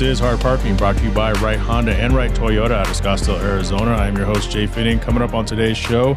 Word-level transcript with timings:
This 0.00 0.12
is 0.12 0.18
Hard 0.18 0.40
Parking 0.40 0.78
brought 0.78 0.96
to 0.96 1.04
you 1.04 1.10
by 1.10 1.32
Wright 1.32 1.58
Honda 1.58 1.94
and 1.94 2.14
Wright 2.14 2.30
Toyota 2.30 2.70
out 2.70 2.88
of 2.88 2.96
Scottsdale, 2.96 3.38
Arizona. 3.38 3.90
I'm 3.90 4.16
your 4.16 4.24
host, 4.24 4.48
Jhae 4.48 4.66
Pfenning. 4.66 4.98
Coming 5.02 5.22
up 5.22 5.34
on 5.34 5.44
today's 5.44 5.76
show, 5.76 6.16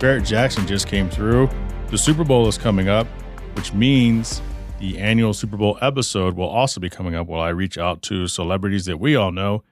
Barrett 0.00 0.24
Jackson 0.24 0.66
just 0.66 0.88
came 0.88 1.08
through. 1.08 1.48
The 1.86 1.96
Super 1.96 2.24
Bowl 2.24 2.48
is 2.48 2.58
coming 2.58 2.88
up, 2.88 3.06
which 3.54 3.72
means 3.72 4.42
the 4.80 4.98
annual 4.98 5.32
Super 5.34 5.56
Bowl 5.56 5.78
episode 5.80 6.34
will 6.34 6.48
also 6.48 6.80
be 6.80 6.90
coming 6.90 7.14
up 7.14 7.28
while 7.28 7.40
I 7.40 7.50
reach 7.50 7.78
out 7.78 8.02
to 8.02 8.26
celebrities 8.26 8.86
that 8.86 8.98
we 8.98 9.14
all 9.14 9.30
know, 9.30 9.62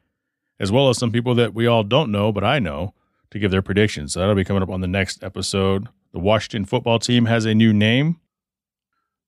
as 0.61 0.71
well 0.71 0.89
as 0.89 0.99
some 0.99 1.11
people 1.11 1.35
that 1.35 1.53
we 1.53 1.67
all 1.67 1.83
don't 1.83 2.13
know, 2.13 2.31
but 2.31 2.45
I 2.45 2.61
know, 2.61 2.95
to 3.33 3.41
give 3.41 3.51
their 3.51 3.63
predictions. 3.63 4.13
So 4.13 4.21
that'll 4.21 4.37
be 4.37 4.45
coming 4.45 4.63
up 4.63 4.71
on 4.71 4.81
the 4.81 4.87
next 4.87 5.25
episode. 5.25 5.89
The 6.13 6.21
Washington 6.21 6.67
football 6.67 7.01
team 7.01 7.25
has 7.25 7.47
a 7.47 7.55
new 7.57 7.73
name. 7.73 8.21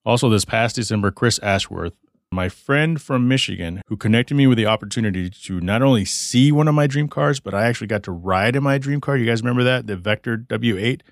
Also, 0.06 0.28
this 0.28 0.44
past 0.44 0.76
December, 0.76 1.10
Chris 1.10 1.40
Ashworth 1.40 1.94
my 2.32 2.48
friend 2.48 3.00
from 3.00 3.28
Michigan 3.28 3.82
who 3.86 3.96
connected 3.96 4.34
me 4.34 4.46
with 4.46 4.58
the 4.58 4.66
opportunity 4.66 5.28
to 5.28 5.60
not 5.60 5.82
only 5.82 6.04
see 6.04 6.50
one 6.50 6.68
of 6.68 6.74
my 6.74 6.86
dream 6.86 7.08
cars, 7.08 7.40
but 7.40 7.54
I 7.54 7.66
actually 7.66 7.86
got 7.86 8.02
to 8.04 8.12
ride 8.12 8.56
in 8.56 8.62
my 8.62 8.78
dream 8.78 9.00
car. 9.00 9.16
You 9.16 9.26
guys 9.26 9.42
remember 9.42 9.62
that? 9.64 9.86
The 9.86 9.96
Vector 9.96 10.38
W8. 10.38 11.02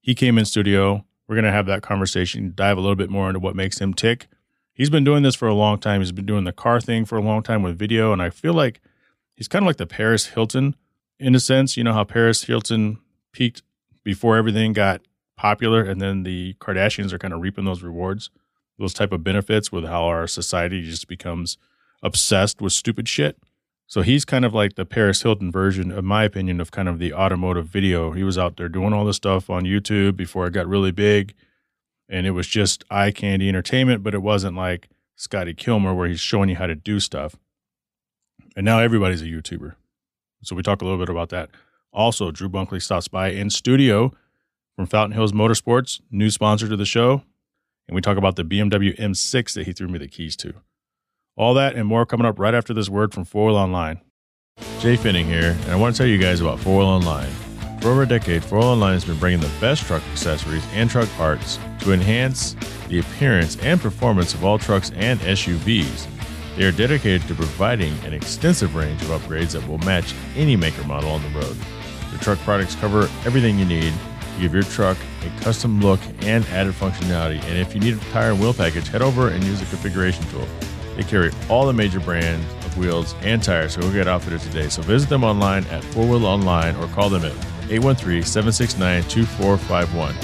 He 0.00 0.14
came 0.14 0.38
in 0.38 0.44
studio. 0.44 1.04
We're 1.26 1.34
going 1.34 1.44
to 1.44 1.52
have 1.52 1.66
that 1.66 1.82
conversation, 1.82 2.52
dive 2.54 2.76
a 2.76 2.80
little 2.80 2.96
bit 2.96 3.10
more 3.10 3.28
into 3.28 3.40
what 3.40 3.56
makes 3.56 3.80
him 3.80 3.94
tick. 3.94 4.28
He's 4.72 4.90
been 4.90 5.04
doing 5.04 5.22
this 5.22 5.34
for 5.34 5.48
a 5.48 5.54
long 5.54 5.78
time. 5.78 6.00
He's 6.00 6.12
been 6.12 6.26
doing 6.26 6.44
the 6.44 6.52
car 6.52 6.80
thing 6.80 7.04
for 7.04 7.16
a 7.16 7.22
long 7.22 7.42
time 7.42 7.62
with 7.62 7.78
video. 7.78 8.12
And 8.12 8.20
I 8.20 8.30
feel 8.30 8.52
like 8.52 8.80
he's 9.34 9.48
kind 9.48 9.64
of 9.64 9.66
like 9.66 9.78
the 9.78 9.86
Paris 9.86 10.26
Hilton 10.26 10.76
in 11.18 11.34
a 11.34 11.40
sense. 11.40 11.76
You 11.76 11.84
know 11.84 11.94
how 11.94 12.04
Paris 12.04 12.44
Hilton 12.44 12.98
peaked 13.32 13.62
before 14.04 14.36
everything 14.36 14.72
got 14.72 15.00
popular 15.36 15.82
and 15.82 16.00
then 16.00 16.22
the 16.22 16.54
Kardashians 16.60 17.12
are 17.12 17.18
kind 17.18 17.34
of 17.34 17.40
reaping 17.40 17.64
those 17.64 17.82
rewards 17.82 18.30
those 18.78 18.94
type 18.94 19.12
of 19.12 19.24
benefits 19.24 19.72
with 19.72 19.84
how 19.84 20.04
our 20.04 20.26
society 20.26 20.82
just 20.82 21.08
becomes 21.08 21.56
obsessed 22.02 22.60
with 22.60 22.72
stupid 22.72 23.08
shit. 23.08 23.38
So 23.86 24.02
he's 24.02 24.24
kind 24.24 24.44
of 24.44 24.52
like 24.52 24.74
the 24.74 24.84
Paris 24.84 25.22
Hilton 25.22 25.52
version, 25.52 25.92
in 25.92 26.04
my 26.04 26.24
opinion, 26.24 26.60
of 26.60 26.72
kind 26.72 26.88
of 26.88 26.98
the 26.98 27.12
automotive 27.12 27.66
video. 27.66 28.12
He 28.12 28.24
was 28.24 28.36
out 28.36 28.56
there 28.56 28.68
doing 28.68 28.92
all 28.92 29.04
this 29.04 29.16
stuff 29.16 29.48
on 29.48 29.62
YouTube 29.62 30.16
before 30.16 30.46
it 30.46 30.52
got 30.52 30.66
really 30.66 30.90
big. 30.90 31.34
And 32.08 32.26
it 32.26 32.32
was 32.32 32.46
just 32.46 32.84
eye 32.90 33.12
candy 33.12 33.48
entertainment, 33.48 34.02
but 34.02 34.14
it 34.14 34.22
wasn't 34.22 34.56
like 34.56 34.88
Scotty 35.14 35.54
Kilmer 35.54 35.94
where 35.94 36.08
he's 36.08 36.20
showing 36.20 36.48
you 36.48 36.56
how 36.56 36.66
to 36.66 36.74
do 36.74 37.00
stuff. 37.00 37.36
And 38.56 38.64
now 38.64 38.80
everybody's 38.80 39.22
a 39.22 39.26
YouTuber. 39.26 39.74
So 40.42 40.56
we 40.56 40.62
talk 40.62 40.82
a 40.82 40.84
little 40.84 40.98
bit 40.98 41.08
about 41.08 41.30
that. 41.30 41.50
Also, 41.92 42.30
Drew 42.30 42.48
Bunkley 42.48 42.82
stops 42.82 43.08
by 43.08 43.30
in 43.30 43.50
studio 43.50 44.12
from 44.74 44.86
Fountain 44.86 45.14
Hills 45.14 45.32
Motorsports, 45.32 46.00
new 46.10 46.30
sponsor 46.30 46.68
to 46.68 46.76
the 46.76 46.84
show 46.84 47.22
and 47.88 47.94
we 47.94 48.00
talk 48.00 48.16
about 48.16 48.36
the 48.36 48.44
BMW 48.44 48.98
M6 48.98 49.54
that 49.54 49.66
he 49.66 49.72
threw 49.72 49.88
me 49.88 49.98
the 49.98 50.08
keys 50.08 50.36
to. 50.36 50.54
All 51.36 51.54
that 51.54 51.76
and 51.76 51.86
more 51.86 52.06
coming 52.06 52.26
up 52.26 52.38
right 52.38 52.54
after 52.54 52.72
this 52.72 52.88
word 52.88 53.12
from 53.12 53.24
Four 53.24 53.46
Wheel 53.46 53.56
Online. 53.56 54.00
Jhae 54.78 54.96
Pfenning 54.96 55.26
here, 55.26 55.56
and 55.62 55.70
I 55.70 55.76
want 55.76 55.94
to 55.94 55.98
tell 55.98 56.06
you 56.06 56.18
guys 56.18 56.40
about 56.40 56.58
Four 56.58 56.78
Wheel 56.78 56.88
Online. 56.88 57.30
For 57.80 57.90
over 57.90 58.02
a 58.02 58.08
decade, 58.08 58.42
Four 58.42 58.60
Wheel 58.60 58.68
Online 58.68 58.94
has 58.94 59.04
been 59.04 59.18
bringing 59.18 59.40
the 59.40 59.52
best 59.60 59.84
truck 59.84 60.02
accessories 60.12 60.64
and 60.72 60.88
truck 60.88 61.08
parts 61.10 61.58
to 61.80 61.92
enhance 61.92 62.56
the 62.88 63.00
appearance 63.00 63.56
and 63.58 63.80
performance 63.80 64.32
of 64.34 64.44
all 64.44 64.58
trucks 64.58 64.90
and 64.96 65.20
SUVs. 65.20 66.06
They 66.56 66.64
are 66.64 66.72
dedicated 66.72 67.28
to 67.28 67.34
providing 67.34 67.92
an 68.04 68.14
extensive 68.14 68.74
range 68.74 69.02
of 69.02 69.08
upgrades 69.08 69.52
that 69.52 69.68
will 69.68 69.78
match 69.78 70.14
any 70.36 70.56
maker 70.56 70.82
model 70.84 71.10
on 71.10 71.22
the 71.22 71.28
road. 71.38 71.56
Their 72.10 72.20
truck 72.20 72.38
products 72.40 72.74
cover 72.76 73.10
everything 73.26 73.58
you 73.58 73.66
need 73.66 73.92
to 73.92 74.40
give 74.40 74.54
your 74.54 74.62
truck 74.62 74.96
a 75.26 75.40
custom 75.40 75.80
look 75.80 76.00
and 76.20 76.44
added 76.46 76.74
functionality. 76.74 77.42
And 77.44 77.58
if 77.58 77.74
you 77.74 77.80
need 77.80 77.94
a 77.94 78.00
tire 78.10 78.30
and 78.30 78.40
wheel 78.40 78.54
package, 78.54 78.88
head 78.88 79.02
over 79.02 79.28
and 79.28 79.42
use 79.44 79.60
the 79.60 79.66
configuration 79.66 80.24
tool. 80.30 80.46
They 80.96 81.02
carry 81.02 81.30
all 81.48 81.66
the 81.66 81.72
major 81.72 82.00
brands 82.00 82.46
of 82.64 82.78
wheels 82.78 83.14
and 83.20 83.42
tires, 83.42 83.74
so 83.74 83.82
go 83.82 83.92
get 83.92 84.08
outfitted 84.08 84.40
today. 84.40 84.68
So 84.68 84.82
visit 84.82 85.08
them 85.08 85.24
online 85.24 85.64
at 85.66 85.84
Four 85.84 86.06
Wheel 86.06 86.26
Online 86.26 86.74
or 86.76 86.86
call 86.88 87.10
them 87.10 87.24
at 87.24 87.32
813 87.70 88.22
769 88.22 89.02
2451. 89.04 90.14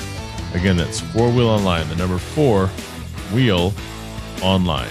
Again, 0.55 0.77
that's 0.77 1.01
Four 1.01 1.31
Wheel 1.31 1.49
Online, 1.49 1.89
the 1.89 1.97
number 1.97 2.19
four 2.19 2.69
wheel 3.33 3.73
online. 4.43 4.91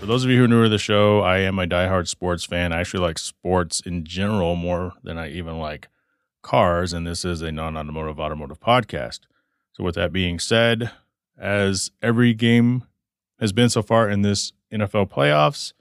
For 0.00 0.06
those 0.06 0.24
of 0.24 0.30
you 0.30 0.38
who 0.38 0.44
are 0.44 0.48
new 0.48 0.64
to 0.64 0.68
the 0.68 0.78
show, 0.78 1.20
I 1.20 1.38
am 1.38 1.58
a 1.58 1.66
diehard 1.66 2.08
sports 2.08 2.44
fan. 2.44 2.72
I 2.72 2.80
actually 2.80 3.00
like 3.00 3.18
sports 3.18 3.80
in 3.80 4.04
general 4.04 4.56
more 4.56 4.92
than 5.02 5.18
I 5.18 5.30
even 5.30 5.58
like 5.58 5.88
cars, 6.46 6.92
and 6.92 7.06
this 7.06 7.24
is 7.24 7.42
a 7.42 7.50
non 7.50 7.76
automotive 7.76 8.20
automotive 8.20 8.60
podcast. 8.60 9.20
So, 9.72 9.82
with 9.82 9.96
that 9.96 10.12
being 10.12 10.38
said, 10.38 10.90
as 11.36 11.90
every 12.00 12.32
game 12.32 12.84
has 13.40 13.52
been 13.52 13.68
so 13.68 13.82
far 13.82 14.08
in 14.08 14.22
this 14.22 14.52
NFL 14.72 15.10
playoffs, 15.10 15.72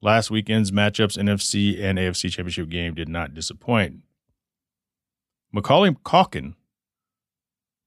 last 0.00 0.30
weekend's 0.30 0.70
matchups, 0.70 1.18
NFC 1.18 1.82
and 1.82 1.98
AFC 1.98 2.30
championship 2.30 2.68
game, 2.68 2.94
did 2.94 3.08
not 3.08 3.34
disappoint. 3.34 3.96
Macaulay 5.52 5.90
Culkin, 6.04 6.54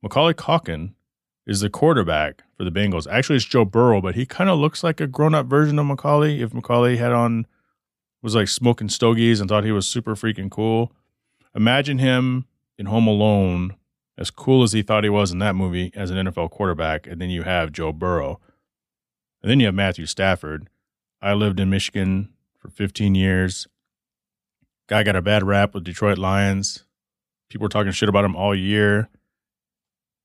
Macaulay 0.04 0.34
Culkin 0.34 0.94
is 1.48 1.62
the 1.62 1.70
quarterback 1.70 2.44
for 2.58 2.66
the 2.66 2.72
Bengals. 2.72 3.08
Actually, 3.10 3.38
it's 3.38 3.46
Joe 3.46 3.66
Burrow, 3.66 4.02
but 4.02 4.16
he 4.16 4.26
kind 4.26 4.50
of 4.50 4.60
looks 4.60 4.84
like 4.84 5.00
a 5.00 5.08
grown 5.08 5.34
up 5.34 5.46
version 5.46 5.80
of 5.80 5.86
Macaulay. 5.86 6.42
If 6.42 6.54
Macaulay 6.54 6.98
had 6.98 7.14
on, 7.14 7.48
was 8.22 8.36
like 8.36 8.50
smoking 8.50 8.90
stogies 8.90 9.40
and 9.40 9.50
thought 9.50 9.64
he 9.64 9.72
was 9.72 9.88
super 9.88 10.16
freaking 10.16 10.52
cool. 10.52 10.92
Imagine 11.56 12.00
him 12.00 12.46
in 12.78 12.86
Home 12.86 13.08
Alone, 13.08 13.76
as 14.18 14.32
cool 14.32 14.64
as 14.64 14.72
he 14.72 14.82
thought 14.82 15.04
he 15.04 15.10
was 15.10 15.32
in 15.32 15.40
that 15.40 15.56
movie 15.56 15.92
as 15.96 16.10
an 16.10 16.28
NFL 16.28 16.52
quarterback, 16.52 17.08
and 17.08 17.20
then 17.20 17.30
you 17.30 17.44
have 17.44 17.72
Joe 17.72 17.92
Burrow. 17.92 18.40
And 19.42 19.50
then 19.50 19.60
you 19.60 19.66
have 19.66 19.76
Matthew 19.76 20.06
Stafford. 20.06 20.70
I 21.22 21.34
lived 21.34 21.60
in 21.60 21.70
Michigan 21.70 22.30
for 22.58 22.70
15 22.70 23.16
years. 23.16 23.68
Guy 24.88 25.04
got 25.04 25.16
a 25.16 25.22
bad 25.22 25.44
rap 25.44 25.74
with 25.74 25.84
Detroit 25.84 26.18
Lions. 26.18 26.86
People 27.50 27.66
were 27.66 27.70
talking 27.70 27.92
shit 27.92 28.10
about 28.10 28.26
him 28.26 28.36
all 28.36 28.56
year 28.56 29.10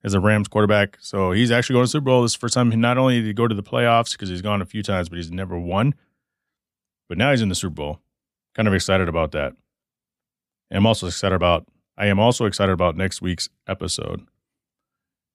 as 0.05 0.15
a 0.15 0.21
Rams 0.21 0.49
quarterback. 0.49 0.97
So 1.01 1.33
he's 1.33 1.51
actually 1.51 1.75
going 1.75 1.85
to 1.85 1.91
Super 1.91 2.05
Bowl. 2.05 2.23
This 2.23 2.33
is 2.33 2.37
the 2.37 2.41
first 2.41 2.55
time 2.55 2.71
he 2.71 2.77
not 2.77 2.99
only 2.99 3.17
did 3.17 3.27
he 3.27 3.33
go 3.33 3.49
to 3.49 3.55
the 3.55 3.63
playoffs 3.63 4.13
because 4.13 4.29
he's 4.29 4.43
gone 4.43 4.63
a 4.63 4.67
few 4.67 4.83
times, 4.83 5.09
but 5.09 5.17
he's 5.17 5.31
never 5.31 5.59
won. 5.59 5.95
But 7.09 7.19
now 7.19 7.31
he's 7.31 7.43
in 7.43 7.49
the 7.49 7.55
Super 7.55 7.75
Bowl. 7.75 8.01
Kind 8.55 8.69
of 8.69 8.75
excited 8.75 9.09
about 9.09 9.33
that. 9.33 9.55
I'm 10.71 10.87
also 10.87 11.07
excited 11.07 11.35
about 11.35 11.67
I 11.99 12.07
am 12.07 12.19
also 12.19 12.45
excited 12.45 12.73
about 12.73 12.97
next 12.97 13.23
week's 13.23 13.49
episode. 13.67 14.27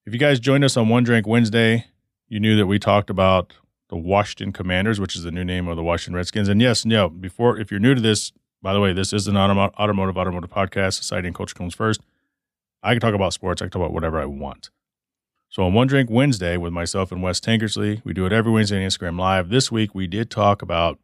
If 0.06 0.14
you 0.14 0.20
guys 0.20 0.40
joined 0.40 0.64
us 0.64 0.78
on 0.78 0.90
One 0.90 1.04
Drink 1.04 1.26
Wednesday, 1.26 1.86
you 2.28 2.40
knew 2.40 2.56
that 2.58 2.68
we 2.68 2.78
talked 2.78 3.10
about 3.10 3.54
the 3.90 3.98
Washington 3.98 4.54
Commanders, 4.54 5.00
which 5.00 5.16
is 5.16 5.24
the 5.24 5.32
new 5.32 5.44
name 5.44 5.68
of 5.68 5.76
the 5.76 5.84
Washington 5.84 6.16
Redskins. 6.16 6.48
And 6.48 6.62
yes, 6.62 6.86
no, 6.86 7.10
before 7.10 7.60
if 7.60 7.72
you're 7.72 7.80
new 7.80 7.96
to 7.96 8.02
this, 8.02 8.32
by 8.62 8.74
the 8.74 8.80
way, 8.80 8.94
this 8.94 9.12
is 9.12 9.28
an 9.28 9.38
automotive 9.38 10.18
automotive 10.18 10.50
podcast. 10.50 10.94
Society 10.94 11.28
and 11.28 11.36
culture 11.36 11.56
comes 11.56 11.74
first. 11.74 12.02
I 12.84 12.94
can 12.94 13.02
talk 13.02 13.14
about 13.14 13.34
sports. 13.34 13.62
I 13.62 13.66
can 13.66 13.72
talk 13.72 13.82
about 13.82 13.94
whatever 13.94 14.22
I 14.22 14.26
want. 14.26 14.70
So 15.50 15.64
on 15.64 15.74
One 15.74 15.88
Drink 15.88 16.10
Wednesday 16.10 16.58
with 16.58 16.72
myself 16.72 17.12
and 17.12 17.22
Wes 17.22 17.40
Tankersley, 17.40 18.02
we 18.06 18.14
do 18.14 18.26
it 18.26 18.32
every 18.32 18.52
Wednesday 18.52 18.78
on 18.82 18.90
Instagram 18.90 19.20
Live. 19.20 19.50
This 19.50 19.72
week 19.72 19.94
we 19.94 20.08
did 20.08 20.30
talk 20.30 20.62
about. 20.62 21.00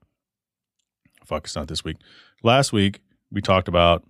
Fuck, 1.26 1.46
it's 1.46 1.56
not 1.56 1.68
this 1.68 1.84
week. 1.84 1.98
Last 2.44 2.72
week 2.72 3.02
we 3.30 3.42
talked 3.42 3.68
about 3.68 4.06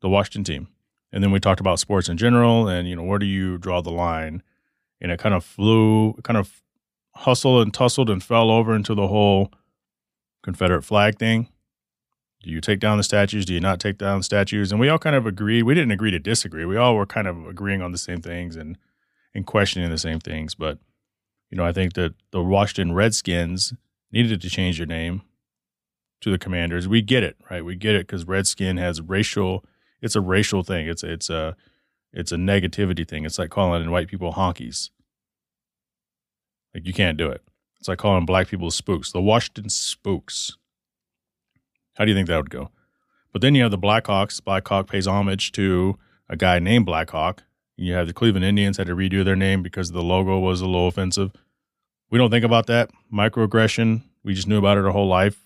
the 0.00 0.08
Washington 0.08 0.44
team. 0.44 0.68
And 1.12 1.22
then 1.22 1.30
we 1.30 1.40
talked 1.40 1.60
about 1.60 1.78
sports 1.78 2.08
in 2.08 2.16
general 2.16 2.68
and, 2.68 2.88
you 2.88 2.96
know, 2.96 3.02
where 3.02 3.18
do 3.18 3.26
you 3.26 3.58
draw 3.58 3.80
the 3.80 3.90
line? 3.90 4.42
And 5.00 5.12
it 5.12 5.18
kind 5.18 5.34
of 5.34 5.44
flew, 5.44 6.14
kind 6.22 6.36
of 6.36 6.62
hustled 7.14 7.62
and 7.62 7.72
tussled 7.72 8.10
and 8.10 8.22
fell 8.22 8.50
over 8.50 8.74
into 8.74 8.94
the 8.94 9.08
whole 9.08 9.52
Confederate 10.42 10.82
flag 10.82 11.18
thing. 11.18 11.48
Do 12.42 12.50
you 12.50 12.60
take 12.60 12.78
down 12.78 12.96
the 12.96 13.02
statues? 13.02 13.44
Do 13.44 13.54
you 13.54 13.60
not 13.60 13.80
take 13.80 13.98
down 13.98 14.22
statues? 14.22 14.70
And 14.70 14.80
we 14.80 14.88
all 14.88 14.98
kind 14.98 15.16
of 15.16 15.26
agreed. 15.26 15.64
We 15.64 15.74
didn't 15.74 15.90
agree 15.90 16.10
to 16.10 16.18
disagree. 16.18 16.64
We 16.64 16.76
all 16.76 16.94
were 16.94 17.06
kind 17.06 17.26
of 17.26 17.46
agreeing 17.46 17.82
on 17.82 17.92
the 17.92 17.98
same 17.98 18.20
things 18.20 18.54
and, 18.54 18.78
and 19.34 19.46
questioning 19.46 19.90
the 19.90 19.98
same 19.98 20.20
things. 20.20 20.54
But, 20.54 20.78
you 21.50 21.56
know, 21.56 21.64
I 21.64 21.72
think 21.72 21.94
that 21.94 22.14
the 22.30 22.42
Washington 22.42 22.94
Redskins 22.94 23.72
needed 24.12 24.40
to 24.40 24.50
change 24.50 24.76
their 24.76 24.86
name 24.86 25.22
to 26.20 26.30
the 26.30 26.38
Commanders. 26.38 26.86
We 26.86 27.02
get 27.02 27.22
it, 27.22 27.36
right? 27.50 27.64
We 27.64 27.74
get 27.74 27.94
it 27.94 28.06
because 28.06 28.24
Redskin 28.26 28.76
has 28.76 29.00
racial 29.00 29.64
it's 30.06 30.16
a 30.16 30.20
racial 30.22 30.62
thing. 30.62 30.88
It's 30.88 31.02
it's 31.02 31.28
a 31.28 31.54
it's 32.12 32.32
a 32.32 32.36
negativity 32.36 33.06
thing. 33.06 33.26
It's 33.26 33.38
like 33.38 33.50
calling 33.50 33.90
white 33.90 34.08
people 34.08 34.32
honkies. 34.32 34.90
Like 36.74 36.86
you 36.86 36.94
can't 36.94 37.18
do 37.18 37.28
it. 37.28 37.42
It's 37.78 37.88
like 37.88 37.98
calling 37.98 38.24
black 38.24 38.48
people 38.48 38.70
spooks. 38.70 39.12
The 39.12 39.20
Washington 39.20 39.68
Spooks. 39.68 40.56
How 41.94 42.04
do 42.04 42.10
you 42.10 42.16
think 42.16 42.28
that 42.28 42.36
would 42.36 42.50
go? 42.50 42.70
But 43.32 43.42
then 43.42 43.54
you 43.54 43.62
have 43.62 43.70
the 43.70 43.78
Blackhawks. 43.78 44.42
Blackhawk 44.42 44.88
pays 44.88 45.06
homage 45.06 45.52
to 45.52 45.98
a 46.28 46.36
guy 46.36 46.58
named 46.58 46.86
Blackhawk. 46.86 47.42
You 47.76 47.92
have 47.92 48.06
the 48.06 48.14
Cleveland 48.14 48.46
Indians 48.46 48.78
had 48.78 48.86
to 48.86 48.96
redo 48.96 49.24
their 49.24 49.36
name 49.36 49.62
because 49.62 49.92
the 49.92 50.02
logo 50.02 50.38
was 50.38 50.62
a 50.62 50.66
little 50.66 50.88
offensive. 50.88 51.32
We 52.10 52.18
don't 52.18 52.30
think 52.30 52.44
about 52.44 52.66
that 52.68 52.90
microaggression. 53.12 54.02
We 54.24 54.34
just 54.34 54.48
knew 54.48 54.58
about 54.58 54.78
it 54.78 54.84
our 54.84 54.90
whole 54.90 55.08
life. 55.08 55.42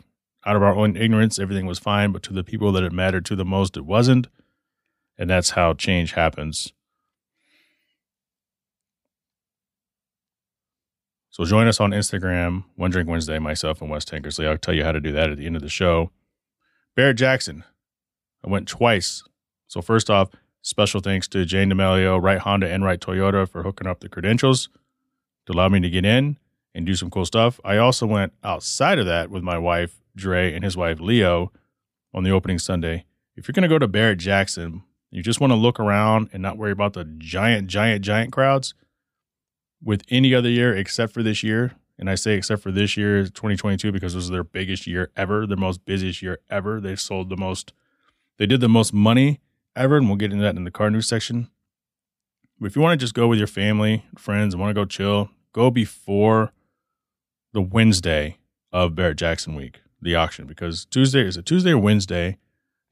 Out 0.47 0.57
of 0.57 0.63
our 0.63 0.75
own 0.75 0.97
ignorance, 0.97 1.39
everything 1.39 1.67
was 1.67 1.79
fine, 1.79 2.13
but 2.13 2.23
to 2.25 2.33
the 2.33 2.45
people 2.45 2.73
that 2.73 2.83
it 2.83 2.93
mattered 2.93 3.27
to 3.27 3.37
the 3.37 3.45
most, 3.45 3.77
it 3.77 3.85
wasn't. 3.85 4.29
And 5.21 5.29
that's 5.29 5.51
how 5.51 5.75
change 5.75 6.13
happens. 6.13 6.73
So 11.29 11.45
join 11.45 11.69
us 11.69 11.79
on 11.79 11.91
Instagram, 11.91 12.65
One 12.77 12.91
Drink 12.91 13.07
Wednesday, 13.07 13.39
myself 13.39 13.83
and 13.83 13.91
Wes 13.91 14.07
Tankersley. 14.07 14.49
I'll 14.49 14.57
tell 14.57 14.75
you 14.75 14.83
how 14.83 14.93
to 14.93 15.01
do 15.01 15.13
that 15.13 15.31
at 15.31 15.37
the 15.37 15.45
end 15.45 15.57
of 15.57 15.63
the 15.63 15.69
show. 15.69 16.11
Barrett 16.97 17.19
Jackson, 17.19 17.65
I 18.43 18.49
went 18.49 18.67
twice. 18.67 19.23
So 19.69 19.83
first 19.83 20.09
off, 20.09 20.31
special 20.63 21.03
thanks 21.03 21.29
to 21.29 21.45
Jane 21.45 21.69
D'Amelio, 21.69 22.21
Wright 22.21 22.39
Honda 22.39 22.71
and 22.71 22.83
Wright 22.83 22.99
Toyota 22.99 23.47
for 23.47 23.63
hooking 23.63 23.87
up 23.87 24.01
the 24.01 24.09
credentials 24.09 24.71
to 25.45 25.53
allow 25.53 25.69
me 25.69 25.81
to 25.81 25.91
get 25.91 26.07
in 26.07 26.39
and 26.75 26.87
do 26.87 26.95
some 26.95 27.11
cool 27.11 27.27
stuff. 27.27 27.61
I 27.63 27.77
also 27.77 28.07
went 28.07 28.33
outside 28.43 28.99
of 28.99 29.05
that 29.05 29.31
with 29.31 29.43
my 29.43 29.59
wife, 29.59 30.01
Dre, 30.17 30.55
and 30.55 30.65
his 30.65 30.79
wife, 30.79 30.99
Leo, 30.99 31.53
on 32.15 32.25
the 32.25 32.31
opening 32.31 32.59
Sunday. 32.59 33.05
If 33.37 33.47
you're 33.47 33.53
going 33.53 33.63
to 33.63 33.69
go 33.69 33.79
to 33.79 33.87
Barrett 33.87 34.19
Jackson, 34.19 34.83
you 35.11 35.23
just 35.23 35.41
want 35.41 35.53
to 35.53 35.57
look 35.57 35.81
around 35.81 36.31
and 36.33 36.43
not 36.43 36.57
worry 36.57 36.71
about 36.71 36.93
the 36.93 37.05
giant, 37.05 37.69
giant, 37.69 38.05
giant 38.05 38.33
crowds 38.33 38.75
with 39.83 40.03
any 40.09 40.35
other 40.35 40.49
year 40.49 40.75
except 40.75 41.13
for 41.13 41.23
this 41.23 41.43
year. 41.43 41.73
And 41.99 42.09
I 42.09 42.15
say 42.15 42.35
except 42.35 42.63
for 42.63 42.71
this 42.71 42.97
year, 42.97 43.25
2022, 43.25 43.93
because 43.93 44.15
this 44.15 44.23
was 44.23 44.31
their 44.31 44.45
biggest 44.45 44.87
year 44.87 45.11
ever, 45.17 45.47
their 45.47 45.57
most 45.57 45.85
busiest 45.85 46.23
year 46.23 46.39
ever. 46.49 46.81
They 46.81 46.97
sold 46.97 47.29
the 47.29 47.37
most, 47.37 47.73
they 48.39 48.47
did 48.47 48.61
the 48.61 48.69
most 48.69 48.95
money 48.95 49.41
ever. 49.77 49.97
And 49.97 50.07
we'll 50.07 50.17
get 50.17 50.33
into 50.33 50.45
that 50.45 50.57
in 50.57 50.65
the 50.65 50.71
car 50.71 50.91
news 50.91 51.09
section. 51.09 51.51
But 52.59 52.67
if 52.67 52.77
you 52.77 52.83
want 52.83 52.99
to 52.99 53.05
just 53.05 53.15
go 53.15 53.27
with 53.27 53.39
your 53.39 53.49
family, 53.49 54.05
friends, 54.17 54.55
and 54.55 54.61
want 54.61 54.71
to 54.71 54.81
go 54.81 54.85
chill, 54.85 55.31
go 55.53 55.71
before 55.71 56.53
the 57.53 57.61
Wednesday 57.61 58.39
of 58.73 58.95
Barrett 58.95 59.19
Jackson 59.19 59.55
week, 59.55 59.81
the 60.01 60.15
auction, 60.15 60.47
because 60.47 60.85
Tuesday 60.85 61.27
is 61.27 61.37
a 61.37 61.43
Tuesday 61.43 61.73
or 61.73 61.79
Wednesday. 61.79 62.39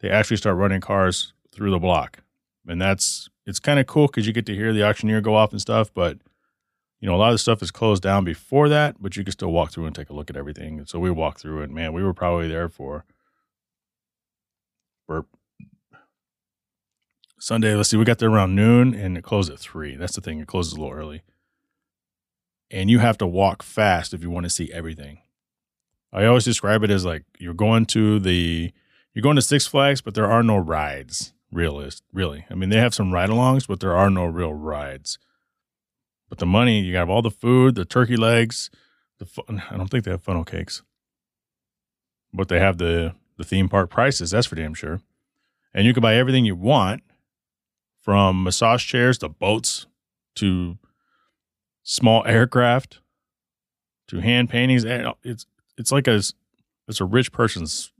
They 0.00 0.10
actually 0.10 0.38
start 0.38 0.56
running 0.56 0.80
cars 0.80 1.32
through 1.58 1.72
the 1.72 1.78
block. 1.78 2.20
And 2.66 2.80
that's, 2.80 3.28
it's 3.44 3.58
kind 3.58 3.80
of 3.80 3.86
cool 3.86 4.06
because 4.06 4.26
you 4.26 4.32
get 4.32 4.46
to 4.46 4.54
hear 4.54 4.72
the 4.72 4.84
auctioneer 4.84 5.20
go 5.20 5.34
off 5.34 5.52
and 5.52 5.60
stuff. 5.60 5.92
But 5.92 6.18
you 7.00 7.08
know, 7.08 7.14
a 7.14 7.18
lot 7.18 7.28
of 7.28 7.34
the 7.34 7.38
stuff 7.38 7.62
is 7.62 7.70
closed 7.70 8.02
down 8.02 8.24
before 8.24 8.68
that, 8.68 8.96
but 9.00 9.16
you 9.16 9.24
can 9.24 9.32
still 9.32 9.52
walk 9.52 9.72
through 9.72 9.86
and 9.86 9.94
take 9.94 10.10
a 10.10 10.12
look 10.12 10.30
at 10.30 10.36
everything. 10.36 10.78
And 10.78 10.88
so 10.88 10.98
we 10.98 11.10
walked 11.10 11.40
through 11.40 11.62
and 11.62 11.74
Man, 11.74 11.92
we 11.92 12.02
were 12.02 12.14
probably 12.14 12.48
there 12.48 12.68
for 12.68 13.04
burp. 15.06 15.26
Sunday, 17.40 17.74
let's 17.74 17.88
see, 17.88 17.96
we 17.96 18.04
got 18.04 18.18
there 18.18 18.30
around 18.30 18.54
noon 18.54 18.94
and 18.94 19.16
it 19.16 19.22
closed 19.22 19.50
at 19.50 19.58
three. 19.58 19.96
That's 19.96 20.14
the 20.14 20.20
thing, 20.20 20.40
it 20.40 20.48
closes 20.48 20.72
a 20.72 20.76
little 20.76 20.92
early. 20.92 21.22
And 22.70 22.90
you 22.90 22.98
have 22.98 23.16
to 23.18 23.26
walk 23.26 23.62
fast 23.62 24.12
if 24.12 24.22
you 24.22 24.30
want 24.30 24.44
to 24.44 24.50
see 24.50 24.72
everything. 24.72 25.20
I 26.12 26.24
always 26.24 26.44
describe 26.44 26.82
it 26.84 26.90
as 26.90 27.04
like 27.04 27.24
you're 27.38 27.54
going 27.54 27.86
to 27.86 28.18
the 28.18 28.72
you're 29.14 29.22
going 29.22 29.36
to 29.36 29.42
Six 29.42 29.66
Flags, 29.66 30.00
but 30.00 30.14
there 30.14 30.30
are 30.30 30.42
no 30.42 30.56
rides. 30.56 31.32
Realist, 31.50 32.02
really. 32.12 32.44
I 32.50 32.54
mean, 32.54 32.68
they 32.68 32.78
have 32.78 32.94
some 32.94 33.12
ride-alongs, 33.12 33.66
but 33.66 33.80
there 33.80 33.96
are 33.96 34.10
no 34.10 34.24
real 34.24 34.52
rides. 34.52 35.18
But 36.28 36.38
the 36.38 36.46
money, 36.46 36.80
you 36.80 36.96
have 36.96 37.08
all 37.08 37.22
the 37.22 37.30
food, 37.30 37.74
the 37.74 37.86
turkey 37.86 38.16
legs, 38.16 38.70
the 39.18 39.24
fun, 39.24 39.62
I 39.70 39.76
don't 39.76 39.88
think 39.88 40.04
they 40.04 40.10
have 40.10 40.22
funnel 40.22 40.44
cakes, 40.44 40.82
but 42.32 42.48
they 42.48 42.60
have 42.60 42.78
the 42.78 43.14
the 43.38 43.44
theme 43.44 43.68
park 43.68 43.88
prices. 43.88 44.32
That's 44.32 44.46
for 44.46 44.56
damn 44.56 44.74
sure. 44.74 45.00
And 45.72 45.86
you 45.86 45.94
can 45.94 46.02
buy 46.02 46.16
everything 46.16 46.44
you 46.44 46.56
want, 46.56 47.02
from 48.08 48.42
massage 48.42 48.84
chairs 48.86 49.18
to 49.18 49.28
boats 49.28 49.86
to 50.34 50.78
small 51.82 52.24
aircraft 52.26 53.00
to 54.08 54.20
hand 54.20 54.50
paintings. 54.50 54.84
Uh, 54.84 55.12
it's 55.22 55.46
it's 55.76 55.92
like 55.92 56.06
a 56.08 56.20
it's 56.88 57.00
a 57.00 57.04
rich 57.04 57.32
person's 57.32 57.92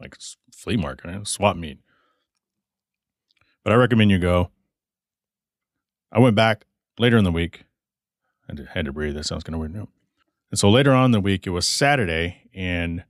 like 0.00 0.16
flea 0.52 0.76
market, 0.76 1.26
swap 1.26 1.56
meet. 1.56 1.78
But 3.64 3.72
I 3.72 3.76
recommend 3.76 4.10
you 4.10 4.18
go. 4.18 4.50
I 6.12 6.20
went 6.20 6.36
back 6.36 6.66
later 6.98 7.16
in 7.16 7.24
the 7.24 7.32
week 7.32 7.64
I 8.48 8.54
had 8.74 8.86
to 8.86 8.92
breathe. 8.92 9.14
That 9.14 9.24
sounds 9.24 9.44
kind 9.44 9.54
of 9.54 9.60
weird. 9.60 9.74
No. 9.74 9.88
And 10.50 10.58
so 10.58 10.70
later 10.70 10.92
on 10.92 11.06
in 11.06 11.10
the 11.10 11.20
week, 11.20 11.46
it 11.46 11.50
was 11.50 11.66
Saturday, 11.66 12.48
and 12.54 13.04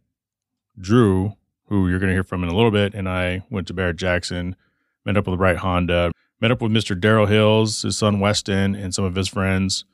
Drew, 0.79 1.35
who 1.67 1.89
you're 1.89 1.99
going 1.99 2.09
to 2.09 2.15
hear 2.15 2.25
from 2.25 2.43
in 2.43 2.49
a 2.49 2.55
little 2.55 2.71
bit, 2.71 2.95
and 2.95 3.09
I 3.09 3.43
went 3.51 3.67
to 3.69 3.75
Barrett 3.75 3.97
Jackson, 3.97 4.57
met 5.05 5.17
up 5.17 5.27
with 5.27 5.39
Wright 5.39 5.57
Honda, 5.57 6.13
met 6.41 6.51
up 6.51 6.63
with 6.63 6.73
Mr. 6.73 6.99
Daryl 6.99 7.29
Hills, 7.29 7.83
his 7.83 7.99
son 7.99 8.21
Weston, 8.21 8.75
and 8.75 8.95
some 8.95 9.05
of 9.05 9.15
his 9.15 9.29
friends, 9.29 9.85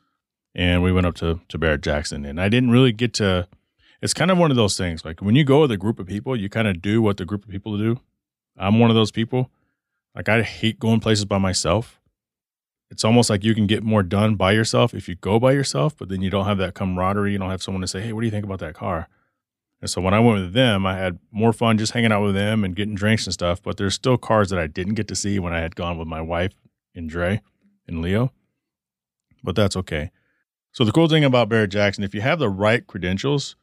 and 0.54 0.82
we 0.82 0.92
went 0.92 1.06
up 1.06 1.14
to 1.16 1.40
to 1.48 1.58
Barrett 1.58 1.80
Jackson. 1.80 2.24
And 2.24 2.40
I 2.40 2.48
didn't 2.48 2.70
really 2.70 2.92
get 2.92 3.14
to. 3.14 3.48
It's 4.02 4.14
kind 4.14 4.30
of 4.30 4.38
one 4.38 4.50
of 4.50 4.56
those 4.56 4.76
things. 4.76 5.04
Like 5.04 5.20
when 5.20 5.34
you 5.34 5.44
go 5.44 5.62
with 5.62 5.70
a 5.70 5.76
group 5.76 5.98
of 5.98 6.06
people, 6.06 6.36
you 6.36 6.48
kind 6.48 6.68
of 6.68 6.80
do 6.80 7.02
what 7.02 7.16
the 7.16 7.24
group 7.24 7.44
of 7.44 7.50
people 7.50 7.76
do. 7.76 8.00
I'm 8.56 8.78
one 8.78 8.90
of 8.90 8.96
those 8.96 9.10
people. 9.10 9.50
Like 10.14 10.28
I 10.28 10.42
hate 10.42 10.78
going 10.78 11.00
places 11.00 11.24
by 11.24 11.38
myself 11.38 12.00
it's 12.90 13.04
almost 13.04 13.30
like 13.30 13.44
you 13.44 13.54
can 13.54 13.66
get 13.66 13.84
more 13.84 14.02
done 14.02 14.34
by 14.34 14.52
yourself 14.52 14.94
if 14.94 15.08
you 15.08 15.14
go 15.14 15.38
by 15.38 15.52
yourself, 15.52 15.96
but 15.96 16.08
then 16.08 16.22
you 16.22 16.30
don't 16.30 16.46
have 16.46 16.58
that 16.58 16.74
camaraderie. 16.74 17.32
You 17.32 17.38
don't 17.38 17.50
have 17.50 17.62
someone 17.62 17.80
to 17.82 17.86
say, 17.86 18.00
Hey, 18.00 18.12
what 18.12 18.20
do 18.20 18.26
you 18.26 18.32
think 18.32 18.44
about 18.44 18.58
that 18.58 18.74
car? 18.74 19.08
And 19.80 19.88
so 19.88 20.00
when 20.00 20.12
I 20.12 20.20
went 20.20 20.40
with 20.40 20.52
them, 20.52 20.84
I 20.84 20.96
had 20.96 21.18
more 21.30 21.52
fun 21.52 21.78
just 21.78 21.92
hanging 21.92 22.12
out 22.12 22.22
with 22.22 22.34
them 22.34 22.64
and 22.64 22.76
getting 22.76 22.96
drinks 22.96 23.26
and 23.26 23.32
stuff. 23.32 23.62
But 23.62 23.76
there's 23.76 23.94
still 23.94 24.18
cars 24.18 24.50
that 24.50 24.58
I 24.58 24.66
didn't 24.66 24.94
get 24.94 25.08
to 25.08 25.16
see 25.16 25.38
when 25.38 25.54
I 25.54 25.60
had 25.60 25.76
gone 25.76 25.96
with 25.96 26.08
my 26.08 26.20
wife 26.20 26.52
and 26.94 27.08
Dre 27.08 27.40
and 27.86 28.02
Leo. 28.02 28.32
But 29.42 29.54
that's 29.54 29.76
okay. 29.76 30.10
So 30.72 30.84
the 30.84 30.92
cool 30.92 31.08
thing 31.08 31.24
about 31.24 31.48
Barrett 31.48 31.70
Jackson, 31.70 32.04
if 32.04 32.14
you 32.14 32.20
have 32.20 32.38
the 32.38 32.50
right 32.50 32.86
credentials, 32.86 33.56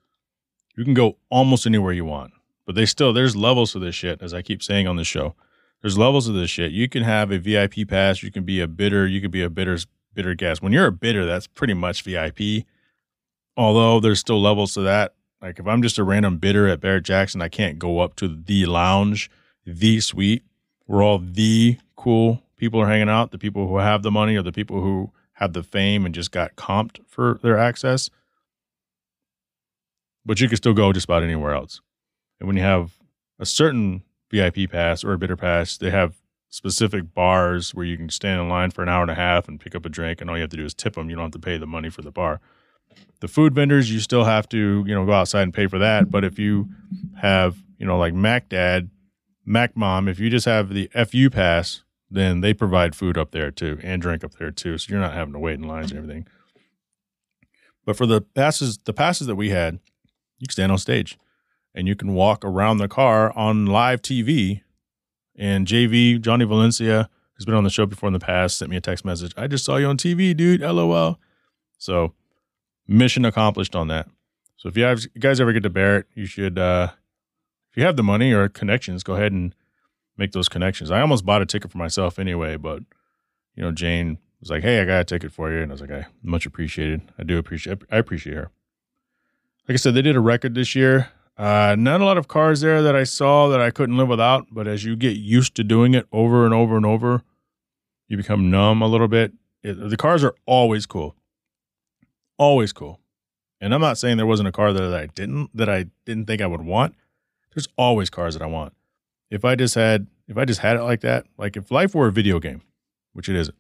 you 0.76 0.84
can 0.84 0.94
go 0.94 1.18
almost 1.30 1.68
anywhere 1.68 1.94
you 1.94 2.06
want. 2.06 2.34
But 2.66 2.76
they 2.76 2.86
still 2.86 3.14
there's 3.14 3.36
levels 3.36 3.74
to 3.74 3.80
this 3.80 3.94
shit, 3.94 4.22
as 4.22 4.34
I 4.34 4.42
keep 4.42 4.64
saying 4.64 4.88
on 4.88 4.96
the 4.96 5.04
show 5.04 5.36
there's 5.82 5.98
levels 5.98 6.28
of 6.28 6.36
this 6.36 6.50
shit. 6.50 6.72
You 6.72 6.90
can 6.90 7.04
have 7.04 7.32
a 7.32 7.38
VIP 7.38 7.88
pass. 7.88 8.24
You 8.24 8.32
can 8.32 8.44
be 8.44 8.60
a 8.62 8.68
bidder. 8.68 9.08
You 9.08 9.22
can 9.22 9.32
be 9.32 9.44
a 9.44 9.50
bidder's 9.50 9.88
bidder 10.14 10.34
guest. 10.34 10.62
When 10.62 10.74
you're 10.74 10.88
a 10.88 10.92
bidder, 10.92 11.26
that's 11.26 11.48
pretty 11.48 11.74
much 11.74 12.02
VIP. 12.02 12.66
Although 13.56 14.00
there's 14.00 14.20
still 14.20 14.42
levels 14.42 14.74
to 14.74 14.82
that. 14.82 15.14
Like 15.42 15.60
if 15.60 15.68
I'm 15.68 15.82
just 15.82 16.00
a 16.00 16.04
random 16.04 16.38
bidder 16.38 16.68
at 16.68 16.80
Barrett 16.80 17.04
Jackson, 17.04 17.42
I 17.42 17.50
can't 17.50 17.78
go 17.78 18.00
up 18.00 18.16
to 18.18 18.28
the 18.28 18.66
lounge, 18.66 19.30
the 19.66 20.00
suite, 20.00 20.44
where 20.86 21.04
all 21.04 21.20
the 21.20 21.78
cool 21.96 22.42
people 22.56 22.82
are 22.82 22.88
hanging 22.88 23.10
out, 23.10 23.32
the 23.32 23.38
people 23.38 23.68
who 23.68 23.78
have 23.78 24.02
the 24.02 24.12
money 24.12 24.36
or 24.36 24.42
the 24.42 24.52
people 24.52 24.82
who 24.82 25.12
have 25.34 25.54
the 25.54 25.64
fame 25.64 26.06
and 26.06 26.16
just 26.16 26.32
got 26.32 26.56
comped 26.56 27.00
for 27.08 27.40
their 27.44 27.58
access. 27.58 28.10
But 30.26 30.40
you 30.40 30.48
can 30.48 30.58
still 30.58 30.74
go 30.74 30.92
just 30.92 31.06
about 31.06 31.24
anywhere 31.24 31.54
else. 31.54 31.82
And 32.40 32.48
when 32.48 32.58
you 32.58 32.64
have 32.64 32.94
a 33.40 33.46
certain 33.46 34.04
VIP 34.30 34.70
pass 34.70 35.04
or 35.04 35.14
a 35.14 35.18
bitter 35.18 35.38
pass, 35.38 35.78
they 35.78 35.90
have 35.90 36.16
specific 36.50 37.14
bars 37.14 37.74
where 37.74 37.86
you 37.86 37.98
can 37.98 38.10
stand 38.10 38.42
in 38.42 38.50
line 38.50 38.72
for 38.72 38.82
an 38.82 38.90
hour 38.90 39.02
and 39.02 39.12
a 39.12 39.16
half 39.16 39.48
and 39.48 39.60
pick 39.60 39.76
up 39.76 39.86
a 39.86 39.90
drink, 39.90 40.22
and 40.22 40.30
all 40.30 40.38
you 40.38 40.42
have 40.42 40.50
to 40.50 40.58
do 40.58 40.66
is 40.66 40.74
tip 40.74 40.94
them. 40.94 41.10
You 41.10 41.16
don't 41.16 41.26
have 41.26 41.32
to 41.32 41.40
pay 41.40 41.58
the 41.58 41.68
money 41.68 41.90
for 41.90 42.02
the 42.02 42.12
bar. 42.12 42.40
The 43.20 43.28
food 43.28 43.54
vendors, 43.54 43.92
you 43.92 44.00
still 44.00 44.24
have 44.24 44.48
to, 44.50 44.84
you 44.88 44.96
know, 44.96 45.06
go 45.06 45.14
outside 45.14 45.44
and 45.44 45.54
pay 45.54 45.68
for 45.68 45.80
that. 45.80 46.10
But 46.10 46.24
if 46.24 46.40
you 46.40 46.70
have, 47.18 47.58
you 47.78 47.86
know, 47.86 47.98
like 47.98 48.14
Mac 48.14 48.50
Dad, 48.50 48.90
Mac 49.46 49.76
Mom, 49.76 50.08
if 50.08 50.20
you 50.20 50.30
just 50.30 50.46
have 50.46 50.70
the 50.70 50.90
FU 51.08 51.30
pass, 51.30 51.84
then 52.10 52.42
they 52.42 52.54
provide 52.54 52.96
food 52.96 53.18
up 53.18 53.32
there 53.32 53.52
too 53.52 53.80
and 53.84 54.02
drink 54.02 54.24
up 54.24 54.36
there 54.36 54.52
too. 54.52 54.78
So 54.78 54.92
you're 54.92 55.02
not 55.02 55.14
having 55.14 55.34
to 55.34 55.40
wait 55.40 55.56
in 55.56 55.68
lines 55.68 55.92
and 55.92 55.98
everything. 56.00 56.28
But 57.86 57.98
for 57.98 58.06
the 58.06 58.22
passes, 58.22 58.78
the 58.84 58.94
passes 58.94 59.28
that 59.28 59.36
we 59.36 59.50
had, 59.50 59.80
you 60.40 60.48
can 60.48 60.52
stand 60.52 60.72
on 60.72 60.78
stage 60.78 61.18
and 61.78 61.88
you 61.88 61.96
can 61.96 62.16
walk 62.16 62.44
around 62.44 62.80
the 62.80 62.88
car 62.88 63.32
on 63.38 63.68
live 63.68 64.02
TV. 64.02 64.64
And 65.36 65.68
JV, 65.68 66.20
Johnny 66.20 66.44
Valencia, 66.44 67.08
who's 67.36 67.46
been 67.46 67.54
on 67.54 67.64
the 67.64 67.70
show 67.70 67.86
before 67.86 68.08
in 68.08 68.14
the 68.14 68.20
past, 68.20 68.58
sent 68.58 68.72
me 68.72 68.78
a 68.78 68.82
text 68.82 69.06
message. 69.06 69.32
I 69.38 69.46
just 69.46 69.64
saw 69.64 69.76
you 69.76 69.86
on 69.86 69.96
TV, 69.96 70.36
dude. 70.36 70.62
LOL. 70.62 71.20
So 71.78 72.14
mission 72.88 73.26
accomplished 73.26 73.76
on 73.76 73.90
that. 73.90 74.10
So 74.56 74.70
if 74.70 74.76
you, 74.76 74.86
have, 74.86 75.02
you 75.14 75.22
guys 75.22 75.40
ever 75.40 75.54
get 75.54 75.62
to 75.64 75.70
Barrett, 75.70 76.08
you 76.16 76.26
should, 76.26 76.58
uh, 76.58 76.90
if 77.70 77.78
you 77.78 77.84
have 77.84 77.96
the 77.96 78.02
money 78.02 78.34
or 78.34 78.50
connections, 78.50 79.04
go 79.04 79.14
ahead 79.14 79.32
and 79.32 79.54
make 80.18 80.32
those 80.32 80.50
connections. 80.50 80.90
I 80.90 81.02
almost 81.02 81.28
bought 81.28 81.44
a 81.44 81.46
ticket 81.46 81.72
for 81.72 81.78
myself 81.78 82.18
anyway, 82.18 82.58
but 82.58 82.82
you 83.54 83.62
know, 83.62 83.72
Jane 83.72 84.18
was 84.40 84.50
like, 84.50 84.64
"Hey, 84.64 84.82
I 84.82 84.86
got 84.86 85.02
a 85.02 85.04
ticket 85.04 85.32
for 85.32 85.52
you," 85.52 85.62
and 85.62 85.72
I 85.72 85.74
was 85.74 85.82
like, 85.82 85.92
"I 85.92 86.08
much 86.24 86.48
appreciated. 86.48 87.02
I 87.20 87.24
do 87.24 87.38
appreciate. 87.38 87.84
I 87.92 87.98
appreciate 87.98 88.36
her." 88.36 88.52
Like 89.68 89.74
I 89.74 89.78
said, 89.78 89.94
they 89.94 90.02
did 90.02 90.16
a 90.16 90.20
record 90.20 90.56
this 90.56 90.76
year. 90.76 91.10
Uh, 91.38 91.76
not 91.78 92.02
a 92.02 92.06
lot 92.06 92.18
of 92.18 92.28
cars 92.28 92.62
there 92.62 92.82
that 92.82 92.96
I 92.96 93.04
saw 93.04 93.48
that 93.50 93.62
I 93.62 93.70
couldn't 93.70 93.98
live 93.98 94.08
without, 94.08 94.48
but 94.52 94.68
as 94.68 94.84
you 94.84 94.96
get 94.96 95.18
used 95.18 95.56
to 95.56 95.64
doing 95.64 95.94
it 95.94 96.08
over 96.12 96.46
and 96.46 96.54
over 96.54 96.76
and 96.76 96.86
over, 96.86 97.22
you 98.08 98.18
become 98.18 98.50
numb 98.50 98.82
a 98.82 98.88
little 98.88 99.08
bit. 99.08 99.34
It, 99.62 99.90
the 99.90 99.98
cars 99.98 100.24
are 100.24 100.34
always 100.48 100.86
cool, 100.88 101.16
always 102.38 102.74
cool. 102.74 103.00
And 103.62 103.74
I'm 103.74 103.82
not 103.82 103.98
saying 103.98 104.18
there 104.18 104.26
wasn't 104.26 104.50
a 104.50 104.52
car 104.52 104.74
that 104.74 104.94
I 104.94 105.08
didn't 105.08 105.56
that 105.56 105.70
I 105.70 105.86
didn't 106.06 106.26
think 106.26 106.42
I 106.42 106.48
would 106.48 106.62
want. 106.62 106.96
There's 107.54 107.68
always 107.78 108.10
cars 108.10 108.34
that 108.36 108.44
I 108.44 108.48
want. 108.48 108.74
If 109.30 109.46
I 109.46 109.56
just 109.56 109.76
had 109.76 110.08
if 110.28 110.38
I 110.38 110.46
just 110.46 110.62
had 110.62 110.76
it 110.76 110.84
like 110.84 111.02
that, 111.02 111.26
like 111.38 111.56
if 111.56 111.72
life 111.72 111.94
were 111.94 112.08
a 112.08 112.12
video 112.12 112.40
game, 112.40 112.62
which 113.14 113.30
it 113.30 113.36
isn't. 113.36 113.58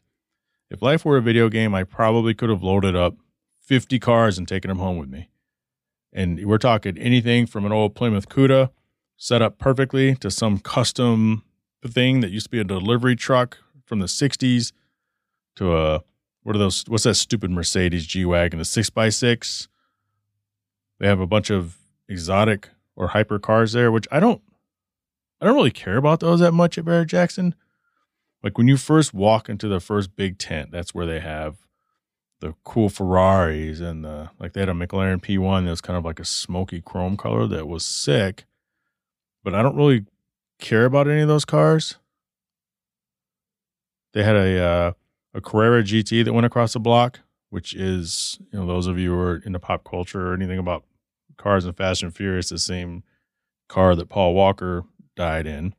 If 0.69 0.81
life 0.81 1.05
were 1.05 1.17
a 1.17 1.21
video 1.21 1.49
game, 1.49 1.73
I 1.73 1.83
probably 1.83 2.33
could 2.33 2.49
have 2.49 2.61
loaded 2.61 2.95
up 2.95 3.15
50 3.61 3.99
cars 3.99 4.37
and 4.37 4.47
taken 4.47 4.69
them 4.69 4.79
home 4.79 4.97
with 4.97 5.09
me. 5.09 5.29
And 6.17 6.43
we're 6.47 6.57
talking 6.57 6.97
anything 6.97 7.45
from 7.45 7.63
an 7.63 7.71
old 7.71 7.93
Plymouth 7.93 8.27
Cuda 8.27 8.71
set 9.17 9.43
up 9.43 9.59
perfectly 9.59 10.15
to 10.15 10.31
some 10.31 10.57
custom 10.57 11.43
thing 11.85 12.21
that 12.21 12.31
used 12.31 12.47
to 12.47 12.49
be 12.49 12.59
a 12.59 12.63
delivery 12.63 13.15
truck 13.15 13.59
from 13.85 13.99
the 13.99 14.07
60s 14.07 14.71
to 15.57 15.77
a 15.77 16.01
what 16.41 16.55
are 16.55 16.59
those 16.59 16.83
what's 16.87 17.03
that 17.03 17.13
stupid 17.13 17.51
Mercedes 17.51 18.07
G 18.07 18.25
Wagon, 18.25 18.57
the 18.57 18.65
six 18.65 18.89
by 18.89 19.09
six 19.09 19.67
They 20.99 21.07
have 21.07 21.19
a 21.19 21.27
bunch 21.27 21.51
of 21.51 21.77
exotic 22.09 22.69
or 22.95 23.09
hyper 23.09 23.37
cars 23.37 23.73
there, 23.73 23.91
which 23.91 24.07
I 24.11 24.19
don't 24.19 24.41
I 25.39 25.45
don't 25.45 25.55
really 25.55 25.69
care 25.69 25.97
about 25.97 26.19
those 26.19 26.39
that 26.39 26.51
much 26.51 26.79
at 26.79 26.85
Barrett 26.85 27.09
Jackson. 27.09 27.53
Like 28.41 28.57
when 28.57 28.67
you 28.67 28.77
first 28.77 29.13
walk 29.13 29.49
into 29.49 29.67
the 29.67 29.79
first 29.79 30.15
big 30.15 30.39
tent, 30.39 30.71
that's 30.71 30.95
where 30.95 31.05
they 31.05 31.19
have 31.19 31.66
the 32.39 32.53
cool 32.63 32.89
Ferraris 32.89 33.79
and 33.79 34.03
the 34.03 34.29
like 34.39 34.53
they 34.53 34.61
had 34.61 34.69
a 34.69 34.73
McLaren 34.73 35.21
P1 35.21 35.65
that 35.65 35.71
was 35.71 35.81
kind 35.81 35.97
of 35.97 36.05
like 36.05 36.19
a 36.19 36.25
smoky 36.25 36.81
chrome 36.81 37.17
color 37.17 37.47
that 37.47 37.67
was 37.67 37.85
sick. 37.85 38.45
But 39.43 39.55
I 39.55 39.61
don't 39.61 39.75
really 39.75 40.05
care 40.59 40.85
about 40.85 41.07
any 41.07 41.21
of 41.21 41.27
those 41.27 41.45
cars. 41.45 41.97
They 44.13 44.23
had 44.23 44.35
a 44.35 44.59
uh, 44.59 44.91
a 45.33 45.41
Carrera 45.41 45.83
GT 45.83 46.25
that 46.25 46.33
went 46.33 46.45
across 46.45 46.73
the 46.73 46.79
block, 46.79 47.19
which 47.49 47.73
is 47.73 48.39
you 48.51 48.59
know 48.59 48.65
those 48.65 48.87
of 48.87 48.99
you 48.99 49.11
who 49.13 49.19
are 49.19 49.37
into 49.37 49.59
pop 49.59 49.83
culture 49.83 50.31
or 50.31 50.33
anything 50.33 50.59
about 50.59 50.83
cars 51.37 51.65
and 51.65 51.75
Fast 51.75 52.03
and 52.03 52.15
Furious, 52.15 52.49
the 52.49 52.59
same 52.59 53.03
car 53.67 53.95
that 53.95 54.09
Paul 54.09 54.33
Walker 54.33 54.83
died 55.15 55.47
in. 55.47 55.73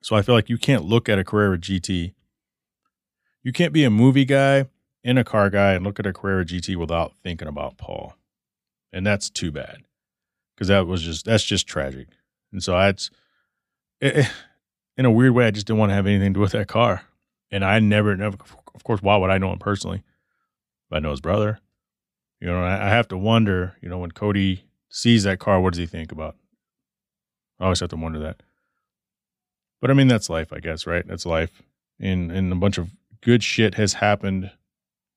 So 0.00 0.16
I 0.16 0.22
feel 0.22 0.34
like 0.34 0.48
you 0.48 0.58
can't 0.58 0.84
look 0.84 1.08
at 1.08 1.18
a 1.18 1.24
Carrera 1.24 1.58
GT. 1.58 2.14
You 3.44 3.52
can't 3.52 3.72
be 3.72 3.84
a 3.84 3.90
movie 3.90 4.24
guy 4.24 4.66
and 5.04 5.18
a 5.18 5.24
car 5.24 5.50
guy 5.50 5.72
and 5.72 5.84
look 5.84 5.98
at 5.98 6.06
a 6.06 6.12
Carrera 6.12 6.44
GT 6.44 6.76
without 6.76 7.14
thinking 7.22 7.48
about 7.48 7.76
Paul. 7.76 8.14
And 8.92 9.06
that's 9.06 9.30
too 9.30 9.50
bad 9.50 9.78
because 10.54 10.68
that 10.68 10.86
was 10.86 11.02
just, 11.02 11.24
that's 11.24 11.44
just 11.44 11.66
tragic. 11.66 12.08
And 12.52 12.62
so 12.62 12.78
it's, 12.78 13.10
it, 14.00 14.16
eh, 14.16 14.28
in 14.96 15.04
a 15.04 15.10
weird 15.10 15.32
way, 15.32 15.46
I 15.46 15.50
just 15.50 15.66
didn't 15.66 15.78
want 15.78 15.90
to 15.90 15.94
have 15.94 16.06
anything 16.06 16.34
to 16.34 16.38
do 16.38 16.40
with 16.40 16.52
that 16.52 16.68
car. 16.68 17.02
And 17.50 17.64
I 17.64 17.78
never, 17.80 18.16
never, 18.16 18.36
of 18.74 18.84
course, 18.84 19.02
why 19.02 19.16
would 19.16 19.30
I 19.30 19.38
know 19.38 19.52
him 19.52 19.58
personally? 19.58 20.02
But 20.90 20.96
I 20.96 21.00
know 21.00 21.10
his 21.10 21.20
brother. 21.20 21.58
You 22.40 22.48
know, 22.48 22.62
I, 22.62 22.86
I 22.86 22.88
have 22.90 23.08
to 23.08 23.16
wonder, 23.16 23.76
you 23.80 23.88
know, 23.88 23.98
when 23.98 24.10
Cody 24.10 24.64
sees 24.88 25.24
that 25.24 25.38
car, 25.38 25.60
what 25.60 25.72
does 25.72 25.78
he 25.78 25.86
think 25.86 26.12
about? 26.12 26.36
I 27.58 27.64
always 27.64 27.80
have 27.80 27.90
to 27.90 27.96
wonder 27.96 28.18
that. 28.20 28.42
But 29.80 29.90
I 29.90 29.94
mean, 29.94 30.08
that's 30.08 30.30
life, 30.30 30.52
I 30.52 30.60
guess, 30.60 30.86
right? 30.86 31.06
That's 31.06 31.26
life. 31.26 31.62
And, 31.98 32.30
and 32.30 32.52
a 32.52 32.56
bunch 32.56 32.78
of 32.78 32.90
good 33.20 33.42
shit 33.42 33.74
has 33.74 33.94
happened 33.94 34.50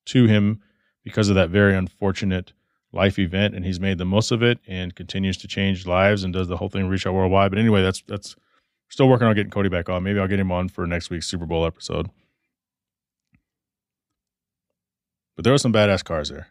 to 0.06 0.26
him 0.26 0.60
because 1.04 1.28
of 1.28 1.34
that 1.34 1.50
very 1.50 1.74
unfortunate 1.76 2.52
life 2.92 3.18
event, 3.18 3.54
and 3.54 3.64
he's 3.64 3.78
made 3.78 3.98
the 3.98 4.04
most 4.04 4.32
of 4.32 4.42
it 4.42 4.58
and 4.66 4.94
continues 4.94 5.36
to 5.38 5.48
change 5.48 5.86
lives 5.86 6.24
and 6.24 6.32
does 6.32 6.48
the 6.48 6.56
whole 6.56 6.68
thing 6.68 6.88
reach 6.88 7.06
out 7.06 7.14
worldwide. 7.14 7.50
But 7.50 7.58
anyway, 7.58 7.82
that's 7.82 8.02
that's 8.08 8.34
still 8.88 9.08
working 9.08 9.26
on 9.26 9.34
getting 9.34 9.50
Cody 9.50 9.68
back 9.68 9.88
on. 9.88 10.02
Maybe 10.02 10.18
I'll 10.18 10.28
get 10.28 10.40
him 10.40 10.52
on 10.52 10.68
for 10.68 10.86
next 10.86 11.10
week's 11.10 11.26
Super 11.26 11.46
Bowl 11.46 11.66
episode. 11.66 12.10
But 15.36 15.44
there 15.44 15.52
were 15.52 15.58
some 15.58 15.72
badass 15.72 16.02
cars 16.02 16.30
there. 16.30 16.48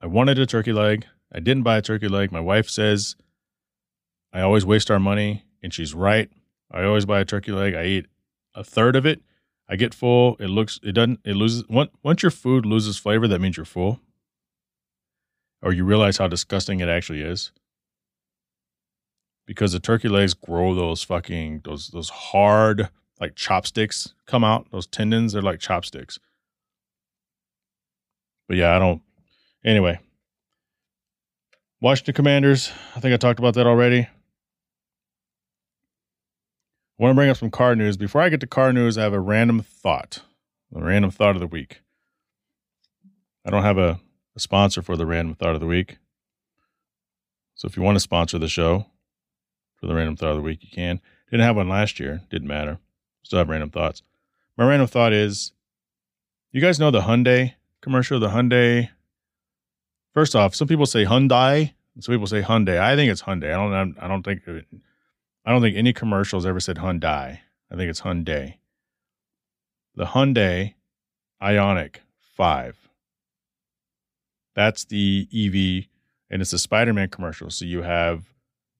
I 0.00 0.06
wanted 0.06 0.38
a 0.38 0.46
turkey 0.46 0.72
leg. 0.72 1.06
I 1.32 1.40
didn't 1.40 1.62
buy 1.62 1.78
a 1.78 1.82
turkey 1.82 2.08
leg. 2.08 2.30
My 2.30 2.40
wife 2.40 2.68
says 2.68 3.16
I 4.32 4.42
always 4.42 4.66
waste 4.66 4.90
our 4.90 5.00
money, 5.00 5.44
and 5.62 5.72
she's 5.72 5.94
right. 5.94 6.30
I 6.70 6.84
always 6.84 7.06
buy 7.06 7.20
a 7.20 7.24
turkey 7.24 7.52
leg. 7.52 7.74
I 7.74 7.84
eat 7.84 8.06
a 8.54 8.62
third 8.62 8.96
of 8.96 9.06
it 9.06 9.22
I 9.68 9.76
get 9.76 9.94
full. 9.94 10.36
It 10.38 10.48
looks, 10.48 10.78
it 10.82 10.92
doesn't, 10.92 11.20
it 11.24 11.34
loses. 11.34 11.64
Once 11.68 12.22
your 12.22 12.30
food 12.30 12.66
loses 12.66 12.98
flavor, 12.98 13.26
that 13.28 13.40
means 13.40 13.56
you're 13.56 13.64
full. 13.64 14.00
Or 15.62 15.72
you 15.72 15.84
realize 15.84 16.18
how 16.18 16.28
disgusting 16.28 16.80
it 16.80 16.88
actually 16.88 17.22
is. 17.22 17.52
Because 19.46 19.72
the 19.72 19.80
turkey 19.80 20.08
legs 20.08 20.34
grow 20.34 20.74
those 20.74 21.02
fucking, 21.02 21.62
those, 21.64 21.88
those 21.88 22.10
hard, 22.10 22.88
like 23.20 23.34
chopsticks 23.34 24.14
come 24.26 24.44
out. 24.44 24.70
Those 24.70 24.86
tendons, 24.86 25.32
they're 25.32 25.42
like 25.42 25.60
chopsticks. 25.60 26.18
But 28.48 28.56
yeah, 28.56 28.76
I 28.76 28.78
don't, 28.78 29.02
anyway. 29.64 30.00
Washington 31.80 32.14
Commanders. 32.14 32.70
I 32.94 33.00
think 33.00 33.14
I 33.14 33.16
talked 33.16 33.38
about 33.38 33.54
that 33.54 33.66
already. 33.66 34.08
I 36.98 37.02
want 37.02 37.12
to 37.12 37.14
bring 37.14 37.30
up 37.30 37.36
some 37.36 37.50
car 37.50 37.74
news. 37.74 37.96
Before 37.96 38.20
I 38.20 38.28
get 38.28 38.40
to 38.40 38.46
car 38.46 38.72
news, 38.72 38.98
I 38.98 39.02
have 39.02 39.12
a 39.12 39.20
random 39.20 39.62
thought, 39.62 40.20
a 40.74 40.82
random 40.82 41.10
thought 41.10 41.34
of 41.34 41.40
the 41.40 41.46
week. 41.46 41.80
I 43.44 43.50
don't 43.50 43.62
have 43.62 43.78
a, 43.78 44.00
a 44.36 44.40
sponsor 44.40 44.82
for 44.82 44.96
the 44.96 45.06
random 45.06 45.34
thought 45.34 45.54
of 45.54 45.60
the 45.60 45.66
week. 45.66 45.98
So 47.54 47.66
if 47.66 47.76
you 47.76 47.82
want 47.82 47.96
to 47.96 48.00
sponsor 48.00 48.38
the 48.38 48.48
show 48.48 48.86
for 49.76 49.86
the 49.86 49.94
random 49.94 50.16
thought 50.16 50.30
of 50.30 50.36
the 50.36 50.42
week, 50.42 50.62
you 50.62 50.70
can. 50.70 51.00
Didn't 51.30 51.44
have 51.44 51.56
one 51.56 51.68
last 51.68 51.98
year. 51.98 52.22
Didn't 52.30 52.48
matter. 52.48 52.78
Still 53.22 53.38
have 53.38 53.48
random 53.48 53.70
thoughts. 53.70 54.02
My 54.56 54.66
random 54.66 54.86
thought 54.86 55.12
is 55.12 55.52
you 56.52 56.60
guys 56.60 56.78
know 56.78 56.90
the 56.90 57.00
Hyundai 57.00 57.54
commercial? 57.82 58.18
The 58.18 58.28
Hyundai. 58.28 58.88
First 60.14 60.34
off, 60.34 60.54
some 60.54 60.68
people 60.68 60.86
say 60.86 61.04
Hyundai. 61.04 61.72
Some 62.00 62.14
people 62.14 62.26
say 62.26 62.42
Hyundai. 62.42 62.78
I 62.78 62.96
think 62.96 63.10
it's 63.10 63.22
Hyundai. 63.22 63.50
I 63.50 63.70
don't. 63.70 63.96
I 64.00 64.08
don't 64.08 64.22
think 64.22 64.42
I 65.44 65.50
don't 65.50 65.62
think 65.62 65.76
any 65.76 65.92
commercials 65.92 66.46
ever 66.46 66.60
said 66.60 66.76
Hyundai. 66.76 67.38
I 67.70 67.76
think 67.76 67.90
it's 67.90 68.02
Hyundai. 68.02 68.54
The 69.94 70.06
Hyundai 70.06 70.74
Ioniq 71.42 71.96
5. 72.36 72.88
That's 74.54 74.84
the 74.84 75.28
EV, 75.32 75.88
and 76.30 76.42
it's 76.42 76.52
a 76.52 76.58
Spider 76.58 76.92
Man 76.92 77.08
commercial. 77.08 77.50
So 77.50 77.64
you 77.64 77.82
have 77.82 78.24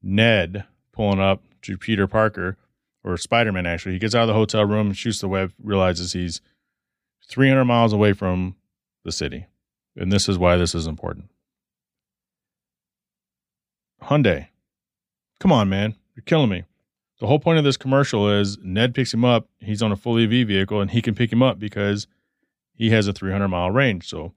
Ned 0.03 0.65
pulling 0.93 1.21
up 1.21 1.43
to 1.63 1.79
Peter 1.79 2.07
Parker, 2.07 2.57
or 3.03 3.17
Spider 3.17 3.53
Man 3.53 3.67
actually. 3.67 3.93
He 3.93 3.99
gets 3.99 4.15
out 4.15 4.23
of 4.23 4.29
the 4.29 4.35
hotel 4.35 4.65
room, 4.65 4.93
shoots 4.93 5.21
the 5.21 5.29
web, 5.29 5.53
realizes 5.63 6.13
he's 6.13 6.41
300 7.29 7.65
miles 7.65 7.93
away 7.93 8.13
from 8.13 8.57
the 9.05 9.13
city. 9.13 9.47
And 9.97 10.13
this 10.13 10.29
is 10.29 10.39
why 10.39 10.57
this 10.57 10.75
is 10.75 10.87
important. 10.87 11.29
Hyundai. 14.03 14.49
Come 15.41 15.53
on, 15.53 15.69
man. 15.69 15.97
You're 16.15 16.25
killing 16.25 16.51
me. 16.51 16.65
The 17.21 17.27
whole 17.27 17.39
point 17.39 17.59
of 17.59 17.65
this 17.65 17.77
commercial 17.77 18.29
is 18.29 18.59
Ned 18.59 18.95
picks 18.95 19.15
him 19.15 19.25
up. 19.25 19.49
He's 19.61 19.83
on 19.83 19.93
a 19.93 19.97
full 19.97 20.19
EV 20.19 20.47
vehicle 20.47 20.81
and 20.81 20.91
he 20.91 21.01
can 21.01 21.15
pick 21.15 21.33
him 21.33 21.43
up 21.43 21.59
because 21.59 22.07
he 22.75 22.91
has 22.91 23.07
a 23.07 23.13
300 23.13 23.49
mile 23.49 23.71
range. 23.71 24.09
So 24.09 24.33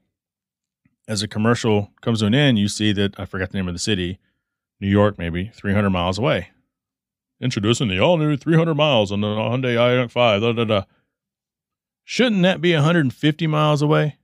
as 1.08 1.22
the 1.22 1.27
commercial 1.27 1.91
comes 2.01 2.20
to 2.20 2.27
an 2.27 2.36
end, 2.36 2.60
you 2.60 2.67
see 2.67 2.91
that 2.94 3.20
I 3.20 3.25
forgot 3.25 3.51
the 3.51 3.58
name 3.58 3.67
of 3.67 3.74
the 3.74 3.79
city, 3.79 4.20
New 4.79 4.88
York, 4.88 5.17
maybe 5.17 5.51
300 5.53 5.89
miles 5.89 6.17
away. 6.17 6.50
Introducing 7.41 7.88
the 7.88 8.00
all 8.00 8.17
new 8.17 8.38
300 8.38 8.75
miles 8.75 9.12
on 9.12 9.22
the 9.22 9.27
Hyundai 9.27 9.75
Ioniq 9.75 10.12
5. 10.12 10.41
Da, 10.41 10.51
da, 10.53 10.63
da. 10.63 10.84
Shouldn't 12.03 12.44
that 12.44 12.62
be 12.62 12.74
150 12.74 13.48
miles 13.48 13.82
away 13.82 14.17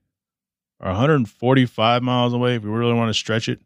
or 0.79 0.89
145 0.89 2.03
miles 2.03 2.33
away 2.33 2.55
if 2.55 2.63
we 2.63 2.69
really 2.69 2.93
want 2.93 3.09
to 3.09 3.13
stretch 3.13 3.49
it? 3.49 3.59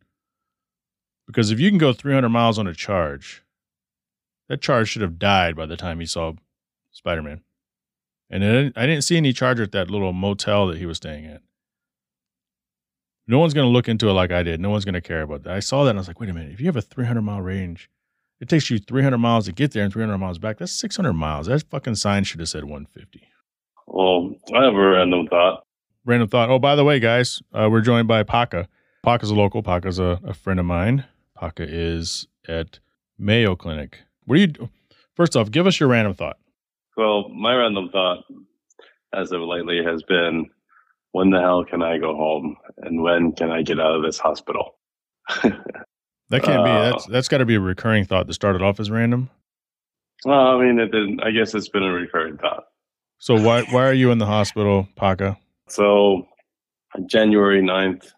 Because 1.27 1.51
if 1.51 1.59
you 1.59 1.69
can 1.69 1.77
go 1.77 1.91
300 1.91 2.29
miles 2.29 2.57
on 2.57 2.67
a 2.67 2.73
charge, 2.73 3.43
that 4.47 4.61
charge 4.61 4.89
should 4.89 5.01
have 5.01 5.19
died 5.19 5.55
by 5.55 5.65
the 5.65 5.77
time 5.77 5.99
he 5.99 6.05
saw 6.05 6.33
Spider 6.91 7.21
Man. 7.21 7.41
And 8.29 8.73
I 8.75 8.85
didn't 8.85 9.03
see 9.03 9.17
any 9.17 9.33
charger 9.33 9.63
at 9.63 9.71
that 9.73 9.91
little 9.91 10.13
motel 10.13 10.67
that 10.67 10.77
he 10.77 10.85
was 10.85 10.97
staying 10.97 11.25
at. 11.25 11.41
No 13.27 13.39
one's 13.39 13.53
going 13.53 13.65
to 13.65 13.71
look 13.71 13.87
into 13.87 14.09
it 14.09 14.13
like 14.13 14.31
I 14.31 14.43
did. 14.43 14.59
No 14.59 14.69
one's 14.69 14.85
going 14.85 14.93
to 14.93 15.01
care 15.01 15.21
about 15.21 15.43
that. 15.43 15.53
I 15.53 15.59
saw 15.59 15.83
that 15.83 15.91
and 15.91 15.99
I 15.99 16.01
was 16.01 16.07
like, 16.07 16.19
wait 16.19 16.29
a 16.29 16.33
minute. 16.33 16.51
If 16.51 16.59
you 16.59 16.67
have 16.67 16.75
a 16.75 16.81
300 16.81 17.21
mile 17.21 17.41
range, 17.41 17.89
it 18.39 18.49
takes 18.49 18.69
you 18.69 18.77
300 18.77 19.17
miles 19.17 19.45
to 19.45 19.51
get 19.51 19.71
there 19.71 19.83
and 19.83 19.91
300 19.91 20.17
miles 20.17 20.37
back. 20.37 20.57
That's 20.57 20.71
600 20.71 21.13
miles. 21.13 21.47
That 21.47 21.63
fucking 21.69 21.95
sign 21.95 22.23
should 22.23 22.39
have 22.39 22.49
said 22.49 22.63
150. 22.63 23.27
Well, 23.87 24.35
I 24.53 24.63
have 24.63 24.73
a 24.73 24.89
random 24.89 25.27
thought. 25.27 25.65
Random 26.05 26.27
thought. 26.27 26.49
Oh, 26.49 26.59
by 26.59 26.75
the 26.75 26.83
way, 26.83 26.99
guys, 26.99 27.41
uh, 27.53 27.67
we're 27.71 27.81
joined 27.81 28.07
by 28.07 28.23
Paka. 28.23 28.67
Paka's 29.03 29.29
a 29.29 29.35
local. 29.35 29.63
Paka's 29.63 29.99
a, 29.99 30.19
a 30.23 30.33
friend 30.33 30.59
of 30.59 30.65
mine. 30.65 31.05
Paka 31.35 31.65
is 31.67 32.27
at 32.47 32.79
Mayo 33.17 33.55
Clinic 33.55 33.99
what 34.25 34.35
do 34.35 34.41
you? 34.41 34.69
First 35.15 35.35
off, 35.35 35.51
give 35.51 35.67
us 35.67 35.79
your 35.79 35.89
random 35.89 36.13
thought. 36.13 36.37
Well, 36.97 37.29
my 37.29 37.53
random 37.53 37.89
thought, 37.89 38.23
as 39.13 39.31
of 39.31 39.41
lately, 39.41 39.83
has 39.83 40.03
been, 40.03 40.49
when 41.11 41.29
the 41.29 41.39
hell 41.39 41.63
can 41.63 41.81
I 41.81 41.97
go 41.97 42.15
home, 42.15 42.57
and 42.77 43.01
when 43.01 43.31
can 43.31 43.49
I 43.51 43.61
get 43.61 43.79
out 43.79 43.95
of 43.95 44.03
this 44.03 44.19
hospital? 44.19 44.77
that 45.43 46.43
can't 46.43 46.61
uh, 46.61 46.63
be. 46.63 46.89
That's 46.89 47.05
that's 47.07 47.27
got 47.27 47.39
to 47.39 47.45
be 47.45 47.55
a 47.55 47.59
recurring 47.59 48.05
thought 48.05 48.27
to 48.27 48.33
start 48.33 48.55
it 48.55 48.61
off 48.61 48.79
as 48.79 48.91
random. 48.91 49.29
Well, 50.25 50.39
I 50.39 50.63
mean, 50.63 50.79
it 50.79 50.91
didn't. 50.91 51.21
I 51.21 51.31
guess 51.31 51.53
it's 51.53 51.69
been 51.69 51.83
a 51.83 51.91
recurring 51.91 52.37
thought. 52.37 52.65
So 53.19 53.39
why 53.39 53.63
why 53.71 53.85
are 53.85 53.93
you 53.93 54.11
in 54.11 54.17
the 54.17 54.25
hospital, 54.25 54.87
Paka? 54.95 55.37
So, 55.67 56.27
January 57.07 57.61
9th 57.61 58.11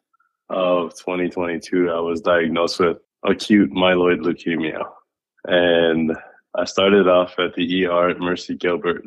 of 0.50 0.92
2022, 0.96 1.90
I 1.90 2.00
was 2.00 2.20
diagnosed 2.22 2.80
with 2.80 2.98
acute 3.24 3.72
myeloid 3.72 4.20
leukemia. 4.20 4.84
And 5.48 6.16
I 6.56 6.66
started 6.66 7.08
off 7.08 7.40
at 7.40 7.54
the 7.56 7.86
ER 7.86 8.10
at 8.10 8.20
Mercy 8.20 8.56
Gilbert, 8.56 9.04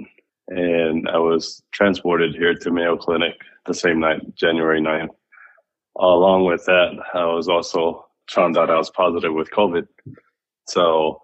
and 0.49 1.09
I 1.09 1.19
was 1.19 1.63
transported 1.73 2.35
here 2.35 2.55
to 2.55 2.71
Mayo 2.71 2.97
Clinic 2.97 3.35
the 3.67 3.75
same 3.75 4.01
night, 4.01 4.35
January 4.35 4.81
9th. 4.81 5.11
Along 5.99 6.45
with 6.47 6.65
that, 6.65 6.93
I 7.15 7.27
was 7.27 7.49
also 7.49 8.07
found 8.31 8.57
out 8.57 8.71
I 8.71 8.79
was 8.79 8.91
positive 8.91 9.35
with 9.35 9.51
COVID. 9.51 9.87
So, 10.67 11.21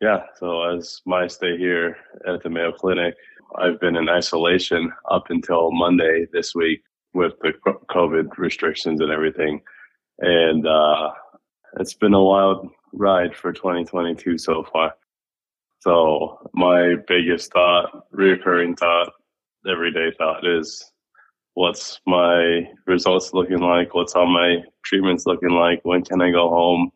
yeah, 0.00 0.22
so 0.38 0.62
as 0.62 1.02
my 1.04 1.26
stay 1.26 1.58
here 1.58 1.96
at 2.26 2.42
the 2.42 2.48
Mayo 2.48 2.72
Clinic, 2.72 3.14
I've 3.58 3.80
been 3.80 3.96
in 3.96 4.08
isolation 4.08 4.92
up 5.10 5.24
until 5.28 5.72
Monday 5.72 6.26
this 6.32 6.54
week 6.54 6.82
with 7.12 7.34
the 7.42 7.52
COVID 7.90 8.38
restrictions 8.38 9.00
and 9.00 9.10
everything. 9.10 9.60
and 10.20 10.66
uh, 10.66 11.10
it's 11.78 11.94
been 11.94 12.14
a 12.14 12.22
wild 12.22 12.70
ride 12.92 13.34
for 13.34 13.52
2022 13.52 14.38
so 14.38 14.64
far. 14.72 14.94
So 15.80 16.50
my 16.52 16.96
biggest 17.08 17.52
thought, 17.52 18.06
recurring 18.10 18.76
thought, 18.76 19.12
everyday 19.70 20.12
thought 20.16 20.46
is 20.46 20.92
what's 21.54 22.00
my 22.06 22.68
results 22.86 23.32
looking 23.32 23.60
like? 23.60 23.94
What's 23.94 24.14
all 24.14 24.26
my 24.26 24.58
treatments 24.84 25.26
looking 25.26 25.50
like? 25.50 25.80
When 25.84 26.02
can 26.02 26.20
I 26.20 26.30
go 26.30 26.48
home? 26.48 26.90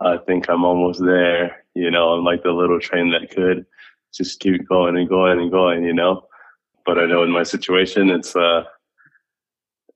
I 0.00 0.16
think 0.18 0.48
I'm 0.48 0.64
almost 0.64 1.04
there. 1.04 1.64
You 1.74 1.90
know, 1.90 2.10
I'm 2.10 2.24
like 2.24 2.42
the 2.42 2.52
little 2.52 2.80
train 2.80 3.10
that 3.10 3.30
could 3.30 3.66
just 4.14 4.40
keep 4.40 4.68
going 4.68 4.96
and 4.96 5.08
going 5.08 5.40
and 5.40 5.50
going, 5.50 5.84
you 5.84 5.92
know. 5.92 6.26
But 6.86 6.98
I 6.98 7.06
know 7.06 7.22
in 7.22 7.30
my 7.30 7.42
situation 7.42 8.10
it's 8.10 8.34
a 8.36 8.66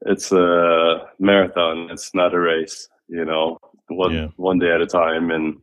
it's 0.04 0.32
a 0.32 1.06
marathon, 1.18 1.88
it's 1.90 2.14
not 2.14 2.34
a 2.34 2.40
race, 2.40 2.88
you 3.08 3.24
know. 3.24 3.58
One 3.96 4.14
yeah. 4.14 4.28
one 4.36 4.58
day 4.58 4.72
at 4.72 4.80
a 4.80 4.86
time 4.86 5.30
and 5.30 5.56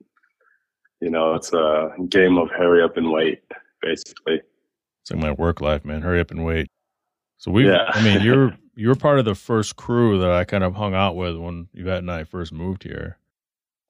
you 1.01 1.09
know, 1.09 1.36
it's 1.36 1.53
a 1.53 1.91
game 2.09 2.38
of 2.38 2.50
hurry 2.50 2.83
up 2.83 2.98
and 2.98 3.12
wait, 3.12 3.41
basically. 3.81 4.41
It's 5.01 5.12
like 5.12 5.19
my 5.19 5.31
work 5.31 5.62
life, 5.62 5.86
man. 5.86 6.01
Hurry 6.01 6.19
up 6.19 6.31
and 6.31 6.43
wait. 6.43 6.67
So 7.38 7.51
we, 7.51 7.67
yeah. 7.67 7.86
I 7.88 8.03
mean, 8.03 8.21
you're 8.21 8.57
you're 8.75 8.95
part 8.95 9.19
of 9.19 9.25
the 9.25 9.36
first 9.36 9.75
crew 9.75 10.19
that 10.19 10.31
I 10.31 10.43
kind 10.43 10.63
of 10.63 10.75
hung 10.75 10.93
out 10.93 11.15
with 11.15 11.38
when 11.38 11.67
Yvette 11.74 12.00
and 12.00 12.12
I 12.12 12.24
first 12.25 12.51
moved 12.51 12.83
here. 12.83 13.17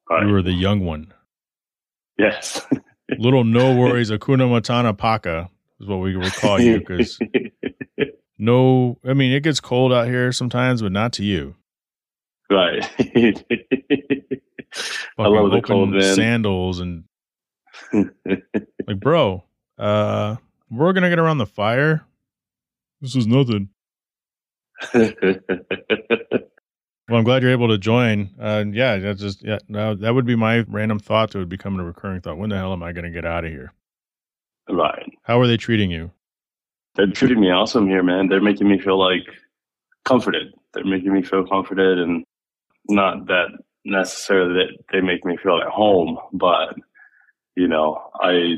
Right. 0.08 0.26
You 0.26 0.32
were 0.32 0.42
the 0.42 0.52
young 0.52 0.84
one. 0.84 1.12
Yes. 2.18 2.64
Little 3.18 3.44
no 3.44 3.74
worries, 3.74 4.10
Hakuna 4.10 4.48
Matata 4.48 4.96
Paka 4.96 5.50
is 5.80 5.88
what 5.88 5.96
we 5.96 6.16
would 6.16 6.32
call 6.34 6.60
you 6.60 6.78
because 6.78 7.18
no, 8.38 8.98
I 9.04 9.14
mean 9.14 9.32
it 9.32 9.42
gets 9.42 9.58
cold 9.58 9.92
out 9.92 10.06
here 10.06 10.30
sometimes, 10.30 10.80
but 10.80 10.92
not 10.92 11.12
to 11.14 11.24
you. 11.24 11.56
Right. 12.50 12.84
I 15.18 15.26
love 15.26 15.52
the 15.52 15.62
cold 15.64 15.90
man. 15.90 16.14
Sandals 16.14 16.80
and 16.80 17.04
like, 17.92 18.98
bro, 18.98 19.44
uh, 19.78 20.36
we're 20.70 20.92
gonna 20.92 21.08
get 21.08 21.18
around 21.18 21.38
the 21.38 21.46
fire. 21.46 22.04
This 23.00 23.16
is 23.16 23.26
nothing. 23.26 23.70
well, 24.94 25.12
I'm 27.10 27.24
glad 27.24 27.42
you're 27.42 27.52
able 27.52 27.68
to 27.68 27.78
join. 27.78 28.30
Uh, 28.40 28.64
yeah, 28.70 28.98
that's 28.98 29.20
just 29.20 29.42
yeah. 29.42 29.58
No, 29.68 29.94
that 29.94 30.14
would 30.14 30.26
be 30.26 30.36
my 30.36 30.64
random 30.68 30.98
thought. 30.98 31.30
That 31.30 31.38
would 31.38 31.48
become 31.48 31.78
a 31.78 31.84
recurring 31.84 32.20
thought. 32.20 32.38
When 32.38 32.50
the 32.50 32.56
hell 32.56 32.72
am 32.72 32.82
I 32.82 32.92
going 32.92 33.04
to 33.04 33.10
get 33.10 33.24
out 33.24 33.44
of 33.44 33.50
here? 33.50 33.72
Right. 34.68 35.10
How 35.22 35.40
are 35.40 35.46
they 35.46 35.56
treating 35.56 35.90
you? 35.90 36.10
They're 36.94 37.10
treating 37.10 37.40
me 37.40 37.50
awesome 37.50 37.88
here, 37.88 38.02
man. 38.02 38.28
They're 38.28 38.40
making 38.40 38.68
me 38.68 38.78
feel 38.78 38.98
like 38.98 39.22
comforted. 40.04 40.54
They're 40.72 40.84
making 40.84 41.12
me 41.12 41.22
feel 41.22 41.46
comforted, 41.46 41.98
and 41.98 42.24
not 42.90 43.26
that 43.26 43.48
necessarily 43.84 44.54
that 44.54 44.84
they 44.92 45.00
make 45.00 45.24
me 45.24 45.36
feel 45.36 45.60
at 45.60 45.68
home, 45.68 46.18
but 46.32 46.74
you 47.56 47.68
know, 47.68 48.10
I 48.20 48.56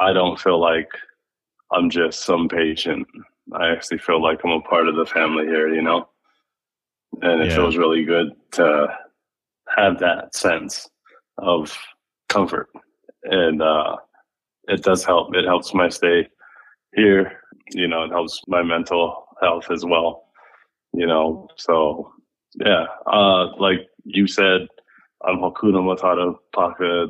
I 0.00 0.12
don't 0.12 0.40
feel 0.40 0.60
like 0.60 0.88
I'm 1.72 1.90
just 1.90 2.24
some 2.24 2.48
patient. 2.48 3.06
I 3.52 3.70
actually 3.70 3.98
feel 3.98 4.22
like 4.22 4.40
I'm 4.44 4.50
a 4.50 4.60
part 4.60 4.88
of 4.88 4.96
the 4.96 5.06
family 5.06 5.46
here, 5.46 5.72
you 5.72 5.82
know? 5.82 6.08
And 7.22 7.42
it 7.42 7.48
yeah. 7.48 7.56
feels 7.56 7.76
really 7.76 8.04
good 8.04 8.32
to 8.52 8.88
have 9.76 9.98
that 10.00 10.34
sense 10.34 10.88
of 11.38 11.76
comfort. 12.28 12.68
And 13.24 13.62
uh, 13.62 13.96
it 14.68 14.82
does 14.82 15.04
help. 15.04 15.34
It 15.34 15.44
helps 15.44 15.74
my 15.74 15.88
stay 15.88 16.28
here. 16.94 17.40
You 17.70 17.88
know, 17.88 18.04
it 18.04 18.10
helps 18.10 18.40
my 18.46 18.62
mental 18.62 19.26
health 19.40 19.70
as 19.70 19.84
well. 19.84 20.24
You 20.92 21.06
know, 21.06 21.48
so 21.56 22.12
yeah, 22.56 22.86
uh, 23.06 23.56
like 23.58 23.88
you 24.04 24.26
said, 24.26 24.68
I'm 25.26 25.38
Hakuna 25.38 25.80
Matata 25.80 26.36
Paka, 26.54 27.08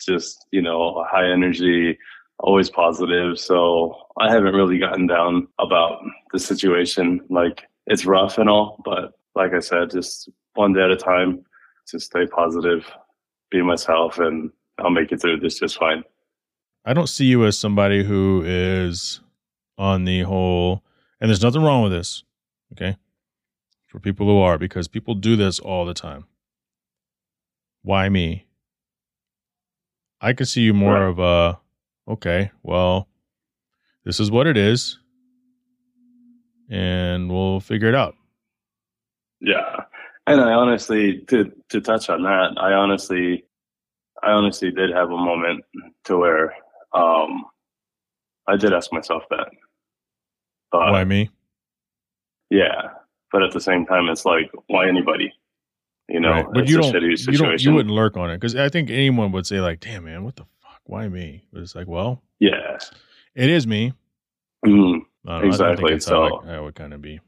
just, 0.00 0.46
you 0.52 0.62
know, 0.62 1.04
high 1.08 1.30
energy, 1.30 1.98
always 2.38 2.70
positive. 2.70 3.38
So 3.38 3.94
I 4.18 4.32
haven't 4.32 4.54
really 4.54 4.78
gotten 4.78 5.06
down 5.06 5.48
about 5.58 6.02
the 6.32 6.38
situation. 6.38 7.20
Like 7.28 7.64
it's 7.86 8.06
rough 8.06 8.38
and 8.38 8.48
all, 8.48 8.80
but 8.84 9.12
like 9.34 9.52
I 9.52 9.60
said, 9.60 9.90
just 9.90 10.28
one 10.54 10.72
day 10.72 10.82
at 10.82 10.90
a 10.90 10.96
time, 10.96 11.44
just 11.90 12.06
stay 12.06 12.26
positive, 12.26 12.84
be 13.50 13.62
myself, 13.62 14.18
and 14.18 14.50
I'll 14.78 14.90
make 14.90 15.12
it 15.12 15.20
through 15.20 15.40
this 15.40 15.58
just 15.58 15.78
fine. 15.78 16.02
I 16.84 16.92
don't 16.92 17.08
see 17.08 17.26
you 17.26 17.44
as 17.44 17.58
somebody 17.58 18.04
who 18.04 18.42
is 18.46 19.20
on 19.76 20.04
the 20.04 20.22
whole, 20.22 20.84
and 21.20 21.28
there's 21.28 21.42
nothing 21.42 21.62
wrong 21.62 21.82
with 21.82 21.92
this, 21.92 22.24
okay? 22.72 22.96
For 23.96 24.00
people 24.00 24.26
who 24.26 24.40
are, 24.40 24.58
because 24.58 24.88
people 24.88 25.14
do 25.14 25.36
this 25.36 25.58
all 25.58 25.86
the 25.86 25.94
time. 25.94 26.26
Why 27.80 28.10
me? 28.10 28.46
I 30.20 30.34
could 30.34 30.48
see 30.48 30.60
you 30.60 30.74
more 30.74 31.00
right. 31.00 31.08
of 31.08 31.18
a 31.18 31.58
okay, 32.06 32.50
well, 32.62 33.08
this 34.04 34.20
is 34.20 34.30
what 34.30 34.46
it 34.46 34.58
is, 34.58 34.98
and 36.68 37.32
we'll 37.32 37.58
figure 37.60 37.88
it 37.88 37.94
out. 37.94 38.14
Yeah, 39.40 39.84
and 40.26 40.42
I 40.42 40.52
honestly, 40.52 41.20
to 41.28 41.50
to 41.70 41.80
touch 41.80 42.10
on 42.10 42.22
that, 42.24 42.50
I 42.58 42.74
honestly, 42.74 43.46
I 44.22 44.32
honestly 44.32 44.70
did 44.72 44.90
have 44.90 45.08
a 45.08 45.16
moment 45.16 45.64
to 46.04 46.18
where 46.18 46.54
um, 46.92 47.46
I 48.46 48.58
did 48.58 48.74
ask 48.74 48.92
myself 48.92 49.22
that. 49.30 49.48
But, 50.70 50.92
why 50.92 51.04
me? 51.04 51.30
Yeah, 52.50 52.90
but 53.32 53.42
at 53.42 53.52
the 53.52 53.60
same 53.60 53.86
time, 53.86 54.08
it's 54.08 54.24
like, 54.24 54.50
why 54.68 54.88
anybody? 54.88 55.32
You 56.08 56.20
know, 56.20 56.30
right. 56.30 56.46
but 56.52 56.68
you 56.68 56.80
don't, 56.80 56.94
you 56.94 57.38
don't, 57.38 57.62
you 57.62 57.74
wouldn't 57.74 57.94
lurk 57.94 58.16
on 58.16 58.30
it 58.30 58.36
because 58.36 58.54
I 58.54 58.68
think 58.68 58.90
anyone 58.90 59.32
would 59.32 59.44
say 59.44 59.60
like, 59.60 59.80
"Damn, 59.80 60.04
man, 60.04 60.22
what 60.22 60.36
the 60.36 60.44
fuck? 60.62 60.80
why 60.84 61.08
me? 61.08 61.42
But 61.52 61.62
it's 61.62 61.74
like, 61.74 61.88
well, 61.88 62.22
yeah, 62.38 62.78
it 63.34 63.50
is 63.50 63.66
me. 63.66 63.92
Mm, 64.64 65.00
exactly. 65.42 65.98
so 65.98 66.40
I, 66.44 66.54
I 66.54 66.60
would 66.60 66.76
kind 66.76 66.94
of 66.94 67.02
be. 67.02 67.20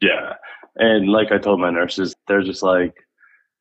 Yeah, 0.00 0.34
and 0.76 1.10
like 1.10 1.32
I 1.32 1.38
told 1.38 1.60
my 1.60 1.70
nurses, 1.70 2.14
they're 2.26 2.42
just 2.42 2.62
like, 2.62 2.94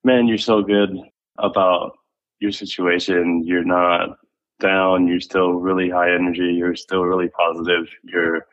"Man, 0.05 0.27
you're 0.27 0.38
so 0.38 0.62
good 0.62 0.95
about 1.38 1.97
your 2.39 2.51
situation. 2.51 3.43
You're 3.45 3.65
not 3.65 4.17
down. 4.62 5.08
You're 5.08 5.19
still 5.19 5.51
really 5.53 5.89
high 5.89 6.13
energy. 6.13 6.53
You're 6.53 6.75
still 6.75 7.03
really 7.03 7.27
positive. 7.29 7.88
Your 8.03 8.45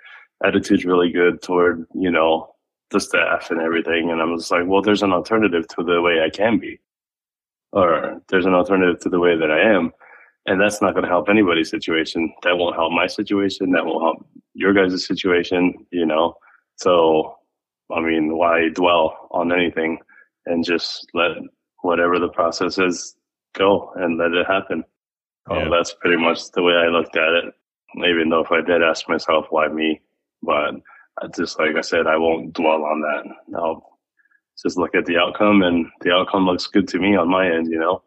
attitude's 0.45 0.85
really 0.85 1.11
good 1.11 1.41
toward 1.41 1.87
you 1.95 2.11
know 2.11 2.56
the 2.91 3.01
staff 3.01 3.51
and 3.51 3.61
everything." 3.61 4.11
And 4.11 4.21
I 4.21 4.25
was 4.25 4.51
like, 4.51 4.65
"Well, 4.67 4.83
there's 4.83 5.03
an 5.03 5.13
alternative 5.13 5.67
to 5.69 5.83
the 5.83 6.01
way 6.01 6.23
I 6.23 6.31
can 6.31 6.59
be." 6.59 6.81
or 7.73 8.23
there's 8.29 8.47
an 8.47 8.55
alternative 8.55 8.99
to 9.01 9.09
the 9.09 9.19
way 9.19 9.37
that 9.37 9.51
I 9.51 9.61
am 9.61 9.93
and 10.47 10.61
that's 10.61 10.81
not 10.81 10.93
going 10.93 11.03
to 11.03 11.09
help 11.09 11.29
anybody's 11.29 11.71
situation. 11.71 12.33
That 12.43 12.57
won't 12.57 12.77
help 12.77 12.93
my 12.93 13.07
situation. 13.07 13.73
That 13.73 13.85
won't 13.85 14.03
help 14.03 14.27
your 14.55 14.73
guys' 14.73 15.05
situation, 15.05 15.75
you 15.91 16.07
know? 16.07 16.35
So, 16.77 17.37
I 17.93 18.01
mean, 18.01 18.37
why 18.37 18.69
dwell 18.69 19.29
on 19.33 19.53
anything 19.53 19.99
and 20.47 20.65
just 20.65 21.11
let 21.15 21.33
whatever 21.83 22.19
the 22.19 22.29
process 22.29 22.79
is 22.79 23.17
go 23.55 23.93
and 23.97 24.19
let 24.19 24.33
it 24.33 24.47
happen? 24.47 24.85
Yeah. 25.51 25.69
that's 25.69 25.95
pretty 25.95 26.17
much 26.17 26.51
the 26.53 26.63
way 26.63 26.75
I 26.75 26.89
looked 26.89 27.17
at 27.17 27.33
it. 27.33 27.55
Even 27.99 28.29
though 28.29 28.41
if 28.41 28.53
I 28.53 28.61
did 28.61 28.83
ask 28.83 29.09
myself, 29.09 29.47
why 29.51 29.69
me? 29.69 30.01
But 30.43 30.75
I 31.23 31.29
just, 31.29 31.59
like 31.59 31.77
I 31.77 31.81
said, 31.81 32.07
I 32.07 32.17
won't 32.17 32.53
dwell 32.53 32.85
on 32.85 33.01
that. 33.01 33.59
I'll 33.59 33.99
just 34.63 34.77
look 34.77 34.95
at 34.95 35.07
the 35.07 35.19
outcome 35.19 35.63
and 35.63 35.87
the 36.01 36.13
outcome 36.13 36.47
looks 36.47 36.67
good 36.67 36.89
to 36.89 36.99
me 36.99 37.17
on 37.17 37.31
my 37.31 37.47
end, 37.47 37.69
you 37.71 37.79
know? 37.79 38.03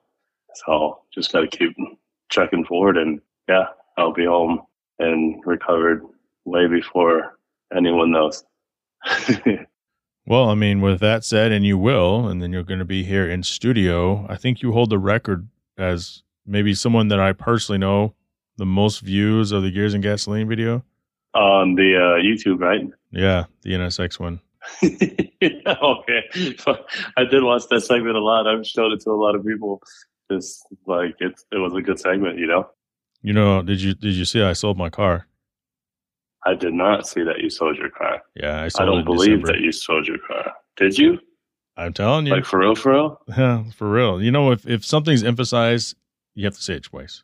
So 0.65 1.01
just 1.13 1.31
got 1.31 1.41
to 1.41 1.47
keep 1.47 1.75
checking 2.29 2.65
forward 2.65 2.97
and 2.97 3.19
yeah, 3.47 3.65
I'll 3.97 4.13
be 4.13 4.25
home 4.25 4.61
and 4.99 5.41
recovered 5.45 6.03
way 6.45 6.67
before 6.67 7.37
anyone 7.75 8.11
knows. 8.11 8.43
well, 10.27 10.49
I 10.49 10.55
mean, 10.55 10.81
with 10.81 10.99
that 10.99 11.23
said, 11.23 11.51
and 11.51 11.65
you 11.65 11.77
will, 11.77 12.27
and 12.27 12.41
then 12.41 12.51
you're 12.51 12.63
going 12.63 12.79
to 12.79 12.85
be 12.85 13.03
here 13.03 13.29
in 13.29 13.43
studio. 13.43 14.25
I 14.29 14.35
think 14.35 14.61
you 14.61 14.71
hold 14.71 14.89
the 14.89 14.99
record 14.99 15.47
as 15.77 16.23
maybe 16.45 16.73
someone 16.73 17.07
that 17.07 17.19
I 17.19 17.33
personally 17.33 17.79
know 17.79 18.13
the 18.57 18.65
most 18.65 18.99
views 18.99 19.51
of 19.51 19.63
the 19.63 19.71
Gears 19.71 19.93
and 19.93 20.03
Gasoline 20.03 20.47
video 20.47 20.83
on 21.33 21.75
the 21.75 21.95
uh, 21.95 22.21
YouTube, 22.21 22.59
right? 22.59 22.81
Yeah, 23.11 23.45
the 23.63 23.71
NSX 23.71 24.19
one. 24.19 24.41
okay, 24.83 26.23
I 27.17 27.23
did 27.25 27.43
watch 27.43 27.63
that 27.69 27.81
segment 27.81 28.15
a 28.15 28.19
lot. 28.19 28.47
I've 28.47 28.65
showed 28.67 28.91
it 28.91 29.01
to 29.01 29.11
a 29.11 29.13
lot 29.13 29.35
of 29.35 29.45
people 29.45 29.81
just 30.31 30.65
like 30.85 31.15
it 31.19 31.39
it 31.51 31.57
was 31.57 31.73
a 31.73 31.81
good 31.81 31.99
segment, 31.99 32.37
you 32.37 32.47
know. 32.47 32.69
You 33.21 33.33
know, 33.33 33.61
did 33.61 33.81
you 33.81 33.93
did 33.95 34.13
you 34.13 34.25
see 34.25 34.41
I 34.41 34.53
sold 34.53 34.77
my 34.77 34.89
car? 34.89 35.27
I 36.45 36.55
did 36.55 36.73
not 36.73 37.07
see 37.07 37.23
that 37.23 37.39
you 37.39 37.49
sold 37.49 37.77
your 37.77 37.89
car. 37.89 38.21
Yeah, 38.35 38.61
I, 38.61 38.81
I 38.81 38.85
don't 38.85 39.03
believe 39.03 39.41
December. 39.41 39.47
that 39.53 39.59
you 39.59 39.71
sold 39.71 40.07
your 40.07 40.19
car. 40.19 40.53
Did 40.77 40.97
you? 40.97 41.19
I'm 41.75 41.93
telling 41.93 42.27
you. 42.27 42.33
Like 42.33 42.45
for 42.45 42.59
real, 42.59 42.75
for 42.75 42.93
real? 42.93 43.21
Yeah, 43.27 43.63
for 43.75 43.89
real. 43.89 44.21
You 44.21 44.31
know, 44.31 44.51
if 44.51 44.67
if 44.67 44.85
something's 44.85 45.23
emphasized, 45.23 45.95
you 46.35 46.45
have 46.45 46.55
to 46.55 46.61
say 46.61 46.75
it 46.75 46.83
twice. 46.83 47.23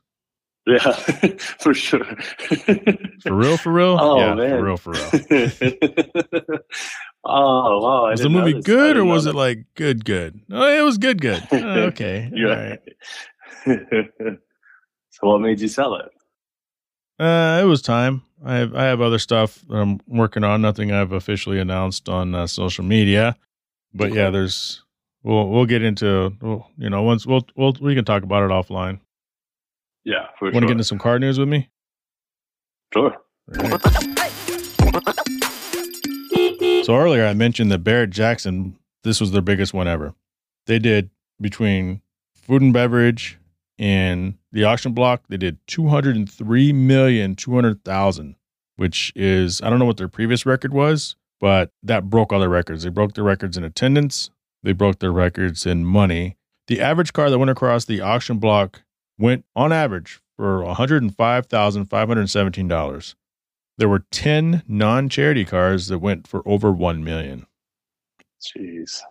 Yeah, 0.67 0.91
for 1.59 1.73
sure. 1.75 2.03
for 3.21 3.33
real, 3.33 3.57
for 3.57 3.71
real. 3.71 3.97
Oh 4.01 4.17
yeah, 4.17 4.33
man, 4.33 4.49
for 4.49 4.63
real, 4.63 4.77
for 4.77 4.91
real. 4.93 5.11
oh 7.23 7.79
wow! 7.81 8.05
I 8.05 8.11
was 8.11 8.21
the 8.21 8.29
movie. 8.29 8.55
I 8.57 8.61
good 8.61 8.97
or 8.97 9.05
was 9.05 9.27
it 9.27 9.35
like 9.35 9.65
good, 9.75 10.03
good? 10.05 10.39
Oh, 10.51 10.67
it 10.67 10.81
was 10.81 10.97
good, 10.97 11.21
good. 11.21 11.47
Oh, 11.51 11.57
okay, 11.91 12.31
Yeah. 12.33 12.77
right. 13.67 14.37
so 15.11 15.27
what 15.27 15.39
made 15.41 15.59
you 15.59 15.67
sell 15.67 15.95
it? 15.95 16.09
Uh, 17.19 17.59
it 17.61 17.65
was 17.65 17.81
time. 17.81 18.23
I 18.43 18.55
have 18.55 18.75
I 18.75 18.83
have 18.85 19.01
other 19.01 19.19
stuff 19.19 19.59
that 19.69 19.75
I'm 19.77 19.99
working 20.07 20.43
on. 20.43 20.61
Nothing 20.61 20.91
I've 20.91 21.11
officially 21.11 21.59
announced 21.59 22.09
on 22.09 22.33
uh, 22.35 22.47
social 22.47 22.83
media, 22.83 23.37
but 23.93 24.13
yeah, 24.13 24.29
there's 24.31 24.81
we'll 25.23 25.47
we'll 25.49 25.65
get 25.65 25.83
into 25.83 26.33
you 26.77 26.89
know 26.89 27.03
once 27.03 27.25
we'll 27.25 27.45
we'll 27.55 27.73
we 27.79 27.95
can 27.95 28.03
talk 28.03 28.23
about 28.23 28.43
it 28.43 28.49
offline. 28.49 28.99
Yeah, 30.05 30.27
for 30.39 30.45
Want 30.45 30.53
sure. 30.55 30.61
to 30.61 30.67
get 30.67 30.71
into 30.73 30.83
some 30.83 30.99
car 30.99 31.19
news 31.19 31.37
with 31.39 31.49
me? 31.49 31.69
sure. 32.93 33.15
Right. 33.47 33.81
So 36.85 36.95
earlier 36.95 37.25
I 37.25 37.33
mentioned 37.33 37.71
that 37.71 37.79
Barrett 37.79 38.11
Jackson, 38.11 38.77
this 39.03 39.19
was 39.19 39.31
their 39.31 39.41
biggest 39.41 39.73
one 39.73 39.87
ever. 39.87 40.13
They 40.67 40.77
did 40.79 41.09
between 41.41 42.01
food 42.35 42.61
and 42.61 42.71
beverage 42.71 43.39
and 43.79 44.35
the 44.51 44.63
auction 44.63 44.93
block, 44.93 45.23
they 45.27 45.37
did 45.37 45.57
203 45.67 46.71
million 46.73 47.35
200,000, 47.35 48.35
which 48.75 49.11
is 49.15 49.61
I 49.61 49.69
don't 49.69 49.79
know 49.79 49.85
what 49.85 49.97
their 49.97 50.07
previous 50.07 50.45
record 50.45 50.73
was, 50.73 51.15
but 51.39 51.71
that 51.83 52.09
broke 52.09 52.31
all 52.31 52.39
their 52.39 52.47
records. 52.49 52.83
They 52.83 52.89
broke 52.89 53.13
their 53.13 53.23
records 53.23 53.57
in 53.57 53.63
attendance, 53.63 54.29
they 54.63 54.71
broke 54.73 54.99
their 54.99 55.11
records 55.11 55.65
in 55.65 55.85
money. 55.85 56.37
The 56.67 56.81
average 56.81 57.13
car 57.13 57.29
that 57.29 57.37
went 57.39 57.51
across 57.51 57.85
the 57.85 58.01
auction 58.01 58.37
block 58.37 58.83
went 59.17 59.45
on 59.55 59.71
average 59.71 60.19
for 60.35 60.59
$105,517 60.61 63.15
there 63.77 63.89
were 63.89 64.05
10 64.11 64.63
non-charity 64.67 65.45
cars 65.45 65.87
that 65.87 65.99
went 65.99 66.27
for 66.27 66.41
over 66.47 66.71
1 66.71 67.03
million. 67.03 67.45
Jeez. 68.41 69.01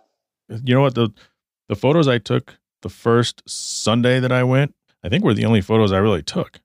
you 0.49 0.73
know 0.73 0.81
what? 0.81 0.95
The 0.95 1.09
the 1.67 1.75
photos 1.75 2.07
i 2.07 2.19
took 2.19 2.57
the 2.83 2.89
first 2.89 3.41
sunday 3.47 4.19
that 4.19 4.31
i 4.31 4.43
went 4.43 4.75
i 5.03 5.09
think 5.09 5.23
were 5.23 5.33
the 5.33 5.45
only 5.45 5.61
photos 5.61 5.91
i 5.91 5.97
really 5.97 6.21
took. 6.21 6.61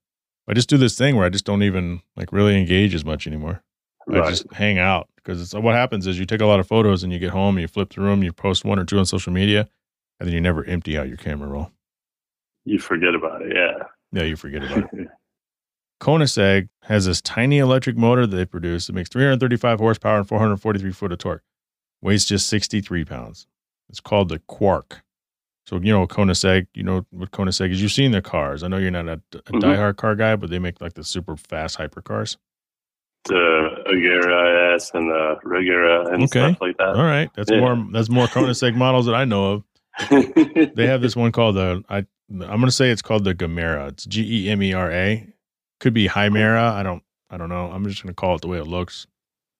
I 0.46 0.52
just 0.52 0.68
do 0.68 0.76
this 0.76 0.96
thing 0.96 1.16
where 1.16 1.24
i 1.24 1.30
just 1.30 1.46
don't 1.46 1.62
even 1.62 2.02
like 2.16 2.32
really 2.32 2.58
engage 2.58 2.94
as 2.94 3.04
much 3.04 3.26
anymore. 3.26 3.62
Right. 4.06 4.22
i 4.22 4.30
just 4.30 4.50
hang 4.52 4.78
out 4.78 5.08
because 5.16 5.40
it's 5.40 5.54
what 5.54 5.74
happens 5.74 6.06
is 6.06 6.18
you 6.18 6.26
take 6.26 6.40
a 6.40 6.46
lot 6.46 6.60
of 6.60 6.68
photos 6.68 7.02
and 7.02 7.12
you 7.12 7.18
get 7.18 7.30
home 7.30 7.58
you 7.58 7.66
flip 7.66 7.90
through 7.90 8.10
them 8.10 8.22
you 8.22 8.32
post 8.32 8.64
one 8.64 8.78
or 8.78 8.84
two 8.84 8.98
on 8.98 9.06
social 9.06 9.32
media 9.32 9.68
and 10.18 10.26
then 10.26 10.34
you 10.34 10.40
never 10.40 10.64
empty 10.64 10.98
out 10.98 11.08
your 11.08 11.16
camera 11.16 11.48
roll 11.48 11.72
You 12.64 12.78
forget 12.78 13.14
about 13.14 13.42
it. 13.42 13.52
Yeah. 13.54 13.84
yeah 14.12 14.22
you 14.24 14.36
forget 14.36 14.62
about 14.64 14.92
it 14.92 15.08
Koenigsegg 16.00 16.68
has 16.84 17.04
this 17.06 17.20
tiny 17.20 17.58
electric 17.58 17.96
motor 17.96 18.26
that 18.26 18.34
they 18.34 18.46
produce. 18.46 18.88
It 18.88 18.94
makes 18.94 19.10
335 19.10 19.78
horsepower 19.78 20.16
and 20.18 20.26
443 20.28 20.92
foot 20.92 21.12
of 21.12 21.18
torque. 21.18 21.42
Weighs 22.00 22.24
just 22.24 22.48
63 22.48 23.04
pounds. 23.04 23.46
It's 23.90 24.00
called 24.00 24.30
the 24.30 24.38
Quark. 24.40 25.02
So 25.66 25.76
you 25.76 25.92
know 25.92 26.06
Koenigsegg. 26.06 26.68
You 26.74 26.84
know 26.84 27.06
what 27.10 27.32
Koenigsegg 27.32 27.70
is. 27.70 27.82
You've 27.82 27.92
seen 27.92 28.12
the 28.12 28.22
cars. 28.22 28.62
I 28.62 28.68
know 28.68 28.78
you're 28.78 28.90
not 28.90 29.08
a, 29.08 29.20
a 29.34 29.42
Mhm. 29.42 29.60
diehard 29.60 29.96
car 29.96 30.14
guy, 30.14 30.36
but 30.36 30.48
they 30.48 30.58
make 30.58 30.80
like 30.80 30.94
the 30.94 31.04
super 31.04 31.36
fast 31.36 31.76
hypercars. 31.78 32.36
the 33.24 33.34
Agera 33.86 34.74
S 34.76 34.90
and 34.94 35.10
the 35.10 35.36
Regera 35.44 36.06
and 36.14 36.22
Okay. 36.22 36.48
stuff 36.48 36.60
like 36.62 36.78
that. 36.78 36.96
All 36.96 37.04
right, 37.04 37.28
that's 37.36 37.50
Yeah. 37.50 37.60
more 37.60 37.86
that's 37.92 38.08
more 38.08 38.26
Koenigsegg 38.26 38.74
models 38.74 39.04
that 39.04 39.14
I 39.14 39.26
know 39.26 39.52
of. 39.52 39.64
They 40.74 40.86
have 40.86 41.02
this 41.02 41.14
one 41.14 41.30
called 41.30 41.56
the 41.56 41.84
I 41.90 42.06
I'm 42.30 42.38
gonna 42.60 42.70
say 42.70 42.90
it's 42.90 43.02
called 43.02 43.24
the 43.24 43.34
Gamera. 43.34 43.88
It's 43.88 44.04
G 44.06 44.46
E 44.46 44.50
M 44.50 44.62
E 44.62 44.72
R 44.72 44.90
A. 44.90 45.26
Could 45.80 45.94
be 45.94 46.08
Hymera. 46.08 46.72
I 46.72 46.82
don't 46.82 47.02
I 47.28 47.36
don't 47.36 47.48
know. 47.48 47.70
I'm 47.70 47.86
just 47.88 48.02
gonna 48.02 48.14
call 48.14 48.36
it 48.36 48.42
the 48.42 48.48
way 48.48 48.58
it 48.58 48.66
looks. 48.66 49.06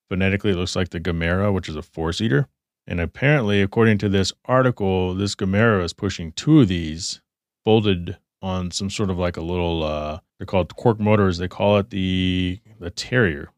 Phonetically, 0.08 0.50
it 0.52 0.56
looks 0.56 0.76
like 0.76 0.90
the 0.90 1.00
Gamera, 1.00 1.52
which 1.52 1.68
is 1.68 1.76
a 1.76 1.82
four 1.82 2.12
seater. 2.12 2.46
And 2.86 3.00
apparently, 3.00 3.62
according 3.62 3.98
to 3.98 4.08
this 4.08 4.32
article, 4.46 5.14
this 5.14 5.34
Gamera 5.34 5.84
is 5.84 5.92
pushing 5.92 6.32
two 6.32 6.60
of 6.60 6.68
these 6.68 7.20
folded 7.64 8.16
on 8.42 8.70
some 8.70 8.88
sort 8.88 9.10
of 9.10 9.18
like 9.18 9.36
a 9.36 9.42
little 9.42 9.82
uh 9.82 10.20
they're 10.38 10.46
called 10.46 10.74
Quark 10.76 10.98
motors. 11.00 11.38
They 11.38 11.48
call 11.48 11.78
it 11.78 11.90
the 11.90 12.60
the 12.78 12.90
Terrier. 12.90 13.50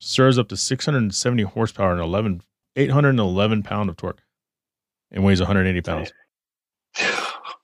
Serves 0.00 0.38
up 0.38 0.48
to 0.48 0.56
670 0.56 1.42
horsepower 1.44 1.92
and 1.92 2.00
11 2.00 2.42
811 2.76 3.62
pound 3.62 3.90
of 3.90 3.96
torque 3.96 4.22
and 5.10 5.24
weighs 5.24 5.40
180 5.40 5.80
pounds. 5.80 6.12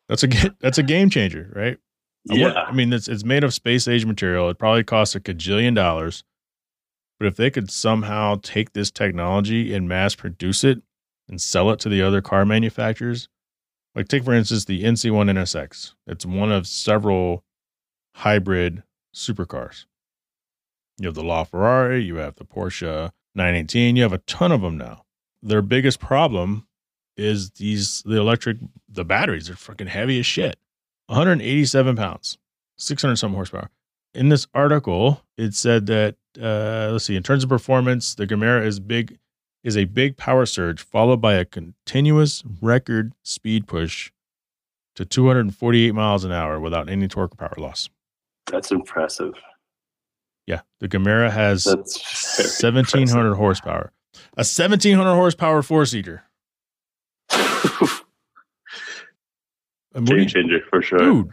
That's 0.08 0.22
a 0.24 0.28
that's 0.60 0.78
a 0.78 0.82
game 0.82 1.10
changer, 1.10 1.52
right? 1.54 1.78
I 2.30 2.34
yeah. 2.34 2.52
I 2.52 2.72
mean, 2.72 2.92
it's 2.92 3.08
it's 3.08 3.24
made 3.24 3.44
of 3.44 3.54
space 3.54 3.86
age 3.88 4.04
material. 4.04 4.48
It 4.48 4.58
probably 4.58 4.84
costs 4.84 5.14
a 5.14 5.20
cajillion 5.20 5.74
dollars. 5.74 6.24
But 7.18 7.26
if 7.28 7.36
they 7.36 7.50
could 7.50 7.70
somehow 7.70 8.40
take 8.42 8.72
this 8.72 8.90
technology 8.90 9.72
and 9.72 9.88
mass 9.88 10.14
produce 10.14 10.64
it 10.64 10.82
and 11.28 11.40
sell 11.40 11.70
it 11.70 11.78
to 11.80 11.88
the 11.88 12.02
other 12.02 12.20
car 12.20 12.44
manufacturers, 12.44 13.28
like 13.94 14.08
take 14.08 14.24
for 14.24 14.34
instance 14.34 14.64
the 14.64 14.82
NC1 14.82 15.30
NSX. 15.30 15.94
It's 16.06 16.26
one 16.26 16.50
of 16.50 16.66
several 16.66 17.44
hybrid 18.16 18.82
supercars. 19.14 19.86
You 20.98 21.08
have 21.08 21.14
the 21.14 21.22
LaFerrari, 21.22 22.04
you 22.04 22.16
have 22.16 22.36
the 22.36 22.44
Porsche 22.44 23.10
918, 23.34 23.96
you 23.96 24.02
have 24.02 24.12
a 24.12 24.18
ton 24.18 24.52
of 24.52 24.60
them 24.60 24.76
now. 24.76 25.04
Their 25.42 25.62
biggest 25.62 26.00
problem 26.00 26.66
is 27.16 27.50
these 27.52 28.02
the 28.04 28.16
electric 28.16 28.58
the 28.88 29.04
batteries 29.04 29.48
are 29.50 29.54
freaking 29.54 29.88
heavy 29.88 30.18
as 30.18 30.26
shit. 30.26 30.56
187 31.06 31.96
pounds, 31.96 32.38
600 32.78 33.16
some 33.16 33.34
horsepower. 33.34 33.70
In 34.14 34.28
this 34.28 34.46
article, 34.54 35.22
it 35.36 35.54
said 35.54 35.86
that 35.86 36.16
uh, 36.40 36.90
let's 36.92 37.04
see, 37.04 37.16
in 37.16 37.22
terms 37.22 37.44
of 37.44 37.48
performance, 37.50 38.14
the 38.14 38.26
Gamera 38.26 38.64
is 38.64 38.80
big 38.80 39.18
is 39.62 39.76
a 39.76 39.84
big 39.84 40.16
power 40.16 40.44
surge 40.46 40.82
followed 40.82 41.20
by 41.20 41.34
a 41.34 41.44
continuous 41.44 42.42
record 42.60 43.12
speed 43.22 43.66
push 43.66 44.10
to 44.94 45.04
248 45.04 45.92
miles 45.94 46.24
an 46.24 46.32
hour 46.32 46.60
without 46.60 46.88
any 46.88 47.08
torque 47.08 47.36
power 47.36 47.54
loss. 47.56 47.88
That's 48.46 48.70
impressive. 48.70 49.34
Yeah, 50.46 50.60
the 50.80 50.88
Gamera 50.88 51.30
has 51.30 51.64
That's 51.64 52.60
very 52.60 52.74
1700 52.74 53.34
horsepower. 53.34 53.92
A 54.36 54.44
1700 54.44 55.14
horsepower 55.14 55.62
four 55.62 55.86
seater. 55.86 56.24
Game 60.02 60.26
changer 60.26 60.60
for 60.70 60.82
sure. 60.82 60.98
Dude, 60.98 61.30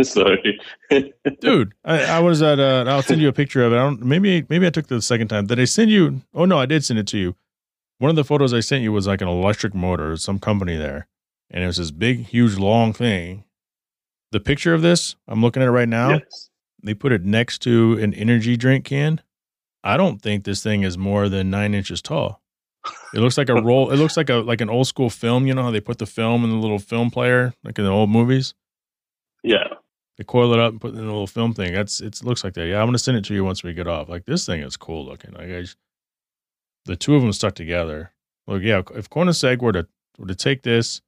Sorry. 0.06 0.60
dude 1.40 1.72
I, 1.84 2.02
I 2.04 2.18
was 2.20 2.42
at 2.42 2.58
uh 2.60 2.84
i'll 2.88 3.02
send 3.02 3.20
you 3.20 3.28
a 3.28 3.32
picture 3.32 3.64
of 3.64 3.72
it. 3.72 3.76
I 3.76 3.80
don't 3.80 4.02
maybe 4.02 4.44
maybe 4.48 4.66
i 4.66 4.70
took 4.70 4.86
the 4.88 5.00
second 5.02 5.28
time. 5.28 5.46
Did 5.46 5.60
i 5.60 5.64
send 5.64 5.90
you 5.90 6.22
oh 6.34 6.44
no 6.44 6.58
i 6.58 6.66
did 6.66 6.84
send 6.84 6.98
it 6.98 7.06
to 7.08 7.18
you. 7.18 7.36
One 7.98 8.10
of 8.10 8.16
the 8.16 8.24
photos 8.24 8.52
i 8.54 8.60
sent 8.60 8.82
you 8.82 8.92
was 8.92 9.06
like 9.06 9.20
an 9.20 9.28
electric 9.28 9.74
motor 9.74 10.16
some 10.16 10.38
company 10.38 10.76
there. 10.76 11.06
And 11.50 11.64
it 11.64 11.66
was 11.66 11.78
this 11.78 11.90
big 11.90 12.26
huge 12.26 12.56
long 12.56 12.92
thing. 12.92 13.44
The 14.32 14.40
picture 14.40 14.74
of 14.74 14.82
this 14.82 15.16
i'm 15.26 15.40
looking 15.42 15.62
at 15.62 15.68
it 15.68 15.72
right 15.72 15.88
now. 15.88 16.10
Yes. 16.14 16.50
they 16.82 16.94
put 16.94 17.12
it 17.12 17.24
next 17.24 17.58
to 17.62 17.98
an 18.00 18.14
energy 18.14 18.56
drink 18.56 18.84
can. 18.84 19.20
I 19.84 19.96
don't 19.96 20.20
think 20.20 20.44
this 20.44 20.62
thing 20.62 20.82
is 20.82 20.98
more 20.98 21.28
than 21.28 21.50
nine 21.50 21.74
inches 21.74 22.02
tall 22.02 22.42
it 23.14 23.18
looks 23.20 23.36
like 23.36 23.48
a 23.48 23.54
roll 23.62 23.90
it 23.90 23.96
looks 23.96 24.16
like 24.16 24.30
a 24.30 24.36
like 24.36 24.60
an 24.60 24.70
old 24.70 24.86
school 24.86 25.10
film 25.10 25.46
you 25.46 25.54
know 25.54 25.62
how 25.62 25.70
they 25.70 25.80
put 25.80 25.98
the 25.98 26.06
film 26.06 26.44
in 26.44 26.50
the 26.50 26.56
little 26.56 26.78
film 26.78 27.10
player 27.10 27.52
like 27.64 27.78
in 27.78 27.84
the 27.84 27.90
old 27.90 28.08
movies 28.10 28.54
Yeah. 29.42 29.64
they 30.16 30.24
coil 30.24 30.52
it 30.52 30.58
up 30.60 30.72
and 30.72 30.80
put 30.80 30.94
it 30.94 30.98
in 30.98 31.04
a 31.04 31.06
little 31.12 31.26
film 31.26 31.54
thing. 31.54 31.72
That's 31.72 32.00
it 32.00 32.22
looks 32.24 32.42
like 32.44 32.54
that. 32.54 32.66
Yeah, 32.66 32.80
I'm 32.80 32.86
gonna 32.88 32.98
send 32.98 33.16
it 33.16 33.24
to 33.26 33.34
you 33.34 33.44
once 33.44 33.62
we 33.62 33.72
get 33.74 33.86
off. 33.86 34.08
Like 34.08 34.24
this 34.26 34.44
thing 34.46 34.62
is 34.62 34.76
cool 34.76 35.04
looking. 35.04 35.32
Like 35.32 35.44
I 35.50 35.60
just, 35.60 35.76
the 36.86 36.96
two 36.96 37.14
of 37.14 37.22
them 37.22 37.32
stuck 37.32 37.54
together. 37.54 38.12
Look, 38.46 38.62
yeah, 38.62 38.82
if 38.94 39.08
Koenigsegg 39.10 39.60
were 39.60 39.72
to 39.72 39.86
were 40.18 40.26
to 40.26 40.34
take 40.34 40.62
this 40.62 41.02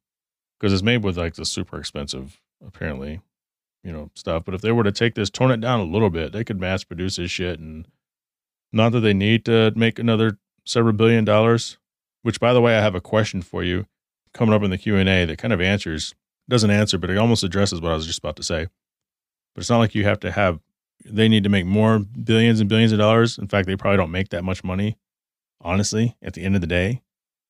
because 0.58 0.72
it's 0.72 0.82
made 0.82 1.02
with 1.02 1.16
like 1.18 1.34
the 1.34 1.44
super 1.44 1.78
expensive 1.78 2.40
apparently, 2.64 3.20
you 3.82 3.90
know 3.92 4.10
stuff. 4.14 4.44
But 4.44 4.54
if 4.54 4.60
they 4.60 4.72
were 4.72 4.84
to 4.84 4.92
take 4.92 5.14
this, 5.14 5.30
tone 5.30 5.50
it 5.50 5.60
down 5.60 5.80
a 5.80 5.84
little 5.84 6.10
bit, 6.10 6.32
they 6.32 6.44
could 6.44 6.60
mass 6.60 6.84
produce 6.84 7.16
this 7.16 7.30
shit. 7.30 7.58
And 7.58 7.88
not 8.72 8.92
that 8.92 9.00
they 9.00 9.14
need 9.14 9.44
to 9.46 9.72
make 9.74 9.98
another 9.98 10.38
several 10.64 10.92
billion 10.94 11.24
dollars. 11.24 11.76
Which, 12.22 12.38
by 12.38 12.52
the 12.52 12.60
way, 12.60 12.76
I 12.76 12.82
have 12.82 12.94
a 12.94 13.00
question 13.00 13.40
for 13.40 13.62
you 13.64 13.86
coming 14.34 14.54
up 14.54 14.62
in 14.62 14.70
the 14.70 14.76
Q 14.78 14.96
and 14.96 15.08
A 15.08 15.24
that 15.24 15.38
kind 15.38 15.52
of 15.54 15.60
answers 15.60 16.14
doesn't 16.50 16.70
answer, 16.70 16.98
but 16.98 17.08
it 17.10 17.16
almost 17.16 17.42
addresses 17.42 17.80
what 17.80 17.92
I 17.92 17.94
was 17.94 18.06
just 18.06 18.18
about 18.18 18.36
to 18.36 18.42
say. 18.42 18.66
But 19.54 19.60
it's 19.62 19.70
not 19.70 19.78
like 19.78 19.94
you 19.94 20.04
have 20.04 20.20
to 20.20 20.30
have, 20.30 20.60
they 21.04 21.28
need 21.28 21.44
to 21.44 21.48
make 21.48 21.64
more 21.64 21.98
billions 22.00 22.60
and 22.60 22.68
billions 22.68 22.92
of 22.92 22.98
dollars. 22.98 23.38
In 23.38 23.48
fact, 23.48 23.66
they 23.66 23.74
probably 23.76 23.96
don't 23.96 24.10
make 24.10 24.28
that 24.30 24.44
much 24.44 24.62
money, 24.62 24.98
honestly, 25.62 26.16
at 26.22 26.34
the 26.34 26.42
end 26.42 26.54
of 26.54 26.60
the 26.60 26.66
day, 26.66 27.00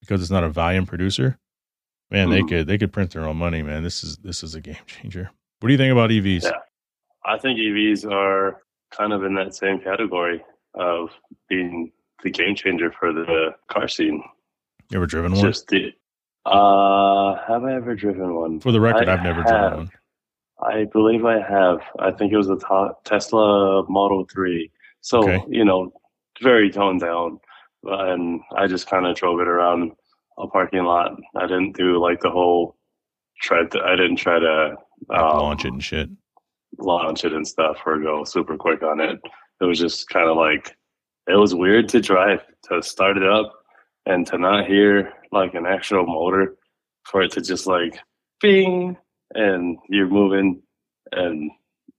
because 0.01 0.21
it's 0.23 0.31
not 0.31 0.45
a 0.45 0.49
volume 0.49 0.87
producer. 0.87 1.39
Man, 2.11 2.31
they 2.31 2.43
Mhm. 2.43 2.49
could 2.49 2.67
they 2.67 2.79
could 2.79 2.93
print 2.93 3.11
their 3.13 3.25
own 3.27 3.37
money, 3.37 3.63
man. 3.63 3.83
This 3.83 4.03
is 4.05 4.19
this 4.19 4.43
is 4.43 4.55
a 4.55 4.61
game 4.61 4.77
changer. 4.87 5.31
What 5.61 5.67
do 5.69 5.73
you 5.73 5.79
think 5.79 5.93
about 5.93 6.11
EVs? 6.11 6.45
Yeah. 6.45 6.59
I 7.25 7.39
think 7.39 7.59
EVs 7.59 8.05
are 8.11 8.63
kind 8.91 9.13
of 9.13 9.25
in 9.25 9.35
that 9.35 9.55
same 9.55 9.81
category 9.81 10.43
of 10.75 11.11
being 11.49 11.93
the 12.23 12.31
game 12.31 12.55
changer 12.55 12.93
for 12.99 13.13
the 13.13 13.51
car 13.69 13.89
scene. 13.89 14.23
You 14.91 14.99
ever 14.99 15.07
driven 15.07 15.33
one? 15.33 15.41
Just 15.41 15.69
the 15.69 15.93
uh 16.47 17.35
have 17.47 17.65
I 17.65 17.75
ever 17.75 17.95
driven 17.95 18.35
one? 18.35 18.61
For 18.61 18.73
the 18.73 18.81
record, 18.81 19.09
I 19.09 19.15
I've 19.15 19.23
never 19.23 19.43
have. 19.43 19.49
driven 19.71 19.77
one. 19.79 19.91
I 20.63 20.85
believe 20.93 21.25
I 21.25 21.41
have. 21.41 21.81
I 21.99 22.11
think 22.11 22.33
it 22.33 22.37
was 22.37 22.51
a 22.51 22.59
Tesla 23.05 23.83
Model 23.89 24.27
3. 24.31 24.71
So, 25.01 25.21
Okay. 25.21 25.43
you 25.49 25.65
know, 25.65 25.91
very 26.43 26.71
toned 26.71 27.01
down. 27.01 27.41
And 27.85 28.43
I 28.55 28.67
just 28.67 28.87
kind 28.87 29.07
of 29.07 29.17
drove 29.17 29.41
it 29.41 29.49
around 29.49 29.93
a 30.39 30.47
parking 30.49 30.85
lot. 30.85 31.13
I 31.35 31.47
didn't 31.47 31.77
do 31.77 31.99
like 31.99 32.21
the 32.21 32.29
whole 32.31 32.77
try 33.41 33.65
to, 33.65 33.81
I 33.83 33.97
didn't 33.97 34.17
try 34.17 34.39
to 34.39 34.77
um, 35.09 35.39
launch 35.39 35.65
it 35.65 35.73
and 35.73 35.83
shit. 35.83 36.11
launch 36.79 37.25
it 37.25 37.33
and 37.33 37.47
stuff 37.49 37.79
or 37.87 37.99
go 37.99 38.25
super 38.25 38.59
quick 38.59 38.83
on 38.83 39.01
it. 39.01 39.19
It 39.63 39.65
was 39.65 39.79
just 39.79 40.11
kind 40.11 40.29
of 40.29 40.37
like, 40.37 40.77
it 41.31 41.37
was 41.37 41.55
weird 41.55 41.89
to 41.91 42.01
drive, 42.01 42.41
to 42.69 42.83
start 42.83 43.17
it 43.17 43.27
up 43.27 43.53
and 44.07 44.27
to 44.27 44.39
not 44.39 44.67
hear 44.67 45.13
like 45.33 45.55
an 45.55 45.67
actual 45.67 46.07
motor 46.07 46.57
for 47.05 47.23
it 47.23 47.33
to 47.33 47.41
just 47.41 47.67
like 47.67 47.99
bing 48.41 48.97
and 49.35 49.79
you're 49.89 50.09
moving. 50.09 50.63
And 51.13 51.51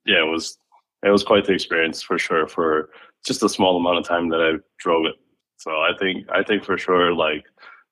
yeah 0.06 0.24
it 0.24 0.30
was 0.30 0.58
it 1.04 1.10
was 1.10 1.24
quite 1.24 1.46
the 1.46 1.54
experience 1.54 2.02
for 2.02 2.18
sure 2.18 2.48
for 2.48 2.90
just 3.26 3.44
a 3.44 3.50
small 3.50 3.78
amount 3.78 4.00
of 4.00 4.06
time 4.08 4.30
that 4.30 4.42
i 4.42 4.52
drove 4.80 5.06
it. 5.06 5.16
So 5.58 5.72
i 5.72 5.92
think 6.00 6.28
i 6.32 6.42
think 6.44 6.64
for 6.64 6.78
sure 6.78 7.14
like 7.14 7.44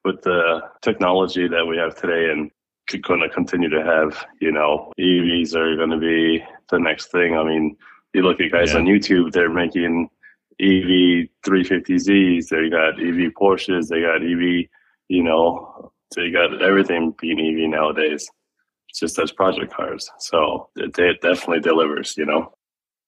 with 0.06 0.22
the 0.24 0.62
technology 0.82 1.48
that 1.48 1.66
we 1.66 1.78
have 1.78 1.96
today 1.96 2.32
and 2.32 2.50
going 3.04 3.20
to 3.20 3.30
continue 3.30 3.70
to 3.70 3.84
have 3.84 4.26
you 4.42 4.52
know 4.52 4.92
evs 5.00 5.54
are 5.56 5.76
going 5.76 5.92
to 5.92 5.98
be 5.98 6.44
the 6.72 6.80
next 6.80 7.12
thing. 7.12 7.36
I 7.38 7.44
mean 7.44 7.78
you 8.14 8.24
look 8.24 8.40
at 8.42 8.52
guys 8.52 8.72
Yeah. 8.74 8.80
on 8.80 8.86
youtube 8.86 9.32
they're 9.32 9.54
making 9.54 10.10
ev 10.62 11.28
350zs 11.46 12.48
they 12.50 12.70
got 12.70 13.00
ev 13.00 13.32
porsches 13.40 13.88
they 13.88 14.02
got 14.02 14.22
ev 14.22 14.68
you 15.08 15.24
know 15.24 15.92
they 16.16 16.30
got 16.32 16.62
everything 16.62 17.14
being 17.20 17.40
ev 17.40 17.70
nowadays 17.70 18.30
It's 18.90 19.00
just 19.00 19.20
as 19.20 19.32
project 19.32 19.72
cars. 19.74 20.10
So 20.20 20.70
it, 20.76 20.98
it 20.98 21.22
definitely 21.22 21.60
delivers, 21.60 22.18
you 22.18 22.26
know. 22.26 22.54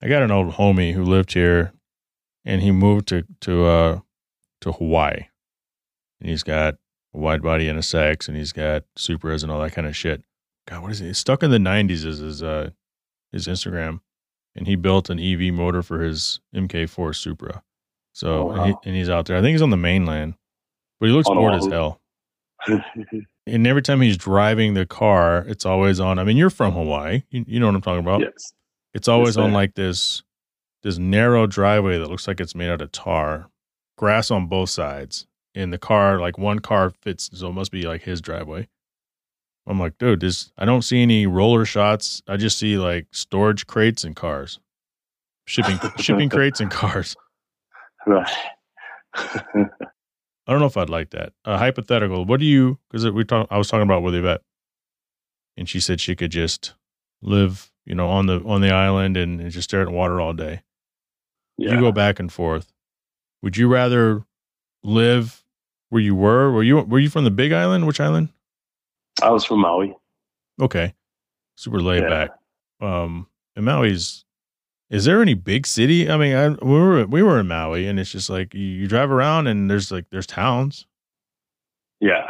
I 0.01 0.07
got 0.07 0.21
an 0.21 0.31
old 0.31 0.53
homie 0.53 0.93
who 0.93 1.03
lived 1.03 1.33
here, 1.33 1.73
and 2.45 2.61
he 2.61 2.71
moved 2.71 3.07
to 3.09 3.23
to 3.41 3.65
uh 3.65 3.99
to 4.61 4.71
Hawaii, 4.73 5.27
and 6.19 6.29
he's 6.29 6.43
got 6.43 6.75
a 7.13 7.17
wide 7.17 7.41
body 7.41 7.65
NSX, 7.67 8.27
and 8.27 8.37
he's 8.37 8.51
got 8.53 8.83
Supras 8.97 9.41
and 9.43 9.51
all 9.51 9.61
that 9.61 9.73
kind 9.73 9.87
of 9.87 9.95
shit. 9.95 10.23
God, 10.67 10.83
what 10.83 10.91
is 10.91 11.01
it? 11.01 11.07
He's 11.07 11.17
stuck 11.17 11.41
in 11.43 11.51
the 11.51 11.57
'90s 11.57 12.05
is 12.05 12.19
his 12.19 12.43
uh 12.43 12.69
his 13.31 13.47
Instagram, 13.47 14.01
and 14.55 14.67
he 14.67 14.75
built 14.75 15.09
an 15.09 15.19
EV 15.19 15.53
motor 15.53 15.81
for 15.81 16.01
his 16.01 16.39
MK4 16.55 17.15
Supra. 17.15 17.63
So 18.13 18.49
Oh, 18.49 18.51
and, 18.51 18.65
he, 18.65 18.75
and 18.85 18.95
he's 18.95 19.09
out 19.09 19.25
there. 19.25 19.37
I 19.37 19.41
think 19.41 19.53
he's 19.53 19.61
on 19.61 19.69
the 19.69 19.77
mainland, 19.77 20.35
but 20.99 21.07
he 21.07 21.11
looks 21.13 21.29
bored 21.29 21.53
as 21.55 21.65
hell. 21.67 21.99
And 23.47 23.65
every 23.65 23.81
time 23.81 24.01
he's 24.01 24.17
driving 24.17 24.75
the 24.75 24.85
car, 24.85 25.43
it's 25.47 25.65
always 25.65 25.99
on. 25.99 26.19
I 26.19 26.23
mean, 26.23 26.37
you're 26.37 26.51
from 26.51 26.73
Hawaii. 26.73 27.23
You, 27.31 27.43
you 27.47 27.59
know 27.59 27.65
what 27.65 27.73
I'm 27.75 27.81
talking 27.81 27.99
about. 27.99 28.21
yes. 28.21 28.53
It's 28.93 29.07
always 29.07 29.35
on 29.35 29.51
like 29.51 29.73
this 29.73 30.21
this 30.83 30.97
narrow 30.99 31.47
driveway 31.47 31.97
that 31.97 32.09
looks 32.09 32.27
like 32.27 32.39
it's 32.39 32.53
made 32.53 32.69
out 32.69 32.81
of 32.81 32.91
tar, 32.91 33.49
grass 33.97 34.29
on 34.29 34.45
both 34.45 34.69
sides. 34.69 35.25
And 35.55 35.73
the 35.73 35.77
car, 35.79 36.19
like 36.19 36.37
one 36.37 36.59
car 36.59 36.91
fits, 36.91 37.29
so 37.33 37.49
it 37.49 37.53
must 37.53 37.71
be 37.71 37.81
like 37.83 38.03
his 38.03 38.21
driveway. 38.21 38.67
I'm 39.67 39.80
like, 39.80 39.97
dude, 39.97 40.21
this 40.21 40.52
I 40.58 40.65
don't 40.65 40.82
see 40.82 41.02
any 41.02 41.28
roller 41.28 41.65
shots. 41.65 42.21
I 42.28 42.38
just 42.38 42.58
see 42.58 42.78
like 42.78 43.08
storage 43.12 43.67
crates 43.67 44.04
and 44.04 44.15
cars, 44.15 44.60
shipping 45.45 45.80
shipping 45.97 46.30
crates 46.38 46.60
and 46.60 46.71
cars. 46.71 47.15
Right. 48.08 48.28
I 49.15 50.52
don't 50.52 50.60
know 50.60 50.65
if 50.65 50.78
I'd 50.78 50.89
like 50.89 51.12
that. 51.12 51.34
Uh, 51.45 51.58
hypothetical. 51.58 52.26
What 52.26 52.39
do 52.39 52.45
you? 52.45 52.80
Because 52.89 53.10
we 53.12 53.24
talk. 53.24 53.47
I 53.52 53.58
was 53.58 53.69
talking 53.69 53.84
about 53.84 54.02
with 54.04 54.15
Yvette, 54.15 54.41
and 55.56 55.69
she 55.69 55.80
said 55.80 56.02
she 56.02 56.15
could 56.15 56.32
just 56.32 56.74
live, 57.21 57.71
you 57.86 57.93
know, 57.93 58.10
on 58.10 58.26
the 58.26 58.41
on 58.45 58.62
the 58.62 58.71
island 58.71 59.17
and, 59.17 59.39
and 59.39 59.52
just 59.52 59.69
stare 59.69 59.82
at 59.82 59.89
water 59.89 60.19
all 60.19 60.34
day. 60.34 60.62
yeah. 61.58 61.74
you 61.74 61.80
go 61.80 61.91
back 61.91 62.19
and 62.19 62.32
forth. 62.32 62.74
Would 63.43 63.58
you 63.58 63.67
rather 63.67 64.26
live 64.84 65.43
where 65.89 66.02
you 66.02 66.15
were? 66.15 66.52
Were 66.52 66.63
you 66.63 66.78
were 66.80 67.00
you 67.00 67.10
from 67.10 67.24
the 67.24 67.32
Big 67.32 67.52
Island? 67.52 67.86
Which 67.86 68.00
island? 68.00 68.30
I 69.21 69.30
was 69.30 69.43
from 69.45 69.60
Maui. 69.62 69.95
Okay, 70.60 70.93
super 71.56 71.82
laid 71.82 72.04
Yeah. 72.04 72.10
back. 72.10 72.30
Um, 72.82 73.28
and 73.56 73.65
Maui's. 73.65 74.26
Is 74.89 75.06
there 75.06 75.21
any 75.21 75.36
big 75.36 75.65
city? 75.65 76.10
I 76.10 76.17
mean, 76.17 76.36
I, 76.36 76.50
we 76.50 76.71
were 76.80 77.06
we 77.06 77.24
were 77.24 77.39
in 77.39 77.47
Maui, 77.47 77.88
and 77.88 77.97
it's 78.00 78.12
just 78.12 78.30
like 78.30 78.54
you, 78.54 78.60
you 78.62 78.88
drive 78.88 79.10
around, 79.10 79.47
and 79.47 79.69
there's 79.71 79.91
like 79.91 80.06
there's 80.12 80.28
towns. 80.28 80.86
Yeah. 82.02 82.28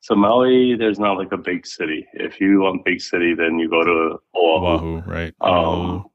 So 0.00 0.14
Maui, 0.16 0.74
there's 0.74 0.98
not 0.98 1.16
like 1.16 1.32
a 1.32 1.36
big 1.38 1.64
city. 1.66 2.06
If 2.12 2.40
you 2.40 2.60
want 2.60 2.84
big 2.84 3.00
city, 3.00 3.34
then 3.34 3.58
you 3.58 3.70
go 3.70 3.84
to 3.84 4.18
Oahu. 4.34 4.66
Oahu, 4.66 5.10
right? 5.10 5.32
Honolulu. 5.40 5.94
Um, 5.94 6.06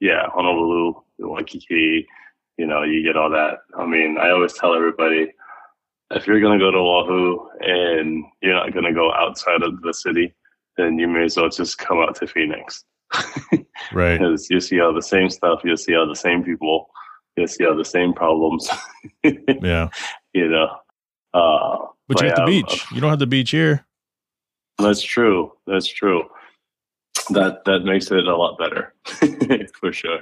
yeah, 0.00 0.26
Honolulu, 0.34 0.94
Waikiki. 1.20 2.06
You 2.58 2.66
know, 2.66 2.82
you 2.82 3.02
get 3.04 3.16
all 3.16 3.30
that. 3.30 3.58
I 3.78 3.86
mean, 3.86 4.18
I 4.20 4.30
always 4.30 4.52
tell 4.54 4.74
everybody 4.74 5.28
if 6.10 6.26
you're 6.26 6.40
gonna 6.40 6.58
go 6.58 6.70
to 6.70 6.78
Oahu 6.78 7.38
and 7.60 8.24
you're 8.40 8.54
not 8.54 8.72
gonna 8.72 8.92
go 8.92 9.12
outside 9.12 9.62
of 9.62 9.80
the 9.82 9.92
city, 9.92 10.34
then 10.76 10.98
you 10.98 11.08
may 11.08 11.24
as 11.24 11.36
well 11.36 11.48
just 11.48 11.78
come 11.78 11.98
out 11.98 12.16
to 12.16 12.26
Phoenix 12.26 12.84
right. 13.92 14.18
because 14.18 14.48
you 14.50 14.60
see 14.60 14.80
all 14.80 14.94
the 14.94 15.02
same 15.02 15.28
stuff, 15.30 15.60
you 15.64 15.76
see 15.76 15.94
all 15.94 16.08
the 16.08 16.16
same 16.16 16.42
people, 16.42 16.88
you 17.36 17.46
see 17.46 17.66
all 17.66 17.76
the 17.76 17.84
same 17.84 18.12
problems. 18.12 18.68
Yeah, 19.60 19.88
you 20.32 20.48
know, 20.48 20.68
uh, 21.34 21.78
but 22.06 22.20
you 22.22 22.28
have 22.28 22.36
the 22.36 22.42
yeah, 22.42 22.62
beach. 22.62 22.84
You 22.92 23.00
don't 23.00 23.10
have 23.10 23.18
the 23.18 23.26
beach 23.26 23.50
here. 23.50 23.84
That's 24.78 25.02
true. 25.02 25.52
That's 25.66 25.88
true. 25.88 26.24
That 27.30 27.64
that 27.64 27.80
makes 27.80 28.10
it 28.10 28.26
a 28.26 28.36
lot 28.36 28.58
better, 28.58 28.94
for 29.80 29.92
sure. 29.92 30.20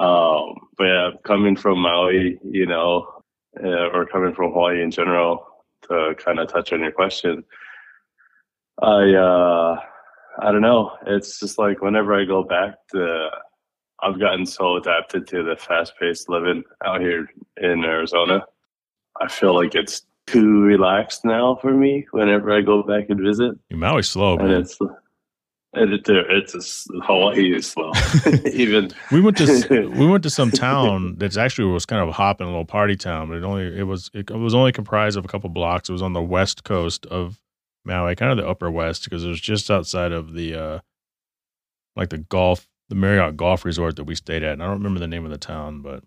Um, 0.00 0.68
but 0.78 0.84
yeah, 0.84 1.10
coming 1.24 1.56
from 1.56 1.80
Maui, 1.80 2.38
you 2.44 2.66
know, 2.66 3.21
uh, 3.62 3.88
or 3.90 4.06
coming 4.06 4.34
from 4.34 4.52
Hawaii 4.52 4.82
in 4.82 4.90
general, 4.90 5.46
to 5.88 6.14
kind 6.16 6.38
of 6.38 6.48
touch 6.48 6.72
on 6.72 6.80
your 6.80 6.92
question, 6.92 7.44
I 8.80 9.14
uh, 9.14 9.80
I 10.40 10.52
don't 10.52 10.62
know. 10.62 10.92
It's 11.06 11.38
just 11.40 11.58
like 11.58 11.82
whenever 11.82 12.14
I 12.14 12.24
go 12.24 12.42
back 12.42 12.74
to, 12.92 13.28
I've 14.02 14.18
gotten 14.18 14.46
so 14.46 14.76
adapted 14.76 15.26
to 15.28 15.42
the 15.42 15.56
fast-paced 15.56 16.28
living 16.28 16.64
out 16.84 17.00
here 17.00 17.28
in 17.58 17.84
Arizona. 17.84 18.44
I 19.20 19.28
feel 19.28 19.54
like 19.54 19.74
it's 19.74 20.02
too 20.26 20.62
relaxed 20.62 21.24
now 21.24 21.56
for 21.60 21.72
me 21.74 22.06
whenever 22.12 22.50
I 22.50 22.62
go 22.62 22.82
back 22.82 23.10
and 23.10 23.20
visit 23.20 23.54
Maui's 23.70 24.08
slow, 24.08 24.38
and 24.38 24.48
man. 24.48 24.60
it's 24.62 24.78
and 25.74 25.92
it, 25.92 26.02
it's 26.06 26.54
a, 26.54 26.58
s- 26.58 26.86
Hawaii 27.04 27.54
is 27.54 27.70
slow. 27.70 27.92
Even 28.52 28.90
we 29.10 29.20
went 29.20 29.36
to 29.38 29.88
we 29.96 30.06
went 30.06 30.22
to 30.24 30.30
some 30.30 30.50
town 30.50 31.16
that's 31.18 31.36
actually 31.36 31.70
was 31.72 31.86
kind 31.86 32.02
of 32.02 32.08
a 32.08 32.12
hop 32.12 32.40
and 32.40 32.48
a 32.48 32.50
little 32.50 32.64
party 32.66 32.96
town, 32.96 33.28
but 33.28 33.38
it 33.38 33.44
only 33.44 33.78
it 33.78 33.84
was 33.84 34.10
it, 34.12 34.30
was 34.30 34.54
only 34.54 34.72
comprised 34.72 35.16
of 35.16 35.24
a 35.24 35.28
couple 35.28 35.48
blocks. 35.50 35.88
It 35.88 35.92
was 35.92 36.02
on 36.02 36.12
the 36.12 36.22
west 36.22 36.64
coast 36.64 37.06
of 37.06 37.40
Maui, 37.84 38.14
kind 38.16 38.30
of 38.30 38.36
the 38.38 38.48
upper 38.48 38.70
west, 38.70 39.04
because 39.04 39.24
it 39.24 39.28
was 39.28 39.40
just 39.40 39.70
outside 39.70 40.12
of 40.12 40.34
the 40.34 40.54
uh 40.54 40.78
like 41.96 42.10
the 42.10 42.18
golf 42.18 42.68
the 42.88 42.94
Marriott 42.94 43.36
Golf 43.36 43.64
Resort 43.64 43.96
that 43.96 44.04
we 44.04 44.14
stayed 44.14 44.42
at. 44.42 44.52
And 44.52 44.62
I 44.62 44.66
don't 44.66 44.78
remember 44.78 45.00
the 45.00 45.08
name 45.08 45.24
of 45.24 45.30
the 45.30 45.38
town, 45.38 45.80
but 45.80 46.04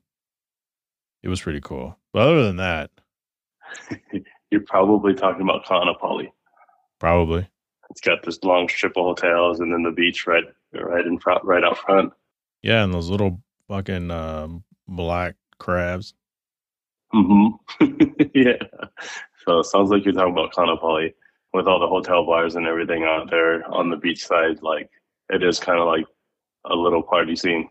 it 1.23 1.29
was 1.29 1.41
pretty 1.41 1.61
cool. 1.61 1.97
But 2.13 2.27
other 2.27 2.43
than 2.43 2.57
that, 2.57 2.91
you're 4.51 4.61
probably 4.61 5.15
talking 5.15 5.41
about 5.41 5.65
Kaanapali. 5.65 6.31
probably 6.99 7.47
It's 7.89 8.01
got 8.01 8.23
this 8.23 8.43
long 8.43 8.67
strip 8.69 8.97
of 8.97 9.05
hotels 9.05 9.59
and 9.59 9.71
then 9.71 9.83
the 9.83 9.91
beach 9.91 10.25
right 10.27 10.43
right 10.73 11.05
in 11.05 11.17
front, 11.19 11.43
right 11.45 11.63
out 11.63 11.77
front. 11.77 12.11
yeah, 12.61 12.83
and 12.83 12.93
those 12.93 13.09
little 13.09 13.41
fucking 13.67 14.11
um, 14.11 14.63
black 14.87 15.35
crabs. 15.59 16.13
hmm 17.11 17.47
yeah. 18.33 18.57
So 19.45 19.59
it 19.59 19.65
sounds 19.65 19.89
like 19.91 20.03
you're 20.05 20.13
talking 20.13 20.33
about 20.33 20.53
Kaanapali 20.53 21.13
with 21.53 21.67
all 21.67 21.79
the 21.79 21.87
hotel 21.87 22.25
bars 22.25 22.55
and 22.55 22.65
everything 22.67 23.03
out 23.03 23.29
there 23.29 23.63
on 23.71 23.89
the 23.89 23.95
beach 23.97 24.25
side. 24.25 24.61
Like 24.61 24.89
it 25.29 25.43
is 25.43 25.59
kind 25.59 25.79
of 25.79 25.87
like 25.87 26.05
a 26.65 26.75
little 26.75 27.03
party 27.03 27.35
scene. 27.35 27.69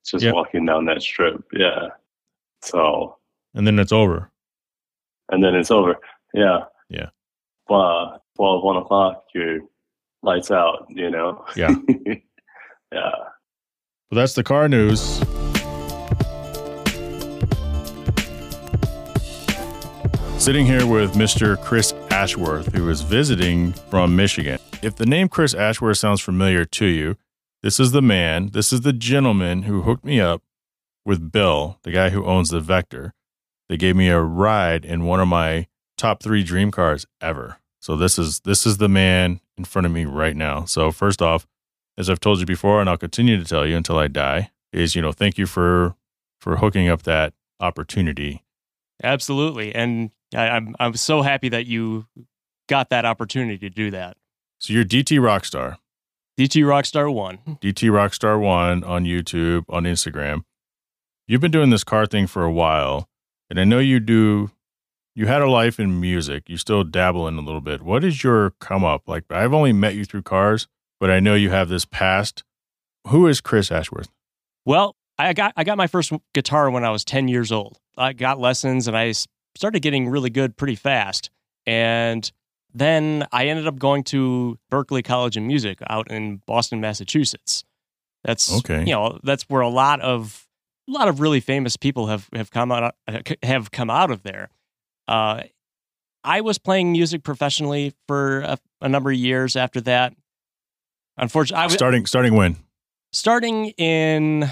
It's 0.00 0.12
just 0.12 0.24
Yep. 0.24 0.34
walking 0.34 0.64
down 0.64 0.84
that 0.86 1.02
strip. 1.02 1.42
Yeah. 1.52 1.88
So 2.62 3.16
And 3.54 3.66
then 3.66 3.78
it's 3.78 3.92
over. 3.92 4.30
and 5.30 5.42
then 5.44 5.54
it's 5.56 5.70
over. 5.72 5.96
Yeah. 6.32 6.60
Yeah. 6.88 7.10
But 7.66 8.18
12, 8.38 8.62
1 8.62 8.76
o'clock, 8.76 9.24
your 9.34 9.58
lights 10.22 10.52
out, 10.52 10.86
you 10.88 11.10
know? 11.10 11.44
Yeah. 11.56 11.74
yeah. 12.06 12.20
Well, 12.92 14.12
that's 14.12 14.34
the 14.34 14.44
car 14.44 14.68
news. 14.68 15.18
Sitting 20.40 20.66
here 20.66 20.86
with 20.86 21.14
Mr. 21.14 21.60
Chris 21.64 21.92
Ashworth, 22.10 22.72
who 22.72 22.88
is 22.88 23.00
visiting 23.00 23.72
from 23.72 24.14
Michigan. 24.14 24.60
If 24.82 24.94
the 24.94 25.04
name 25.04 25.28
Chris 25.28 25.52
Ashworth 25.52 25.98
sounds 25.98 26.20
familiar 26.20 26.64
to 26.64 26.86
you, 26.86 27.16
this 27.64 27.80
is 27.80 27.90
the 27.90 28.00
man, 28.00 28.50
this 28.52 28.72
is 28.72 28.82
the 28.82 28.92
gentleman 28.92 29.64
who 29.64 29.82
hooked 29.82 30.04
me 30.04 30.20
up 30.20 30.42
with 31.04 31.32
Bill, 31.32 31.80
the 31.82 31.90
guy 31.90 32.10
who 32.10 32.24
owns 32.24 32.50
the 32.50 32.60
Vector. 32.60 33.14
They 33.68 33.76
gave 33.76 33.96
me 33.96 34.08
a 34.08 34.20
ride 34.20 34.84
in 34.84 35.04
one 35.04 35.18
of 35.18 35.26
my 35.26 35.66
top 35.96 36.22
three 36.22 36.44
dream 36.44 36.70
cars 36.70 37.04
ever. 37.20 37.58
So 37.80 37.96
this 37.96 38.18
is 38.18 38.40
this 38.40 38.66
is 38.66 38.78
the 38.78 38.88
man 38.88 39.40
in 39.56 39.64
front 39.64 39.86
of 39.86 39.92
me 39.92 40.04
right 40.04 40.36
now. 40.36 40.64
So 40.64 40.90
first 40.90 41.22
off, 41.22 41.46
as 41.96 42.08
I've 42.08 42.20
told 42.20 42.40
you 42.40 42.46
before, 42.46 42.80
and 42.80 42.88
I'll 42.88 42.96
continue 42.96 43.36
to 43.38 43.44
tell 43.44 43.66
you 43.66 43.76
until 43.76 43.98
I 43.98 44.08
die, 44.08 44.50
is 44.72 44.94
you 44.94 45.02
know, 45.02 45.12
thank 45.12 45.38
you 45.38 45.46
for 45.46 45.94
for 46.40 46.56
hooking 46.56 46.88
up 46.88 47.02
that 47.02 47.34
opportunity. 47.60 48.44
Absolutely, 49.02 49.74
and 49.74 50.10
I, 50.34 50.48
I'm 50.48 50.74
I'm 50.78 50.94
so 50.94 51.22
happy 51.22 51.48
that 51.50 51.66
you 51.66 52.06
got 52.68 52.90
that 52.90 53.04
opportunity 53.04 53.58
to 53.58 53.70
do 53.70 53.90
that. 53.90 54.16
So 54.58 54.72
you're 54.72 54.84
DT 54.84 55.18
Rockstar, 55.18 55.76
DT 56.38 56.62
Rockstar 56.64 57.12
One. 57.12 57.38
DT 57.60 57.90
Rockstar 57.90 58.40
One 58.40 58.82
on 58.84 59.04
YouTube, 59.04 59.64
on 59.68 59.84
Instagram. 59.84 60.42
You've 61.26 61.40
been 61.40 61.50
doing 61.50 61.70
this 61.70 61.84
car 61.84 62.06
thing 62.06 62.26
for 62.26 62.44
a 62.44 62.52
while, 62.52 63.08
and 63.50 63.60
I 63.60 63.64
know 63.64 63.78
you 63.78 64.00
do. 64.00 64.50
You 65.18 65.26
had 65.26 65.42
a 65.42 65.50
life 65.50 65.80
in 65.80 65.98
music. 66.00 66.48
You 66.48 66.56
still 66.56 66.84
dabble 66.84 67.26
in 67.26 67.36
a 67.38 67.40
little 67.40 67.60
bit. 67.60 67.82
What 67.82 68.04
is 68.04 68.22
your 68.22 68.50
come 68.60 68.84
up? 68.84 69.08
Like 69.08 69.24
I've 69.32 69.52
only 69.52 69.72
met 69.72 69.96
you 69.96 70.04
through 70.04 70.22
cars, 70.22 70.68
but 71.00 71.10
I 71.10 71.18
know 71.18 71.34
you 71.34 71.50
have 71.50 71.68
this 71.68 71.84
past. 71.84 72.44
Who 73.08 73.26
is 73.26 73.40
Chris 73.40 73.72
Ashworth? 73.72 74.10
Well, 74.64 74.94
I 75.18 75.32
got 75.32 75.54
I 75.56 75.64
got 75.64 75.76
my 75.76 75.88
first 75.88 76.12
guitar 76.34 76.70
when 76.70 76.84
I 76.84 76.90
was 76.90 77.04
10 77.04 77.26
years 77.26 77.50
old. 77.50 77.80
I 77.96 78.12
got 78.12 78.38
lessons 78.38 78.86
and 78.86 78.96
I 78.96 79.12
started 79.56 79.80
getting 79.80 80.08
really 80.08 80.30
good 80.30 80.56
pretty 80.56 80.76
fast. 80.76 81.30
And 81.66 82.30
then 82.72 83.26
I 83.32 83.48
ended 83.48 83.66
up 83.66 83.76
going 83.76 84.04
to 84.04 84.56
Berklee 84.70 85.02
College 85.02 85.36
of 85.36 85.42
Music 85.42 85.80
out 85.90 86.12
in 86.12 86.42
Boston, 86.46 86.80
Massachusetts. 86.80 87.64
That's 88.22 88.56
Okay. 88.58 88.84
you 88.84 88.92
know, 88.92 89.18
that's 89.24 89.42
where 89.48 89.62
a 89.62 89.68
lot 89.68 90.00
of 90.00 90.46
a 90.88 90.92
lot 90.92 91.08
of 91.08 91.18
really 91.18 91.40
famous 91.40 91.76
people 91.76 92.06
have 92.06 92.28
have 92.32 92.52
come 92.52 92.70
out 92.70 92.94
have 93.42 93.72
come 93.72 93.90
out 93.90 94.12
of 94.12 94.22
there. 94.22 94.50
Uh, 95.08 95.42
I 96.22 96.42
was 96.42 96.58
playing 96.58 96.92
music 96.92 97.22
professionally 97.22 97.94
for 98.06 98.40
a, 98.40 98.58
a 98.80 98.88
number 98.88 99.10
of 99.10 99.16
years 99.16 99.56
after 99.56 99.80
that. 99.82 100.14
Unfortunately, 101.16 101.62
I 101.62 101.66
was 101.66 101.74
starting 101.74 102.06
starting 102.06 102.34
when? 102.34 102.56
starting 103.12 103.70
in 103.70 104.48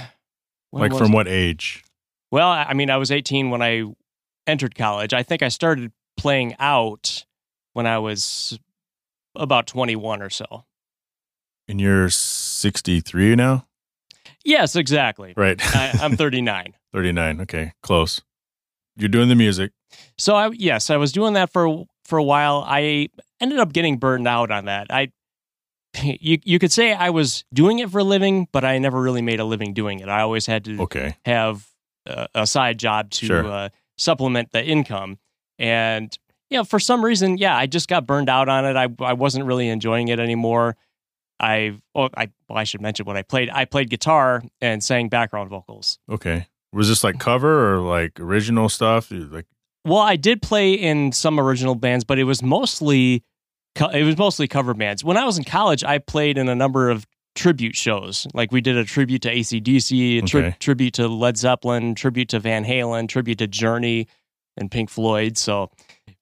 when 0.70 0.90
like 0.90 0.98
from 0.98 1.12
it? 1.12 1.14
what 1.14 1.28
age? 1.28 1.84
Well, 2.32 2.48
I 2.48 2.72
mean, 2.74 2.90
I 2.90 2.96
was 2.96 3.10
18 3.12 3.50
when 3.50 3.62
I 3.62 3.84
entered 4.46 4.74
college. 4.74 5.12
I 5.12 5.22
think 5.22 5.42
I 5.42 5.48
started 5.48 5.92
playing 6.16 6.56
out 6.58 7.24
when 7.74 7.86
I 7.86 7.98
was 7.98 8.58
about 9.36 9.66
21 9.66 10.22
or 10.22 10.30
so. 10.30 10.64
And 11.68 11.80
you're 11.80 12.08
63 12.10 13.36
now, 13.36 13.66
Yes, 14.44 14.76
exactly. 14.76 15.34
right? 15.36 15.60
I, 15.76 15.98
I'm 16.00 16.16
39. 16.16 16.74
39. 16.92 17.40
Okay, 17.42 17.72
close. 17.82 18.22
You're 18.96 19.08
doing 19.08 19.28
the 19.28 19.34
music. 19.34 19.72
So 20.18 20.34
I 20.34 20.50
yes, 20.52 20.90
I 20.90 20.96
was 20.96 21.12
doing 21.12 21.34
that 21.34 21.52
for 21.52 21.84
for 22.04 22.18
a 22.18 22.22
while. 22.24 22.64
I 22.66 23.08
ended 23.40 23.58
up 23.58 23.72
getting 23.72 23.98
burned 23.98 24.26
out 24.28 24.50
on 24.50 24.64
that. 24.66 24.86
I 24.90 25.12
you 26.02 26.38
you 26.44 26.58
could 26.58 26.72
say 26.72 26.92
I 26.92 27.10
was 27.10 27.44
doing 27.52 27.78
it 27.78 27.90
for 27.90 27.98
a 27.98 28.04
living, 28.04 28.48
but 28.52 28.64
I 28.64 28.78
never 28.78 29.00
really 29.00 29.22
made 29.22 29.40
a 29.40 29.44
living 29.44 29.74
doing 29.74 30.00
it. 30.00 30.08
I 30.08 30.20
always 30.22 30.46
had 30.46 30.64
to 30.64 30.80
Okay. 30.82 31.16
have 31.24 31.66
a, 32.06 32.28
a 32.34 32.46
side 32.46 32.78
job 32.78 33.10
to 33.10 33.26
Sure. 33.26 33.46
uh, 33.46 33.68
supplement 33.98 34.52
the 34.52 34.64
income. 34.64 35.18
And 35.58 36.16
you 36.50 36.58
know, 36.58 36.64
for 36.64 36.78
some 36.78 37.04
reason, 37.04 37.38
yeah, 37.38 37.56
I 37.56 37.66
just 37.66 37.88
got 37.88 38.06
burned 38.06 38.28
out 38.28 38.48
on 38.48 38.64
it. 38.64 38.76
I 38.76 38.88
I 39.04 39.14
wasn't 39.14 39.46
really 39.46 39.68
enjoying 39.68 40.08
it 40.08 40.20
anymore. 40.20 40.76
I 41.40 41.76
oh, 41.94 42.08
I 42.16 42.30
well, 42.48 42.58
I 42.58 42.64
should 42.64 42.80
mention 42.80 43.04
what 43.06 43.16
I 43.16 43.22
played. 43.22 43.50
I 43.50 43.64
played 43.64 43.90
guitar 43.90 44.42
and 44.60 44.82
sang 44.82 45.08
background 45.08 45.50
vocals. 45.50 45.98
Okay. 46.10 46.46
Was 46.76 46.88
this 46.88 47.02
like 47.02 47.18
cover 47.18 47.74
or 47.74 47.80
like 47.80 48.20
original 48.20 48.68
stuff? 48.68 49.10
Like 49.10 49.46
Well, 49.84 49.98
I 49.98 50.16
did 50.16 50.42
play 50.42 50.74
in 50.74 51.12
some 51.12 51.40
original 51.40 51.74
bands, 51.74 52.04
but 52.04 52.18
it 52.18 52.24
was 52.24 52.42
mostly 52.42 53.24
it 53.92 54.04
was 54.04 54.16
mostly 54.16 54.46
cover 54.48 54.74
bands. 54.74 55.02
When 55.04 55.16
I 55.16 55.24
was 55.24 55.36
in 55.38 55.44
college, 55.44 55.82
I 55.84 55.98
played 55.98 56.38
in 56.38 56.48
a 56.48 56.54
number 56.54 56.88
of 56.90 57.06
tribute 57.34 57.76
shows. 57.76 58.26
Like 58.32 58.50
we 58.52 58.60
did 58.60 58.76
a 58.76 58.84
tribute 58.84 59.22
to 59.22 59.34
ACDC, 59.34 60.18
a 60.18 60.22
tri- 60.22 60.40
Okay. 60.40 60.56
tribute 60.58 60.94
to 60.94 61.08
Led 61.08 61.36
Zeppelin, 61.36 61.94
tribute 61.94 62.28
to 62.30 62.38
Van 62.40 62.64
Halen, 62.64 63.08
tribute 63.08 63.38
to 63.38 63.46
Journey 63.46 64.08
and 64.56 64.70
Pink 64.70 64.88
Floyd. 64.88 65.36
So 65.36 65.70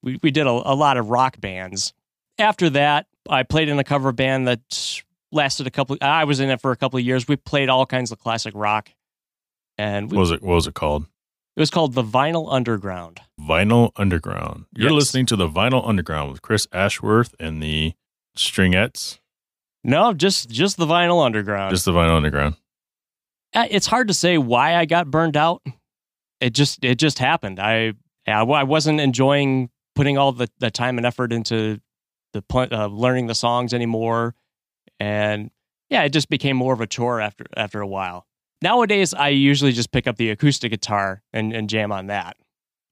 we, 0.03 0.19
we 0.23 0.31
did 0.33 0.47
a, 0.47 0.51
a 0.51 0.75
lot 0.75 0.97
of 0.97 1.11
rock 1.11 1.41
bands. 1.41 1.93
After 2.39 2.69
that, 2.71 3.07
I 3.31 3.45
played 3.45 3.69
in 3.69 3.79
a 3.79 3.85
cover 3.85 4.11
band 4.11 4.49
that 4.49 5.03
lasted 5.31 5.67
a 5.69 5.71
couple 5.71 5.97
I 6.01 6.25
was 6.25 6.41
in 6.41 6.51
it 6.51 6.61
for 6.61 6.73
a 6.73 6.77
couple 6.77 6.99
of 6.99 7.05
years. 7.05 7.29
We 7.29 7.37
played 7.37 7.69
all 7.69 7.87
kinds 7.87 8.11
of 8.13 8.19
classic 8.19 8.53
rock. 8.57 8.91
And 9.79 10.11
we, 10.11 10.17
what 10.17 10.21
was 10.21 10.31
it? 10.31 10.43
What 10.43 10.55
was 10.55 10.67
it 10.67 10.75
called? 10.75 11.07
it 11.57 11.61
was 11.61 11.71
called 11.71 11.95
The 11.95 12.03
Vinyl 12.03 12.53
Underground. 12.53 13.21
Vinyl 13.41 13.93
Underground. 13.97 14.67
You're 14.75 14.91
Yes. 14.91 14.97
listening 14.99 15.27
to 15.27 15.37
the 15.37 15.49
Vinyl 15.49 15.87
Underground 15.89 16.33
with 16.33 16.43
Chris 16.43 16.67
Ashworth 16.73 17.35
and 17.39 17.63
the 17.63 17.95
Stringettes. 18.37 19.21
No, 19.85 20.13
just 20.13 20.49
just 20.49 20.77
the 20.77 20.87
Vinyl 20.87 21.25
Underground. 21.25 21.71
Just 21.73 21.85
the 21.85 21.93
Vinyl 21.93 22.17
Underground. 22.17 22.57
Uh, 23.55 23.67
it's 23.71 23.87
hard 23.87 24.09
to 24.09 24.15
say 24.15 24.39
why 24.39 24.75
I 24.77 24.85
got 24.85 25.11
burned 25.11 25.37
out. 25.37 25.63
It 26.41 26.51
just 26.55 26.85
it 26.85 26.97
just 26.97 27.19
happened. 27.19 27.61
I 27.61 27.93
I 28.27 28.41
I 28.41 28.63
wasn't 28.65 29.01
enjoying 29.01 29.71
putting 29.95 30.19
all 30.19 30.33
the, 30.33 30.49
the 30.59 30.71
time 30.73 30.99
and 30.99 31.07
effort 31.07 31.33
into 31.33 31.81
the 32.33 32.43
uh, 32.53 32.87
learning 32.89 33.29
the 33.29 33.35
songs 33.35 33.73
anymore, 33.73 34.35
and 34.99 35.51
yeah, 35.89 36.03
it 36.03 36.09
just 36.13 36.29
became 36.29 36.57
more 36.57 36.73
of 36.75 36.81
a 36.81 36.87
chore 36.87 37.21
after 37.21 37.45
after 37.57 37.81
a 37.81 37.87
while. 37.87 38.27
Nowadays, 38.65 39.13
I 39.13 39.29
usually 39.29 39.73
just 39.73 39.93
pick 39.93 40.07
up 40.07 40.17
the 40.17 40.31
acoustic 40.31 40.71
guitar 40.71 41.23
and, 41.35 41.53
and 41.53 41.69
jam 41.69 41.93
on 41.93 42.07
that. 42.07 42.39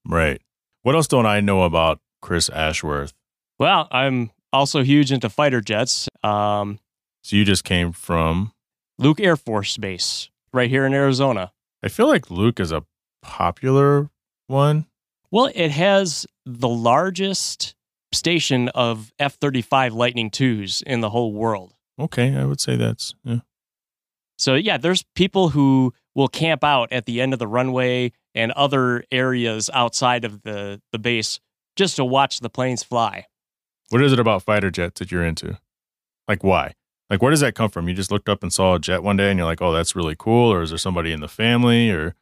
Right. 0.05 0.39
What 0.83 0.93
else 0.93 1.07
don't 1.07 1.25
I 1.25 1.39
know 1.39 1.63
about 1.63 1.99
Chris 2.21 2.47
Ashworth? 2.47 3.11
Well, 3.57 3.87
I'm 3.89 4.29
also 4.53 4.83
huge 4.83 5.11
into 5.11 5.29
fighter 5.29 5.61
jets. 5.61 6.07
Um, 6.23 6.77
So 7.23 7.35
you 7.35 7.43
just 7.43 7.63
came 7.63 7.91
from. 7.91 8.53
Luke 8.99 9.19
Air 9.19 9.35
Force 9.35 9.75
Base 9.77 10.29
right 10.53 10.69
here 10.69 10.85
in 10.85 10.93
Arizona. 10.93 11.51
I 11.81 11.89
feel 11.89 12.07
like 12.07 12.29
Luke 12.29 12.59
is 12.59 12.71
a 12.71 12.83
popular 13.23 14.11
one. 14.45 14.85
Well, 15.31 15.49
it 15.55 15.71
has 15.71 16.27
the 16.45 16.69
largest 16.69 17.73
station 18.11 18.69
of 18.69 19.11
F 19.17 19.37
35 19.41 19.95
Lightning 19.95 20.29
2s 20.29 20.83
in 20.83 21.01
the 21.01 21.09
whole 21.09 21.33
world. 21.33 21.73
Okay, 21.97 22.35
I 22.35 22.45
would 22.45 22.61
say 22.61 22.75
that's 22.75 23.15
yeah. 23.23 23.39
So, 24.37 24.55
yeah, 24.55 24.77
there's 24.77 25.03
people 25.15 25.49
who 25.49 25.93
will 26.15 26.27
camp 26.27 26.63
out 26.63 26.91
at 26.91 27.05
the 27.05 27.21
end 27.21 27.33
of 27.33 27.39
the 27.39 27.47
runway 27.47 28.11
and 28.35 28.51
other 28.53 29.03
areas 29.11 29.69
outside 29.73 30.25
of 30.25 30.41
the, 30.43 30.81
the 30.91 30.99
base 30.99 31.39
just 31.75 31.95
to 31.95 32.05
watch 32.05 32.39
the 32.39 32.49
planes 32.49 32.83
fly. 32.83 33.25
What 33.89 34.01
is 34.01 34.13
it 34.13 34.19
about 34.19 34.43
fighter 34.43 34.71
jets 34.71 34.99
that 34.99 35.11
you're 35.11 35.25
into? 35.25 35.59
Like 36.27 36.43
why? 36.43 36.73
Like 37.09 37.21
where 37.21 37.31
does 37.31 37.41
that 37.41 37.55
come 37.55 37.69
from? 37.69 37.87
You 37.87 37.93
just 37.93 38.11
looked 38.11 38.29
up 38.29 38.43
and 38.43 38.51
saw 38.51 38.75
a 38.75 38.79
jet 38.79 39.03
one 39.03 39.17
day 39.17 39.29
and 39.29 39.37
you're 39.37 39.45
like, 39.45 39.61
"Oh, 39.61 39.73
that's 39.73 39.95
really 39.95 40.15
cool," 40.17 40.51
or 40.51 40.61
is 40.61 40.69
there 40.69 40.77
somebody 40.77 41.11
in 41.11 41.19
the 41.19 41.27
family 41.27 41.91
or 41.91 42.15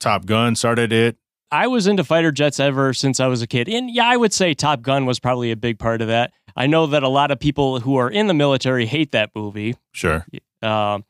Top 0.00 0.26
Gun 0.26 0.56
started 0.56 0.92
it? 0.92 1.16
I 1.50 1.66
was 1.66 1.86
into 1.86 2.04
fighter 2.04 2.30
jets 2.32 2.60
ever 2.60 2.92
since 2.92 3.20
I 3.20 3.26
was 3.26 3.42
a 3.42 3.46
kid. 3.46 3.68
And 3.68 3.90
yeah, 3.90 4.06
I 4.06 4.16
would 4.16 4.32
say 4.32 4.54
Top 4.54 4.82
Gun 4.82 5.06
was 5.06 5.18
probably 5.18 5.50
a 5.50 5.56
big 5.56 5.78
part 5.78 6.02
of 6.02 6.08
that. 6.08 6.32
I 6.56 6.66
know 6.66 6.86
that 6.88 7.02
a 7.02 7.08
lot 7.08 7.30
of 7.30 7.38
people 7.38 7.80
who 7.80 7.96
are 7.96 8.10
in 8.10 8.26
the 8.26 8.34
military 8.34 8.86
hate 8.86 9.12
that 9.12 9.30
movie. 9.34 9.76
Sure. 9.92 10.26
um, 10.62 11.04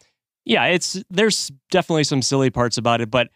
yeah, 0.48 0.64
it's 0.64 1.02
there's 1.10 1.52
definitely 1.70 2.04
some 2.04 2.22
silly 2.22 2.48
parts 2.48 2.78
about 2.78 3.02
it, 3.02 3.10
but 3.10 3.28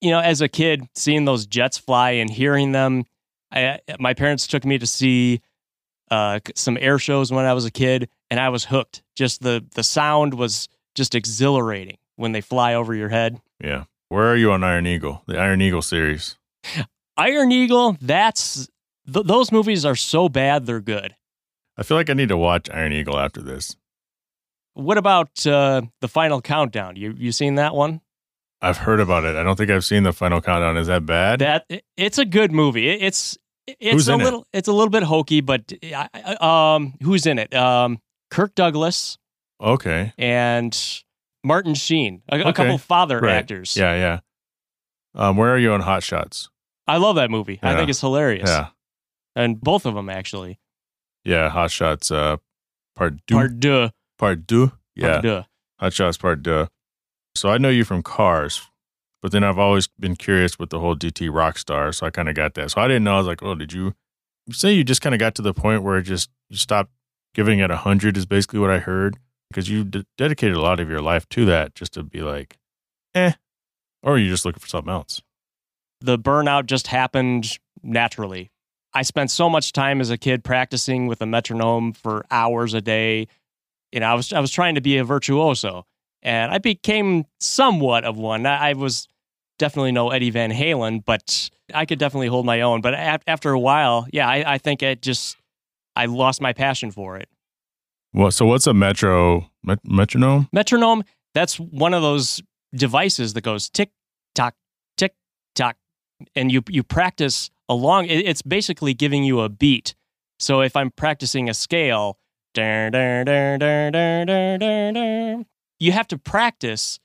you 0.00 0.10
know, 0.10 0.20
as 0.20 0.40
a 0.40 0.48
kid, 0.48 0.86
seeing 0.94 1.26
those 1.26 1.46
jets 1.46 1.76
fly 1.76 2.12
and 2.12 2.30
hearing 2.30 2.72
them, 2.72 3.04
I, 3.52 3.80
my 3.98 4.14
parents 4.14 4.46
took 4.46 4.64
me 4.64 4.78
to 4.78 4.86
see 4.86 5.42
uh, 6.10 6.40
some 6.54 6.78
air 6.80 6.98
shows 6.98 7.30
when 7.30 7.44
I 7.44 7.52
was 7.52 7.66
a 7.66 7.70
kid, 7.70 8.08
and 8.30 8.40
I 8.40 8.48
was 8.48 8.64
hooked. 8.64 9.02
Just 9.14 9.42
the 9.42 9.64
the 9.74 9.82
sound 9.82 10.32
was 10.32 10.68
just 10.94 11.14
exhilarating 11.14 11.98
when 12.16 12.32
they 12.32 12.40
fly 12.40 12.74
over 12.74 12.94
your 12.94 13.10
head. 13.10 13.40
Yeah. 13.62 13.84
Where 14.08 14.26
are 14.26 14.36
you 14.36 14.50
on 14.50 14.64
Iron 14.64 14.86
Eagle? 14.86 15.22
The 15.26 15.38
Iron 15.38 15.60
Eagle 15.60 15.82
series. 15.82 16.36
Iron 17.18 17.52
Eagle, 17.52 17.98
that's 18.00 18.66
th- 19.12 19.26
those 19.26 19.52
movies 19.52 19.84
are 19.84 19.94
so 19.94 20.30
bad 20.30 20.64
they're 20.64 20.80
good. 20.80 21.14
I 21.76 21.82
feel 21.82 21.98
like 21.98 22.08
I 22.10 22.14
need 22.14 22.30
to 22.30 22.36
watch 22.36 22.70
Iron 22.70 22.94
Eagle 22.94 23.18
after 23.18 23.42
this. 23.42 23.76
What 24.74 24.98
about 24.98 25.46
uh, 25.46 25.82
the 26.00 26.08
Final 26.08 26.40
Countdown? 26.40 26.96
You 26.96 27.14
you 27.16 27.32
seen 27.32 27.56
that 27.56 27.74
one? 27.74 28.00
I've 28.62 28.76
heard 28.78 29.00
about 29.00 29.24
it. 29.24 29.36
I 29.36 29.42
don't 29.42 29.56
think 29.56 29.70
I've 29.70 29.84
seen 29.86 30.02
the 30.02 30.12
final 30.12 30.40
countdown. 30.42 30.76
Is 30.76 30.86
that 30.88 31.06
bad? 31.06 31.38
That 31.38 31.64
it's 31.96 32.18
a 32.18 32.26
good 32.26 32.52
movie. 32.52 32.90
It's 32.90 33.38
it's 33.66 33.92
Who's 33.92 34.08
a 34.08 34.12
in 34.14 34.20
it? 34.20 34.24
little 34.24 34.46
it's 34.52 34.68
a 34.68 34.72
little 34.72 34.90
bit 34.90 35.02
hokey, 35.02 35.40
but 35.40 35.72
um, 36.42 36.94
who's 37.02 37.24
in 37.26 37.38
it? 37.38 37.54
Um, 37.54 38.00
Kirk 38.30 38.54
Douglas 38.54 39.16
okay. 39.62 40.12
and 40.18 40.76
Martin 41.42 41.74
Sheen, 41.74 42.22
a, 42.28 42.36
a 42.36 42.40
Okay. 42.40 42.52
couple 42.52 42.76
father 42.76 43.18
Right. 43.18 43.32
actors. 43.36 43.76
Yeah, 43.78 43.94
yeah. 43.94 44.20
Um, 45.14 45.38
where 45.38 45.48
are 45.54 45.58
you 45.58 45.72
on 45.72 45.80
Hot 45.80 46.02
Shots? 46.02 46.50
I 46.86 46.98
love 46.98 47.16
that 47.16 47.30
movie. 47.30 47.58
I 47.62 47.74
think 47.76 47.88
it's 47.88 48.00
hilarious. 48.00 48.48
Yeah. 48.48 48.68
and 49.34 49.58
both 49.60 49.86
of 49.86 49.94
them 49.94 50.10
actually. 50.10 50.58
Yeah, 51.24 51.48
Hot 51.48 51.70
Shots 51.70 52.10
uh 52.10 52.36
part 52.94 53.14
two. 53.26 53.34
Part 53.34 53.58
deux. 53.58 53.88
Part 54.20 54.46
two. 54.46 54.70
Yeah. 54.94 55.12
Part 55.12 55.22
deux. 55.22 55.44
Hot 55.80 55.92
Shots 55.94 56.18
Part 56.18 56.42
Deux. 56.42 56.66
So 57.34 57.48
I 57.48 57.56
know 57.56 57.70
you 57.70 57.84
from 57.84 58.02
Cars, 58.02 58.68
but 59.22 59.32
then 59.32 59.42
I've 59.42 59.58
always 59.58 59.86
been 59.86 60.14
curious 60.14 60.58
with 60.58 60.68
the 60.68 60.78
whole 60.78 60.94
DT 60.94 61.30
Rockstar. 61.30 61.94
So 61.94 62.06
I 62.06 62.10
kind 62.10 62.28
of 62.28 62.34
got 62.34 62.52
that. 62.54 62.70
So 62.70 62.82
I 62.82 62.86
didn't 62.86 63.04
know. 63.04 63.14
I 63.14 63.18
was 63.18 63.26
like, 63.26 63.42
oh, 63.42 63.54
did 63.54 63.72
you, 63.72 63.94
say 64.52 64.72
you 64.74 64.84
just 64.84 65.00
kind 65.00 65.14
of 65.14 65.18
got 65.18 65.34
to 65.36 65.42
the 65.42 65.54
point 65.54 65.82
where 65.82 65.96
it 65.96 66.02
just 66.02 66.28
you 66.50 66.58
stopped 66.58 66.90
giving 67.34 67.60
it 67.60 67.70
a 67.70 67.78
hundred? 67.78 68.18
Is 68.18 68.26
basically 68.26 68.58
what 68.58 68.70
I 68.70 68.78
heard. 68.78 69.16
because 69.50 69.68
you 69.70 69.84
d- 69.84 70.04
dedicated 70.18 70.56
a 70.56 70.60
lot 70.60 70.80
of 70.80 70.88
your 70.90 71.00
life 71.00 71.28
to 71.30 71.44
that 71.46 71.74
just 71.74 71.94
to 71.94 72.02
be 72.02 72.20
like, 72.20 72.58
eh, 73.14 73.32
or 74.02 74.18
you 74.18 74.28
just 74.28 74.44
looking 74.44 74.60
for 74.60 74.68
something 74.68 74.92
else. 74.92 75.22
The 76.00 76.18
burnout 76.18 76.66
just 76.66 76.86
happened 76.88 77.58
naturally. 77.82 78.50
I 78.92 79.02
spent 79.02 79.30
so 79.30 79.48
much 79.48 79.72
time 79.72 80.00
as 80.00 80.10
a 80.10 80.18
kid 80.18 80.42
practicing 80.42 81.06
with 81.06 81.22
a 81.22 81.26
metronome 81.26 81.92
for 81.92 82.24
hours 82.30 82.74
a 82.74 82.80
day. 82.80 83.28
You 83.92 84.00
know, 84.00 84.06
I 84.06 84.14
was 84.14 84.32
I 84.32 84.40
was 84.40 84.50
trying 84.50 84.74
to 84.76 84.80
be 84.80 84.98
a 84.98 85.04
virtuoso, 85.04 85.84
and 86.22 86.52
I 86.52 86.58
became 86.58 87.24
somewhat 87.40 88.04
of 88.04 88.16
one. 88.16 88.46
I, 88.46 88.70
I 88.70 88.72
was 88.74 89.08
definitely 89.58 89.92
no 89.92 90.10
Eddie 90.10 90.30
Van 90.30 90.50
Halen, 90.52 91.04
but 91.04 91.50
I 91.74 91.84
could 91.86 91.98
definitely 91.98 92.28
hold 92.28 92.46
my 92.46 92.60
own. 92.60 92.80
But 92.80 92.94
a- 92.94 93.20
after 93.26 93.50
a 93.50 93.58
while, 93.58 94.06
yeah, 94.12 94.28
I, 94.28 94.54
I 94.54 94.58
think 94.58 94.82
it 94.82 95.02
just 95.02 95.36
I 95.96 96.06
lost 96.06 96.40
my 96.40 96.52
passion 96.52 96.90
for 96.92 97.16
it. 97.16 97.28
Well, 98.12 98.30
so 98.30 98.46
what's 98.46 98.66
a 98.66 98.74
metro 98.74 99.50
met- 99.62 99.80
metronome? 99.84 100.48
Metronome, 100.52 101.04
that's 101.34 101.58
one 101.60 101.94
of 101.94 102.02
those 102.02 102.40
devices 102.74 103.34
that 103.34 103.42
goes 103.42 103.68
tick 103.68 103.90
tock, 104.34 104.54
tick 104.96 105.14
tock, 105.56 105.76
and 106.36 106.50
you 106.52 106.62
you 106.68 106.82
practice 106.84 107.50
along. 107.68 108.06
it- 108.06 108.24
It's 108.26 108.42
basically 108.42 108.94
giving 108.94 109.24
you 109.24 109.40
a 109.40 109.48
beat. 109.48 109.94
So 110.38 110.60
if 110.62 110.76
I'm 110.76 110.90
practicing 110.92 111.48
a 111.50 111.54
scale, 111.54 112.18
you 112.56 112.62
have 115.92 116.08
to 116.08 116.18
practice 116.18 116.98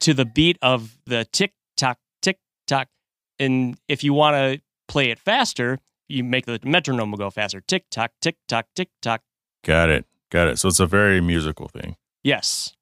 to 0.00 0.14
the 0.14 0.24
beat 0.24 0.58
of 0.60 0.98
the 1.06 1.24
tick 1.32 1.52
tock, 1.76 1.98
tick 2.20 2.38
tock. 2.66 2.88
And 3.38 3.78
if 3.88 4.02
you 4.02 4.12
want 4.12 4.34
to 4.34 4.60
play 4.88 5.10
it 5.10 5.18
faster, 5.18 5.78
you 6.08 6.24
make 6.24 6.46
the 6.46 6.58
metronome 6.64 7.12
go 7.12 7.30
faster. 7.30 7.60
Tick 7.60 7.84
tock, 7.90 8.12
tick 8.20 8.36
tock, 8.48 8.66
tick 8.74 8.88
tock. 9.00 9.22
Got 9.64 9.90
it. 9.90 10.06
Got 10.30 10.48
it. 10.48 10.58
So 10.58 10.68
it's 10.68 10.80
a 10.80 10.86
very 10.86 11.20
musical 11.20 11.68
thing. 11.68 11.96
Yes. 12.24 12.74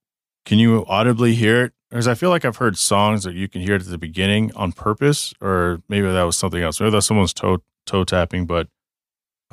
Can 0.46 0.58
you 0.58 0.86
audibly 0.86 1.34
hear 1.34 1.64
it? 1.64 1.72
Because 1.90 2.08
I 2.08 2.14
feel 2.14 2.30
like 2.30 2.44
I've 2.44 2.56
heard 2.56 2.78
songs 2.78 3.24
that 3.24 3.34
you 3.34 3.48
can 3.48 3.60
hear 3.60 3.74
it 3.74 3.82
at 3.82 3.88
the 3.88 3.98
beginning 3.98 4.52
on 4.54 4.72
purpose, 4.72 5.34
or 5.40 5.82
maybe 5.88 6.10
that 6.10 6.22
was 6.22 6.36
something 6.36 6.62
else. 6.62 6.80
Maybe 6.80 6.92
that's 6.92 7.06
someone's 7.06 7.34
toe 7.34 7.58
toe 7.84 8.04
tapping. 8.04 8.46
But 8.46 8.68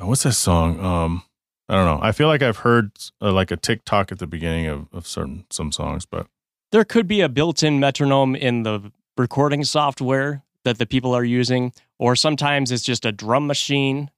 uh, 0.00 0.06
what's 0.06 0.22
that 0.22 0.34
song? 0.34 0.78
Um, 0.78 1.24
I 1.68 1.74
don't 1.74 1.84
know. 1.84 1.98
I 2.02 2.12
feel 2.12 2.28
like 2.28 2.42
I've 2.42 2.58
heard 2.58 2.92
uh, 3.20 3.32
like 3.32 3.50
a 3.50 3.56
tick 3.56 3.84
tock 3.84 4.10
at 4.10 4.18
the 4.18 4.26
beginning 4.26 4.66
of, 4.66 4.86
of 4.92 5.06
certain 5.06 5.44
some 5.50 5.70
songs, 5.70 6.06
but 6.06 6.26
there 6.72 6.84
could 6.84 7.06
be 7.06 7.20
a 7.20 7.28
built-in 7.28 7.78
metronome 7.80 8.34
in 8.34 8.62
the 8.62 8.92
recording 9.16 9.64
software 9.64 10.42
that 10.64 10.78
the 10.78 10.86
people 10.86 11.14
are 11.14 11.24
using 11.24 11.72
or 11.98 12.14
sometimes 12.14 12.70
it's 12.70 12.82
just 12.82 13.04
a 13.04 13.10
drum 13.12 13.46
machine 13.46 14.10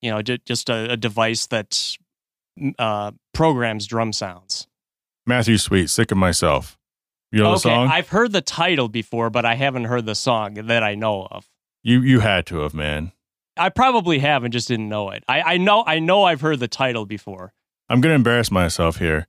you 0.00 0.10
know 0.10 0.22
ju- 0.22 0.38
just 0.46 0.70
a, 0.70 0.92
a 0.92 0.96
device 0.96 1.46
that 1.46 1.96
uh, 2.78 3.10
programs 3.32 3.86
drum 3.86 4.12
sounds 4.12 4.66
Matthew 5.26 5.58
Sweet, 5.58 5.88
sick 5.88 6.10
of 6.10 6.18
myself. 6.18 6.78
You 7.32 7.40
know 7.40 7.50
the 7.50 7.56
okay 7.56 7.60
song? 7.62 7.88
i've 7.88 8.08
heard 8.08 8.32
the 8.32 8.40
title 8.40 8.88
before 8.88 9.28
but 9.28 9.44
i 9.44 9.56
haven't 9.56 9.84
heard 9.84 10.06
the 10.06 10.14
song 10.14 10.54
that 10.54 10.82
i 10.82 10.94
know 10.94 11.26
of 11.30 11.50
you 11.82 12.00
you 12.00 12.20
had 12.20 12.46
to 12.46 12.60
have, 12.60 12.72
man. 12.72 13.12
I 13.56 13.68
probably 13.68 14.18
have 14.18 14.44
and 14.44 14.52
just 14.52 14.68
didn't 14.68 14.88
know 14.88 15.10
it 15.10 15.22
i, 15.28 15.40
I 15.42 15.56
know 15.58 15.84
i 15.86 15.98
know 15.98 16.24
i've 16.24 16.40
heard 16.40 16.60
the 16.60 16.68
title 16.68 17.06
before 17.06 17.52
I'm 17.88 18.00
gonna 18.00 18.14
embarrass 18.14 18.50
myself 18.50 18.96
here. 18.96 19.26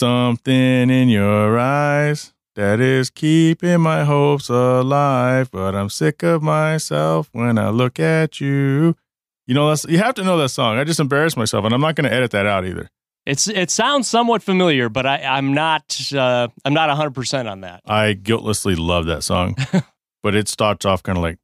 Something 0.00 0.90
in 0.90 1.08
your 1.08 1.58
eyes 1.58 2.32
that 2.54 2.78
is 2.80 3.10
keeping 3.10 3.80
my 3.80 4.04
hopes 4.04 4.48
alive, 4.48 5.50
but 5.50 5.74
I'm 5.74 5.88
sick 5.90 6.22
of 6.22 6.40
myself 6.42 7.28
when 7.32 7.58
I 7.58 7.70
look 7.70 7.98
at 7.98 8.40
you. 8.40 8.94
You 9.48 9.54
know, 9.54 9.68
that's 9.68 9.84
you 9.86 9.98
have 9.98 10.14
to 10.14 10.22
know 10.24 10.38
that 10.38 10.50
song. 10.50 10.78
I 10.78 10.84
just 10.84 11.00
embarrassed 11.00 11.36
myself, 11.36 11.64
and 11.64 11.74
I'm 11.74 11.80
not 11.80 11.96
gonna 11.96 12.10
edit 12.10 12.30
that 12.30 12.46
out 12.46 12.64
either. 12.64 12.88
it's 13.26 13.48
it 13.48 13.70
sounds 13.72 14.06
somewhat 14.08 14.40
familiar 14.42 14.88
but 14.88 15.04
I, 15.04 15.22
i'm 15.24 15.52
not 15.52 15.98
uh, 16.14 16.46
i'm 16.64 16.74
not 16.74 16.88
100% 16.96 17.50
on 17.50 17.62
that 17.62 17.80
I 17.84 18.12
guiltlessly 18.12 18.76
love 18.76 19.06
that 19.06 19.24
song, 19.24 19.56
but 20.22 20.34
it 20.36 20.46
starts 20.46 20.86
off 20.86 21.02
kind 21.02 21.18
of 21.18 21.22
like, 21.22 21.38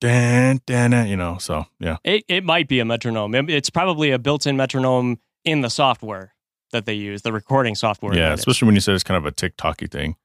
dan, 0.00 0.60
dan, 0.66 1.08
you 1.08 1.16
know. 1.16 1.38
So 1.38 1.66
yeah, 1.80 1.96
It 2.04 2.24
it 2.28 2.44
might 2.44 2.68
be 2.68 2.80
a 2.80 2.84
metronome. 2.84 3.34
It's 3.48 3.70
probably 3.70 4.10
a 4.10 4.18
built-in 4.18 4.56
metronome 4.56 5.18
in 5.44 5.60
the 5.60 5.70
software 5.70 6.34
that 6.72 6.84
they 6.86 6.94
use, 6.94 7.22
the 7.22 7.32
recording 7.32 7.74
software. 7.74 8.14
yeah. 8.14 8.32
Especially 8.32 8.66
when 8.66 8.74
you 8.74 8.80
said 8.80 8.94
it's 8.94 9.04
kind 9.04 9.16
of 9.18 9.24
a 9.26 9.32
TikToky 9.32 9.90
thing. 9.90 10.16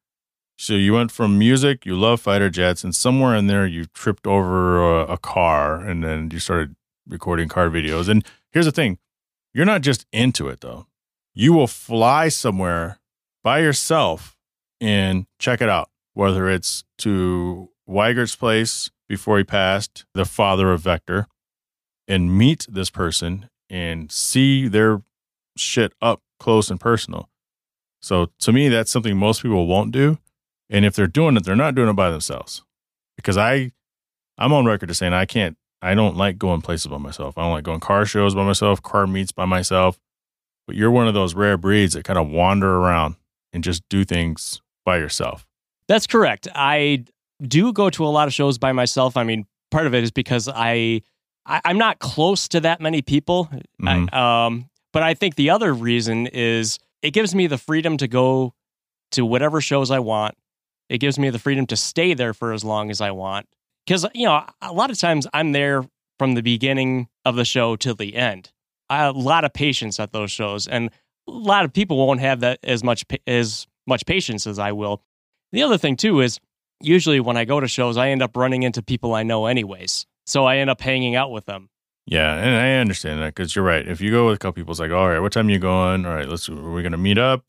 So 0.58 0.74
you 0.74 0.94
went 0.94 1.12
from 1.12 1.40
music, 1.40 1.86
you 1.86 1.96
love 1.96 2.22
fighter 2.22 2.50
jets, 2.50 2.84
and 2.84 2.94
somewhere 2.94 3.36
in 3.36 3.48
there 3.48 3.66
you 3.66 3.86
tripped 3.86 4.28
over 4.28 4.84
a, 5.02 5.14
a 5.14 5.18
car, 5.18 5.80
and 5.80 6.04
then 6.04 6.30
you 6.32 6.40
started 6.40 6.76
recording 7.08 7.48
car 7.48 7.70
videos. 7.70 8.10
And 8.10 8.26
here's 8.52 8.66
the 8.66 8.72
thing: 8.72 9.00
you're 9.54 9.66
not 9.66 9.82
just 9.82 10.06
into 10.12 10.48
it 10.50 10.62
though. 10.62 10.88
You 11.34 11.54
will 11.54 11.68
fly 11.68 12.28
somewhere 12.30 13.00
by 13.44 13.60
yourself 13.60 14.36
and 14.80 15.26
check 15.40 15.62
it 15.62 15.70
out, 15.70 15.90
whether 16.14 16.50
it's 16.50 16.84
to 17.00 17.70
Wiegert's 17.88 18.36
place 18.36 18.92
before 19.12 19.38
he 19.38 19.44
passed, 19.44 20.06
the 20.14 20.24
father 20.24 20.72
of 20.72 20.80
Vector, 20.80 21.28
and 22.08 22.38
meet 22.38 22.66
this 22.70 22.90
person 22.90 23.50
and 23.70 24.10
see 24.10 24.70
their 24.70 25.02
shit 25.58 25.92
up 26.02 26.22
close 26.40 26.72
and 26.72 26.80
personal. 26.80 27.28
So 28.02 28.32
to 28.40 28.54
me, 28.54 28.70
that's 28.70 28.90
something 28.90 29.18
most 29.18 29.42
people 29.42 29.68
won't 29.68 29.92
do. 29.92 30.18
And 30.70 30.86
if 30.86 30.96
they're 30.96 31.08
doing 31.08 31.36
it, 31.36 31.44
they're 31.44 31.58
not 31.58 31.76
doing 31.76 31.90
it 31.90 31.94
by 31.94 32.10
themselves. 32.10 32.64
Because 33.18 33.36
I, 33.36 33.74
I'm 34.38 34.54
on 34.54 34.66
record 34.66 34.88
to 34.88 34.94
saying 34.94 35.12
I 35.12 35.26
can't, 35.26 35.58
I 35.82 35.94
don't 35.94 36.16
like 36.16 36.38
going 36.38 36.62
places 36.62 36.88
by 36.88 36.98
myself. 36.98 37.38
I 37.38 37.42
don't 37.42 37.52
like 37.52 37.66
going 37.66 37.82
car 37.82 38.06
shows 38.06 38.34
by 38.34 38.46
myself, 38.46 38.82
car 38.82 39.08
meets 39.08 39.34
by 39.34 39.44
myself. 39.44 40.00
But 40.68 40.78
you're 40.78 40.90
one 40.90 41.10
of 41.10 41.14
those 41.14 41.36
rare 41.36 41.58
breeds 41.58 41.96
that 41.96 42.06
kind 42.06 42.18
of 42.18 42.30
wander 42.30 42.78
around 42.78 43.16
and 43.52 43.62
just 43.62 43.84
do 43.90 44.06
things 44.06 44.62
by 44.86 45.00
yourself. 45.00 45.46
That's 45.90 46.08
correct. 46.08 46.48
I 46.56 47.04
do 47.42 47.74
go 47.74 47.90
to 47.90 48.06
a 48.06 48.10
lot 48.10 48.28
of 48.28 48.34
shows 48.34 48.58
by 48.58 48.72
myself. 48.72 49.18
I 49.18 49.24
mean, 49.24 49.46
part 49.72 49.88
of 49.88 49.94
it 49.94 50.04
is 50.04 50.12
because 50.12 50.48
I, 50.48 51.02
I 51.46 51.62
I'm 51.66 51.78
not 51.78 52.00
close 52.00 52.48
to 52.50 52.60
that 52.62 52.82
many 52.82 53.02
people. 53.02 53.50
Mhm. 53.82 54.10
I, 54.14 54.46
um, 54.46 54.70
but 54.94 55.04
I 55.04 55.14
think 55.14 55.36
the 55.36 55.50
other 55.50 55.74
reason 55.74 56.28
is 56.28 56.80
it 57.02 57.12
gives 57.12 57.34
me 57.34 57.48
the 57.48 57.58
freedom 57.58 57.98
to 57.98 58.08
go 58.08 58.54
to 59.12 59.26
whatever 59.26 59.62
shows 59.62 59.92
I 59.92 60.00
want. 60.00 60.36
It 60.90 61.00
gives 61.00 61.18
me 61.18 61.30
the 61.30 61.40
freedom 61.40 61.66
to 61.68 61.78
stay 61.78 62.14
there 62.14 62.34
for 62.34 62.54
as 62.54 62.64
long 62.64 62.92
as 62.92 63.02
I 63.02 63.12
want. 63.12 63.48
Because 63.86 64.06
you 64.14 64.26
know, 64.26 64.46
a 64.62 64.74
lot 64.74 64.92
of 64.92 65.00
times 65.00 65.26
I'm 65.34 65.52
there 65.54 65.86
from 66.20 66.36
the 66.36 66.44
beginning 66.44 67.08
of 67.26 67.36
the 67.36 67.46
show 67.46 67.76
till 67.76 67.96
the 67.96 68.16
end. 68.16 68.52
I 68.90 68.98
have 68.98 69.16
a 69.16 69.20
lot 69.20 69.46
of 69.46 69.54
patience 69.54 70.00
at 70.00 70.12
those 70.12 70.32
shows, 70.32 70.68
and 70.68 70.90
a 71.28 71.32
lot 71.32 71.64
of 71.66 71.72
people 71.74 71.98
won't 71.98 72.20
have 72.20 72.42
that 72.42 72.60
as 72.64 72.84
much 72.84 73.06
as 73.26 73.66
much 73.88 74.06
patience 74.06 74.46
as 74.46 74.60
I 74.60 74.74
will. 74.74 75.02
The 75.52 75.64
other 75.64 75.78
thing 75.78 75.96
too 75.96 76.20
is 76.20 76.40
usually 76.82 77.20
when 77.20 77.38
I 77.38 77.46
go 77.46 77.60
to 77.60 77.68
shows, 77.68 77.98
I 77.98 78.10
end 78.10 78.22
up 78.22 78.36
running 78.36 78.64
into 78.64 78.82
people 78.82 79.14
I 79.14 79.24
know 79.24 79.46
anyways, 79.46 80.06
so 80.26 80.46
I 80.46 80.58
end 80.58 80.70
up 80.70 80.82
hanging 80.82 81.16
out 81.16 81.32
with 81.32 81.46
them. 81.46 81.70
Yeah, 82.06 82.36
and 82.36 82.56
I 82.56 82.80
understand 82.80 83.22
that 83.22 83.36
because 83.36 83.56
you're 83.56 83.66
right. 83.66 83.88
If 83.88 84.02
you 84.02 84.12
go 84.12 84.28
with 84.28 84.36
a 84.36 84.40
couple 84.40 84.54
people, 84.54 84.72
it's 84.72 84.80
like, 84.80 84.92
all 84.92 85.08
right, 85.08 85.20
what 85.20 85.32
time 85.32 85.50
you 85.50 85.60
going? 85.60 86.06
All 86.06 86.16
right, 86.16 86.28
let's. 86.28 86.50
we're 86.50 86.72
we 86.72 86.84
gonna 86.84 86.98
meet 86.98 87.18
up? 87.18 87.46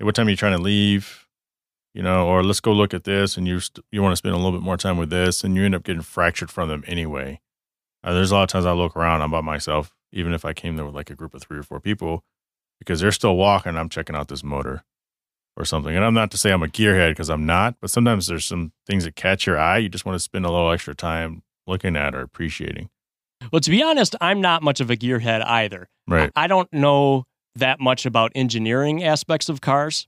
What 0.00 0.14
time 0.14 0.26
are 0.26 0.30
you 0.30 0.36
trying 0.36 0.56
to 0.56 0.62
leave? 0.62 1.26
You 1.94 2.02
know, 2.02 2.26
or 2.26 2.42
let's 2.42 2.60
go 2.60 2.72
look 2.72 2.92
at 2.92 3.04
this, 3.04 3.36
and 3.36 3.46
you 3.48 3.60
st- 3.60 3.84
you 3.90 4.02
want 4.02 4.12
to 4.12 4.16
spend 4.16 4.34
a 4.34 4.38
little 4.38 4.52
bit 4.52 4.62
more 4.62 4.76
time 4.76 4.98
with 4.98 5.10
this, 5.10 5.42
and 5.42 5.56
you 5.56 5.64
end 5.64 5.74
up 5.74 5.84
getting 5.84 6.02
fractured 6.02 6.50
from 6.50 6.68
them 6.68 6.84
anyway. 6.86 7.40
Uh, 8.04 8.12
there's 8.12 8.30
a 8.30 8.34
lot 8.34 8.42
of 8.42 8.48
times 8.48 8.66
I 8.66 8.72
look 8.72 8.96
around, 8.96 9.22
I'm 9.22 9.30
by 9.30 9.40
myself, 9.40 9.94
even 10.12 10.32
if 10.32 10.44
I 10.44 10.52
came 10.52 10.76
there 10.76 10.84
with 10.84 10.94
like 10.94 11.10
a 11.10 11.16
group 11.16 11.34
of 11.34 11.42
three 11.42 11.58
or 11.58 11.62
four 11.62 11.80
people, 11.80 12.24
because 12.78 13.00
they're 13.00 13.10
still 13.10 13.36
walking. 13.36 13.76
I'm 13.76 13.88
checking 13.88 14.14
out 14.14 14.28
this 14.28 14.44
motor 14.44 14.84
or 15.58 15.64
something, 15.64 15.94
and 15.94 16.04
I'm 16.04 16.14
not 16.14 16.30
to 16.30 16.38
say 16.38 16.52
I'm 16.52 16.62
a 16.62 16.68
gearhead 16.68 17.10
because 17.10 17.28
I'm 17.28 17.44
not, 17.44 17.74
but 17.80 17.90
sometimes 17.90 18.28
there's 18.28 18.46
some 18.46 18.72
things 18.86 19.04
that 19.04 19.16
catch 19.16 19.46
your 19.46 19.58
eye. 19.58 19.78
You 19.78 19.88
just 19.88 20.06
want 20.06 20.14
to 20.14 20.20
spend 20.20 20.46
a 20.46 20.50
little 20.50 20.70
extra 20.70 20.94
time 20.94 21.42
looking 21.66 21.96
at 21.96 22.14
or 22.14 22.20
appreciating. 22.20 22.88
Well, 23.52 23.60
to 23.60 23.70
be 23.70 23.82
honest, 23.82 24.14
I'm 24.20 24.40
not 24.40 24.62
much 24.62 24.80
of 24.80 24.90
a 24.90 24.96
gearhead 24.96 25.44
either. 25.44 25.88
Right. 26.06 26.30
I 26.36 26.46
don't 26.46 26.72
know 26.72 27.24
that 27.56 27.80
much 27.80 28.06
about 28.06 28.32
engineering 28.34 29.02
aspects 29.02 29.48
of 29.48 29.60
cars. 29.60 30.06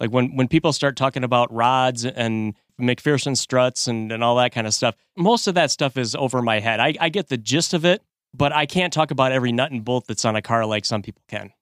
Like 0.00 0.10
when, 0.10 0.36
when 0.36 0.48
people 0.48 0.72
start 0.72 0.96
talking 0.96 1.24
about 1.24 1.52
rods 1.52 2.04
and 2.04 2.54
MacPherson 2.80 3.36
struts 3.36 3.86
and, 3.86 4.10
and 4.12 4.22
all 4.22 4.36
that 4.36 4.52
kind 4.52 4.66
of 4.66 4.74
stuff, 4.74 4.96
most 5.16 5.46
of 5.46 5.54
that 5.54 5.70
stuff 5.70 5.96
is 5.96 6.14
over 6.14 6.40
my 6.40 6.60
head. 6.60 6.80
I, 6.80 6.94
I 7.00 7.08
get 7.08 7.28
the 7.28 7.36
gist 7.36 7.74
of 7.74 7.84
it, 7.84 8.02
but 8.32 8.52
I 8.52 8.66
can't 8.66 8.92
talk 8.92 9.10
about 9.10 9.32
every 9.32 9.52
nut 9.52 9.70
and 9.70 9.84
bolt 9.84 10.06
that's 10.06 10.24
on 10.24 10.36
a 10.36 10.42
car 10.42 10.66
like 10.66 10.84
some 10.84 11.02
people 11.02 11.22
can. 11.28 11.52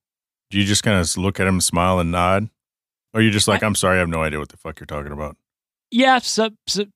Do 0.51 0.59
you 0.59 0.65
just 0.65 0.83
kind 0.83 0.99
of 0.99 1.17
look 1.17 1.41
at 1.41 1.45
them, 1.45 1.61
smile, 1.61 1.99
and 1.99 2.11
nod? 2.11 2.49
Or 3.15 3.21
you 3.21 3.31
just 3.31 3.49
like, 3.49 3.63
I'm 3.63 3.75
sorry, 3.75 3.97
I 3.97 4.01
have 4.01 4.09
no 4.09 4.23
idea 4.23 4.39
what 4.39 4.49
the 4.49 4.57
fuck 4.57 4.81
you're 4.81 4.87
talking 4.87 5.13
about? 5.13 5.37
Yeah, 5.91 6.19
so, 6.19 6.51
so 6.67 6.87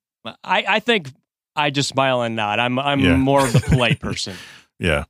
I, 0.43 0.65
I 0.67 0.81
think 0.81 1.11
I 1.55 1.71
just 1.71 1.89
smile 1.91 2.23
and 2.23 2.35
nod. 2.37 2.59
I'm 2.59 2.79
I'm 2.79 3.01
Yeah. 3.01 3.17
more 3.17 3.45
of 3.45 3.53
the 3.53 3.61
polite 3.61 4.01
person. 4.01 4.35
Yeah. 4.79 5.05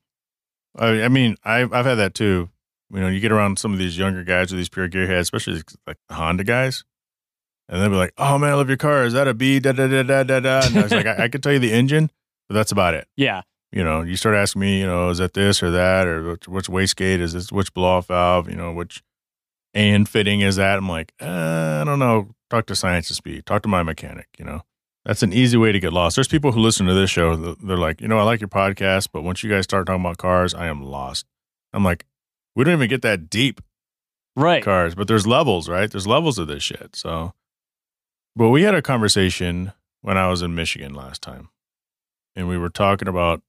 I, 0.76 1.02
I 1.04 1.08
mean, 1.08 1.36
I've, 1.44 1.72
I've 1.72 1.86
had 1.86 1.94
that 1.96 2.14
too. 2.14 2.48
You 2.92 3.00
know, 3.00 3.08
you 3.08 3.20
get 3.20 3.32
around 3.32 3.58
some 3.58 3.72
of 3.72 3.78
these 3.78 3.96
younger 3.98 4.22
guys 4.24 4.50
with 4.50 4.58
these 4.58 4.68
pure 4.68 4.88
gearheads, 4.88 5.20
especially 5.20 5.62
like 5.86 5.96
the 6.08 6.14
Honda 6.14 6.44
guys, 6.44 6.84
and 7.68 7.80
they'll 7.80 7.88
be 7.90 7.96
like, 7.96 8.12
oh 8.18 8.38
man, 8.38 8.50
I 8.50 8.54
love 8.54 8.68
your 8.68 8.76
car. 8.76 9.04
Is 9.04 9.12
that 9.14 9.26
a 9.26 9.34
B? 9.34 9.58
Da 9.58 9.72
da 9.72 9.86
da 9.88 10.02
da 10.02 10.22
da 10.22 10.40
da. 10.40 10.60
And 10.66 10.78
I 10.78 10.82
was 10.82 10.92
like, 10.92 11.06
I, 11.06 11.24
I 11.24 11.28
could 11.28 11.42
tell 11.42 11.52
you 11.52 11.58
the 11.58 11.72
engine, 11.72 12.10
but 12.48 12.54
that's 12.54 12.72
about 12.72 12.94
it. 12.94 13.08
Yeah. 13.16 13.42
You 13.72 13.82
know, 13.82 14.02
you 14.02 14.16
start 14.16 14.36
asking 14.36 14.60
me, 14.60 14.78
you 14.80 14.86
know, 14.86 15.10
is 15.10 15.18
that 15.18 15.34
this 15.34 15.62
or 15.62 15.70
that, 15.72 16.06
or 16.06 16.30
which, 16.30 16.48
which 16.48 16.66
wastegate 16.68 17.18
is 17.18 17.32
this, 17.32 17.50
which 17.52 17.74
blow 17.74 17.88
off 17.98 18.06
valve, 18.06 18.48
you 18.48 18.54
know, 18.54 18.72
which 18.72 19.02
and 19.76 20.08
fitting 20.08 20.40
is 20.40 20.56
that? 20.56 20.78
I'm 20.78 20.88
like, 20.88 21.12
uh, 21.20 21.80
I 21.80 21.84
don't 21.84 21.98
know. 21.98 22.30
Talk 22.48 22.64
to 22.66 22.74
Science 22.74 23.10
of 23.10 23.16
Speed. 23.16 23.44
Talk 23.44 23.62
to 23.62 23.68
my 23.68 23.82
mechanic. 23.82 24.26
You 24.38 24.46
know, 24.46 24.62
that's 25.04 25.22
an 25.22 25.34
easy 25.34 25.58
way 25.58 25.70
to 25.70 25.78
get 25.78 25.92
lost. 25.92 26.16
There's 26.16 26.28
people 26.28 26.52
who 26.52 26.60
listen 26.60 26.86
to 26.86 26.94
this 26.94 27.10
show. 27.10 27.36
They're 27.36 27.76
like, 27.76 28.00
you 28.00 28.08
know, 28.08 28.18
I 28.18 28.22
like 28.22 28.40
your 28.40 28.48
podcast, 28.48 29.08
but 29.12 29.22
once 29.22 29.42
you 29.42 29.50
guys 29.50 29.64
start 29.64 29.86
talking 29.86 30.00
about 30.00 30.16
cars, 30.16 30.54
I 30.54 30.68
am 30.68 30.82
lost. 30.82 31.26
I'm 31.74 31.84
like, 31.84 32.06
we 32.54 32.64
don't 32.64 32.72
even 32.72 32.88
get 32.88 33.02
that 33.02 33.28
deep, 33.28 33.60
right? 34.34 34.64
Cars, 34.64 34.94
but 34.94 35.08
there's 35.08 35.26
levels, 35.26 35.68
right? 35.68 35.90
There's 35.90 36.06
levels 36.06 36.38
of 36.38 36.48
this 36.48 36.62
shit. 36.62 36.96
So, 36.96 37.34
but 38.34 38.48
we 38.48 38.62
had 38.62 38.74
a 38.74 38.80
conversation 38.80 39.72
when 40.00 40.16
I 40.16 40.28
was 40.28 40.40
in 40.40 40.54
Michigan 40.54 40.94
last 40.94 41.20
time, 41.20 41.50
and 42.34 42.48
we 42.48 42.56
were 42.56 42.70
talking 42.70 43.08
about 43.08 43.42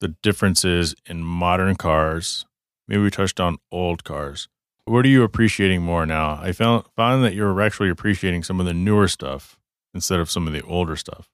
the 0.00 0.08
differences 0.22 0.94
in 1.06 1.22
modern 1.22 1.76
cars. 1.76 2.44
Maybe 2.86 3.00
we 3.02 3.10
touched 3.10 3.40
on 3.40 3.56
old 3.72 4.04
cars 4.04 4.48
what 4.84 5.04
are 5.04 5.08
you 5.08 5.22
appreciating 5.22 5.82
more 5.82 6.06
now? 6.06 6.38
I 6.40 6.52
found 6.52 6.84
found 6.96 7.24
that 7.24 7.34
you're 7.34 7.60
actually 7.60 7.90
appreciating 7.90 8.42
some 8.42 8.60
of 8.60 8.66
the 8.66 8.74
newer 8.74 9.08
stuff 9.08 9.58
instead 9.94 10.20
of 10.20 10.30
some 10.30 10.46
of 10.46 10.52
the 10.52 10.62
older 10.62 10.96
stuff. 10.96 11.28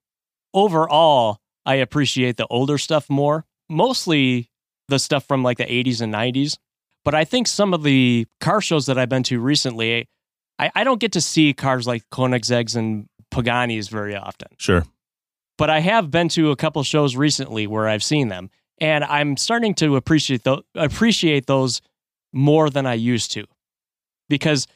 Overall, 0.54 1.38
I 1.64 1.76
appreciate 1.76 2.36
the 2.36 2.46
older 2.48 2.78
stuff 2.78 3.10
more, 3.10 3.44
mostly 3.68 4.50
the 4.88 4.98
stuff 4.98 5.26
from 5.26 5.42
like 5.42 5.58
the 5.58 5.64
80s 5.64 6.00
and 6.00 6.14
90s. 6.14 6.58
But 7.04 7.14
I 7.14 7.24
think 7.24 7.46
some 7.46 7.74
of 7.74 7.82
the 7.82 8.26
car 8.40 8.60
shows 8.60 8.86
that 8.86 8.98
I've 8.98 9.08
been 9.08 9.22
to 9.24 9.40
recently, 9.40 10.08
I, 10.58 10.70
I 10.74 10.84
don't 10.84 11.00
get 11.00 11.12
to 11.12 11.20
see 11.20 11.52
cars 11.52 11.86
like 11.86 12.02
Koenigsegg's 12.10 12.74
and 12.74 13.08
Paganis 13.30 13.88
very 13.90 14.16
often. 14.16 14.48
Sure. 14.58 14.84
But 15.58 15.70
I 15.70 15.80
have 15.80 16.10
been 16.10 16.28
to 16.30 16.50
a 16.50 16.56
couple 16.56 16.82
shows 16.82 17.16
recently 17.16 17.66
where 17.66 17.88
I've 17.88 18.02
seen 18.02 18.28
them, 18.28 18.50
and 18.78 19.04
I'm 19.04 19.36
starting 19.36 19.74
to 19.76 19.96
appreciate 19.96 20.44
th- 20.44 20.60
appreciate 20.74 21.46
those 21.46 21.80
more 22.32 22.70
than 22.70 22.86
I 22.86 22.94
used 22.94 23.32
to. 23.32 23.44
Because 24.28 24.66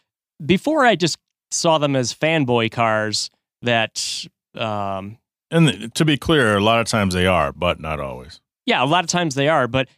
before 0.45 0.85
I 0.85 0.97
just 0.97 1.19
saw 1.51 1.79
them 1.79 1.97
as 1.97 2.15
fanboy 2.15 2.71
cars 2.71 3.31
that. 3.63 4.27
Um, 4.55 5.19
and 5.51 5.93
to 5.95 6.05
be 6.05 6.17
clear, 6.17 6.57
a 6.57 6.63
lot 6.63 6.81
of 6.81 6.87
times 6.87 7.15
they 7.15 7.27
are, 7.27 7.53
but 7.53 7.81
not 7.81 8.01
always. 8.01 8.41
Yeah, 8.67 8.83
a 8.83 8.87
lot 8.87 9.05
of 9.05 9.11
times 9.11 9.35
they 9.35 9.49
are. 9.49 9.67
But 9.67 9.89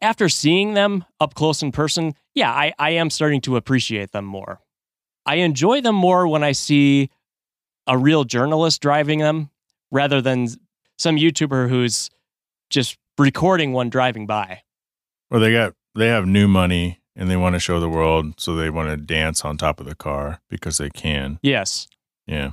after 0.00 0.28
seeing 0.28 0.74
them 0.74 1.04
up 1.20 1.34
close 1.34 1.62
in 1.62 1.70
person, 1.70 2.14
yeah, 2.34 2.50
I, 2.50 2.72
I 2.78 2.90
am 2.90 3.10
starting 3.10 3.40
to 3.42 3.56
appreciate 3.56 4.12
them 4.12 4.24
more. 4.24 4.60
I 5.26 5.36
enjoy 5.36 5.80
them 5.80 5.94
more 5.94 6.26
when 6.26 6.42
I 6.42 6.52
see 6.52 7.10
a 7.86 7.96
real 7.98 8.24
journalist 8.24 8.80
driving 8.80 9.18
them 9.18 9.50
rather 9.90 10.20
than 10.20 10.48
some 10.98 11.16
YouTuber 11.16 11.68
who's 11.68 12.10
just 12.70 12.96
recording 13.18 13.72
one 13.72 13.90
driving 13.90 14.26
by. 14.26 14.62
Or 15.30 15.38
they 15.38 15.52
got 15.52 15.74
they 15.94 16.08
have 16.08 16.26
new 16.26 16.48
money 16.48 16.98
and 17.14 17.30
they 17.30 17.36
want 17.36 17.54
to 17.54 17.60
show 17.60 17.78
the 17.80 17.88
world, 17.88 18.40
so 18.40 18.54
they 18.54 18.70
want 18.70 18.88
to 18.88 18.96
dance 18.96 19.44
on 19.44 19.56
top 19.56 19.80
of 19.80 19.86
the 19.86 19.94
car 19.94 20.40
because 20.48 20.78
they 20.78 20.90
can. 20.90 21.38
Yes. 21.42 21.88
Yeah. 22.26 22.52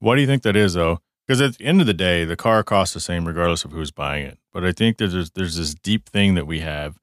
Why 0.00 0.14
do 0.14 0.20
you 0.20 0.26
think 0.26 0.42
that 0.42 0.56
is, 0.56 0.74
though? 0.74 1.00
Because 1.26 1.40
at 1.40 1.58
the 1.58 1.64
end 1.64 1.80
of 1.80 1.86
the 1.86 1.94
day, 1.94 2.24
the 2.24 2.36
car 2.36 2.62
costs 2.62 2.94
the 2.94 3.00
same 3.00 3.26
regardless 3.26 3.64
of 3.64 3.72
who's 3.72 3.90
buying 3.90 4.26
it. 4.26 4.38
But 4.52 4.64
I 4.64 4.72
think 4.72 4.96
there's 4.96 5.30
there's 5.32 5.56
this 5.56 5.74
deep 5.74 6.08
thing 6.08 6.34
that 6.34 6.46
we 6.46 6.60
have, 6.60 6.98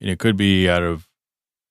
and 0.00 0.08
it 0.08 0.18
could 0.18 0.36
be 0.36 0.68
out 0.68 0.82
of 0.82 1.08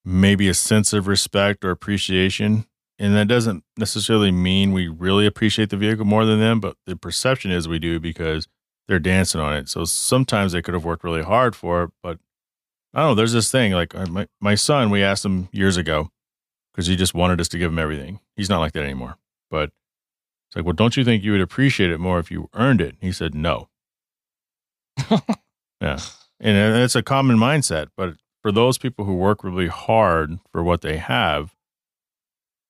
maybe 0.05 0.47
a 0.47 0.53
sense 0.53 0.93
of 0.93 1.07
respect 1.07 1.64
or 1.64 1.72
appreciation. 1.72 2.66
And 2.97 3.16
that 3.16 3.28
doesn't 3.28 3.64
necessarily 3.78 4.30
mean 4.30 4.74
we 4.74 4.88
really 4.88 5.26
appreciate 5.26 5.70
the 5.70 5.78
vehicle 5.78 6.05
more 6.05 6.26
than 6.26 6.39
them, 6.39 6.60
but 6.60 6.76
the 6.86 6.97
perception 6.97 7.49
is 7.49 7.68
we 7.68 7.80
do 7.80 7.99
because 7.99 8.47
they're 8.88 8.99
dancing 8.99 9.39
on 9.39 9.53
it. 9.53 9.70
So 9.70 9.86
sometimes 9.86 10.51
they 10.51 10.62
could 10.62 10.74
have 10.74 10.84
worked 10.84 11.05
really 11.05 11.24
hard 11.24 11.55
for 11.55 11.84
it, 11.84 11.91
but 12.03 12.20
I 12.94 13.02
don't 13.02 13.10
know. 13.12 13.16
There's 13.16 13.34
this 13.34 13.52
thing 13.52 13.74
like 13.74 13.94
uh, 13.96 14.08
my, 14.08 14.28
my 14.42 14.56
son, 14.56 14.90
we 14.90 15.04
asked 15.04 15.26
him 15.26 15.50
years 15.52 15.78
ago 15.78 16.10
because 16.74 16.88
he 16.88 16.96
just 16.96 17.14
wanted 17.14 17.40
us 17.40 17.48
to 17.50 17.58
give 17.58 17.72
him 17.72 17.80
everything. 17.80 18.20
He's 18.36 18.50
not 18.50 18.60
like 18.60 18.74
that 18.74 18.84
anymore. 18.84 19.18
But 19.52 19.72
it's 20.48 20.56
like, 20.56 20.66
well, 20.66 20.74
don't 20.74 20.98
you 20.98 21.04
think 21.04 21.24
you 21.24 21.34
would 21.34 21.42
appreciate 21.42 21.92
it 21.92 22.00
more 22.00 22.20
if 22.20 22.32
you 22.32 22.50
earned 22.54 22.82
it? 22.82 22.96
He 23.00 23.12
said, 23.12 23.36
no. 23.36 23.70
yeah. 25.82 26.00
And 26.40 26.78
it's 26.82 26.96
a 26.96 27.04
common 27.04 27.38
mindset. 27.38 27.88
But 27.96 28.16
for 28.42 28.52
those 28.52 28.78
people 28.78 29.06
who 29.06 29.16
work 29.16 29.44
really 29.44 29.68
hard 29.68 30.40
for 30.52 30.64
what 30.64 30.82
they 30.82 30.98
have, 30.98 31.54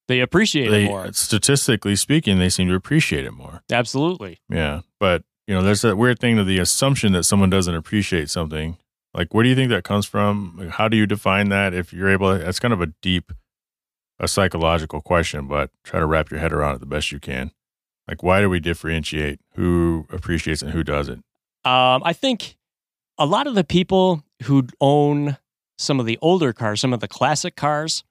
they 0.10 0.20
appreciate 0.20 0.70
they, 0.70 0.86
it 0.86 0.88
more. 0.88 1.14
Statistically 1.14 1.96
speaking, 1.96 2.40
they 2.40 2.50
seem 2.50 2.68
to 2.68 2.76
appreciate 2.76 3.26
it 3.26 3.32
more. 3.32 3.62
Absolutely. 3.72 4.40
Yeah. 4.50 4.82
But, 5.00 5.24
you 5.48 5.54
know, 5.54 5.62
there's 5.62 5.84
that 5.84 5.98
weird 5.98 6.20
thing 6.20 6.40
of 6.40 6.48
the 6.48 6.60
assumption 6.60 7.14
that 7.14 7.24
someone 7.24 7.50
doesn't 7.50 7.76
appreciate 7.76 8.30
something 8.30 8.78
like, 9.14 9.34
where 9.34 9.44
do 9.44 9.50
you 9.50 9.56
think 9.56 9.70
that 9.70 9.84
comes 9.84 10.06
from? 10.06 10.70
How 10.72 10.88
do 10.88 10.98
you 10.98 11.08
define 11.08 11.50
that? 11.50 11.74
If 11.74 11.92
you're 11.94 12.10
able, 12.10 12.38
to, 12.38 12.44
that's 12.44 12.60
kind 12.60 12.74
of 12.74 12.82
a 12.82 12.88
deep, 13.02 13.32
a 14.20 14.28
psychological 14.28 15.02
question, 15.02 15.48
but 15.48 15.72
try 15.84 16.00
to 16.00 16.06
wrap 16.06 16.30
your 16.30 16.40
head 16.40 16.54
around 16.54 16.76
it 16.76 16.80
the 16.80 16.86
best 16.86 17.12
you 17.12 17.20
can. 17.20 17.52
Like, 18.08 18.24
why 18.24 18.42
do 18.42 18.50
we 18.50 18.60
differentiate 18.60 19.40
who 19.56 20.08
appreciates 20.12 20.62
and 20.62 20.72
who 20.72 20.84
doesn't? 20.84 21.24
Um, 21.66 22.02
I 22.04 22.14
think 22.14 22.58
a 23.18 23.26
lot 23.26 23.48
of 23.48 23.56
the 23.56 23.64
people 23.64 24.24
who 24.44 24.68
own 24.82 25.38
some 25.78 26.00
of 26.00 26.06
the 26.06 26.18
older 26.22 26.54
cars, 26.54 26.82
some 26.82 26.94
of 26.94 27.00
the 27.00 27.08
classic 27.08 27.56
cars, 27.56 28.04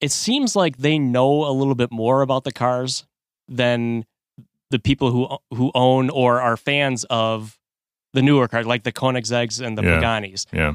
it 0.00 0.10
seems 0.10 0.56
like 0.56 0.78
they 0.78 0.98
know 0.98 1.44
a 1.44 1.52
little 1.52 1.74
bit 1.74 1.90
more 1.90 2.22
about 2.22 2.44
the 2.44 2.52
cars 2.52 3.04
than 3.48 4.04
the 4.70 4.78
people 4.78 5.10
who 5.10 5.28
who 5.56 5.70
own 5.74 6.10
or 6.10 6.40
are 6.40 6.56
fans 6.56 7.04
of 7.04 7.58
the 8.12 8.22
newer 8.22 8.48
cars, 8.48 8.66
like 8.66 8.82
the 8.82 8.92
Koenigsegg's 8.92 9.60
and 9.60 9.76
the 9.76 9.82
yeah. 9.82 10.00
Paganis. 10.00 10.46
Yeah. 10.52 10.74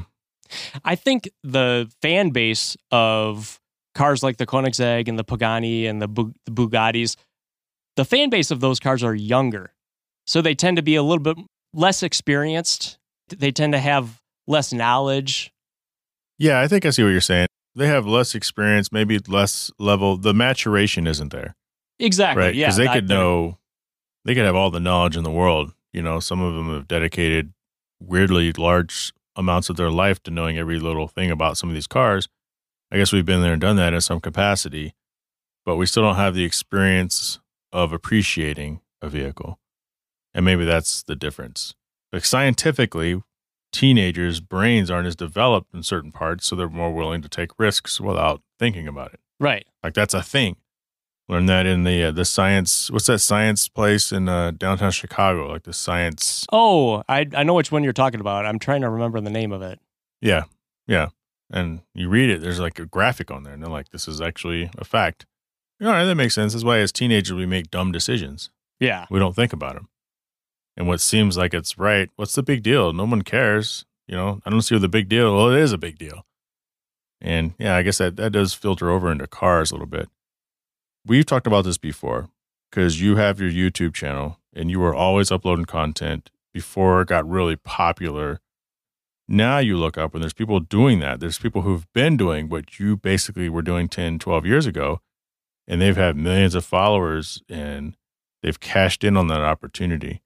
I 0.84 0.94
think 0.94 1.28
the 1.42 1.90
fan 2.00 2.30
base 2.30 2.76
of 2.90 3.60
cars 3.94 4.22
like 4.22 4.38
the 4.38 4.46
Koenigsegg 4.46 5.08
and 5.08 5.18
the 5.18 5.24
Pagani 5.24 5.86
and 5.86 6.00
the, 6.00 6.08
Bu- 6.08 6.32
the 6.46 6.52
Bugattis, 6.52 7.16
the 7.96 8.04
fan 8.04 8.30
base 8.30 8.50
of 8.50 8.60
those 8.60 8.80
cars 8.80 9.02
are 9.02 9.14
younger. 9.14 9.72
So 10.26 10.40
they 10.40 10.54
tend 10.54 10.76
to 10.76 10.82
be 10.82 10.94
a 10.94 11.02
little 11.02 11.22
bit 11.22 11.36
less 11.74 12.02
experienced. 12.02 12.98
They 13.28 13.50
tend 13.50 13.72
to 13.72 13.78
have 13.78 14.20
less 14.46 14.72
knowledge. 14.72 15.52
Yeah, 16.38 16.60
I 16.60 16.68
think 16.68 16.86
I 16.86 16.90
see 16.90 17.02
what 17.02 17.10
you're 17.10 17.20
saying. 17.20 17.48
They 17.74 17.86
have 17.88 18.06
less 18.06 18.34
experience, 18.34 18.90
maybe 18.90 19.18
less 19.28 19.70
level. 19.78 20.16
The 20.16 20.34
maturation 20.34 21.06
isn't 21.06 21.30
there. 21.30 21.54
Exactly. 21.98 22.42
Right. 22.42 22.54
Yeah. 22.54 22.66
Because 22.66 22.76
they 22.76 22.88
could 22.88 23.08
know, 23.08 23.58
they 24.24 24.34
could 24.34 24.44
have 24.44 24.56
all 24.56 24.70
the 24.70 24.80
knowledge 24.80 25.16
in 25.16 25.24
the 25.24 25.30
world 25.30 25.72
you 25.92 26.02
know, 26.02 26.20
some 26.20 26.40
of 26.40 26.54
them 26.54 26.72
have 26.72 26.88
dedicated 26.88 27.52
weirdly 28.00 28.52
large 28.52 29.12
amounts 29.36 29.70
of 29.70 29.76
their 29.76 29.90
life 29.90 30.22
to 30.24 30.30
knowing 30.30 30.58
every 30.58 30.78
little 30.78 31.08
thing 31.08 31.30
about 31.30 31.56
some 31.56 31.68
of 31.68 31.74
these 31.74 31.86
cars. 31.86 32.28
I 32.90 32.96
guess 32.96 33.12
we've 33.12 33.24
been 33.24 33.42
there 33.42 33.52
and 33.52 33.60
done 33.60 33.76
that 33.76 33.94
in 33.94 34.00
some 34.00 34.20
capacity, 34.20 34.94
but 35.64 35.76
we 35.76 35.86
still 35.86 36.02
don't 36.02 36.16
have 36.16 36.34
the 36.34 36.44
experience 36.44 37.38
of 37.72 37.92
appreciating 37.92 38.80
a 39.02 39.08
vehicle. 39.08 39.58
And 40.34 40.44
maybe 40.44 40.64
that's 40.64 41.02
the 41.02 41.16
difference. 41.16 41.74
Like 42.12 42.24
scientifically, 42.24 43.22
teenagers' 43.72 44.40
brains 44.40 44.90
aren't 44.90 45.06
as 45.06 45.16
developed 45.16 45.74
in 45.74 45.82
certain 45.82 46.12
parts, 46.12 46.46
so 46.46 46.56
they're 46.56 46.68
more 46.68 46.92
willing 46.92 47.22
to 47.22 47.28
take 47.28 47.50
risks 47.58 48.00
without 48.00 48.42
thinking 48.58 48.88
about 48.88 49.12
it. 49.12 49.20
Right. 49.38 49.66
Like 49.82 49.94
that's 49.94 50.14
a 50.14 50.22
thing. 50.22 50.56
Learned 51.30 51.48
that 51.50 51.66
in 51.66 51.84
the 51.84 52.04
uh, 52.04 52.10
the 52.10 52.24
science. 52.24 52.90
What's 52.90 53.06
that 53.06 53.18
science 53.18 53.68
place 53.68 54.12
in 54.12 54.30
uh, 54.30 54.52
downtown 54.52 54.90
Chicago? 54.92 55.48
Like 55.48 55.64
the 55.64 55.74
science. 55.74 56.46
Oh, 56.50 57.02
I 57.06 57.26
I 57.36 57.42
know 57.42 57.52
which 57.52 57.70
one 57.70 57.84
you're 57.84 57.92
talking 57.92 58.20
about. 58.20 58.46
I'm 58.46 58.58
trying 58.58 58.80
to 58.80 58.88
remember 58.88 59.20
the 59.20 59.28
name 59.28 59.52
of 59.52 59.60
it. 59.60 59.78
Yeah, 60.22 60.44
yeah. 60.86 61.08
And 61.50 61.80
you 61.94 62.08
read 62.08 62.30
it. 62.30 62.40
There's 62.40 62.60
like 62.60 62.78
a 62.78 62.86
graphic 62.86 63.30
on 63.30 63.42
there, 63.42 63.52
and 63.52 63.62
they're 63.62 63.70
like, 63.70 63.90
"This 63.90 64.08
is 64.08 64.22
actually 64.22 64.70
a 64.78 64.84
fact." 64.84 65.26
You 65.78 65.86
know, 65.86 66.06
that 66.06 66.14
makes 66.14 66.34
sense. 66.34 66.54
That's 66.54 66.64
why 66.64 66.78
as 66.78 66.92
teenagers 66.92 67.36
we 67.36 67.46
make 67.46 67.70
dumb 67.70 67.92
decisions. 67.92 68.50
Yeah, 68.80 69.04
we 69.10 69.18
don't 69.18 69.36
think 69.36 69.52
about 69.52 69.74
them. 69.74 69.88
And 70.78 70.86
what 70.86 71.00
seems 71.00 71.36
like 71.36 71.52
it's 71.52 71.76
right, 71.76 72.08
what's 72.16 72.34
the 72.36 72.42
big 72.42 72.62
deal? 72.62 72.92
No 72.92 73.04
one 73.04 73.22
cares. 73.22 73.84
You 74.06 74.16
know, 74.16 74.40
I 74.46 74.50
don't 74.50 74.62
see 74.62 74.78
the 74.78 74.88
big 74.88 75.10
deal. 75.10 75.36
Well, 75.36 75.52
it 75.52 75.60
is 75.60 75.72
a 75.72 75.78
big 75.78 75.98
deal. 75.98 76.24
And 77.20 77.52
yeah, 77.58 77.76
I 77.76 77.82
guess 77.82 77.98
that 77.98 78.16
that 78.16 78.32
does 78.32 78.54
filter 78.54 78.88
over 78.88 79.12
into 79.12 79.26
cars 79.26 79.70
a 79.70 79.74
little 79.74 79.86
bit 79.86 80.08
we've 81.06 81.26
talked 81.26 81.46
about 81.46 81.64
this 81.64 81.78
before 81.78 82.28
because 82.70 83.00
you 83.00 83.16
have 83.16 83.40
your 83.40 83.50
YouTube 83.50 83.94
channel 83.94 84.38
and 84.52 84.70
you 84.70 84.80
were 84.80 84.94
always 84.94 85.30
uploading 85.30 85.64
content 85.64 86.30
before 86.52 87.02
it 87.02 87.08
got 87.08 87.28
really 87.28 87.56
popular. 87.56 88.40
Now 89.28 89.58
you 89.58 89.76
look 89.76 89.98
up 89.98 90.14
and 90.14 90.22
there's 90.22 90.32
people 90.32 90.60
doing 90.60 91.00
that. 91.00 91.20
There's 91.20 91.38
people 91.38 91.62
who've 91.62 91.86
been 91.92 92.16
doing 92.16 92.48
what 92.48 92.78
you 92.78 92.96
basically 92.96 93.48
were 93.48 93.62
doing 93.62 93.88
10, 93.88 94.18
12 94.18 94.46
years 94.46 94.66
ago, 94.66 95.00
and 95.66 95.80
they've 95.80 95.96
had 95.96 96.16
millions 96.16 96.54
of 96.54 96.64
followers 96.64 97.42
and 97.48 97.96
they've 98.42 98.58
cashed 98.58 99.04
in 99.04 99.16
on 99.16 99.28
that 99.28 99.42
opportunity 99.42 100.22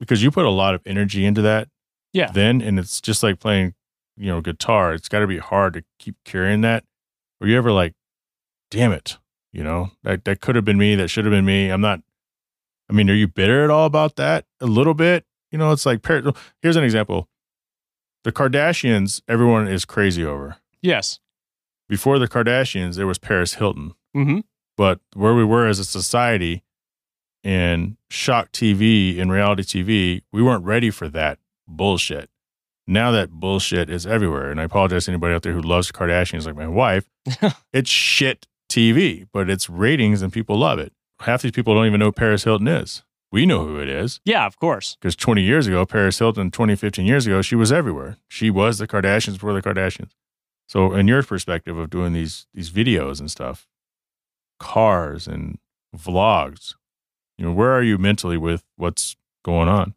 because 0.00 0.22
you 0.22 0.30
put 0.30 0.44
a 0.44 0.50
lot 0.50 0.74
of 0.74 0.82
energy 0.84 1.24
into 1.24 1.42
that. 1.42 1.68
Yeah. 2.12 2.30
Then, 2.30 2.60
and 2.60 2.78
it's 2.78 3.00
just 3.00 3.22
like 3.22 3.40
playing, 3.40 3.74
you 4.16 4.26
know, 4.26 4.40
guitar. 4.40 4.94
It's 4.94 5.08
got 5.08 5.20
to 5.20 5.26
be 5.26 5.38
hard 5.38 5.74
to 5.74 5.84
keep 5.98 6.16
carrying 6.24 6.60
that. 6.60 6.84
Were 7.40 7.48
you 7.48 7.56
ever 7.56 7.72
like, 7.72 7.94
damn 8.70 8.92
it, 8.92 9.18
you 9.54 9.62
know, 9.62 9.92
that 10.02 10.24
that 10.24 10.40
could 10.40 10.56
have 10.56 10.64
been 10.64 10.76
me. 10.76 10.96
That 10.96 11.08
should 11.08 11.24
have 11.24 11.32
been 11.32 11.46
me. 11.46 11.68
I'm 11.70 11.80
not. 11.80 12.00
I 12.90 12.92
mean, 12.92 13.08
are 13.08 13.14
you 13.14 13.28
bitter 13.28 13.64
at 13.64 13.70
all 13.70 13.86
about 13.86 14.16
that? 14.16 14.44
A 14.60 14.66
little 14.66 14.92
bit. 14.92 15.24
You 15.50 15.58
know, 15.58 15.70
it's 15.70 15.86
like 15.86 16.04
here's 16.60 16.76
an 16.76 16.84
example. 16.84 17.28
The 18.24 18.32
Kardashians, 18.32 19.22
everyone 19.28 19.68
is 19.68 19.84
crazy 19.84 20.24
over. 20.24 20.56
Yes. 20.82 21.20
Before 21.88 22.18
the 22.18 22.26
Kardashians, 22.26 22.96
there 22.96 23.06
was 23.06 23.18
Paris 23.18 23.54
Hilton. 23.54 23.94
Mm-hmm. 24.16 24.40
But 24.76 25.00
where 25.14 25.34
we 25.34 25.44
were 25.44 25.68
as 25.68 25.78
a 25.78 25.84
society 25.84 26.64
in 27.44 27.96
shock 28.10 28.50
TV 28.50 29.20
and 29.20 29.30
reality 29.30 29.62
TV, 29.62 30.22
we 30.32 30.42
weren't 30.42 30.64
ready 30.64 30.90
for 30.90 31.08
that 31.10 31.38
bullshit. 31.68 32.28
Now 32.86 33.12
that 33.12 33.30
bullshit 33.30 33.88
is 33.88 34.06
everywhere. 34.06 34.50
And 34.50 34.60
I 34.60 34.64
apologize 34.64 35.04
to 35.04 35.12
anybody 35.12 35.34
out 35.34 35.42
there 35.42 35.52
who 35.52 35.62
loves 35.62 35.92
Kardashians 35.92 36.46
like 36.46 36.56
my 36.56 36.66
wife. 36.66 37.08
it's 37.72 37.90
shit 37.90 38.46
TV, 38.74 39.26
but 39.32 39.48
it's 39.48 39.70
ratings 39.70 40.22
and 40.22 40.32
people 40.32 40.58
love 40.58 40.78
it. 40.78 40.92
Half 41.20 41.42
these 41.42 41.52
people 41.52 41.74
don't 41.74 41.86
even 41.86 42.00
know 42.00 42.12
Paris 42.12 42.44
Hilton 42.44 42.66
is. 42.68 43.02
We 43.30 43.46
know 43.46 43.66
who 43.66 43.80
it 43.80 43.88
is 43.88 44.20
Yeah, 44.24 44.46
of 44.46 44.56
course. 44.58 44.96
because 45.00 45.16
20 45.16 45.42
years 45.42 45.66
ago, 45.66 45.84
Paris 45.86 46.18
Hilton, 46.18 46.50
20, 46.50 46.76
15 46.76 47.06
years 47.06 47.26
ago, 47.26 47.42
she 47.42 47.56
was 47.56 47.72
everywhere. 47.72 48.16
She 48.28 48.50
was 48.50 48.78
the 48.78 48.86
Kardashians 48.86 49.34
before 49.34 49.52
the 49.54 49.62
Kardashians. 49.62 50.10
So, 50.68 50.94
in 50.94 51.08
your 51.08 51.22
perspective 51.22 51.76
of 51.76 51.90
doing 51.90 52.12
these 52.12 52.46
these 52.54 52.70
videos 52.70 53.20
and 53.20 53.30
stuff, 53.30 53.68
cars 54.58 55.26
and 55.26 55.58
vlogs, 55.96 56.74
you 57.38 57.44
know, 57.44 57.52
where 57.52 57.72
are 57.72 57.82
you 57.82 57.98
mentally 57.98 58.36
with 58.38 58.64
what's 58.76 59.16
going 59.44 59.68
on? 59.68 59.94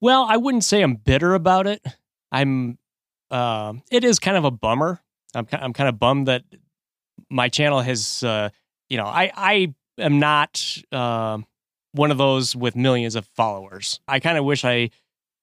Well, 0.00 0.24
I 0.28 0.36
wouldn't 0.36 0.64
say 0.64 0.82
I'm 0.82 0.94
bitter 0.96 1.34
about 1.34 1.66
it. 1.66 1.84
I'm. 2.30 2.78
Uh, 3.30 3.74
it 3.90 4.04
is 4.04 4.18
kind 4.18 4.36
of 4.36 4.44
a 4.44 4.50
bummer. 4.50 5.00
I'm. 5.34 5.46
I'm 5.52 5.72
kind 5.72 5.88
of 5.88 5.98
bummed 5.98 6.28
that 6.28 6.44
my 7.32 7.48
channel 7.48 7.80
has. 7.80 8.22
Uh, 8.22 8.50
you 8.90 8.96
know, 8.98 9.06
I. 9.06 9.32
I 9.34 9.74
am 9.98 10.18
not 10.18 10.78
uh, 10.90 11.38
one 11.92 12.10
of 12.10 12.18
those 12.18 12.56
with 12.56 12.76
millions 12.76 13.14
of 13.14 13.26
followers. 13.36 14.00
I 14.08 14.20
kind 14.20 14.38
of 14.38 14.44
wish 14.44 14.64
I 14.64 14.90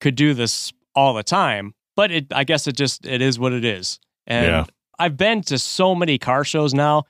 could 0.02 0.16
do 0.16 0.34
this 0.34 0.72
all 0.96 1.14
the 1.14 1.24
time, 1.24 1.74
but 1.96 2.12
it. 2.12 2.28
I 2.32 2.44
guess 2.44 2.68
it 2.68 2.76
just. 2.76 3.06
It 3.06 3.22
is 3.22 3.38
what 3.40 3.54
it 3.54 3.66
is. 3.66 4.00
And 4.28 4.46
Yeah. 4.48 4.66
I've 4.98 5.18
been 5.18 5.42
to 5.44 5.58
so 5.58 5.96
many 5.96 6.18
car 6.18 6.44
shows 6.44 6.74
now 6.74 7.04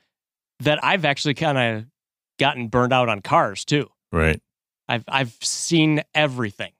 that 0.60 0.82
I've 0.84 1.04
actually 1.04 1.34
kind 1.34 1.58
of 1.58 1.84
gotten 2.38 2.68
burned 2.68 2.92
out 2.92 3.08
on 3.08 3.20
cars 3.20 3.64
too. 3.64 3.90
Right. 4.12 4.40
I've 4.88 5.04
I've 5.08 5.36
seen 5.42 6.02
everything. 6.14 6.72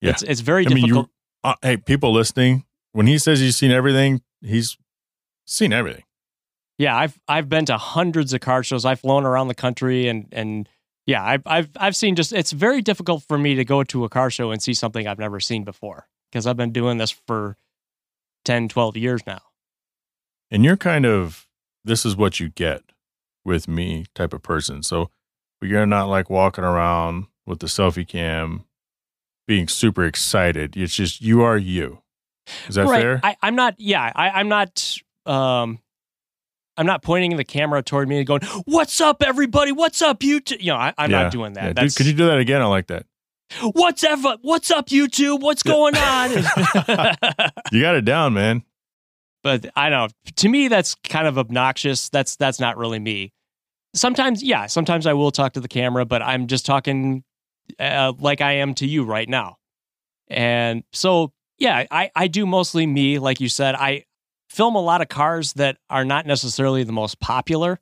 Yeah. 0.00 0.10
It's 0.10 0.22
it's 0.22 0.40
very 0.40 0.66
I 0.66 0.68
mean, 0.70 0.84
difficult. 0.84 1.06
you, 1.06 1.50
uh, 1.50 1.54
hey, 1.62 1.76
people 1.76 2.12
listening, 2.12 2.64
when 2.92 3.06
he 3.06 3.18
says 3.18 3.40
he's 3.40 3.56
seen 3.56 3.70
everything, 3.70 4.22
he's 4.40 4.76
seen 5.46 5.72
everything. 5.72 6.04
Yeah, 6.80 6.96
I've 6.96 7.20
I've 7.28 7.50
been 7.50 7.66
to 7.66 7.76
hundreds 7.76 8.32
of 8.32 8.40
car 8.40 8.62
shows. 8.62 8.86
I've 8.86 9.00
flown 9.00 9.26
around 9.26 9.48
the 9.48 9.54
country 9.54 10.08
and 10.08 10.26
and 10.32 10.66
yeah, 11.04 11.22
I've 11.22 11.42
I've 11.44 11.68
I've 11.76 11.94
seen 11.94 12.16
just 12.16 12.32
it's 12.32 12.52
very 12.52 12.80
difficult 12.80 13.22
for 13.28 13.36
me 13.36 13.54
to 13.56 13.66
go 13.66 13.84
to 13.84 14.04
a 14.04 14.08
car 14.08 14.30
show 14.30 14.50
and 14.50 14.62
see 14.62 14.72
something 14.72 15.06
I've 15.06 15.18
never 15.18 15.40
seen 15.40 15.62
before 15.62 16.08
because 16.32 16.46
I've 16.46 16.56
been 16.56 16.72
doing 16.72 16.96
this 16.96 17.10
for 17.10 17.58
10, 18.46 18.70
12 18.70 18.96
years 18.96 19.20
now. 19.26 19.42
And 20.50 20.64
you're 20.64 20.78
kind 20.78 21.04
of, 21.04 21.46
this 21.84 22.06
is 22.06 22.16
what 22.16 22.40
you 22.40 22.48
get 22.48 22.82
with 23.44 23.68
me 23.68 24.06
type 24.14 24.32
of 24.32 24.42
person. 24.42 24.82
So 24.82 25.10
you're 25.60 25.84
not 25.84 26.08
like 26.08 26.30
walking 26.30 26.64
around 26.64 27.26
with 27.46 27.58
the 27.58 27.66
selfie 27.66 28.08
cam 28.08 28.64
being 29.46 29.68
super 29.68 30.04
excited. 30.04 30.78
It's 30.78 30.94
just, 30.94 31.20
you 31.20 31.42
are 31.42 31.58
you. 31.58 32.02
Is 32.68 32.76
that 32.76 32.86
right. 32.86 33.02
fair? 33.02 33.20
I, 33.22 33.36
I'm 33.42 33.54
not 33.54 33.74
yeah, 33.78 34.10
I, 34.14 34.30
I'm 34.30 34.48
not 34.48 34.96
um 35.26 35.78
I'm 36.80 36.86
not 36.86 37.02
pointing 37.02 37.36
the 37.36 37.44
camera 37.44 37.82
toward 37.82 38.08
me 38.08 38.16
and 38.16 38.26
going, 38.26 38.40
"What's 38.64 39.02
up, 39.02 39.22
everybody? 39.22 39.70
What's 39.70 40.00
up, 40.00 40.20
YouTube?" 40.20 40.60
You 40.60 40.68
know, 40.68 40.76
I, 40.76 40.94
I'm 40.96 41.10
Yeah. 41.10 41.22
not 41.24 41.32
doing 41.32 41.52
that. 41.52 41.76
Yeah, 41.76 41.84
dude, 41.84 41.94
could 41.94 42.06
you 42.06 42.14
do 42.14 42.24
that 42.26 42.38
again? 42.38 42.62
I 42.62 42.64
like 42.66 42.86
that. 42.86 43.04
what's 43.72 44.02
ever, 44.02 44.38
what's 44.40 44.70
up, 44.70 44.88
YouTube? 44.88 45.40
What's 45.40 45.62
going 45.62 45.94
on? 45.96 46.30
You 47.72 47.80
got 47.82 47.96
it 47.96 48.04
down, 48.06 48.32
man. 48.32 48.62
but 49.42 49.66
I 49.76 49.90
don't 49.90 50.08
know. 50.10 50.32
To 50.36 50.48
me, 50.48 50.68
that's 50.68 50.94
kind 51.04 51.26
of 51.26 51.36
obnoxious. 51.36 52.08
That's 52.08 52.36
that's 52.36 52.58
not 52.58 52.78
really 52.78 52.98
me. 52.98 53.32
Sometimes, 53.94 54.42
yeah, 54.42 54.66
sometimes 54.66 55.06
I 55.06 55.12
will 55.12 55.30
talk 55.32 55.52
to 55.54 55.60
the 55.60 55.68
camera, 55.68 56.04
but 56.06 56.22
I'm 56.22 56.46
just 56.46 56.64
talking 56.64 57.24
uh, 57.78 58.12
like 58.18 58.40
I 58.40 58.52
am 58.54 58.72
to 58.74 58.86
you 58.86 59.04
right 59.04 59.28
now. 59.28 59.56
And 60.28 60.82
so, 60.92 61.32
yeah, 61.58 61.84
I 61.90 62.10
I 62.16 62.26
do 62.28 62.46
mostly 62.46 62.86
me, 62.86 63.18
like 63.18 63.38
you 63.40 63.48
said. 63.50 63.74
I 63.74 64.04
film 64.50 64.74
a 64.74 64.80
lot 64.80 65.00
of 65.00 65.08
cars 65.08 65.54
that 65.54 65.78
are 65.88 66.04
not 66.04 66.26
necessarily 66.26 66.82
the 66.84 66.92
most 66.92 67.18
popular. 67.20 67.80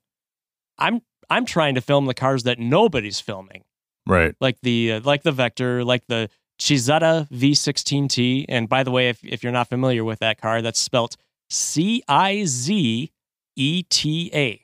I'm 0.78 1.00
I'm 1.28 1.44
trying 1.44 1.74
to 1.74 1.80
film 1.80 2.06
the 2.06 2.14
cars 2.14 2.44
that 2.44 2.58
nobody's 2.60 3.18
filming 3.20 3.64
Right. 4.06 4.34
like 4.40 4.60
the 4.62 4.92
uh, 4.92 5.00
like 5.04 5.22
the 5.24 5.32
Vector, 5.32 5.82
like 5.84 6.06
the 6.06 6.30
Cizeta 6.60 7.28
V16T. 7.30 8.44
And 8.48 8.68
by 8.68 8.82
the 8.84 8.90
way, 8.90 9.08
if 9.08 9.22
if 9.24 9.42
you're 9.42 9.52
not 9.52 9.68
familiar 9.68 10.04
with 10.04 10.20
that 10.20 10.40
car, 10.40 10.62
that's 10.62 10.78
spelt 10.80 11.16
C 11.50 12.02
I 12.08 12.44
Z 12.44 13.10
E 13.56 13.82
T 13.88 14.30
A. 14.34 14.60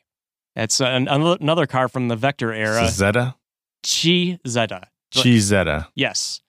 That's 0.55 0.81
an, 0.81 1.09
another 1.09 1.67
car 1.67 1.89
from 1.89 2.07
the 2.09 2.15
Vector 2.17 2.53
era, 2.53 2.89
Zeta? 2.89 3.35
Cizeta. 3.85 4.85
Cheezetta. 5.13 5.89
Yes, 5.95 6.41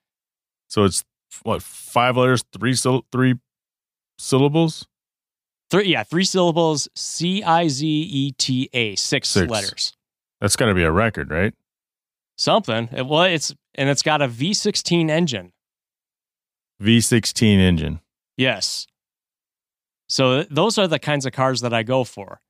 So 0.70 0.84
it's 0.86 1.04
what, 1.44 1.62
five 1.62 2.16
letters, 2.18 2.44
three, 2.54 2.76
three 3.12 3.36
syllables? 4.18 4.88
Three 5.70 5.88
yeah, 5.90 6.04
three 6.04 6.24
syllables. 6.26 6.88
C 6.96 7.44
I 7.44 7.68
Z 7.68 7.86
E 7.88 8.32
T 8.34 8.70
A. 8.74 8.96
Six, 8.96 9.30
Six. 9.30 9.50
letters. 9.50 9.94
That's 10.42 10.56
got 10.56 10.66
to 10.68 10.74
be 10.74 10.84
a 10.84 10.92
record, 10.92 11.30
right? 11.32 11.54
Something. 12.38 12.90
It- 12.92 13.06
Well, 13.08 13.24
it's 13.24 13.54
and 13.76 13.90
it's 13.90 14.02
got 14.04 14.22
a 14.22 14.28
V16 14.28 15.10
engine. 15.10 15.52
V16 16.82 17.58
engine. 17.60 18.00
Yes. 18.38 18.88
So 20.10 20.44
those 20.44 20.78
are 20.78 20.88
the 20.88 21.00
kinds 21.00 21.26
of 21.26 21.32
cars 21.32 21.62
that 21.62 21.74
I 21.74 21.84
go 21.84 22.04
for. 22.04 22.42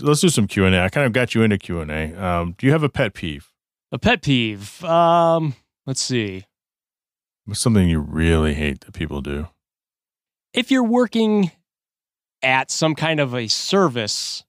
Let's 0.00 0.20
do 0.20 0.28
some 0.28 0.46
Q&A. 0.46 0.80
I 0.82 0.88
kind 0.90 1.06
of 1.06 1.12
got 1.12 1.34
you 1.34 1.42
into 1.42 1.58
Q&A. 1.58 2.14
Um, 2.14 2.54
do 2.58 2.66
you 2.66 2.72
have 2.72 2.82
a 2.82 2.88
pet 2.88 3.14
peeve? 3.14 3.50
A 3.90 3.98
pet 3.98 4.22
peeve. 4.22 4.84
Um, 4.84 5.56
let's 5.86 6.00
see. 6.00 6.44
What's 7.46 7.60
something 7.60 7.88
you 7.88 7.98
really 8.00 8.54
hate 8.54 8.80
that 8.82 8.92
people 8.92 9.22
do? 9.22 9.48
If 10.52 10.70
you're 10.70 10.84
working 10.84 11.50
at 12.42 12.70
some 12.70 12.94
kind 12.94 13.20
of 13.20 13.34
a 13.34 13.48
service, 13.48 14.44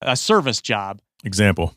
a 0.00 0.16
service 0.16 0.60
job, 0.60 1.00
Example. 1.24 1.74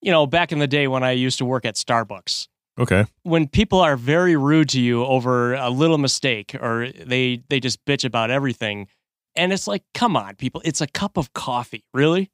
you 0.00 0.10
know, 0.10 0.26
back 0.26 0.52
in 0.52 0.58
the 0.58 0.66
day 0.66 0.86
when 0.88 1.02
I 1.02 1.12
used 1.12 1.38
to 1.38 1.44
work 1.44 1.64
at 1.64 1.74
Starbucks, 1.74 2.48
Okay. 2.78 3.04
when 3.22 3.46
people 3.48 3.80
are 3.80 3.96
very 3.96 4.36
rude 4.36 4.68
to 4.70 4.80
you 4.80 5.04
over 5.04 5.54
a 5.54 5.70
little 5.70 5.98
mistake 5.98 6.54
or 6.60 6.88
they 6.90 7.42
they 7.48 7.60
just 7.60 7.84
bitch 7.84 8.04
about 8.04 8.30
everything, 8.30 8.88
and 9.36 9.52
it's 9.52 9.66
like, 9.66 9.82
come 9.94 10.16
on, 10.16 10.34
people, 10.36 10.60
it's 10.64 10.80
a 10.80 10.86
cup 10.86 11.16
of 11.16 11.32
coffee, 11.34 11.84
really? 11.94 12.30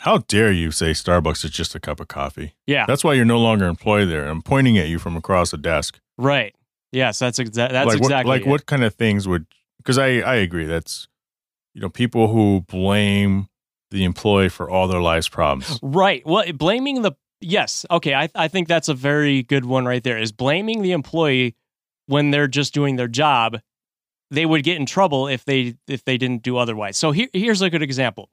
How 0.00 0.18
dare 0.18 0.50
you 0.50 0.70
say 0.70 0.92
Starbucks 0.92 1.44
is 1.44 1.50
just 1.50 1.74
a 1.74 1.80
cup 1.80 2.00
of 2.00 2.08
coffee? 2.08 2.54
Yeah, 2.66 2.86
That's 2.86 3.04
why 3.04 3.12
you're 3.12 3.26
no 3.26 3.38
longer 3.38 3.66
employed 3.66 4.06
there. 4.08 4.24
I'm 4.26 4.40
pointing 4.40 4.78
at 4.78 4.88
you 4.88 4.98
from 4.98 5.14
across 5.16 5.50
the 5.50 5.58
desk. 5.58 6.00
right. 6.18 6.54
Yes, 6.92 7.20
that's 7.20 7.38
exa- 7.38 7.70
that's 7.70 7.86
like 7.86 7.98
exactly 7.98 8.28
what, 8.28 8.34
like 8.40 8.42
it. 8.42 8.48
what 8.48 8.66
kind 8.66 8.82
of 8.82 8.94
things 8.94 9.28
would 9.28 9.46
because 9.76 9.96
I 9.96 10.06
I 10.22 10.34
agree 10.36 10.64
that's 10.64 11.06
you 11.74 11.80
know 11.80 11.88
people 11.88 12.28
who 12.28 12.62
blame 12.68 13.48
the 13.90 14.04
employee 14.04 14.48
for 14.48 14.70
all 14.70 14.88
their 14.88 15.00
life's 15.00 15.28
problems. 15.28 15.78
Right. 15.82 16.24
Well, 16.24 16.44
blaming 16.52 17.02
the 17.02 17.12
yes, 17.40 17.84
okay. 17.90 18.14
I 18.14 18.28
I 18.34 18.48
think 18.48 18.68
that's 18.68 18.88
a 18.88 18.94
very 18.94 19.42
good 19.42 19.64
one 19.64 19.84
right 19.84 20.02
there. 20.02 20.18
Is 20.18 20.32
blaming 20.32 20.82
the 20.82 20.92
employee 20.92 21.56
when 22.06 22.30
they're 22.30 22.48
just 22.48 22.74
doing 22.74 22.96
their 22.96 23.08
job. 23.08 23.58
They 24.32 24.46
would 24.46 24.62
get 24.62 24.76
in 24.76 24.86
trouble 24.86 25.26
if 25.26 25.44
they 25.44 25.74
if 25.88 26.04
they 26.04 26.16
didn't 26.16 26.42
do 26.42 26.56
otherwise. 26.56 26.96
So 26.96 27.10
here 27.10 27.28
here's 27.32 27.62
a 27.62 27.70
good 27.70 27.82
example. 27.82 28.30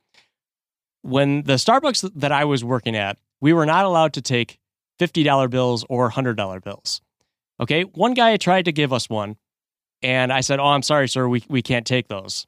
When 1.02 1.44
the 1.44 1.54
Starbucks 1.54 2.12
that 2.16 2.32
I 2.32 2.46
was 2.46 2.64
working 2.64 2.96
at, 2.96 3.18
we 3.42 3.54
were 3.54 3.66
not 3.66 3.86
allowed 3.86 4.14
to 4.14 4.22
take 4.22 4.60
fifty 5.00 5.24
dollar 5.24 5.48
bills 5.48 5.86
or 5.90 6.10
hundred 6.10 6.38
dollar 6.38 6.60
bills. 6.60 7.02
Okay, 7.60 7.84
one 7.84 8.14
guy 8.14 8.38
tried 8.38 8.66
to 8.66 8.72
give 8.72 8.94
us 8.94 9.10
one, 9.10 9.38
and 10.04 10.32
I 10.32 10.42
said, 10.42 10.60
"Oh, 10.60 10.68
I'm 10.68 10.84
sorry, 10.84 11.08
sir. 11.08 11.28
We 11.28 11.44
we 11.50 11.64
can't 11.64 11.88
take 11.88 12.08
those." 12.08 12.46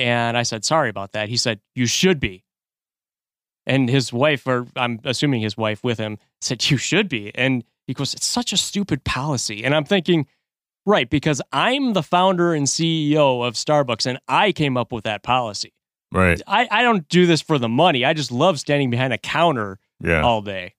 And 0.00 0.36
I 0.36 0.42
said, 0.42 0.64
"Sorry 0.64 0.88
about 0.88 1.12
that." 1.12 1.28
He 1.28 1.36
said, 1.36 1.60
"You 1.74 1.86
should 1.86 2.18
be." 2.18 2.44
And 3.66 3.88
his 3.88 4.12
wife, 4.12 4.46
or 4.46 4.66
I'm 4.74 5.00
assuming 5.04 5.42
his 5.42 5.56
wife 5.56 5.84
with 5.84 5.98
him, 5.98 6.18
said, 6.40 6.68
You 6.70 6.76
should 6.78 7.08
be. 7.08 7.30
And 7.34 7.62
he 7.86 7.94
goes, 7.94 8.14
It's 8.14 8.26
such 8.26 8.52
a 8.52 8.56
stupid 8.56 9.04
policy. 9.04 9.62
And 9.64 9.74
I'm 9.74 9.84
thinking, 9.84 10.26
Right, 10.86 11.08
because 11.08 11.42
I'm 11.52 11.92
the 11.92 12.02
founder 12.02 12.54
and 12.54 12.66
CEO 12.66 13.46
of 13.46 13.54
Starbucks 13.54 14.06
and 14.06 14.18
I 14.26 14.52
came 14.52 14.76
up 14.78 14.92
with 14.92 15.04
that 15.04 15.22
policy. 15.22 15.74
Right. 16.10 16.40
I, 16.46 16.66
I 16.70 16.82
don't 16.82 17.06
do 17.08 17.26
this 17.26 17.42
for 17.42 17.58
the 17.58 17.68
money. 17.68 18.04
I 18.04 18.14
just 18.14 18.32
love 18.32 18.58
standing 18.58 18.90
behind 18.90 19.12
a 19.12 19.18
counter 19.18 19.78
Yeah. 20.02 20.22
all 20.22 20.40
day. 20.40 20.74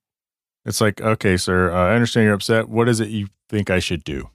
It's 0.65 0.81
like, 0.81 0.99
okay, 0.99 1.37
sir, 1.37 1.71
uh, 1.71 1.91
I 1.91 1.93
understand 1.93 2.25
you're 2.25 2.33
upset. 2.33 2.67
What 2.67 2.89
is 2.89 2.99
it 2.99 3.09
you 3.09 3.27
think 3.47 3.69
I 3.69 3.79
should 3.79 4.03
do? 4.03 4.29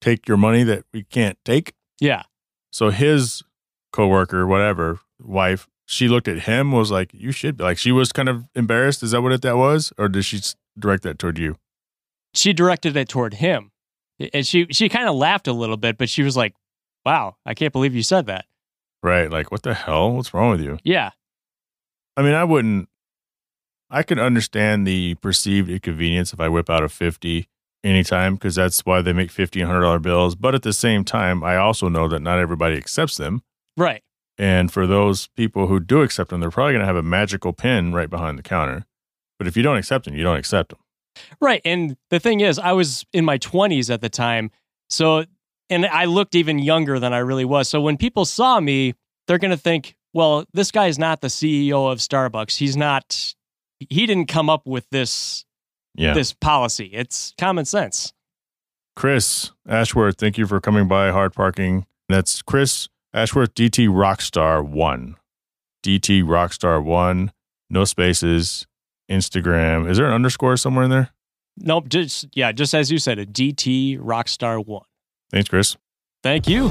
Take 0.00 0.26
your 0.28 0.36
money 0.38 0.62
that 0.62 0.84
we 0.92 1.02
can't 1.02 1.36
take? 1.44 1.74
Yeah. 2.00 2.22
So 2.70 2.90
his 2.90 3.42
coworker, 3.92 4.46
whatever, 4.46 5.00
wife, 5.20 5.68
she 5.86 6.08
looked 6.08 6.28
at 6.28 6.40
him 6.40 6.72
was 6.72 6.90
like, 6.90 7.10
"You 7.12 7.32
should 7.32 7.58
be." 7.58 7.64
Like 7.64 7.78
she 7.78 7.92
was 7.92 8.12
kind 8.12 8.28
of 8.28 8.48
embarrassed. 8.54 9.02
Is 9.02 9.10
that 9.10 9.22
what 9.22 9.32
it, 9.32 9.42
that 9.42 9.56
was, 9.56 9.92
or 9.98 10.08
did 10.08 10.24
she 10.24 10.40
direct 10.78 11.02
that 11.02 11.18
toward 11.18 11.38
you? 11.38 11.56
She 12.34 12.52
directed 12.52 12.96
it 12.96 13.08
toward 13.08 13.34
him. 13.34 13.70
And 14.32 14.46
she 14.46 14.66
she 14.70 14.88
kind 14.88 15.08
of 15.08 15.14
laughed 15.14 15.48
a 15.48 15.52
little 15.52 15.76
bit, 15.76 15.98
but 15.98 16.08
she 16.08 16.22
was 16.22 16.36
like, 16.36 16.54
"Wow, 17.04 17.36
I 17.44 17.54
can't 17.54 17.72
believe 17.72 17.94
you 17.94 18.02
said 18.02 18.26
that." 18.26 18.46
Right. 19.02 19.30
Like, 19.30 19.50
what 19.50 19.62
the 19.62 19.74
hell? 19.74 20.12
What's 20.12 20.32
wrong 20.32 20.50
with 20.50 20.60
you? 20.60 20.78
Yeah. 20.84 21.10
I 22.16 22.22
mean, 22.22 22.34
I 22.34 22.44
wouldn't. 22.44 22.88
I 23.90 24.02
can 24.02 24.18
understand 24.18 24.86
the 24.86 25.16
perceived 25.16 25.68
inconvenience 25.68 26.32
if 26.32 26.40
I 26.40 26.48
whip 26.48 26.70
out 26.70 26.82
a 26.82 26.88
50 26.88 27.46
anytime 27.84 28.34
because 28.34 28.54
that's 28.54 28.80
why 28.86 29.02
they 29.02 29.12
make 29.12 29.30
50 29.30 29.60
and 29.60 29.70
$100 29.70 30.00
bills. 30.00 30.34
But 30.34 30.54
at 30.54 30.62
the 30.62 30.72
same 30.72 31.04
time, 31.04 31.44
I 31.44 31.56
also 31.56 31.88
know 31.88 32.08
that 32.08 32.22
not 32.22 32.38
everybody 32.38 32.76
accepts 32.76 33.16
them. 33.16 33.42
Right. 33.76 34.02
And 34.38 34.72
for 34.72 34.86
those 34.86 35.28
people 35.28 35.66
who 35.66 35.78
do 35.80 36.02
accept 36.02 36.30
them, 36.30 36.40
they're 36.40 36.50
probably 36.50 36.72
going 36.72 36.80
to 36.80 36.86
have 36.86 36.96
a 36.96 37.02
magical 37.02 37.52
pin 37.52 37.92
right 37.92 38.08
behind 38.10 38.38
the 38.38 38.42
counter. 38.42 38.86
But 39.38 39.46
if 39.46 39.56
you 39.56 39.62
don't 39.62 39.76
accept 39.76 40.04
them, 40.06 40.14
you 40.14 40.22
don't 40.22 40.36
accept 40.38 40.70
them. 40.70 40.78
Right. 41.40 41.60
And 41.64 41.96
the 42.10 42.18
thing 42.18 42.40
is, 42.40 42.58
I 42.58 42.72
was 42.72 43.04
in 43.12 43.24
my 43.24 43.38
20s 43.38 43.92
at 43.92 44.00
the 44.00 44.08
time. 44.08 44.50
So, 44.88 45.24
and 45.68 45.86
I 45.86 46.06
looked 46.06 46.34
even 46.34 46.58
younger 46.58 46.98
than 46.98 47.12
I 47.12 47.18
really 47.18 47.44
was. 47.44 47.68
So 47.68 47.80
when 47.80 47.96
people 47.96 48.24
saw 48.24 48.58
me, 48.60 48.94
they're 49.26 49.38
going 49.38 49.50
to 49.50 49.56
think, 49.56 49.94
well, 50.14 50.44
this 50.52 50.70
guy's 50.70 50.98
not 50.98 51.20
the 51.20 51.28
CEO 51.28 51.90
of 51.90 51.98
Starbucks. 51.98 52.56
He's 52.56 52.76
not, 52.76 53.34
he 53.78 54.06
didn't 54.06 54.26
come 54.26 54.48
up 54.50 54.66
with 54.66 54.88
this, 54.90 55.44
Yeah. 55.94 56.14
this 56.14 56.32
policy. 56.32 56.90
It's 56.92 57.34
common 57.38 57.64
sense. 57.64 58.12
Chris 58.96 59.52
Ashworth, 59.66 60.18
thank 60.18 60.36
you 60.36 60.46
for 60.46 60.60
coming 60.60 60.86
by 60.88 61.10
Hard 61.10 61.32
Parking. 61.32 61.86
That's 62.08 62.42
Chris 62.42 62.88
Ashworth, 63.14 63.54
DT 63.54 63.88
Rockstar 63.88 64.66
One. 64.66 65.16
DT 65.82 66.22
Rockstar 66.22 66.82
One, 66.82 67.32
no 67.68 67.84
spaces, 67.84 68.66
Instagram. 69.10 69.88
Is 69.90 69.98
there 69.98 70.06
an 70.06 70.14
underscore 70.14 70.56
somewhere 70.56 70.84
in 70.84 70.90
there? 70.90 71.10
Nope. 71.58 71.88
Just, 71.88 72.28
yeah, 72.32 72.52
just 72.52 72.72
as 72.72 72.90
you 72.90 72.96
said, 72.96 73.18
a 73.18 73.26
DT 73.26 73.98
Rockstar 73.98 74.64
One. 74.64 74.84
Thanks, 75.30 75.50
Chris. 75.50 75.76
Thank 76.22 76.48
you. 76.48 76.70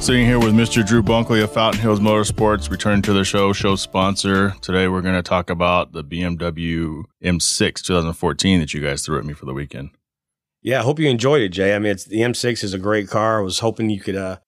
Sitting 0.00 0.26
here 0.26 0.38
with 0.38 0.52
Mr. 0.52 0.86
Drew 0.86 1.02
Bunkley 1.02 1.42
of 1.42 1.50
Fountain 1.50 1.80
Hills 1.80 2.00
Motorsports, 2.00 2.70
returning 2.70 3.02
to 3.02 3.14
the 3.14 3.24
show, 3.24 3.54
show 3.54 3.74
sponsor. 3.74 4.54
Today 4.60 4.86
we're 4.86 5.00
going 5.00 5.16
to 5.16 5.22
talk 5.22 5.48
about 5.48 5.92
the 5.92 6.04
BMW 6.04 7.04
M6 7.24 7.82
2014 7.82 8.60
that 8.60 8.74
you 8.74 8.82
guys 8.82 9.04
threw 9.04 9.18
at 9.18 9.24
me 9.24 9.32
for 9.32 9.46
the 9.46 9.54
weekend. 9.54 9.90
Yeah, 10.66 10.80
I 10.80 10.82
hope 10.82 10.98
you 10.98 11.08
enjoyed 11.08 11.42
it, 11.42 11.52
Jhae. 11.52 11.76
I 11.76 11.78
mean, 11.78 11.94
the 12.08 12.22
M6 12.22 12.64
is 12.64 12.74
a 12.74 12.78
great 12.78 13.08
car. 13.08 13.38
I 13.38 13.42
was 13.42 13.60
hoping 13.60 13.88
you 13.88 14.00
could 14.00 14.16
uh, 14.16 14.38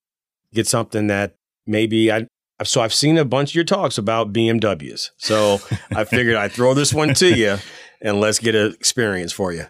get 0.52 0.66
something 0.66 1.06
that 1.06 1.36
maybe 1.64 2.10
I. 2.10 2.26
So 2.64 2.80
I've 2.80 2.92
seen 2.92 3.16
a 3.16 3.24
bunch 3.24 3.52
of 3.52 3.54
your 3.54 3.64
talks 3.64 3.98
about 3.98 4.32
BMWs, 4.32 5.10
so 5.16 5.60
I 5.94 6.02
figured 6.02 6.34
I'd 6.34 6.50
throw 6.50 6.74
this 6.74 6.92
one 6.92 7.14
to 7.14 7.32
you, 7.38 7.58
and 8.02 8.20
let's 8.20 8.40
get 8.40 8.56
an 8.56 8.72
experience 8.72 9.32
for 9.32 9.52
you. 9.52 9.66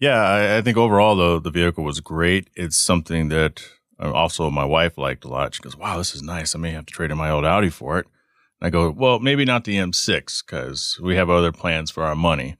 Yeah, 0.00 0.20
I, 0.20 0.56
I 0.56 0.62
think 0.62 0.76
overall 0.76 1.14
though 1.14 1.38
the 1.38 1.52
vehicle 1.52 1.84
was 1.84 2.00
great. 2.00 2.50
It's 2.56 2.76
something 2.76 3.28
that 3.28 3.62
uh, 4.02 4.10
also 4.10 4.50
my 4.50 4.64
wife 4.64 4.98
liked 4.98 5.24
a 5.24 5.28
lot. 5.28 5.54
She 5.54 5.62
goes, 5.62 5.76
"Wow, 5.76 5.98
this 5.98 6.16
is 6.16 6.22
nice. 6.22 6.56
I 6.56 6.58
may 6.58 6.72
have 6.72 6.86
to 6.86 6.92
trade 6.92 7.12
in 7.12 7.16
my 7.16 7.30
old 7.30 7.44
Audi 7.44 7.70
for 7.70 8.00
it." 8.00 8.08
And 8.60 8.66
I 8.66 8.70
go, 8.70 8.90
"Well, 8.90 9.20
maybe 9.20 9.44
not 9.44 9.62
the 9.62 9.76
M6 9.76 10.44
because 10.44 10.98
we 11.00 11.14
have 11.14 11.30
other 11.30 11.52
plans 11.52 11.92
for 11.92 12.02
our 12.02 12.16
money." 12.16 12.56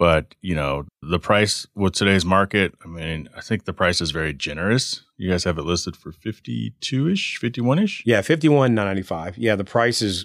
But 0.00 0.34
you 0.40 0.54
know, 0.54 0.86
the 1.02 1.18
price 1.18 1.66
with 1.74 1.92
today's 1.92 2.24
market, 2.24 2.72
I 2.82 2.88
mean, 2.88 3.28
I 3.36 3.42
think 3.42 3.66
the 3.66 3.74
price 3.74 4.00
is 4.00 4.12
very 4.12 4.32
generous. 4.32 5.02
You 5.18 5.30
guys 5.30 5.44
have 5.44 5.58
it 5.58 5.64
listed 5.64 5.94
for 5.94 6.10
fifty-two 6.10 7.06
ish, 7.10 7.36
fifty-one 7.36 7.78
ish. 7.78 8.02
Yeah, 8.06 8.22
fifty-one 8.22 8.74
nine 8.74 8.86
ninety-five. 8.86 9.36
Yeah, 9.36 9.56
the 9.56 9.64
price 9.64 10.00
is. 10.00 10.24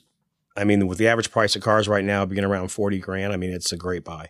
I 0.56 0.64
mean, 0.64 0.88
with 0.88 0.98
the 0.98 1.10
average 1.10 1.30
price 1.30 1.58
of 1.58 1.62
cars 1.62 1.90
right 1.90 2.06
now 2.06 2.26
being 2.26 2.46
around 2.46 2.70
forty 2.70 3.00
grand, 3.00 3.34
I 3.34 3.36
mean, 3.36 3.52
it's 3.52 3.74
a 3.74 3.76
great 3.76 4.06
buy. 4.06 4.30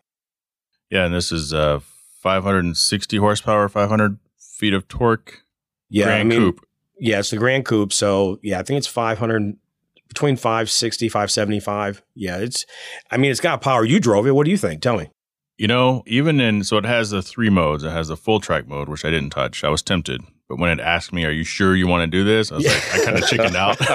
Yeah, 0.89 1.05
and 1.05 1.13
this 1.13 1.31
is 1.31 1.53
uh, 1.53 1.79
five 2.23 2.43
hundred 2.43 2.63
and 2.65 2.75
sixty 2.75 3.17
horsepower, 3.17 3.69
five 3.69 3.89
hundred 3.89 4.17
feet 4.39 4.73
of 4.73 4.87
torque. 4.87 5.43
Yeah, 5.89 6.05
Grand 6.05 6.21
I 6.21 6.23
mean, 6.23 6.39
Coupe. 6.39 6.65
Yeah, 6.99 7.19
it's 7.19 7.29
the 7.29 7.37
Grand 7.37 7.65
Coupe. 7.65 7.93
So 7.93 8.39
yeah, 8.41 8.59
I 8.59 8.63
think 8.63 8.79
it's 8.79 8.87
500 8.87 9.55
between 10.07 10.37
560, 10.37 11.07
575. 11.07 12.01
Yeah, 12.15 12.37
it's 12.37 12.65
I 13.11 13.17
mean, 13.17 13.29
it's 13.29 13.39
got 13.39 13.61
power. 13.61 13.85
You 13.85 13.99
drove 13.99 14.25
it. 14.25 14.31
What 14.31 14.45
do 14.45 14.51
you 14.51 14.57
think? 14.57 14.81
Tell 14.81 14.97
me. 14.97 15.11
You 15.57 15.67
know, 15.67 16.03
even 16.05 16.41
in 16.41 16.63
so 16.65 16.77
it 16.77 16.85
has 16.85 17.11
the 17.11 17.21
three 17.21 17.49
modes. 17.49 17.83
It 17.83 17.91
has 17.91 18.09
the 18.09 18.17
full 18.17 18.39
track 18.41 18.67
mode, 18.67 18.89
which 18.89 19.05
I 19.05 19.09
didn't 19.09 19.29
touch. 19.29 19.63
I 19.63 19.69
was 19.69 19.81
tempted, 19.81 20.21
but 20.49 20.59
when 20.59 20.69
it 20.69 20.81
asked 20.81 21.13
me, 21.13 21.23
"Are 21.23 21.31
you 21.31 21.45
sure 21.45 21.75
you 21.75 21.87
want 21.87 22.01
to 22.01 22.07
do 22.07 22.25
this?" 22.25 22.51
I 22.51 22.55
was 22.55 22.65
like, 22.65 22.93
I 22.93 23.05
kind 23.05 23.17
of 23.17 23.27
chickened 23.27 23.55
out. 23.55 23.77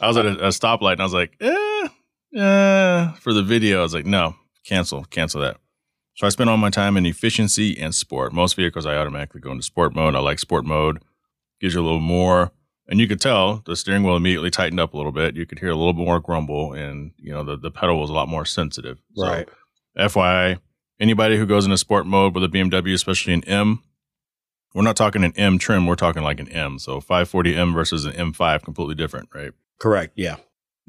I 0.00 0.08
was 0.08 0.16
at 0.16 0.24
a, 0.24 0.46
a 0.46 0.48
stoplight 0.48 0.92
and 0.92 1.02
I 1.02 1.04
was 1.04 1.12
like, 1.12 1.36
eh, 1.40 1.88
eh. 2.36 3.12
For 3.20 3.34
the 3.34 3.42
video, 3.42 3.80
I 3.80 3.82
was 3.82 3.92
like, 3.92 4.06
no, 4.06 4.34
cancel, 4.64 5.04
cancel 5.04 5.42
that. 5.42 5.58
So 6.14 6.26
I 6.26 6.30
spent 6.30 6.48
all 6.48 6.56
my 6.56 6.70
time 6.70 6.96
in 6.96 7.04
efficiency 7.04 7.78
and 7.78 7.94
sport. 7.94 8.32
Most 8.32 8.54
vehicles, 8.56 8.86
I 8.86 8.96
automatically 8.96 9.40
go 9.42 9.50
into 9.50 9.62
sport 9.62 9.94
mode. 9.94 10.14
I 10.14 10.20
like 10.20 10.38
sport 10.38 10.64
mode; 10.64 11.02
gives 11.60 11.74
you 11.74 11.82
a 11.82 11.84
little 11.84 12.00
more. 12.00 12.50
And 12.88 12.98
you 12.98 13.06
could 13.08 13.20
tell 13.20 13.62
the 13.64 13.76
steering 13.76 14.02
wheel 14.02 14.16
immediately 14.16 14.50
tightened 14.50 14.80
up 14.80 14.92
a 14.92 14.96
little 14.96 15.12
bit. 15.12 15.36
You 15.36 15.46
could 15.46 15.58
hear 15.58 15.70
a 15.70 15.76
little 15.76 15.92
bit 15.92 16.04
more 16.04 16.20
grumble, 16.20 16.72
and 16.72 17.12
you 17.18 17.32
know 17.32 17.44
the, 17.44 17.56
the 17.56 17.70
pedal 17.70 18.00
was 18.00 18.08
a 18.10 18.14
lot 18.14 18.28
more 18.28 18.44
sensitive. 18.46 18.98
So 19.14 19.26
Right. 19.26 19.48
FYI, 19.96 20.58
anybody 21.00 21.36
who 21.36 21.46
goes 21.46 21.64
into 21.64 21.78
sport 21.78 22.06
mode 22.06 22.34
with 22.34 22.44
a 22.44 22.48
BMW, 22.48 22.94
especially 22.94 23.34
an 23.34 23.44
M, 23.44 23.82
we're 24.74 24.82
not 24.82 24.96
talking 24.96 25.24
an 25.24 25.32
M 25.36 25.58
trim, 25.58 25.86
we're 25.86 25.96
talking 25.96 26.22
like 26.22 26.40
an 26.40 26.48
M. 26.48 26.78
So 26.78 27.00
540M 27.00 27.74
versus 27.74 28.04
an 28.04 28.12
M5, 28.12 28.62
completely 28.62 28.94
different, 28.94 29.28
right? 29.34 29.52
Correct. 29.78 30.14
Yeah. 30.16 30.36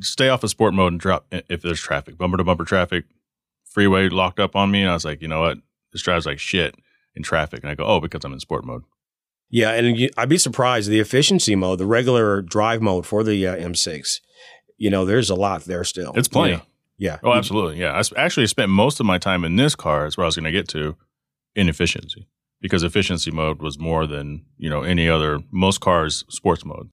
Stay 0.02 0.30
off 0.30 0.44
of 0.44 0.50
sport 0.50 0.74
mode 0.74 0.94
and 0.94 1.00
drop 1.00 1.26
if 1.32 1.62
there's 1.62 1.82
traffic, 1.82 2.18
bumper 2.18 2.38
to 2.38 2.44
bumper 2.44 2.66
traffic, 2.66 3.06
freeway 3.66 4.10
locked 4.10 4.40
up 4.40 4.56
on 4.56 4.72
me. 4.72 4.82
And 4.82 4.90
I 4.90 4.94
was 4.94 5.06
like, 5.06 5.22
you 5.22 5.28
know 5.28 5.42
what? 5.42 5.58
This 5.92 6.02
drives 6.02 6.26
like 6.26 6.40
shit 6.40 6.76
in 7.16 7.24
traffic. 7.24 7.62
And 7.62 7.70
I 7.70 7.76
go, 7.76 7.86
oh, 7.86 8.00
because 8.00 8.24
I'm 8.24 8.34
in 8.34 8.40
sport 8.40 8.66
mode. 8.66 8.84
Yeah, 9.50 9.72
and 9.74 10.10
I'd 10.18 10.30
be 10.30 10.40
surprised 10.40 10.90
the 10.90 11.00
efficiency 11.00 11.56
mode, 11.56 11.78
the 11.78 11.86
regular 11.86 12.42
drive 12.42 12.82
mode 12.82 13.06
for 13.06 13.24
the 13.24 13.46
uh, 13.46 13.56
M6. 13.56 14.20
You 14.78 14.90
know, 14.90 15.06
there's 15.06 15.30
a 15.30 15.36
lot 15.36 15.66
there 15.66 15.84
still. 15.84 16.12
It's 16.16 16.28
plenty. 16.28 16.54
Yeah. 16.54 16.62
Yeah. 16.98 17.18
Oh, 17.24 17.34
absolutely. 17.34 17.80
Yeah. 17.80 17.92
I 18.00 18.20
actually 18.22 18.48
spent 18.48 18.70
most 18.70 19.00
of 19.00 19.06
my 19.06 19.18
time 19.18 19.44
in 19.44 19.56
this 19.56 19.76
car, 19.76 20.06
is 20.06 20.18
where 20.18 20.26
I 20.26 20.28
was 20.28 20.36
going 20.36 20.46
to 20.46 20.52
get 20.52 20.68
to, 20.70 20.96
in 21.56 21.70
efficiency. 21.70 22.28
Because 22.62 22.84
efficiency 22.84 23.30
mode 23.32 23.62
was 23.62 23.78
more 23.78 24.08
than, 24.08 24.46
you 24.58 24.70
know, 24.70 24.84
any 24.84 25.10
other, 25.10 25.40
most 25.52 25.82
cars, 25.82 26.24
sports 26.30 26.64
mode. 26.64 26.90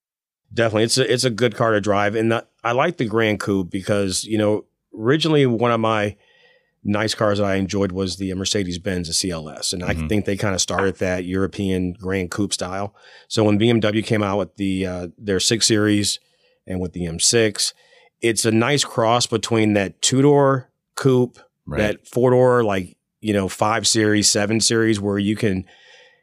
Definitely, 0.53 0.82
it's 0.84 0.98
a 0.98 1.12
it's 1.12 1.22
a 1.24 1.30
good 1.30 1.55
car 1.55 1.70
to 1.70 1.80
drive, 1.80 2.16
and 2.16 2.32
the, 2.32 2.44
I 2.64 2.72
like 2.72 2.96
the 2.96 3.05
Grand 3.05 3.38
Coupe 3.38 3.70
because 3.70 4.24
you 4.24 4.36
know 4.36 4.64
originally 4.92 5.46
one 5.46 5.70
of 5.70 5.78
my 5.78 6.16
nice 6.82 7.14
cars 7.14 7.38
that 7.38 7.44
I 7.44 7.55
enjoyed 7.55 7.92
was 7.92 8.16
the 8.16 8.34
Mercedes 8.34 8.80
Benz 8.80 9.07
the 9.07 9.14
CLS, 9.14 9.72
and 9.72 9.84
I 9.84 9.94
Mhm. 9.94 10.09
think 10.09 10.24
they 10.24 10.36
kind 10.36 10.57
of 10.57 10.61
started 10.61 10.96
that 10.96 11.24
European 11.24 11.92
Grand 11.92 12.32
Coupe 12.32 12.53
style. 12.53 12.96
So 13.28 13.44
when 13.44 13.61
BMW 13.61 14.05
came 14.05 14.24
out 14.24 14.38
with 14.38 14.57
the 14.57 14.86
uh, 14.86 15.09
their 15.16 15.38
six 15.38 15.68
series 15.68 16.18
and 16.66 16.80
with 16.80 16.94
the 16.94 17.07
M6, 17.07 17.72
it's 18.20 18.44
a 18.44 18.50
nice 18.50 18.84
cross 18.84 19.26
between 19.26 19.72
that 19.74 20.00
two 20.02 20.22
door 20.22 20.70
coupe 20.96 21.38
Right. 21.66 21.78
that 21.78 22.08
four 22.08 22.30
door 22.30 22.64
like 22.64 22.96
you 23.20 23.32
know 23.32 23.48
five 23.48 23.86
series 23.86 24.28
seven 24.28 24.60
series 24.60 24.98
where 25.00 25.18
you 25.18 25.36
can 25.36 25.64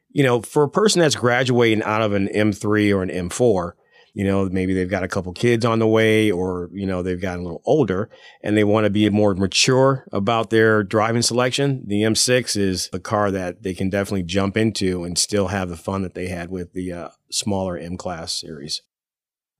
you 0.10 0.24
know 0.24 0.42
for 0.42 0.64
a 0.64 0.70
person 0.70 1.00
that's 1.00 1.16
graduating 1.16 1.84
out 1.84 2.02
of 2.02 2.12
an 2.12 2.28
m3 2.28 2.94
or 2.94 3.02
an 3.02 3.10
m4 3.30 3.72
you 4.14 4.26
know 4.26 4.50
maybe 4.50 4.74
they've 4.74 4.90
got 4.90 5.04
a 5.04 5.08
couple 5.08 5.32
kids 5.32 5.64
on 5.64 5.80
the 5.80 5.88
way 5.88 6.30
or 6.32 6.70
you 6.74 6.86
know 6.86 7.02
they've 7.02 7.22
gotten 7.22 7.42
a 7.42 7.44
little 7.44 7.62
older 7.66 8.10
and 8.44 8.58
they 8.58 8.64
want 8.66 8.84
to 8.84 8.90
be 8.90 9.10
more 9.10 9.36
mature 9.36 10.06
about 10.12 10.50
their 10.50 10.84
driving 10.84 11.22
selection 11.22 11.84
the 11.88 12.02
m6 12.02 12.58
is 12.58 12.90
a 12.92 13.00
car 13.00 13.32
that 13.32 13.64
they 13.64 13.74
can 13.74 13.90
definitely 13.90 14.24
jump 14.24 14.58
into 14.58 15.06
and 15.06 15.18
still 15.18 15.48
have 15.48 15.70
the 15.70 15.78
fun 15.78 16.02
that 16.02 16.14
they 16.16 16.28
had 16.28 16.50
with 16.50 16.74
the 16.74 16.92
uh, 16.92 17.10
smaller 17.32 17.78
m 17.78 17.96
class 17.96 18.34
series 18.34 18.82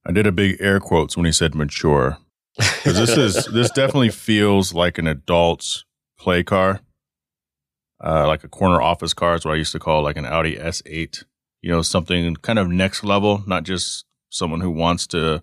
I 0.04 0.12
did 0.12 0.26
a 0.26 0.32
big 0.32 0.56
air 0.60 0.80
quotes 0.80 1.16
when 1.16 1.26
he 1.26 1.32
said 1.32 1.54
mature. 1.54 2.18
This 2.84 3.16
is 3.16 3.46
this 3.46 3.70
definitely 3.70 4.10
feels 4.10 4.72
like 4.74 4.98
an 4.98 5.06
adult's 5.06 5.84
play 6.18 6.42
car, 6.42 6.80
uh, 8.04 8.26
like 8.26 8.44
a 8.44 8.48
corner 8.48 8.80
office 8.80 9.14
car. 9.14 9.34
Is 9.34 9.44
what 9.44 9.54
I 9.54 9.58
used 9.58 9.72
to 9.72 9.78
call 9.78 10.02
like 10.02 10.16
an 10.16 10.26
Audi 10.26 10.56
S8. 10.56 11.24
You 11.62 11.70
know, 11.70 11.82
something 11.82 12.36
kind 12.36 12.58
of 12.58 12.68
next 12.68 13.04
level, 13.04 13.42
not 13.46 13.64
just 13.64 14.04
someone 14.30 14.60
who 14.60 14.70
wants 14.70 15.06
to 15.08 15.40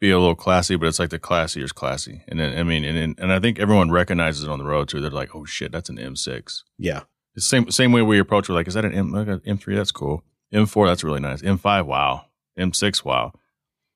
be 0.00 0.10
a 0.10 0.18
little 0.18 0.34
classy, 0.34 0.76
but 0.76 0.86
it's 0.86 0.98
like 0.98 1.10
the 1.10 1.18
classier's 1.18 1.72
classy. 1.72 2.22
And 2.28 2.38
then, 2.38 2.58
I 2.58 2.62
mean, 2.62 2.84
and 2.84 3.18
and 3.18 3.32
I 3.32 3.40
think 3.40 3.58
everyone 3.58 3.90
recognizes 3.90 4.44
it 4.44 4.50
on 4.50 4.58
the 4.58 4.64
road 4.64 4.88
too. 4.88 5.00
They're 5.00 5.10
like, 5.10 5.34
oh 5.34 5.44
shit, 5.44 5.72
that's 5.72 5.88
an 5.88 5.96
M6. 5.96 6.62
yeah 6.78 7.02
It's 7.34 7.46
same 7.46 7.70
same 7.70 7.92
way 7.92 8.02
we 8.02 8.18
approach. 8.18 8.48
We're 8.48 8.54
like, 8.54 8.68
is 8.68 8.74
that 8.74 8.84
an 8.84 8.92
M 8.92 9.12
like 9.12 9.28
a 9.28 9.38
M3? 9.38 9.76
That's 9.76 9.92
cool. 9.92 10.22
M4, 10.52 10.86
that's 10.86 11.04
really 11.04 11.20
nice. 11.20 11.42
M5, 11.42 11.86
wow. 11.86 12.26
M6, 12.58 13.04
wow. 13.04 13.32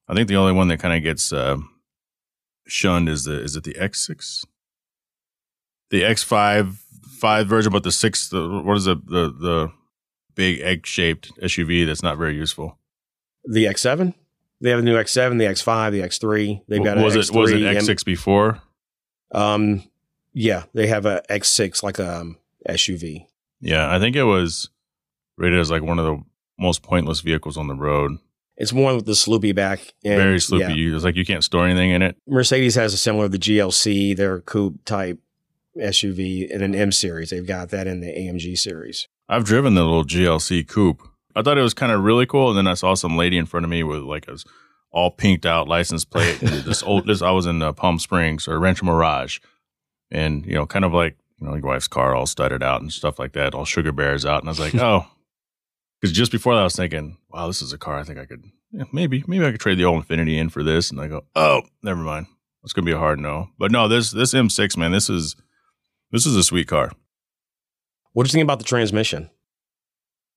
I 0.08 0.14
think 0.14 0.28
the 0.28 0.36
only 0.36 0.52
one 0.52 0.68
that 0.68 0.80
kind 0.80 0.96
of 0.96 1.02
gets 1.02 1.32
uh, 1.32 1.58
shunned 2.70 3.08
is 3.08 3.24
the 3.24 3.40
is 3.40 3.56
it 3.56 3.64
the 3.64 3.74
X6, 3.74 4.44
the 5.90 6.02
X5 6.02 6.76
five 7.20 7.46
version, 7.46 7.70
but 7.70 7.82
the 7.82 7.92
six. 7.92 8.28
The, 8.28 8.62
what 8.64 8.76
is 8.76 8.86
the 8.86 8.96
the 8.96 9.30
the 9.30 9.72
big 10.34 10.60
egg 10.60 10.86
shaped 10.86 11.32
SUV 11.40 11.86
that's 11.86 12.02
not 12.02 12.16
very 12.16 12.34
useful. 12.34 12.78
the 13.44 13.64
x7 13.64 14.14
they 14.60 14.70
have 14.70 14.78
a 14.78 14.82
new 14.82 14.96
x7 14.96 15.38
the 15.38 15.44
x5 15.44 15.92
the 15.92 16.00
x3 16.00 16.62
they've 16.68 16.84
got 16.84 16.96
was 16.98 17.14
an 17.14 17.20
it 17.20 17.38
was 17.38 17.52
it 17.52 17.56
X3, 17.56 17.94
X6 17.94 18.04
before? 18.04 18.62
Um, 19.32 19.82
Yeah, 20.32 20.64
they 20.72 20.86
have 20.86 21.06
a 21.06 21.22
X6 21.28 21.82
like 21.82 21.98
a 21.98 22.20
um, 22.20 22.38
SUV. 22.68 23.26
Yeah, 23.60 23.94
I 23.94 23.98
think 23.98 24.16
it 24.16 24.24
was 24.24 24.70
rated 25.36 25.58
as 25.58 25.70
like 25.70 25.82
one 25.82 25.98
of 25.98 26.04
the 26.04 26.22
most 26.58 26.82
pointless 26.82 27.20
vehicles 27.20 27.56
on 27.56 27.68
the 27.68 27.74
road. 27.74 28.18
It's 28.60 28.74
one 28.74 28.94
with 28.94 29.06
the 29.06 29.12
sloopy 29.12 29.54
back. 29.54 29.80
And, 30.04 30.18
Very 30.18 30.36
sloopy. 30.36 30.76
yeah. 30.76 30.94
It's 30.94 31.02
like 31.02 31.16
you 31.16 31.24
can't 31.24 31.42
store 31.42 31.66
anything 31.66 31.92
in 31.92 32.02
it. 32.02 32.16
Mercedes 32.28 32.74
has 32.74 32.92
a 32.92 32.98
similar 32.98 33.26
the 33.26 33.38
GLC, 33.38 34.14
their 34.14 34.42
coupe 34.42 34.84
type 34.84 35.18
SUV 35.78 36.52
and 36.52 36.62
an 36.62 36.74
M 36.74 36.92
series. 36.92 37.30
They've 37.30 37.46
got 37.46 37.70
that 37.70 37.86
in 37.86 38.00
the 38.00 38.08
AMG 38.08 38.58
series. 38.58 39.08
I've 39.30 39.44
driven 39.44 39.74
the 39.74 39.82
little 39.82 40.04
GLC 40.04 40.68
coupe. 40.68 41.00
I 41.34 41.40
thought 41.40 41.56
it 41.56 41.62
was 41.62 41.72
kind 41.72 41.90
of 41.90 42.04
really 42.04 42.26
cool, 42.26 42.50
and 42.50 42.58
then 42.58 42.66
I 42.66 42.74
saw 42.74 42.92
some 42.92 43.16
lady 43.16 43.38
in 43.38 43.46
front 43.46 43.64
of 43.64 43.70
me 43.70 43.82
with 43.82 44.02
like 44.02 44.28
a 44.28 44.36
all 44.92 45.10
pinked 45.10 45.46
out 45.46 45.66
license 45.66 46.04
plate. 46.04 46.38
this 46.40 46.82
old, 46.82 47.06
this 47.06 47.22
I 47.22 47.30
was 47.30 47.46
in 47.46 47.62
uh, 47.62 47.72
Palm 47.72 47.98
Springs 47.98 48.46
or 48.46 48.58
Rancho 48.58 48.84
Mirage, 48.84 49.38
and 50.10 50.44
you 50.44 50.52
know, 50.52 50.66
kind 50.66 50.84
of 50.84 50.92
like 50.92 51.16
you 51.40 51.46
know, 51.46 51.54
your 51.54 51.64
wife's 51.64 51.88
car 51.88 52.14
all 52.14 52.26
studded 52.26 52.62
out 52.62 52.82
and 52.82 52.92
stuff 52.92 53.18
like 53.18 53.32
that, 53.32 53.54
all 53.54 53.64
sugar 53.64 53.92
bears 53.92 54.26
out, 54.26 54.42
and 54.42 54.50
I 54.50 54.52
was 54.52 54.60
like, 54.60 54.74
oh, 54.82 55.06
because 56.00 56.16
just 56.16 56.32
before 56.32 56.54
that, 56.54 56.60
I 56.60 56.64
was 56.64 56.76
thinking, 56.76 57.18
wow, 57.28 57.46
this 57.46 57.62
is 57.62 57.72
a 57.72 57.78
car 57.78 57.98
I 57.98 58.04
think 58.04 58.18
I 58.18 58.26
could 58.26 58.44
yeah, 58.72 58.84
maybe 58.92 59.24
maybe 59.26 59.44
I 59.44 59.50
could 59.50 59.60
trade 59.60 59.78
the 59.78 59.84
old 59.84 60.06
Infiniti 60.06 60.36
in 60.38 60.48
for 60.48 60.62
this, 60.62 60.90
and 60.90 61.00
I 61.00 61.08
go, 61.08 61.24
oh, 61.34 61.62
never 61.82 62.00
mind, 62.00 62.26
it's 62.62 62.72
gonna 62.72 62.86
be 62.86 62.92
a 62.92 62.98
hard 62.98 63.18
no. 63.18 63.48
But 63.58 63.72
no, 63.72 63.88
this 63.88 64.10
this 64.10 64.32
M6 64.32 64.76
man, 64.76 64.92
this 64.92 65.10
is 65.10 65.36
this 66.12 66.26
is 66.26 66.36
a 66.36 66.44
sweet 66.44 66.68
car. 66.68 66.92
What 68.12 68.24
do 68.24 68.28
you 68.28 68.32
think 68.32 68.44
about 68.44 68.58
the 68.58 68.64
transmission? 68.64 69.30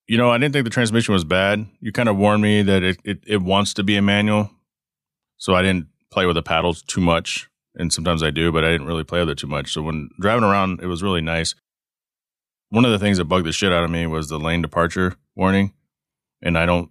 You 0.07 0.17
know, 0.17 0.31
I 0.31 0.37
didn't 0.37 0.53
think 0.53 0.65
the 0.65 0.69
transmission 0.69 1.13
was 1.13 1.23
bad. 1.23 1.65
You 1.79 1.91
kind 1.91 2.09
of 2.09 2.17
warned 2.17 2.43
me 2.43 2.61
that 2.61 2.83
it, 2.83 2.97
it, 3.05 3.23
it 3.25 3.41
wants 3.41 3.73
to 3.75 3.83
be 3.83 3.95
a 3.95 4.01
manual. 4.01 4.51
So 5.37 5.55
I 5.55 5.61
didn't 5.61 5.87
play 6.11 6.25
with 6.25 6.35
the 6.35 6.43
paddles 6.43 6.83
too 6.83 6.99
much. 7.01 7.49
And 7.75 7.91
sometimes 7.91 8.21
I 8.21 8.29
do, 8.29 8.51
but 8.51 8.65
I 8.65 8.71
didn't 8.71 8.85
really 8.85 9.05
play 9.05 9.21
with 9.21 9.29
it 9.29 9.37
too 9.37 9.47
much. 9.47 9.71
So 9.71 9.81
when 9.81 10.09
driving 10.19 10.43
around, 10.43 10.81
it 10.81 10.87
was 10.87 11.01
really 11.01 11.21
nice. 11.21 11.55
One 12.69 12.85
of 12.85 12.91
the 12.91 12.99
things 12.99 13.17
that 13.17 13.25
bugged 13.25 13.45
the 13.45 13.53
shit 13.53 13.71
out 13.71 13.85
of 13.85 13.89
me 13.89 14.05
was 14.05 14.27
the 14.27 14.37
lane 14.37 14.61
departure 14.61 15.15
warning. 15.35 15.73
And 16.41 16.57
I 16.57 16.65
don't, 16.65 16.89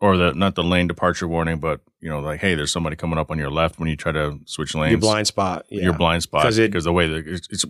or 0.00 0.16
the, 0.16 0.32
not 0.32 0.54
the 0.54 0.62
lane 0.64 0.86
departure 0.86 1.28
warning, 1.28 1.58
but, 1.60 1.80
you 2.00 2.08
know, 2.08 2.20
like, 2.20 2.40
hey, 2.40 2.54
there's 2.54 2.72
somebody 2.72 2.96
coming 2.96 3.18
up 3.18 3.30
on 3.30 3.38
your 3.38 3.50
left 3.50 3.78
when 3.78 3.88
you 3.90 3.96
try 3.96 4.12
to 4.12 4.38
switch 4.46 4.74
lanes. 4.74 4.92
Your 4.92 5.00
blind 5.00 5.26
spot. 5.26 5.66
Yeah. 5.68 5.82
Your 5.84 5.92
blind 5.92 6.22
spot. 6.22 6.42
'Cause 6.42 6.56
it- 6.56 6.70
because 6.70 6.84
the 6.84 6.92
way 6.92 7.06
that 7.08 7.26
it's, 7.26 7.46
it's 7.50 7.64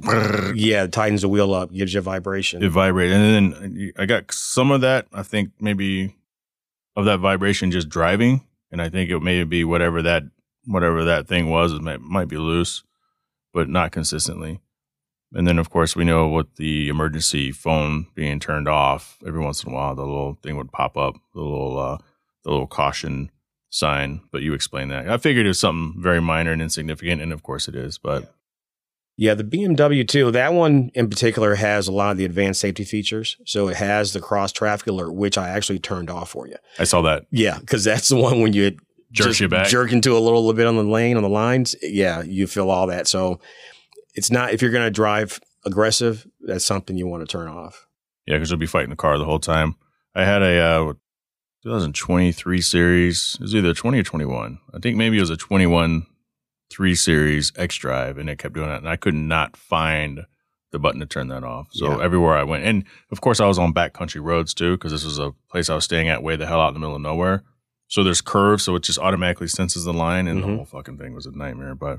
Yeah, 0.55 0.85
it 0.85 0.93
tightens 0.93 1.23
the 1.23 1.29
wheel 1.29 1.53
up, 1.53 1.73
gives 1.73 1.93
you 1.93 1.99
a 1.99 2.03
vibration. 2.03 2.63
it 2.63 2.69
vibrates, 2.71 3.13
and 3.13 3.55
then 3.55 3.93
I 3.99 4.07
got 4.07 4.31
some 4.33 4.71
of 4.71 4.81
that. 4.83 5.09
I 5.13 5.25
think 5.25 5.51
maybe 5.61 6.15
of 6.95 7.05
that 7.07 7.19
vibration 7.19 7.73
just 7.73 7.89
driving, 7.89 8.47
and 8.71 8.81
I 8.81 8.89
think 8.89 9.11
it 9.11 9.19
may 9.21 9.43
be 9.45 9.65
whatever 9.65 10.01
that 10.03 10.23
whatever 10.67 11.05
that 11.07 11.27
thing 11.27 11.49
was. 11.49 11.73
It 11.73 11.83
might, 11.83 12.01
might 12.01 12.29
be 12.29 12.37
loose, 12.37 12.85
but 13.53 13.69
not 13.69 13.91
consistently. 13.91 14.61
And 15.33 15.47
then, 15.47 15.59
of 15.59 15.71
course, 15.71 15.95
we 15.95 16.05
know 16.05 16.29
with 16.29 16.57
the 16.57 16.89
emergency 16.89 17.53
phone 17.53 18.07
being 18.15 18.41
turned 18.41 18.69
off 18.69 19.19
every 19.27 19.41
once 19.41 19.63
in 19.63 19.71
a 19.73 19.75
while, 19.75 19.95
the 19.95 20.03
little 20.03 20.39
thing 20.43 20.57
would 20.57 20.73
pop 20.73 20.97
up, 20.97 21.15
the 21.35 21.41
little 21.41 21.79
uh, 21.79 21.99
the 22.45 22.51
little 22.51 22.67
caution 22.67 23.31
sign. 23.69 24.23
But 24.33 24.43
you 24.43 24.55
explained 24.55 24.91
that. 24.91 25.09
I 25.09 25.19
figured 25.19 25.47
it 25.47 25.51
was 25.51 25.61
something 25.61 26.03
very 26.03 26.21
minor 26.21 26.51
and 26.53 26.61
insignificant, 26.63 27.23
and 27.23 27.33
of 27.33 27.43
course 27.45 27.69
it 27.69 27.77
is. 27.77 27.97
But 27.99 28.35
Yeah, 29.17 29.35
the 29.35 29.45
BMW 29.45 30.07
too. 30.09 30.33
That 30.33 30.53
one 30.53 30.91
in 30.95 31.09
particular 31.09 31.55
has 31.55 31.87
a 31.87 31.93
lot 31.93 32.11
of 32.11 32.17
the 32.17 32.25
advanced 32.25 32.61
safety 32.61 32.83
features. 32.85 33.37
So 33.47 33.69
it 33.69 33.77
has 33.77 34.13
the 34.13 34.21
cross 34.21 34.51
traffic 34.51 34.89
alert, 34.89 35.13
which 35.13 35.39
I 35.39 35.51
actually 35.51 35.79
turned 35.79 36.11
off 36.11 36.31
for 36.31 36.49
you. 36.49 36.57
I 36.79 36.85
saw 36.85 37.03
that 37.03 37.27
Yeah, 37.31 37.59
because 37.61 37.85
that's 37.85 38.09
the 38.09 38.17
one 38.17 38.41
when 38.41 38.53
you 38.53 38.77
just 39.13 39.41
you 39.41 39.49
back. 39.49 39.67
jerk 39.69 39.93
into 39.93 40.13
a 40.13 40.19
little, 40.21 40.41
little 40.45 40.55
bit 40.55 40.67
on 40.67 40.77
the 40.77 40.83
lane 40.85 41.17
on 41.17 41.23
the 41.23 41.29
lines. 41.29 41.75
Yeah, 41.83 42.23
you 42.23 42.47
feel 42.47 42.71
all 42.71 42.87
that. 42.89 43.07
So 43.09 43.41
it's 44.15 44.31
not 44.31 44.53
if 44.53 44.63
you're 44.63 44.71
going 44.71 44.87
to 44.87 44.91
drive 44.91 45.41
aggressive, 45.65 46.27
that's 46.41 46.65
something 46.65 46.97
you 46.97 47.07
want 47.07 47.23
to 47.23 47.31
turn 47.31 47.49
off. 47.49 47.87
Yeah, 48.27 48.37
because 48.37 48.51
you'll 48.51 48.59
be 48.59 48.67
fighting 48.67 48.91
the 48.91 48.97
car 48.97 49.19
the 49.19 49.25
whole 49.25 49.39
time. 49.41 49.77
I 50.15 50.25
had 50.25 50.43
a 50.43 50.59
uh, 50.61 50.93
2023 51.65 52.61
series. 52.61 53.35
It 53.39 53.43
was 53.43 53.55
either 53.55 53.75
20 53.75 53.99
or 53.99 54.03
21. 54.03 54.59
I 54.75 54.79
think 54.79 54.97
maybe 54.97 55.17
it 55.19 55.21
was 55.21 55.31
a 55.31 55.37
21 55.37 56.07
3 56.73 56.95
series 56.95 57.53
X 57.57 57.77
Drive, 57.77 58.17
and 58.19 58.31
it 58.31 58.39
kept 58.39 58.55
doing 58.55 58.69
that. 58.69 58.79
And 58.79 58.89
I 58.89 58.97
could 58.97 59.15
not 59.15 59.57
find 59.57 60.21
the 60.73 60.79
button 60.79 61.01
to 61.01 61.07
turn 61.07 61.29
that 61.29 61.43
off. 61.43 61.69
So 61.73 61.99
Yeah. 61.99 62.05
everywhere 62.05 62.37
I 62.37 62.45
went, 62.45 62.65
and 62.65 62.85
of 63.11 63.21
course, 63.21 63.41
I 63.41 63.47
was 63.47 63.59
on 63.59 63.75
backcountry 63.75 64.23
roads 64.23 64.55
too, 64.55 64.77
because 64.77 64.93
this 64.93 65.05
was 65.05 65.19
a 65.19 65.33
place 65.51 65.69
I 65.69 65.75
was 65.75 65.85
staying 65.85 66.09
at 66.09 66.23
way 66.23 66.37
the 66.37 66.47
hell 66.47 66.61
out 66.61 66.69
in 66.69 66.75
the 66.75 66.81
middle 66.81 66.95
of 66.95 67.03
nowhere. 67.03 67.43
So 67.89 68.05
there's 68.05 68.21
curves, 68.21 68.63
so 68.63 68.77
it 68.77 68.85
just 68.85 68.99
automatically 69.01 69.49
senses 69.49 69.83
the 69.85 69.93
line, 69.93 70.29
and 70.29 70.41
Mhm. 70.41 70.47
the 70.47 70.57
whole 70.57 70.65
fucking 70.65 70.97
thing 70.99 71.13
was 71.13 71.27
a 71.27 71.33
nightmare. 71.37 71.75
But 71.75 71.99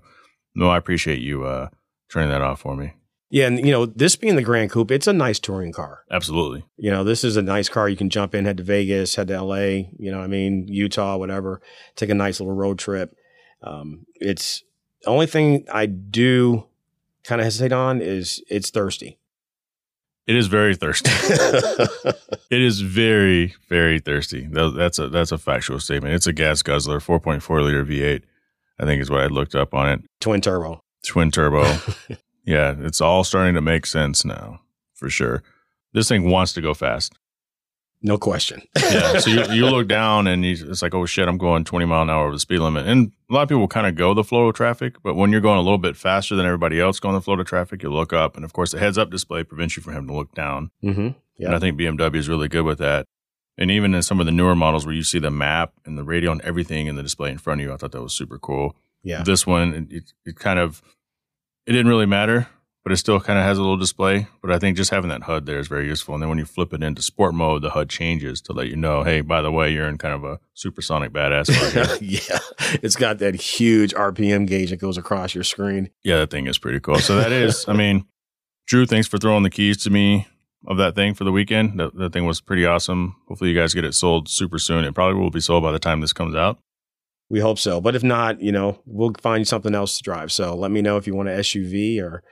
no, 0.55 0.69
I 0.69 0.77
appreciate 0.77 1.19
you 1.19 1.43
uh, 1.43 1.67
turning 2.11 2.29
that 2.29 2.41
off 2.41 2.61
for 2.61 2.75
me. 2.75 2.93
Yeah, 3.29 3.47
and 3.47 3.65
you 3.65 3.71
know 3.71 3.85
this 3.85 4.17
being 4.17 4.35
the 4.35 4.41
Grand 4.41 4.71
Coupe, 4.71 4.91
it's 4.91 5.07
a 5.07 5.13
nice 5.13 5.39
touring 5.39 5.71
car. 5.71 6.03
Absolutely. 6.11 6.65
You 6.75 6.91
know, 6.91 7.03
this 7.05 7.23
is 7.23 7.37
a 7.37 7.41
nice 7.41 7.69
car. 7.69 7.87
You 7.87 7.95
can 7.95 8.09
jump 8.09 8.35
in, 8.35 8.43
head 8.43 8.57
to 8.57 8.63
Vegas, 8.63 9.15
head 9.15 9.29
to 9.29 9.41
LA, 9.41 9.55
you 9.97 10.11
know 10.11 10.17
what 10.17 10.25
I 10.25 10.27
mean, 10.27 10.67
Utah, 10.67 11.15
whatever, 11.15 11.61
take 11.95 12.09
a 12.09 12.13
nice 12.13 12.41
little 12.41 12.53
road 12.53 12.77
trip. 12.77 13.15
Um, 13.63 14.05
it's 14.15 14.63
the 15.03 15.09
only 15.09 15.27
thing 15.27 15.65
I 15.71 15.85
do 15.85 16.65
kind 17.23 17.39
of 17.39 17.45
hesitate 17.45 17.71
on 17.71 18.01
is 18.01 18.43
it's 18.49 18.69
thirsty. 18.69 19.17
It 20.27 20.35
is 20.35 20.47
very 20.47 20.75
thirsty. 20.75 21.11
It 22.51 22.61
is 22.61 22.81
very, 22.81 23.55
very 23.69 23.99
thirsty. 23.99 24.45
That's 24.51 24.99
a 24.99 25.07
that's 25.07 25.31
a 25.31 25.37
factual 25.37 25.79
statement. 25.79 26.15
It's 26.15 26.27
a 26.27 26.33
gas 26.33 26.61
guzzler, 26.61 26.99
4.4 26.99 27.63
liter 27.63 27.85
V8. 27.85 28.23
I 28.77 28.85
think 28.85 29.01
is 29.01 29.09
what 29.09 29.21
I 29.21 29.27
looked 29.27 29.55
up 29.55 29.73
on 29.73 29.87
it. 29.87 30.01
Twin 30.19 30.41
turbo. 30.41 30.80
Twin 31.05 31.31
turbo. 31.31 31.63
yeah, 32.45 32.75
it's 32.79 33.01
all 33.01 33.23
starting 33.23 33.55
to 33.55 33.61
make 33.61 33.85
sense 33.85 34.23
now, 34.25 34.61
for 34.93 35.09
sure. 35.09 35.43
This 35.93 36.07
thing 36.07 36.29
wants 36.29 36.53
to 36.53 36.61
go 36.61 36.73
fast. 36.73 37.13
No 38.03 38.17
question. 38.17 38.63
Yeah. 38.77 39.11
So 39.19 39.29
you, 39.29 39.43
you 39.53 39.65
look 39.67 39.87
down 39.87 40.25
and 40.25 40.43
you, 40.43 40.57
it's 40.69 40.81
like, 40.81 40.95
oh 40.95 41.05
shit, 41.05 41.27
I'm 41.27 41.37
going 41.37 41.63
20 41.63 41.85
mile 41.85 42.01
an 42.01 42.09
hour 42.09 42.23
over 42.23 42.33
the 42.33 42.39
speed 42.39 42.59
limit. 42.59 42.87
And 42.87 43.11
a 43.29 43.33
lot 43.33 43.43
of 43.43 43.49
people 43.49 43.67
kind 43.67 43.85
of 43.85 43.95
go 43.95 44.13
the 44.13 44.23
flow 44.23 44.47
of 44.47 44.55
traffic, 44.55 44.95
but 45.03 45.15
when 45.15 45.31
you're 45.31 45.41
going 45.41 45.59
a 45.59 45.61
little 45.61 45.77
bit 45.77 45.95
faster 45.95 46.35
than 46.35 46.45
everybody 46.45 46.79
else 46.79 46.99
going 46.99 47.13
the 47.13 47.21
flow 47.21 47.39
of 47.39 47.45
traffic, 47.45 47.83
you 47.83 47.91
look 47.91 48.11
up, 48.11 48.35
and 48.35 48.43
of 48.43 48.53
course 48.53 48.71
the 48.71 48.79
heads 48.79 48.97
up 48.97 49.11
display 49.11 49.43
prevents 49.43 49.77
you 49.77 49.83
from 49.83 49.93
having 49.93 50.07
to 50.07 50.15
look 50.15 50.33
down. 50.33 50.71
mm-hmm. 50.83 51.09
And 51.39 51.55
I 51.55 51.59
think 51.59 51.79
BMW 51.79 52.15
is 52.15 52.29
really 52.29 52.47
good 52.47 52.65
with 52.65 52.77
that. 52.79 53.05
And 53.57 53.69
even 53.69 53.93
in 53.93 54.01
some 54.01 54.19
of 54.19 54.25
the 54.25 54.31
newer 54.31 54.55
models 54.55 54.85
where 54.85 54.95
you 54.95 55.03
see 55.03 55.19
the 55.19 55.31
map 55.31 55.73
and 55.85 55.97
the 55.97 56.03
radio 56.03 56.31
and 56.31 56.41
everything 56.41 56.87
in 56.87 56.95
the 56.95 57.03
display 57.03 57.31
in 57.31 57.37
front 57.37 57.61
of 57.61 57.67
you, 57.67 57.73
I 57.73 57.77
thought 57.77 57.91
that 57.91 58.01
was 58.01 58.13
super 58.13 58.39
cool. 58.39 58.75
Yeah. 59.03 59.23
This 59.23 59.47
one, 59.47 59.87
it, 59.89 60.11
it, 60.25 60.35
kind 60.37 60.59
of, 60.59 60.81
it 61.65 61.71
didn't 61.71 61.87
really 61.87 62.05
matter, 62.05 62.47
but 62.83 62.91
it 62.91 62.97
still 62.97 63.19
kind 63.19 63.37
of 63.39 63.45
has 63.45 63.57
a 63.57 63.61
little 63.61 63.77
display. 63.77 64.27
But 64.41 64.51
I 64.51 64.59
think 64.59 64.77
just 64.77 64.91
having 64.91 65.09
that 65.09 65.23
HUD 65.23 65.45
there 65.45 65.59
is 65.59 65.67
very 65.67 65.87
useful. 65.87 66.13
And 66.13 66.21
then 66.21 66.29
when 66.29 66.37
you 66.37 66.45
flip 66.45 66.73
it 66.73 66.83
into 66.83 67.01
sport 67.01 67.33
mode, 67.33 67.61
the 67.61 67.71
HUD 67.71 67.89
changes 67.89 68.41
to 68.41 68.53
let 68.53 68.67
you 68.67 68.75
know, 68.75 69.03
hey, 69.03 69.21
by 69.21 69.41
the 69.41 69.51
way, 69.51 69.71
you're 69.71 69.87
in 69.87 69.97
kind 69.97 70.13
of 70.13 70.23
a 70.23 70.39
supersonic 70.53 71.11
badass 71.11 71.49
mode 71.49 72.01
yeah. 72.01 72.39
It's 72.81 72.95
got 72.95 73.19
that 73.19 73.35
huge 73.35 73.93
RPM 73.93 74.47
gauge 74.47 74.69
that 74.69 74.77
goes 74.77 74.97
across 74.97 75.33
your 75.35 75.43
screen. 75.43 75.89
yeah, 76.03 76.17
that 76.17 76.31
thing 76.31 76.47
is 76.47 76.57
pretty 76.57 76.79
cool. 76.79 76.99
So 76.99 77.15
that 77.15 77.31
is, 77.31 77.65
I 77.67 77.73
mean, 77.73 78.05
Drew, 78.67 78.85
thanks 78.85 79.07
for 79.07 79.17
throwing 79.17 79.43
the 79.43 79.49
keys 79.49 79.77
to 79.83 79.89
me 79.89 80.27
of 80.67 80.77
that 80.77 80.95
thing 80.95 81.13
for 81.13 81.23
the 81.23 81.31
weekend. 81.31 81.79
That, 81.79 81.95
that 81.95 82.13
thing 82.13 82.25
was 82.25 82.39
pretty 82.39 82.65
awesome. 82.65 83.15
Hopefully, 83.27 83.49
you 83.49 83.59
guys 83.59 83.73
get 83.73 83.83
it 83.83 83.93
sold 83.93 84.29
super 84.29 84.59
soon. 84.59 84.85
It 84.85 84.93
probably 84.93 85.19
will 85.19 85.31
be 85.31 85.39
sold 85.39 85.63
by 85.63 85.71
the 85.71 85.79
time 85.79 86.01
this 86.01 86.13
comes 86.13 86.35
out. 86.35 86.59
We 87.31 87.39
hope 87.39 87.59
so. 87.59 87.79
But 87.79 87.95
if 87.95 88.03
not, 88.03 88.41
you 88.41 88.51
know, 88.51 88.81
we'll 88.85 89.13
find 89.21 89.39
you 89.39 89.45
something 89.45 89.73
else 89.73 89.95
to 89.95 90.03
drive. 90.03 90.33
So 90.33 90.53
let 90.53 90.69
me 90.69 90.81
know 90.81 90.97
if 90.97 91.07
you 91.07 91.15
want 91.15 91.29
an 91.29 91.39
SUV 91.39 92.01
or. 92.01 92.23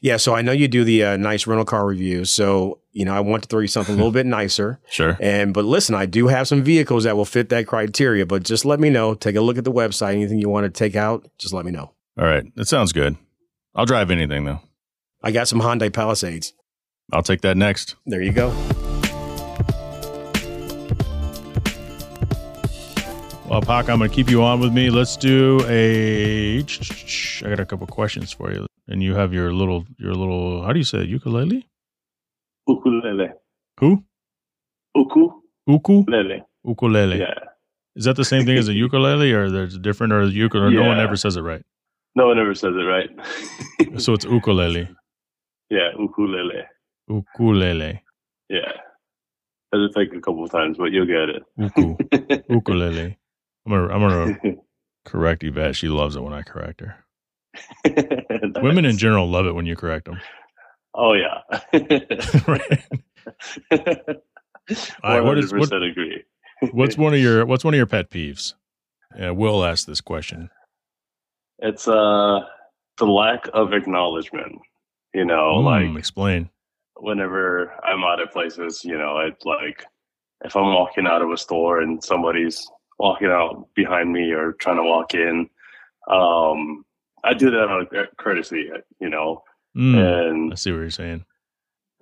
Yeah. 0.00 0.16
So 0.16 0.34
I 0.34 0.40
know 0.40 0.52
you 0.52 0.66
do 0.66 0.82
the 0.82 1.04
uh, 1.04 1.16
nice 1.18 1.46
rental 1.46 1.66
car 1.66 1.86
reviews. 1.86 2.30
So, 2.30 2.80
you 2.92 3.04
know, 3.04 3.14
I 3.14 3.20
want 3.20 3.42
to 3.42 3.48
throw 3.48 3.60
you 3.60 3.66
something 3.66 3.94
a 3.94 3.98
little 3.98 4.12
bit 4.20 4.24
nicer. 4.24 4.80
Sure. 4.88 5.18
And, 5.20 5.52
but 5.52 5.66
listen, 5.66 5.94
I 5.94 6.06
do 6.06 6.28
have 6.28 6.48
some 6.48 6.62
vehicles 6.62 7.04
that 7.04 7.16
will 7.16 7.26
fit 7.26 7.50
that 7.50 7.66
criteria. 7.66 8.24
But 8.24 8.44
just 8.44 8.64
let 8.64 8.80
me 8.80 8.88
know. 8.88 9.14
Take 9.14 9.36
a 9.36 9.42
look 9.42 9.58
at 9.58 9.64
the 9.64 9.72
website. 9.72 10.14
Anything 10.14 10.38
you 10.38 10.48
want 10.48 10.64
to 10.64 10.70
take 10.70 10.96
out, 10.96 11.28
just 11.36 11.52
let 11.52 11.66
me 11.66 11.70
know. 11.70 11.92
All 12.18 12.24
right. 12.24 12.44
That 12.56 12.66
sounds 12.66 12.92
good. 12.92 13.16
I'll 13.74 13.84
drive 13.84 14.10
anything, 14.10 14.46
though. 14.46 14.60
I 15.22 15.32
got 15.32 15.48
some 15.48 15.60
Hyundai 15.60 15.92
Palisades. 15.92 16.54
I'll 17.12 17.22
take 17.22 17.42
that 17.42 17.58
next. 17.58 17.94
There 18.06 18.22
you 18.22 18.32
go. 18.32 18.54
Well, 23.48 23.60
Pac, 23.62 23.88
I'm 23.88 23.98
going 23.98 24.10
to 24.10 24.14
keep 24.14 24.28
you 24.28 24.42
on 24.42 24.58
with 24.60 24.72
me. 24.72 24.90
Let's 24.90 25.16
do 25.16 25.60
a. 25.68 26.58
I 26.58 27.48
got 27.48 27.60
a 27.60 27.66
couple 27.66 27.86
questions 27.86 28.32
for 28.32 28.52
you, 28.52 28.66
and 28.88 29.02
you 29.02 29.14
have 29.14 29.32
your 29.32 29.52
little, 29.52 29.84
your 29.98 30.14
little. 30.14 30.62
How 30.64 30.72
do 30.72 30.78
you 30.80 30.84
say 30.84 30.98
it? 30.98 31.08
ukulele? 31.08 31.64
Ukulele. 32.66 33.28
Who? 33.78 34.02
Ukulele. 34.96 35.32
Uku? 35.68 36.04
Ukulele. 36.64 37.18
Yeah. 37.20 37.34
Is 37.94 38.04
that 38.04 38.16
the 38.16 38.24
same 38.24 38.44
thing 38.46 38.58
as 38.58 38.68
a 38.68 38.74
ukulele, 38.74 39.32
or 39.32 39.48
there's 39.48 39.76
a 39.76 39.78
different, 39.78 40.12
or 40.12 40.24
ukulele? 40.24 40.74
No 40.74 40.88
one 40.88 40.98
ever 40.98 41.16
says 41.16 41.36
it 41.36 41.42
right. 41.42 41.62
No 42.16 42.26
one 42.26 42.38
ever 42.38 42.54
says 42.54 42.72
it 42.74 42.84
right. 42.84 43.10
So 44.00 44.12
it's 44.14 44.24
ukulele. 44.24 44.88
yeah, 45.70 45.90
ukulele. 45.98 46.64
Ukulele. 47.08 48.02
Yeah. 48.48 48.72
To 49.72 49.88
take 49.94 50.12
a 50.14 50.20
couple 50.20 50.42
of 50.44 50.50
times, 50.50 50.76
but 50.78 50.92
you'll 50.92 51.06
get 51.06 51.28
it. 51.28 51.42
Uku. 51.58 51.96
it. 52.10 52.44
Ukulele. 52.50 53.18
I'm 53.66 53.72
gonna, 53.72 53.88
I'm 53.94 54.00
gonna 54.00 54.56
correct 55.04 55.44
Yvette. 55.44 55.76
She 55.76 55.88
loves 55.88 56.16
it 56.16 56.22
when 56.22 56.32
I 56.32 56.42
correct 56.42 56.80
her. 56.80 56.96
Women 58.62 58.84
in 58.84 58.98
general 58.98 59.28
love 59.28 59.46
it 59.46 59.54
when 59.54 59.66
you 59.66 59.76
correct 59.76 60.04
them. 60.06 60.20
Oh 60.94 61.14
yeah. 61.14 61.40
right. 62.46 62.84
All 65.02 65.12
right, 65.14 65.20
what 65.24 65.38
is 65.38 65.52
what, 65.52 65.72
agree. 65.72 66.22
what's 66.72 66.96
one 66.98 67.14
of 67.14 67.20
your 67.20 67.44
what's 67.46 67.64
one 67.64 67.74
of 67.74 67.78
your 67.78 67.86
pet 67.86 68.10
peeves? 68.10 68.54
Uh, 69.20 69.32
Will 69.34 69.64
ask 69.64 69.86
this 69.86 70.00
question. 70.00 70.50
It's 71.58 71.88
uh 71.88 72.40
the 72.98 73.06
lack 73.06 73.48
of 73.54 73.72
acknowledgement. 73.72 74.58
You 75.14 75.24
know, 75.24 75.56
Mm, 75.56 75.64
like 75.92 75.98
explain. 75.98 76.50
whenever 76.96 77.72
I'm 77.84 78.04
out 78.04 78.20
at 78.20 78.32
places, 78.32 78.84
you 78.84 78.98
know, 78.98 79.18
it's 79.20 79.44
like 79.44 79.84
if 80.44 80.56
I'm 80.56 80.74
walking 80.74 81.06
out 81.06 81.22
of 81.22 81.30
a 81.30 81.36
store 81.36 81.80
and 81.80 82.02
somebody's 82.04 82.70
walking 82.98 83.28
out 83.28 83.68
behind 83.74 84.12
me 84.12 84.32
or 84.32 84.52
trying 84.54 84.76
to 84.76 84.82
walk 84.82 85.14
in, 85.14 85.48
um, 86.08 86.84
I 87.24 87.34
do 87.34 87.50
that 87.50 87.68
out 87.68 87.92
of 87.94 88.16
courtesy, 88.18 88.70
you 89.00 89.08
know, 89.10 89.42
Mm, 89.76 89.94
and 90.30 90.52
I 90.52 90.56
see 90.56 90.72
what 90.72 90.78
you're 90.78 90.90
saying. 90.90 91.24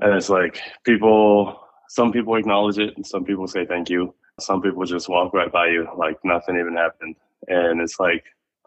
and 0.00 0.14
it's 0.14 0.28
like 0.28 0.60
people, 0.84 1.58
some 1.88 2.12
people 2.12 2.36
acknowledge 2.36 2.78
it, 2.78 2.94
and 2.96 3.04
some 3.04 3.24
people 3.24 3.48
say 3.48 3.66
thank 3.66 3.90
you. 3.90 4.14
Some 4.38 4.62
people 4.62 4.84
just 4.84 5.08
walk 5.08 5.32
right 5.34 5.50
by 5.50 5.68
you 5.68 5.88
like 5.96 6.16
nothing 6.24 6.56
even 6.56 6.76
happened, 6.76 7.16
and 7.48 7.80
it's 7.80 7.98
like, 7.98 8.24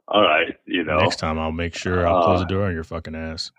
all 0.09 0.21
right, 0.23 0.57
you 0.65 0.83
know, 0.83 0.97
Next 0.99 1.19
time 1.19 1.39
I'll 1.39 1.51
make 1.53 1.73
sure 1.75 2.05
I'll 2.07 2.23
close 2.23 2.39
the 2.39 2.45
Uh, 2.45 2.49
door 2.49 2.65
on 2.67 2.73
your 2.73 2.83
fucking 2.83 3.15
ass. 3.15 3.51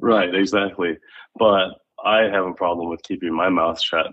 Right, 0.00 0.34
exactly. 0.34 0.98
But 1.38 1.68
I 2.04 2.22
have 2.24 2.46
a 2.46 2.52
problem 2.54 2.88
with 2.90 3.02
keeping 3.02 3.32
my 3.34 3.48
mouth 3.48 3.80
shut 3.80 4.08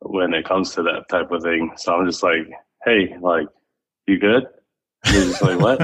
when 0.00 0.32
it 0.34 0.44
comes 0.44 0.74
to 0.74 0.82
that 0.84 1.08
type 1.08 1.30
of 1.30 1.42
thing. 1.42 1.72
So 1.76 1.94
I'm 1.94 2.06
just 2.06 2.22
like, 2.22 2.48
hey, 2.88 3.16
like, 3.20 3.48
you 4.06 4.18
good? 4.18 4.46
And 5.04 5.14
they're 5.14 5.24
just 5.24 5.42
like, 5.42 5.60
what? 5.60 5.80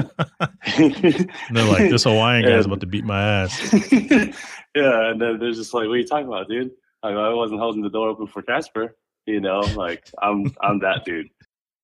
And 0.77 1.29
they're 1.51 1.71
like, 1.71 1.89
this 1.89 2.03
Hawaiian 2.03 2.45
guy's 2.45 2.65
about 2.65 2.81
to 2.81 2.85
beat 2.87 3.05
my 3.05 3.21
ass. 3.21 3.73
yeah, 3.91 5.09
and 5.09 5.21
then 5.21 5.39
they're 5.39 5.51
just 5.51 5.73
like, 5.73 5.87
what 5.87 5.93
are 5.93 5.97
you 5.97 6.07
talking 6.07 6.27
about, 6.27 6.49
dude? 6.49 6.71
Like, 7.03 7.15
I 7.15 7.33
wasn't 7.33 7.59
holding 7.59 7.81
the 7.81 7.89
door 7.89 8.09
open 8.09 8.27
for 8.27 8.41
Casper, 8.41 8.95
you 9.25 9.39
know, 9.39 9.59
like 9.75 10.09
I'm 10.21 10.53
I'm 10.61 10.79
that 10.79 11.05
dude. 11.05 11.29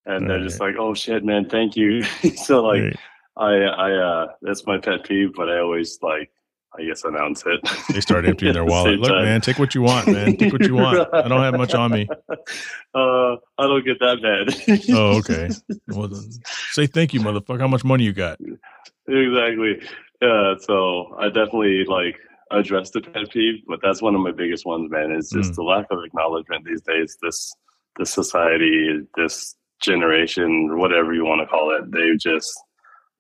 And 0.05 0.29
they're 0.29 0.41
just 0.41 0.59
like, 0.59 0.75
oh 0.79 0.93
shit, 0.93 1.23
man, 1.23 1.47
thank 1.47 1.75
you. 1.75 2.03
so 2.35 2.63
like 2.63 2.81
Right. 2.81 2.95
I 3.37 3.53
I 3.63 3.91
uh 3.91 4.27
that's 4.41 4.65
my 4.65 4.77
pet 4.77 5.03
peeve, 5.03 5.33
but 5.35 5.49
I 5.49 5.59
always 5.59 5.99
like 6.01 6.31
I 6.79 6.83
guess 6.85 7.03
announce 7.03 7.43
it. 7.45 7.59
They 7.93 7.99
start 7.99 8.25
emptying 8.25 8.53
their 8.57 8.63
wallet. 8.65 8.99
Look, 8.99 9.09
time. 9.11 9.25
man, 9.25 9.41
take 9.41 9.59
what 9.59 9.75
you 9.75 9.81
want, 9.81 10.07
man. 10.07 10.37
Take 10.37 10.53
what 10.53 10.65
you 10.65 10.75
want. 10.75 11.07
I 11.13 11.27
don't 11.27 11.41
have 11.41 11.55
much 11.57 11.73
on 11.73 11.91
me. 11.91 12.07
Uh, 12.93 13.35
I 13.57 13.67
don't 13.67 13.85
get 13.85 13.99
that 13.99 14.17
bad. 14.21 14.83
Oh, 14.93 15.17
okay. 15.19 15.49
Well, 15.87 16.09
say 16.71 16.87
thank 16.87 17.13
you, 17.13 17.21
motherfucker. 17.21 17.61
How 17.61 17.67
much 17.69 17.85
money 17.85 18.03
you 18.03 18.11
got? 18.11 18.37
exactly. 19.07 19.81
Yeah. 20.21 20.55
So 20.59 21.15
I 21.17 21.27
definitely 21.27 21.85
like 21.85 22.17
address 22.51 22.89
the 22.91 22.99
pet 22.99 23.29
peeve, 23.31 23.61
but 23.67 23.79
that's 23.81 24.01
one 24.01 24.13
of 24.13 24.19
my 24.21 24.31
biggest 24.31 24.65
ones, 24.65 24.91
man. 24.91 25.11
Is 25.11 25.29
just 25.29 25.53
Mm. 25.53 25.55
the 25.55 25.63
lack 25.63 25.85
of 25.89 25.99
acknowledgement 26.03 26.65
these 26.65 26.81
days. 26.81 27.17
This 27.21 27.53
this 27.97 28.09
society, 28.09 28.99
this 29.15 29.55
generation, 29.81 30.77
whatever 30.77 31.13
you 31.13 31.23
want 31.25 31.39
to 31.41 31.47
call 31.47 31.73
it, 31.75 31.89
they 31.91 32.17
just 32.17 32.51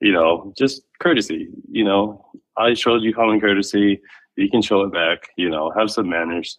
you 0.01 0.11
know 0.11 0.53
just 0.57 0.81
courtesy. 0.99 1.47
You 1.71 1.85
know, 1.85 2.25
I 2.57 2.73
showed 2.73 3.01
you 3.03 3.13
common 3.13 3.39
courtesy. 3.39 4.01
You 4.35 4.49
can 4.49 4.61
show 4.61 4.81
it 4.83 4.93
back. 4.93 5.29
You 5.37 5.49
know, 5.49 5.71
have 5.77 5.91
some 5.91 6.09
manners. 6.09 6.57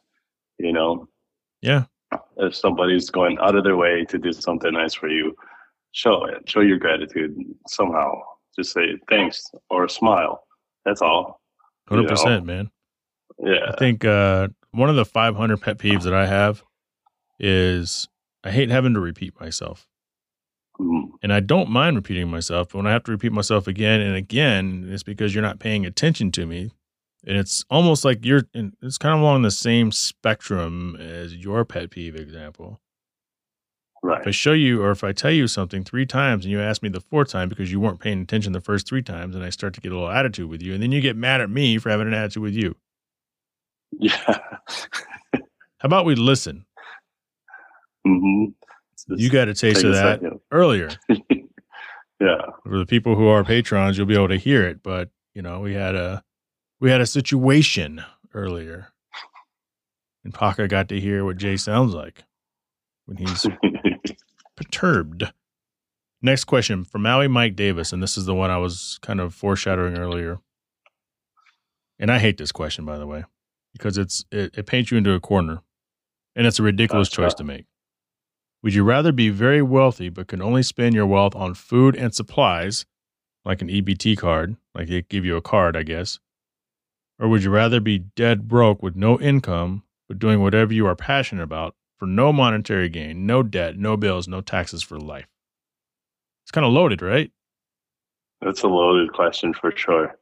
You 0.59 0.73
know, 0.73 1.09
Yeah. 1.61 1.85
if 2.37 2.55
somebody's 2.55 3.11
going 3.11 3.39
out 3.39 3.55
of 3.57 3.65
their 3.65 3.77
way 3.77 4.05
to 4.07 4.19
do 4.19 4.33
something 4.33 4.73
nice 4.73 4.95
for 4.95 5.09
you, 5.09 5.35
show 5.93 6.25
it. 6.27 6.49
Show 6.49 6.61
your 6.61 6.79
gratitude 6.79 7.35
somehow. 7.69 8.13
Just 8.57 8.73
say 8.73 8.97
thanks 9.09 9.51
or 9.71 9.89
smile. 9.89 10.47
That's 10.85 11.01
all. 11.03 11.41
You 11.91 11.97
Hundred 11.97 12.03
know. 12.05 12.09
percent, 12.11 12.45
man. 12.47 12.71
Yeah. 13.39 13.71
I 13.73 13.77
think 13.77 14.05
uh, 14.05 14.49
one 14.73 14.89
of 14.91 14.97
the 14.97 15.05
500 15.05 15.61
pet 15.61 15.79
peeves 15.79 16.03
that 16.05 16.15
I 16.15 16.27
have 16.27 16.63
is 17.41 18.09
I 18.45 18.51
hate 18.51 18.71
having 18.71 18.95
to 18.95 19.01
repeat 19.01 19.39
myself. 19.41 19.89
Mm, 20.81 21.13
And 21.23 21.33
I 21.33 21.41
don't 21.41 21.71
mind 21.71 21.97
repeating 21.97 22.29
myself, 22.29 22.69
but 22.71 22.79
when 22.79 22.87
I 22.87 22.93
have 22.93 23.05
to 23.05 23.13
repeat 23.13 23.33
myself 23.33 23.67
again 23.67 24.01
and 24.01 24.17
again, 24.17 24.89
it's 24.91 25.03
because 25.03 25.35
you're 25.35 25.43
not 25.43 25.61
paying 25.61 25.87
attention 25.87 26.33
to 26.33 26.47
me. 26.47 26.71
And 27.27 27.37
it's 27.37 27.65
almost 27.71 28.05
like 28.05 28.25
you're, 28.25 28.43
it's 28.55 28.99
kind 28.99 29.15
of 29.15 29.21
along 29.21 29.43
the 29.43 29.51
same 29.53 29.93
spectrum 29.93 30.97
as 31.01 31.37
your 31.37 31.65
pet 31.65 31.91
peeve 31.91 32.17
example. 32.17 32.81
Right. 34.03 34.21
If 34.21 34.27
I 34.27 34.31
show 34.33 34.53
you, 34.53 34.83
or 34.83 34.91
if 34.91 35.05
I 35.05 35.13
tell 35.13 35.31
you 35.31 35.47
something 35.47 35.85
three 35.85 36.07
times 36.07 36.45
and 36.45 36.51
you 36.51 36.61
ask 36.61 36.83
me 36.83 36.89
the 36.89 37.01
fourth 37.01 37.29
time 37.29 37.49
because 37.49 37.71
you 37.71 37.79
weren't 37.79 38.01
paying 38.01 38.21
attention 38.23 38.53
the 38.53 38.61
first 38.61 38.89
three 38.89 39.03
times, 39.03 39.37
and 39.37 39.45
I 39.45 39.51
start 39.51 39.75
to 39.75 39.81
get 39.81 39.93
a 39.93 39.95
little 39.95 40.11
attitude 40.11 40.49
with 40.51 40.61
you, 40.61 40.75
and 40.75 40.83
then 40.83 40.91
you 40.91 41.01
get 41.01 41.17
mad 41.17 41.41
at 41.41 41.49
me 41.51 41.79
for 41.79 41.91
having 41.91 42.09
an 42.09 42.15
attitude 42.15 42.43
with 42.43 42.55
you. 42.55 42.75
Yeah. 44.01 44.39
How 45.79 45.87
about 45.87 46.05
we 46.07 46.15
listen? 46.15 46.65
hmm 48.07 48.45
You 49.09 49.31
got 49.31 49.49
a 49.49 49.55
taste 49.55 49.85
of 49.85 49.93
that 49.95 50.21
earlier. 50.51 50.91
yeah. 51.09 52.47
For 52.65 52.79
the 52.79 52.87
people 52.87 53.17
who 53.17 53.27
are 53.27 53.45
patrons, 53.45 53.97
you'll 53.97 54.07
be 54.07 54.15
able 54.15 54.29
to 54.29 54.37
hear 54.37 54.67
it. 54.67 54.83
But 54.83 55.11
you 55.35 55.43
know, 55.43 55.61
we 55.61 55.75
had 55.75 55.95
a 55.95 56.23
we 56.81 56.91
had 56.91 57.01
a 57.01 57.07
situation 57.07 58.03
earlier, 58.35 58.89
and 60.25 60.33
Paca 60.33 60.69
got 60.69 60.89
to 60.89 61.01
hear 61.01 61.25
what 61.25 61.37
Jhae 61.39 61.59
sounds 61.59 61.95
like 61.95 62.25
when 63.07 63.17
he's 63.17 63.47
perturbed. 64.57 65.33
Next 66.21 66.45
question 66.45 66.85
from 66.85 67.03
Maui 67.03 67.27
Mike 67.27 67.57
Davis, 67.57 67.93
and 67.93 68.03
this 68.03 68.17
is 68.17 68.27
the 68.27 68.35
one 68.35 68.51
I 68.51 68.59
was 68.59 68.99
kind 69.03 69.21
of 69.21 69.35
foreshadowing 69.35 69.99
earlier. 69.99 70.39
And 71.99 72.11
I 72.11 72.19
hate 72.19 72.37
this 72.37 72.53
question, 72.53 72.85
by 72.85 72.99
the 72.99 73.07
way, 73.07 73.25
because 73.73 73.99
it's 73.99 74.25
it, 74.31 74.57
it 74.57 74.67
paints 74.67 74.91
you 74.91 74.99
into 74.99 75.13
a 75.13 75.21
corner, 75.21 75.63
and 76.37 76.47
it's 76.47 76.59
a 76.61 76.63
ridiculous 76.63 77.09
choice 77.09 77.35
to 77.35 77.45
make. 77.45 77.67
Would 78.63 78.75
you 78.75 78.85
rather 78.85 79.13
be 79.13 79.29
very 79.29 79.63
wealthy 79.63 80.09
but 80.09 80.29
can 80.29 80.41
only 80.41 80.63
spend 80.63 80.95
your 80.95 81.07
wealth 81.07 81.35
on 81.35 81.55
food 81.55 81.97
and 81.97 82.15
supplies, 82.15 82.87
like 83.45 83.61
an 83.61 83.69
EBT 83.69 84.17
card, 84.17 84.57
like 84.75 84.89
they 84.89 85.03
give 85.03 85.25
you 85.25 85.37
a 85.37 85.43
card, 85.43 85.77
I 85.77 85.83
guess, 85.83 86.21
or 87.19 87.29
would 87.29 87.43
you 87.43 87.51
rather 87.51 87.81
be 87.81 87.99
dead 87.99 88.49
broke 88.49 88.83
with 88.83 88.97
no 88.97 89.19
income 89.21 89.83
but 90.09 90.19
doing 90.19 90.41
whatever 90.41 90.73
you 90.73 90.87
are 90.87 90.97
passionate 90.97 91.43
about 91.43 91.75
for 91.99 92.07
no 92.07 92.33
monetary 92.33 92.89
gain, 92.89 93.27
no 93.27 93.43
debt, 93.43 93.77
no 93.77 93.97
bills, 93.97 94.29
no 94.29 94.41
taxes 94.41 94.83
for 94.83 94.99
life? 94.99 95.27
It's 96.45 96.51
kind 96.53 96.67
of 96.67 96.73
loaded, 96.73 97.03
right? 97.03 97.31
That's 98.41 98.63
a 98.63 98.69
loaded 98.69 99.13
question 99.13 99.55
for 99.55 99.73
sure. 99.77 100.19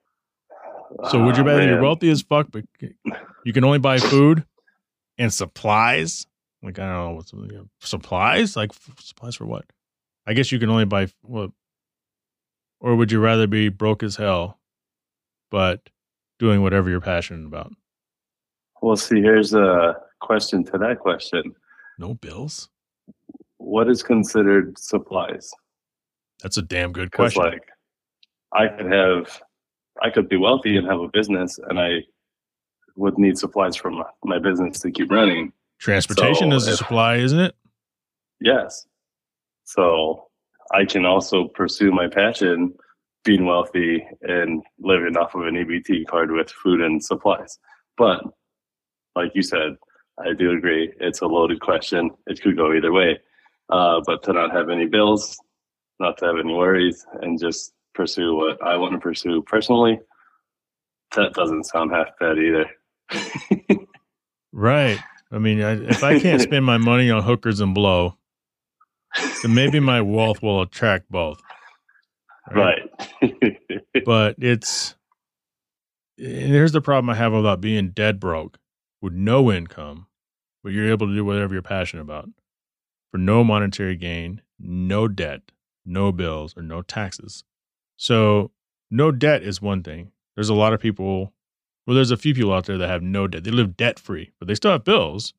So 1.10 1.24
would 1.24 1.36
you 1.36 1.42
Ah, 1.42 1.46
rather 1.46 1.66
you're 1.66 1.82
wealthy 1.82 2.10
as 2.10 2.22
fuck, 2.22 2.48
but 2.50 2.64
you 3.44 3.52
can 3.52 3.64
only 3.64 3.78
buy 3.78 3.98
food 3.98 4.44
and 5.16 5.32
supplies? 5.32 6.26
Like 6.62 6.78
I 6.78 6.86
don't 6.86 6.94
know 6.94 7.14
what's 7.16 7.32
you 7.32 7.46
know, 7.46 7.68
supplies. 7.80 8.56
Like 8.56 8.70
f- 8.70 9.00
supplies 9.00 9.36
for 9.36 9.46
what? 9.46 9.64
I 10.26 10.34
guess 10.34 10.52
you 10.52 10.58
can 10.58 10.70
only 10.70 10.84
buy 10.84 11.08
what? 11.22 11.50
Or 12.80 12.96
would 12.96 13.12
you 13.12 13.20
rather 13.20 13.46
be 13.46 13.68
broke 13.68 14.02
as 14.02 14.16
hell, 14.16 14.58
but 15.50 15.90
doing 16.38 16.62
whatever 16.62 16.88
you're 16.88 17.00
passionate 17.00 17.46
about? 17.46 17.72
Well, 18.82 18.96
see, 18.96 19.20
here's 19.20 19.52
a 19.52 19.96
question 20.20 20.64
to 20.64 20.78
that 20.78 20.98
question. 21.00 21.54
No 21.98 22.14
bills. 22.14 22.68
What 23.58 23.90
is 23.90 24.02
considered 24.02 24.78
supplies? 24.78 25.52
That's 26.42 26.56
a 26.56 26.62
damn 26.62 26.92
good 26.92 27.12
question. 27.12 27.42
like, 27.42 27.68
I 28.52 28.68
could 28.68 28.90
have, 28.90 29.42
I 30.02 30.08
could 30.08 30.28
be 30.28 30.36
wealthy 30.36 30.76
and 30.78 30.86
have 30.86 31.00
a 31.00 31.08
business, 31.08 31.58
and 31.68 31.78
I 31.78 31.98
would 32.96 33.18
need 33.18 33.36
supplies 33.36 33.76
from 33.76 33.96
my, 33.96 34.06
my 34.24 34.38
business 34.38 34.80
to 34.80 34.90
keep 34.90 35.10
running. 35.10 35.52
Transportation 35.80 36.50
so 36.50 36.56
is 36.56 36.66
a 36.66 36.76
supply, 36.76 37.16
isn't 37.16 37.40
it? 37.40 37.54
Yes. 38.40 38.86
So 39.64 40.26
I 40.72 40.84
can 40.84 41.06
also 41.06 41.48
pursue 41.48 41.90
my 41.90 42.08
passion, 42.08 42.74
being 43.24 43.46
wealthy 43.46 44.06
and 44.22 44.62
living 44.78 45.16
off 45.16 45.34
of 45.34 45.42
an 45.42 45.54
EBT 45.54 46.06
card 46.06 46.30
with 46.30 46.50
food 46.50 46.80
and 46.80 47.02
supplies. 47.02 47.58
But 47.96 48.22
like 49.16 49.32
you 49.34 49.42
said, 49.42 49.76
I 50.18 50.34
do 50.34 50.52
agree. 50.52 50.92
It's 51.00 51.20
a 51.20 51.26
loaded 51.26 51.60
question. 51.60 52.10
It 52.26 52.42
could 52.42 52.56
go 52.56 52.72
either 52.74 52.92
way. 52.92 53.18
Uh, 53.70 54.00
but 54.04 54.22
to 54.24 54.32
not 54.32 54.52
have 54.52 54.68
any 54.68 54.86
bills, 54.86 55.38
not 55.98 56.18
to 56.18 56.26
have 56.26 56.38
any 56.38 56.52
worries, 56.52 57.06
and 57.22 57.38
just 57.38 57.72
pursue 57.94 58.34
what 58.34 58.62
I 58.62 58.76
want 58.76 58.92
to 58.92 58.98
pursue 58.98 59.42
personally, 59.42 60.00
that 61.14 61.32
doesn't 61.34 61.64
sound 61.64 61.92
half 61.92 62.08
bad 62.18 62.38
either. 62.38 63.86
Right. 64.52 64.98
I 65.32 65.38
mean, 65.38 65.62
I, 65.62 65.72
if 65.88 66.02
I 66.02 66.18
can't 66.18 66.42
spend 66.42 66.64
my 66.64 66.78
money 66.78 67.10
on 67.10 67.22
hookers 67.22 67.60
and 67.60 67.74
blow, 67.74 68.16
then 69.42 69.54
maybe 69.54 69.80
my 69.80 70.00
wealth 70.00 70.42
will 70.42 70.62
attract 70.62 71.10
both. 71.10 71.40
right. 72.52 72.80
but 74.04 74.36
it's 74.38 74.94
and 76.18 76.48
here's 76.48 76.72
the 76.72 76.82
problem 76.82 77.08
I 77.08 77.14
have 77.14 77.32
about 77.32 77.60
being 77.60 77.90
dead 77.90 78.20
broke 78.20 78.58
with 79.00 79.14
no 79.14 79.50
income, 79.50 80.06
but 80.62 80.72
you're 80.72 80.90
able 80.90 81.06
to 81.06 81.14
do 81.14 81.24
whatever 81.24 81.54
you're 81.54 81.62
passionate 81.62 82.02
about 82.02 82.28
for 83.10 83.18
no 83.18 83.42
monetary 83.42 83.96
gain, 83.96 84.42
no 84.58 85.08
debt, 85.08 85.40
no 85.84 86.12
bills, 86.12 86.54
or 86.56 86.62
no 86.62 86.82
taxes. 86.82 87.44
So 87.96 88.50
no 88.90 89.10
debt 89.10 89.42
is 89.42 89.62
one 89.62 89.82
thing. 89.82 90.12
there's 90.34 90.48
a 90.48 90.54
lot 90.54 90.72
of 90.72 90.80
people. 90.80 91.32
Well, 91.86 91.94
there's 91.94 92.10
a 92.10 92.16
few 92.16 92.34
people 92.34 92.52
out 92.52 92.66
there 92.66 92.78
that 92.78 92.88
have 92.88 93.02
no 93.02 93.26
debt. 93.26 93.44
They 93.44 93.50
live 93.50 93.76
debt 93.76 93.98
free, 93.98 94.32
but 94.38 94.48
they 94.48 94.54
still 94.54 94.72
have 94.72 94.84
bills, 94.84 95.34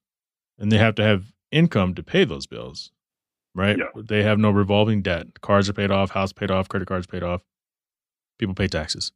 and 0.58 0.72
they 0.72 0.78
have 0.78 0.96
to 0.96 1.04
have 1.04 1.32
income 1.52 1.94
to 1.96 2.04
pay 2.04 2.24
those 2.24 2.48
bills, 2.48 2.92
right? 3.54 3.78
Yeah. 3.78 4.02
They 4.02 4.24
have 4.24 4.40
no 4.40 4.50
revolving 4.52 5.02
debt. 5.02 5.42
Cars 5.42 5.70
are 5.70 5.74
paid 5.74 5.92
off, 5.92 6.12
house 6.12 6.34
paid 6.34 6.52
off, 6.52 6.68
credit 6.68 6.88
cards 6.88 7.08
paid 7.08 7.24
off. 7.24 7.44
People 8.40 8.56
pay 8.56 8.68
taxes. 8.68 9.12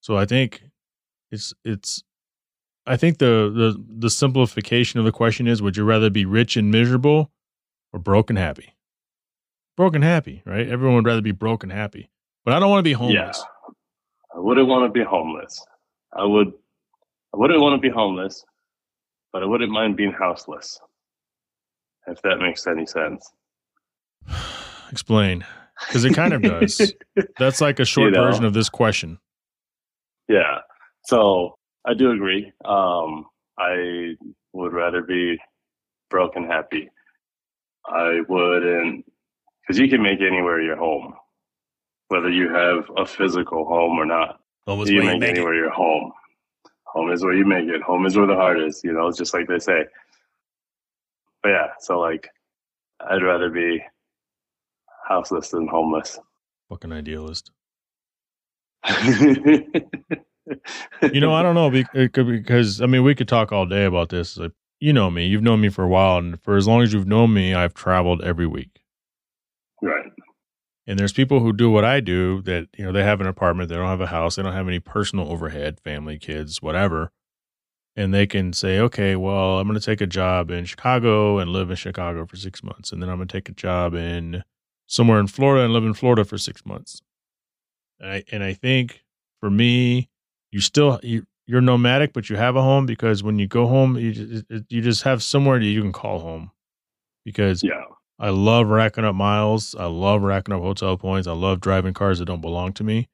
So 0.00 0.16
I 0.16 0.26
think 0.26 0.62
it's 1.30 1.54
it's 1.64 2.02
I 2.86 2.96
think 2.96 3.18
the 3.18 3.50
the 3.54 3.84
the 3.98 4.10
simplification 4.10 4.98
of 4.98 5.06
the 5.06 5.12
question 5.12 5.46
is 5.46 5.62
would 5.62 5.76
you 5.76 5.84
rather 5.84 6.10
be 6.10 6.24
rich 6.24 6.56
and 6.56 6.70
miserable 6.70 7.30
or 7.92 7.98
broke 7.98 8.30
and 8.30 8.38
happy? 8.38 8.74
Broken 9.76 10.02
happy, 10.02 10.42
right? 10.46 10.66
Everyone 10.66 10.96
would 10.96 11.06
rather 11.06 11.20
be 11.20 11.32
broke 11.32 11.62
and 11.62 11.72
happy. 11.72 12.10
But 12.44 12.54
I 12.54 12.60
don't 12.60 12.70
want 12.70 12.80
to 12.80 12.88
be 12.88 12.92
homeless. 12.92 13.42
Yeah. 13.42 13.74
I 14.34 14.38
wouldn't 14.38 14.68
want 14.68 14.88
to 14.88 14.92
be 14.98 15.04
homeless. 15.04 15.64
I 16.14 16.24
would. 16.24 16.48
I 17.34 17.38
wouldn't 17.38 17.60
want 17.60 17.80
to 17.80 17.86
be 17.88 17.92
homeless, 17.92 18.44
but 19.32 19.42
I 19.42 19.46
wouldn't 19.46 19.70
mind 19.70 19.96
being 19.96 20.12
houseless. 20.12 20.80
If 22.06 22.22
that 22.22 22.36
makes 22.38 22.66
any 22.66 22.86
sense. 22.86 23.30
Explain. 24.92 25.44
Because 25.86 26.04
it 26.04 26.14
kind 26.14 26.32
of 26.32 26.42
does. 26.42 26.92
That's 27.38 27.60
like 27.60 27.80
a 27.80 27.84
short 27.84 28.06
You 28.06 28.12
know. 28.12 28.24
version 28.24 28.44
of 28.44 28.54
this 28.54 28.68
question. 28.68 29.18
Yeah. 30.28 30.58
So 31.04 31.56
I 31.86 31.94
do 31.94 32.12
agree. 32.12 32.52
Um, 32.64 33.26
I 33.58 34.14
would 34.52 34.72
rather 34.72 35.02
be 35.02 35.38
broke 36.08 36.36
and 36.36 36.46
happy. 36.46 36.88
I 37.86 38.20
wouldn't, 38.28 39.04
because 39.62 39.78
you 39.78 39.88
can 39.88 40.02
make 40.02 40.20
anywhere 40.20 40.60
your 40.62 40.76
home, 40.76 41.14
whether 42.08 42.30
you 42.30 42.48
have 42.52 42.84
a 42.96 43.04
physical 43.04 43.64
home 43.66 43.98
or 43.98 44.06
not. 44.06 44.40
Home 44.66 44.80
is 44.82 44.90
you 44.90 44.96
where 44.96 45.04
you 45.04 45.10
make 45.12 45.20
make 45.20 45.30
it. 45.30 45.36
anywhere 45.36 45.54
your 45.54 45.70
home. 45.70 46.12
Home 46.84 47.12
is 47.12 47.22
where 47.22 47.34
you 47.34 47.44
make 47.46 47.68
it. 47.68 47.82
Home 47.82 48.06
is 48.06 48.16
where 48.16 48.26
the 48.26 48.34
heart 48.34 48.60
is. 48.60 48.82
You 48.82 48.92
know, 48.92 49.06
it's 49.06 49.18
just 49.18 49.34
like 49.34 49.46
they 49.48 49.58
say. 49.58 49.84
But 51.42 51.50
yeah, 51.50 51.66
so 51.78 52.00
like, 52.00 52.28
I'd 53.00 53.22
rather 53.22 53.50
be 53.50 53.82
houseless 55.06 55.50
than 55.50 55.68
homeless. 55.68 56.18
Fucking 56.68 56.92
idealist. 56.92 57.52
you 61.12 61.20
know, 61.20 61.34
I 61.34 61.42
don't 61.42 61.54
know 61.54 61.70
it 61.72 62.12
because 62.12 62.80
I 62.80 62.86
mean, 62.86 63.02
we 63.04 63.14
could 63.14 63.28
talk 63.28 63.52
all 63.52 63.66
day 63.66 63.84
about 63.84 64.08
this. 64.08 64.36
Like, 64.36 64.52
you 64.80 64.92
know 64.92 65.10
me. 65.10 65.26
You've 65.26 65.42
known 65.42 65.60
me 65.60 65.68
for 65.68 65.84
a 65.84 65.88
while, 65.88 66.18
and 66.18 66.40
for 66.42 66.56
as 66.56 66.66
long 66.66 66.82
as 66.82 66.92
you've 66.92 67.06
known 67.06 67.32
me, 67.34 67.54
I've 67.54 67.74
traveled 67.74 68.22
every 68.22 68.46
week. 68.46 68.80
right. 69.82 70.10
And 70.86 70.98
there's 70.98 71.12
people 71.12 71.40
who 71.40 71.52
do 71.52 71.70
what 71.70 71.84
I 71.84 72.00
do 72.00 72.42
that, 72.42 72.68
you 72.76 72.84
know, 72.84 72.92
they 72.92 73.02
have 73.02 73.20
an 73.20 73.26
apartment, 73.26 73.68
they 73.68 73.74
don't 73.74 73.88
have 73.88 74.00
a 74.00 74.06
house, 74.06 74.36
they 74.36 74.42
don't 74.42 74.52
have 74.52 74.68
any 74.68 74.78
personal 74.78 75.30
overhead, 75.30 75.80
family, 75.80 76.18
kids, 76.18 76.62
whatever. 76.62 77.10
And 77.96 78.14
they 78.14 78.26
can 78.26 78.52
say, 78.52 78.78
okay, 78.78 79.16
well, 79.16 79.58
I'm 79.58 79.66
going 79.66 79.78
to 79.78 79.84
take 79.84 80.00
a 80.00 80.06
job 80.06 80.50
in 80.50 80.64
Chicago 80.64 81.38
and 81.38 81.50
live 81.50 81.70
in 81.70 81.76
Chicago 81.76 82.26
for 82.26 82.36
six 82.36 82.62
months. 82.62 82.92
And 82.92 83.02
then 83.02 83.08
I'm 83.08 83.16
going 83.16 83.26
to 83.26 83.32
take 83.32 83.48
a 83.48 83.52
job 83.52 83.94
in 83.94 84.44
somewhere 84.86 85.18
in 85.18 85.26
Florida 85.26 85.64
and 85.64 85.72
live 85.72 85.84
in 85.84 85.94
Florida 85.94 86.24
for 86.24 86.38
six 86.38 86.64
months. 86.64 87.00
And 87.98 88.10
I, 88.10 88.24
and 88.30 88.44
I 88.44 88.52
think 88.52 89.02
for 89.40 89.50
me, 89.50 90.08
you 90.52 90.60
still, 90.60 91.00
you, 91.02 91.26
you're 91.46 91.62
nomadic, 91.62 92.12
but 92.12 92.28
you 92.28 92.36
have 92.36 92.54
a 92.54 92.62
home 92.62 92.86
because 92.86 93.22
when 93.22 93.38
you 93.38 93.46
go 93.48 93.66
home, 93.66 93.96
you 93.96 94.12
just, 94.12 94.44
you 94.68 94.82
just 94.82 95.02
have 95.02 95.22
somewhere 95.22 95.58
that 95.58 95.64
you 95.64 95.80
can 95.80 95.92
call 95.92 96.20
home 96.20 96.50
because 97.24 97.62
Yeah. 97.62 97.82
I 98.18 98.30
love 98.30 98.68
racking 98.68 99.04
up 99.04 99.14
miles. 99.14 99.74
I 99.74 99.86
love 99.86 100.22
racking 100.22 100.54
up 100.54 100.62
hotel 100.62 100.96
points. 100.96 101.28
I 101.28 101.32
love 101.32 101.60
driving 101.60 101.92
cars 101.94 102.18
that 102.18 102.24
don't 102.26 102.40
belong 102.40 102.72
to 102.74 102.84
me. 102.84 103.08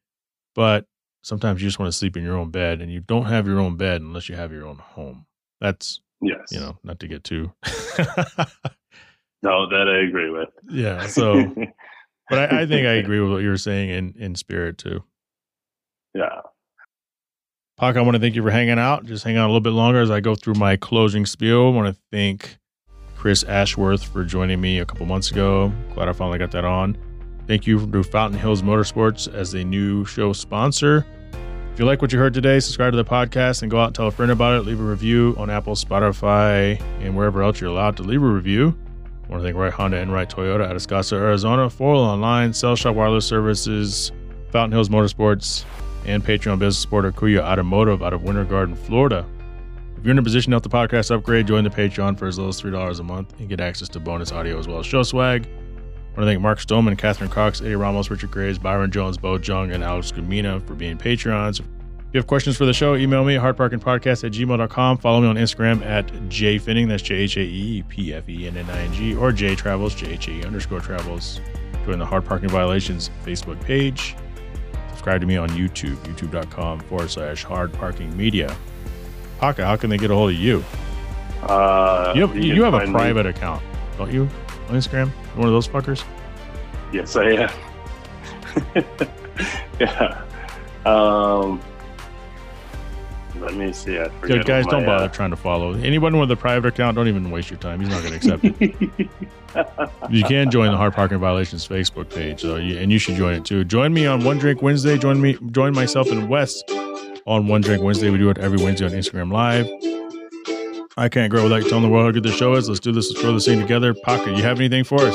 But 0.54 0.86
sometimes 1.22 1.60
you 1.62 1.68
just 1.68 1.78
want 1.78 1.90
to 1.90 1.96
sleep 1.96 2.16
in 2.16 2.22
your 2.22 2.36
own 2.36 2.50
bed 2.50 2.80
and 2.80 2.92
you 2.92 3.00
don't 3.00 3.24
have 3.26 3.46
your 3.46 3.58
own 3.58 3.76
bed 3.76 4.00
unless 4.00 4.28
you 4.28 4.36
have 4.36 4.52
your 4.52 4.66
own 4.66 4.78
home. 4.78 5.26
That's, 5.60 6.00
Yes. 6.20 6.38
you 6.52 6.60
know, 6.60 6.78
not 6.84 7.00
to 7.00 7.08
get 7.08 7.24
too. 7.24 7.52
No, 9.42 9.68
that 9.68 9.88
I 9.88 10.06
agree 10.08 10.30
with. 10.30 10.48
yeah. 10.70 11.06
So, 11.08 11.52
but 12.28 12.52
I, 12.52 12.62
I 12.62 12.66
think 12.66 12.86
I 12.86 12.92
agree 12.92 13.18
with 13.20 13.32
what 13.32 13.42
you 13.42 13.48
were 13.48 13.56
saying 13.56 13.90
in, 13.90 14.14
in 14.16 14.34
spirit 14.36 14.78
too. 14.78 15.02
yeah. 16.14 16.42
Pac, 17.78 17.96
I 17.96 18.02
want 18.02 18.14
to 18.14 18.20
thank 18.20 18.36
you 18.36 18.42
for 18.42 18.50
hanging 18.50 18.78
out. 18.78 19.04
Just 19.06 19.24
hang 19.24 19.36
out 19.36 19.46
a 19.46 19.48
little 19.48 19.60
bit 19.60 19.70
longer 19.72 20.00
as 20.00 20.10
I 20.10 20.20
go 20.20 20.36
through 20.36 20.54
my 20.54 20.76
closing 20.76 21.26
spiel. 21.26 21.66
I 21.66 21.70
want 21.70 21.92
to 21.94 22.00
thank 22.12 22.58
Chris 23.22 23.44
Ashworth 23.44 24.02
for 24.02 24.24
joining 24.24 24.60
me 24.60 24.80
a 24.80 24.84
couple 24.84 25.06
months 25.06 25.30
ago. 25.30 25.72
Glad 25.94 26.08
I 26.08 26.12
finally 26.12 26.40
got 26.40 26.50
that 26.50 26.64
on. 26.64 26.98
Thank 27.46 27.68
you 27.68 27.86
to 27.86 28.02
Fountain 28.02 28.36
Hills 28.36 28.62
Motorsports 28.62 29.32
as 29.32 29.54
a 29.54 29.62
new 29.62 30.04
show 30.04 30.32
sponsor. 30.32 31.06
If 31.72 31.78
you 31.78 31.84
like 31.84 32.02
what 32.02 32.12
you 32.12 32.18
heard 32.18 32.34
today, 32.34 32.58
subscribe 32.58 32.92
to 32.92 32.96
the 32.96 33.04
podcast 33.04 33.62
and 33.62 33.70
go 33.70 33.78
out 33.78 33.86
and 33.86 33.94
tell 33.94 34.08
a 34.08 34.10
friend 34.10 34.32
about 34.32 34.56
it. 34.56 34.66
Leave 34.66 34.80
a 34.80 34.82
review 34.82 35.36
on 35.38 35.50
Apple, 35.50 35.76
Spotify, 35.76 36.80
and 36.98 37.16
wherever 37.16 37.44
else 37.44 37.60
you're 37.60 37.70
allowed 37.70 37.96
to 37.98 38.02
leave 38.02 38.24
a 38.24 38.26
review. 38.26 38.76
I 39.24 39.28
want 39.28 39.40
to 39.40 39.46
thank 39.46 39.56
Wright 39.56 39.72
Honda 39.72 39.98
and 39.98 40.12
Wright 40.12 40.28
Toyota 40.28 40.64
out 40.64 40.74
of 40.74 40.82
Scottsdale, 40.82 41.18
Arizona. 41.18 41.70
Foil 41.70 42.00
Online, 42.00 42.52
Cell 42.52 42.74
Shop 42.74 42.96
Wireless 42.96 43.24
Services, 43.24 44.10
Fountain 44.50 44.72
Hills 44.72 44.88
Motorsports, 44.88 45.64
and 46.06 46.24
Patreon 46.24 46.58
business 46.58 46.80
supporter 46.80 47.12
Kuya 47.12 47.38
Automotive 47.42 48.02
out 48.02 48.14
of 48.14 48.24
Winter 48.24 48.44
Garden, 48.44 48.74
Florida. 48.74 49.24
If 50.02 50.06
you're 50.06 50.10
in 50.14 50.18
a 50.18 50.22
position 50.24 50.50
to 50.50 50.54
help 50.56 50.64
the 50.64 50.68
podcast 50.68 51.14
upgrade, 51.14 51.46
join 51.46 51.62
the 51.62 51.70
Patreon 51.70 52.18
for 52.18 52.26
as 52.26 52.36
little 52.36 52.48
as 52.48 52.60
$3 52.60 52.98
a 52.98 53.02
month 53.04 53.38
and 53.38 53.48
get 53.48 53.60
access 53.60 53.88
to 53.90 54.00
bonus 54.00 54.32
audio 54.32 54.58
as 54.58 54.66
well 54.66 54.80
as 54.80 54.86
show 54.86 55.04
swag. 55.04 55.46
I 55.46 55.50
want 55.50 56.16
to 56.16 56.24
thank 56.24 56.40
Mark 56.40 56.58
Stoneman, 56.58 56.96
Catherine 56.96 57.30
Cox, 57.30 57.60
Eddie 57.60 57.76
Ramos, 57.76 58.10
Richard 58.10 58.32
Graves, 58.32 58.58
Byron 58.58 58.90
Jones, 58.90 59.16
Bo 59.16 59.38
Jung, 59.38 59.70
and 59.70 59.84
Alex 59.84 60.10
Gumina 60.10 60.60
for 60.66 60.74
being 60.74 60.98
Patreons. 60.98 61.60
If 61.60 61.66
you 62.12 62.18
have 62.18 62.26
questions 62.26 62.56
for 62.56 62.64
the 62.64 62.72
show, 62.72 62.96
email 62.96 63.22
me 63.24 63.36
at 63.36 63.42
hardparkingpodcast 63.42 64.24
at 64.24 64.32
gmail.com. 64.32 64.98
Follow 64.98 65.20
me 65.20 65.28
on 65.28 65.36
Instagram 65.36 65.86
at 65.86 66.08
JhaePfenning, 66.08 66.88
that's 66.88 67.04
J 67.04 67.14
H 67.14 67.36
A 67.36 67.42
E 67.42 67.84
P 67.84 68.12
F 68.12 68.28
E 68.28 68.48
N 68.48 68.56
N 68.56 68.68
I 68.70 68.80
N 68.80 68.92
G, 68.92 69.14
or 69.14 69.30
Jhae 69.30 69.56
Travels, 69.56 69.94
J 69.94 70.14
H 70.14 70.26
A 70.26 70.32
E 70.32 70.42
underscore 70.42 70.80
travels. 70.80 71.40
Join 71.86 72.00
the 72.00 72.06
Hard 72.06 72.24
Parking 72.24 72.48
Violations 72.48 73.08
Facebook 73.24 73.62
page. 73.64 74.16
Subscribe 74.88 75.20
to 75.20 75.28
me 75.28 75.36
on 75.36 75.48
YouTube, 75.50 75.94
youtube.com 75.98 76.80
forward 76.80 77.08
slash 77.08 77.44
hard 77.44 77.72
parking 77.72 78.16
media. 78.16 78.52
How 79.42 79.76
can 79.76 79.90
they 79.90 79.98
get 79.98 80.10
a 80.10 80.14
hold 80.14 80.30
of 80.30 80.36
you? 80.36 80.64
Uh, 81.42 82.12
You 82.14 82.26
have, 82.28 82.36
you, 82.36 82.54
can 82.54 82.62
have 82.62 82.74
a 82.74 82.78
find 82.78 82.92
me- 82.92 82.98
private 82.98 83.26
account, 83.26 83.60
don't 83.98 84.12
you, 84.12 84.28
on 84.68 84.76
Instagram? 84.76 85.08
One 85.34 85.48
of 85.48 85.52
those 85.52 85.66
fuckers? 85.66 86.04
Yes, 86.92 87.16
I 87.16 87.24
am. 87.32 87.50
yeah. 89.80 90.22
Um, 90.86 91.60
let 93.40 93.54
me 93.54 93.72
see. 93.72 93.98
I 93.98 94.08
Good 94.20 94.44
guys, 94.46 94.64
don't 94.66 94.86
bother 94.86 95.08
trying 95.08 95.30
to 95.30 95.36
follow. 95.36 95.72
Anyone 95.74 96.16
with 96.20 96.30
a 96.30 96.36
private 96.36 96.68
account, 96.68 96.94
don't 96.94 97.08
even 97.08 97.28
waste 97.32 97.50
your 97.50 97.58
time. 97.58 97.80
He's 97.80 97.88
not 97.88 98.02
going 98.02 98.12
to 98.12 98.16
accept 98.16 98.44
it. 98.44 99.10
You 100.08 100.24
can 100.24 100.50
join 100.50 100.70
the 100.70 100.78
Hard 100.78 100.94
Parking 100.94 101.18
Violations 101.18 101.68
Facebook 101.68 102.08
page, 102.08 102.40
though, 102.40 102.56
and 102.56 102.90
you 102.90 102.98
should 102.98 103.16
join 103.16 103.34
it 103.34 103.44
too. 103.44 103.64
Join 103.64 103.92
me 103.92 104.06
on 104.06 104.24
One 104.24 104.38
Drink 104.38 104.62
Wednesday. 104.62 104.96
Join 104.96 105.20
me, 105.20 105.36
join 105.50 105.74
myself 105.74 106.10
and 106.10 106.26
Wes 106.26 106.62
on 107.26 107.46
One 107.46 107.60
Drink 107.60 107.82
Wednesday. 107.82 108.10
We 108.10 108.18
do 108.18 108.30
it 108.30 108.38
every 108.38 108.62
Wednesday 108.62 108.86
on 108.86 108.92
Instagram 108.92 109.32
Live. 109.32 109.66
I 110.96 111.08
can't 111.08 111.30
grow 111.30 111.44
without 111.44 111.62
telling 111.68 111.82
the 111.82 111.88
world 111.88 112.06
how 112.06 112.10
good 112.12 112.22
the 112.22 112.32
show 112.32 112.54
is. 112.54 112.68
Let's 112.68 112.80
do 112.80 112.92
this. 112.92 113.10
Let's 113.10 113.22
grow 113.22 113.32
this 113.32 113.46
thing 113.46 113.60
together. 113.60 113.94
Pocket, 113.94 114.36
you 114.36 114.42
have 114.42 114.58
anything 114.58 114.84
for 114.84 115.00
us? 115.00 115.14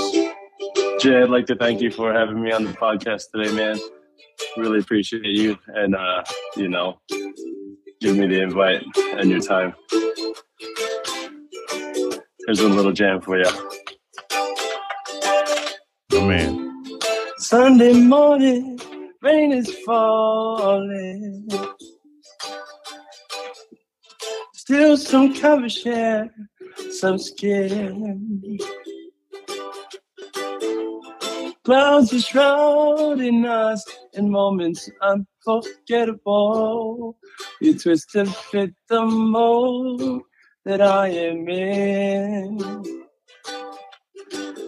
Jhae, 0.99 1.23
I'd 1.23 1.29
like 1.29 1.45
to 1.47 1.55
thank 1.55 1.81
you 1.81 1.91
for 1.91 2.11
having 2.11 2.41
me 2.41 2.51
on 2.51 2.63
the 2.63 2.73
podcast 2.73 3.25
today, 3.33 3.51
man. 3.55 3.77
Really 4.55 4.79
appreciate 4.79 5.25
you 5.25 5.57
and, 5.67 5.95
uh, 5.95 6.23
you 6.55 6.67
know, 6.67 6.99
give 8.01 8.17
me 8.17 8.25
the 8.27 8.41
invite 8.41 8.83
and 8.97 9.29
your 9.29 9.41
time. 9.41 9.75
Here's 12.47 12.59
a 12.59 12.69
little 12.69 12.93
jam 12.93 13.21
for 13.21 13.37
you. 13.37 13.45
Oh 16.13 16.25
man, 16.25 16.89
Sunday 17.37 17.93
morning, 17.93 18.79
rain 19.21 19.51
is 19.51 19.69
falling. 19.85 21.47
Still 24.67 24.97
some 24.97 25.33
cover 25.33 25.69
share, 25.69 26.29
some 26.91 27.17
skin. 27.17 28.59
Clouds 31.63 32.13
are 32.13 32.19
shrouding 32.19 33.45
us 33.45 33.85
in 34.15 34.29
moments 34.29 34.89
unforgettable. 35.01 37.17
You 37.61 37.79
twist 37.79 38.13
and 38.15 38.35
fit 38.35 38.73
the 38.89 39.05
mold 39.05 40.23
that 40.65 40.81
I 40.81 41.07
am 41.11 41.47
in. 41.47 42.59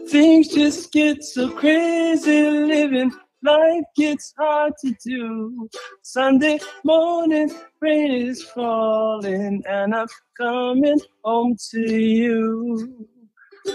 Things 0.08 0.48
just 0.48 0.94
get 0.94 1.26
so 1.26 1.52
crazy 1.52 2.50
living. 2.50 3.12
Life 3.42 3.86
gets 3.96 4.34
hard 4.38 4.74
to 4.84 4.94
do. 5.06 5.70
Sunday 6.02 6.60
morning, 6.84 7.50
rain 7.80 8.12
is 8.28 8.44
falling, 8.44 9.64
and 9.68 9.96
I'm 9.96 10.08
coming 10.38 11.00
home 11.24 11.56
to 11.72 11.80
you. 11.80 13.08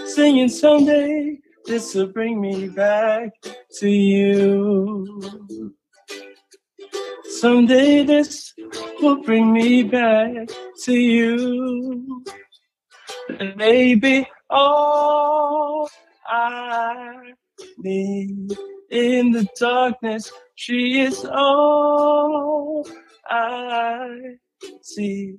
Singing 0.05 0.49
someday, 0.49 1.39
this 1.65 1.95
will 1.95 2.07
bring 2.07 2.39
me 2.39 2.67
back 2.67 3.31
to 3.79 3.89
you. 3.89 5.21
Someday 7.39 8.03
this 8.03 8.53
will 9.01 9.23
bring 9.23 9.51
me 9.51 9.83
back 9.83 10.47
to 10.83 10.93
you. 10.93 12.23
Maybe 13.55 14.27
all 14.49 15.89
I 16.27 17.33
need 17.77 18.57
in 18.89 19.31
the 19.31 19.47
darkness, 19.59 20.31
she 20.55 21.01
is 21.01 21.25
all 21.25 22.87
I 23.29 24.37
see. 24.81 25.37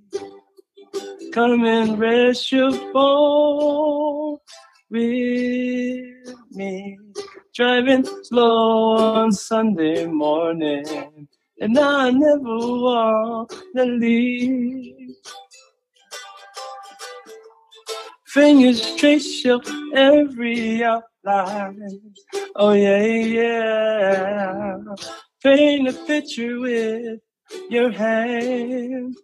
Come 1.33 1.65
and 1.65 1.99
rest 1.99 2.51
your 2.53 2.71
bones 2.93 4.41
with 4.91 6.35
me. 6.51 6.99
Driving 7.55 8.07
slow 8.25 8.97
on 8.97 9.33
Sunday 9.33 10.07
morning, 10.07 11.29
and 11.61 11.79
I 11.79 12.11
never 12.11 12.43
want 12.43 13.51
to 13.75 13.85
leave. 13.85 15.15
Fingers 18.27 18.95
trace 18.97 19.43
your 19.45 19.61
every 19.95 20.83
Oh 21.29 22.73
yeah, 22.73 23.03
yeah. 23.05 24.79
Paint 25.43 25.89
a 25.89 25.93
picture 25.93 26.61
with 26.61 27.19
your 27.69 27.91
hand. 27.91 29.17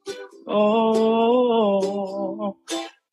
Oh, 0.48 2.56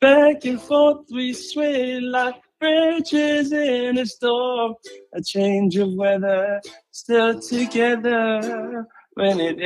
back 0.00 0.44
and 0.44 0.60
forth 0.60 1.06
we 1.12 1.32
sway 1.34 2.00
like 2.00 2.34
branches 2.58 3.52
in 3.52 3.98
a 3.98 4.06
storm. 4.06 4.74
A 5.14 5.22
change 5.22 5.76
of 5.76 5.94
weather, 5.94 6.60
still 6.90 7.40
together 7.40 8.88
when 9.14 9.38
it 9.40 9.60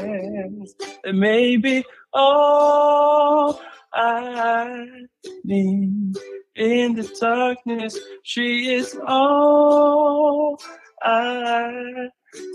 ends. 0.00 0.74
And 1.04 1.20
maybe 1.20 1.84
all 2.12 3.60
I 3.92 5.06
need 5.44 6.16
in 6.56 6.94
the 6.94 7.08
darkness, 7.20 7.98
she 8.22 8.74
is 8.74 8.98
all 9.06 10.58
I 11.02 12.08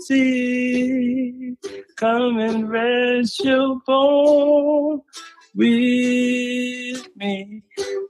see. 0.06 1.56
Come 1.96 2.38
and 2.38 2.70
rest 2.70 3.44
your 3.44 3.80
bone 3.86 5.02
with 5.54 7.08
me. 7.16 7.62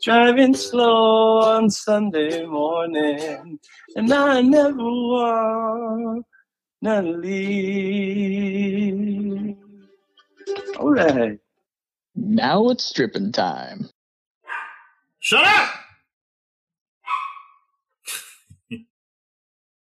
Driving 0.02 0.54
slow 0.54 1.40
on 1.40 1.70
Sunday 1.70 2.44
morning, 2.44 3.58
and 3.96 4.12
I 4.12 4.40
never 4.42 4.76
want 4.76 6.26
to 6.84 7.02
leave. 7.02 7.96
All 10.78 10.90
right. 10.90 11.38
Now 12.14 12.68
it's 12.68 12.84
stripping 12.84 13.32
time. 13.32 13.88
Shut 15.26 15.44
up! 15.44 15.85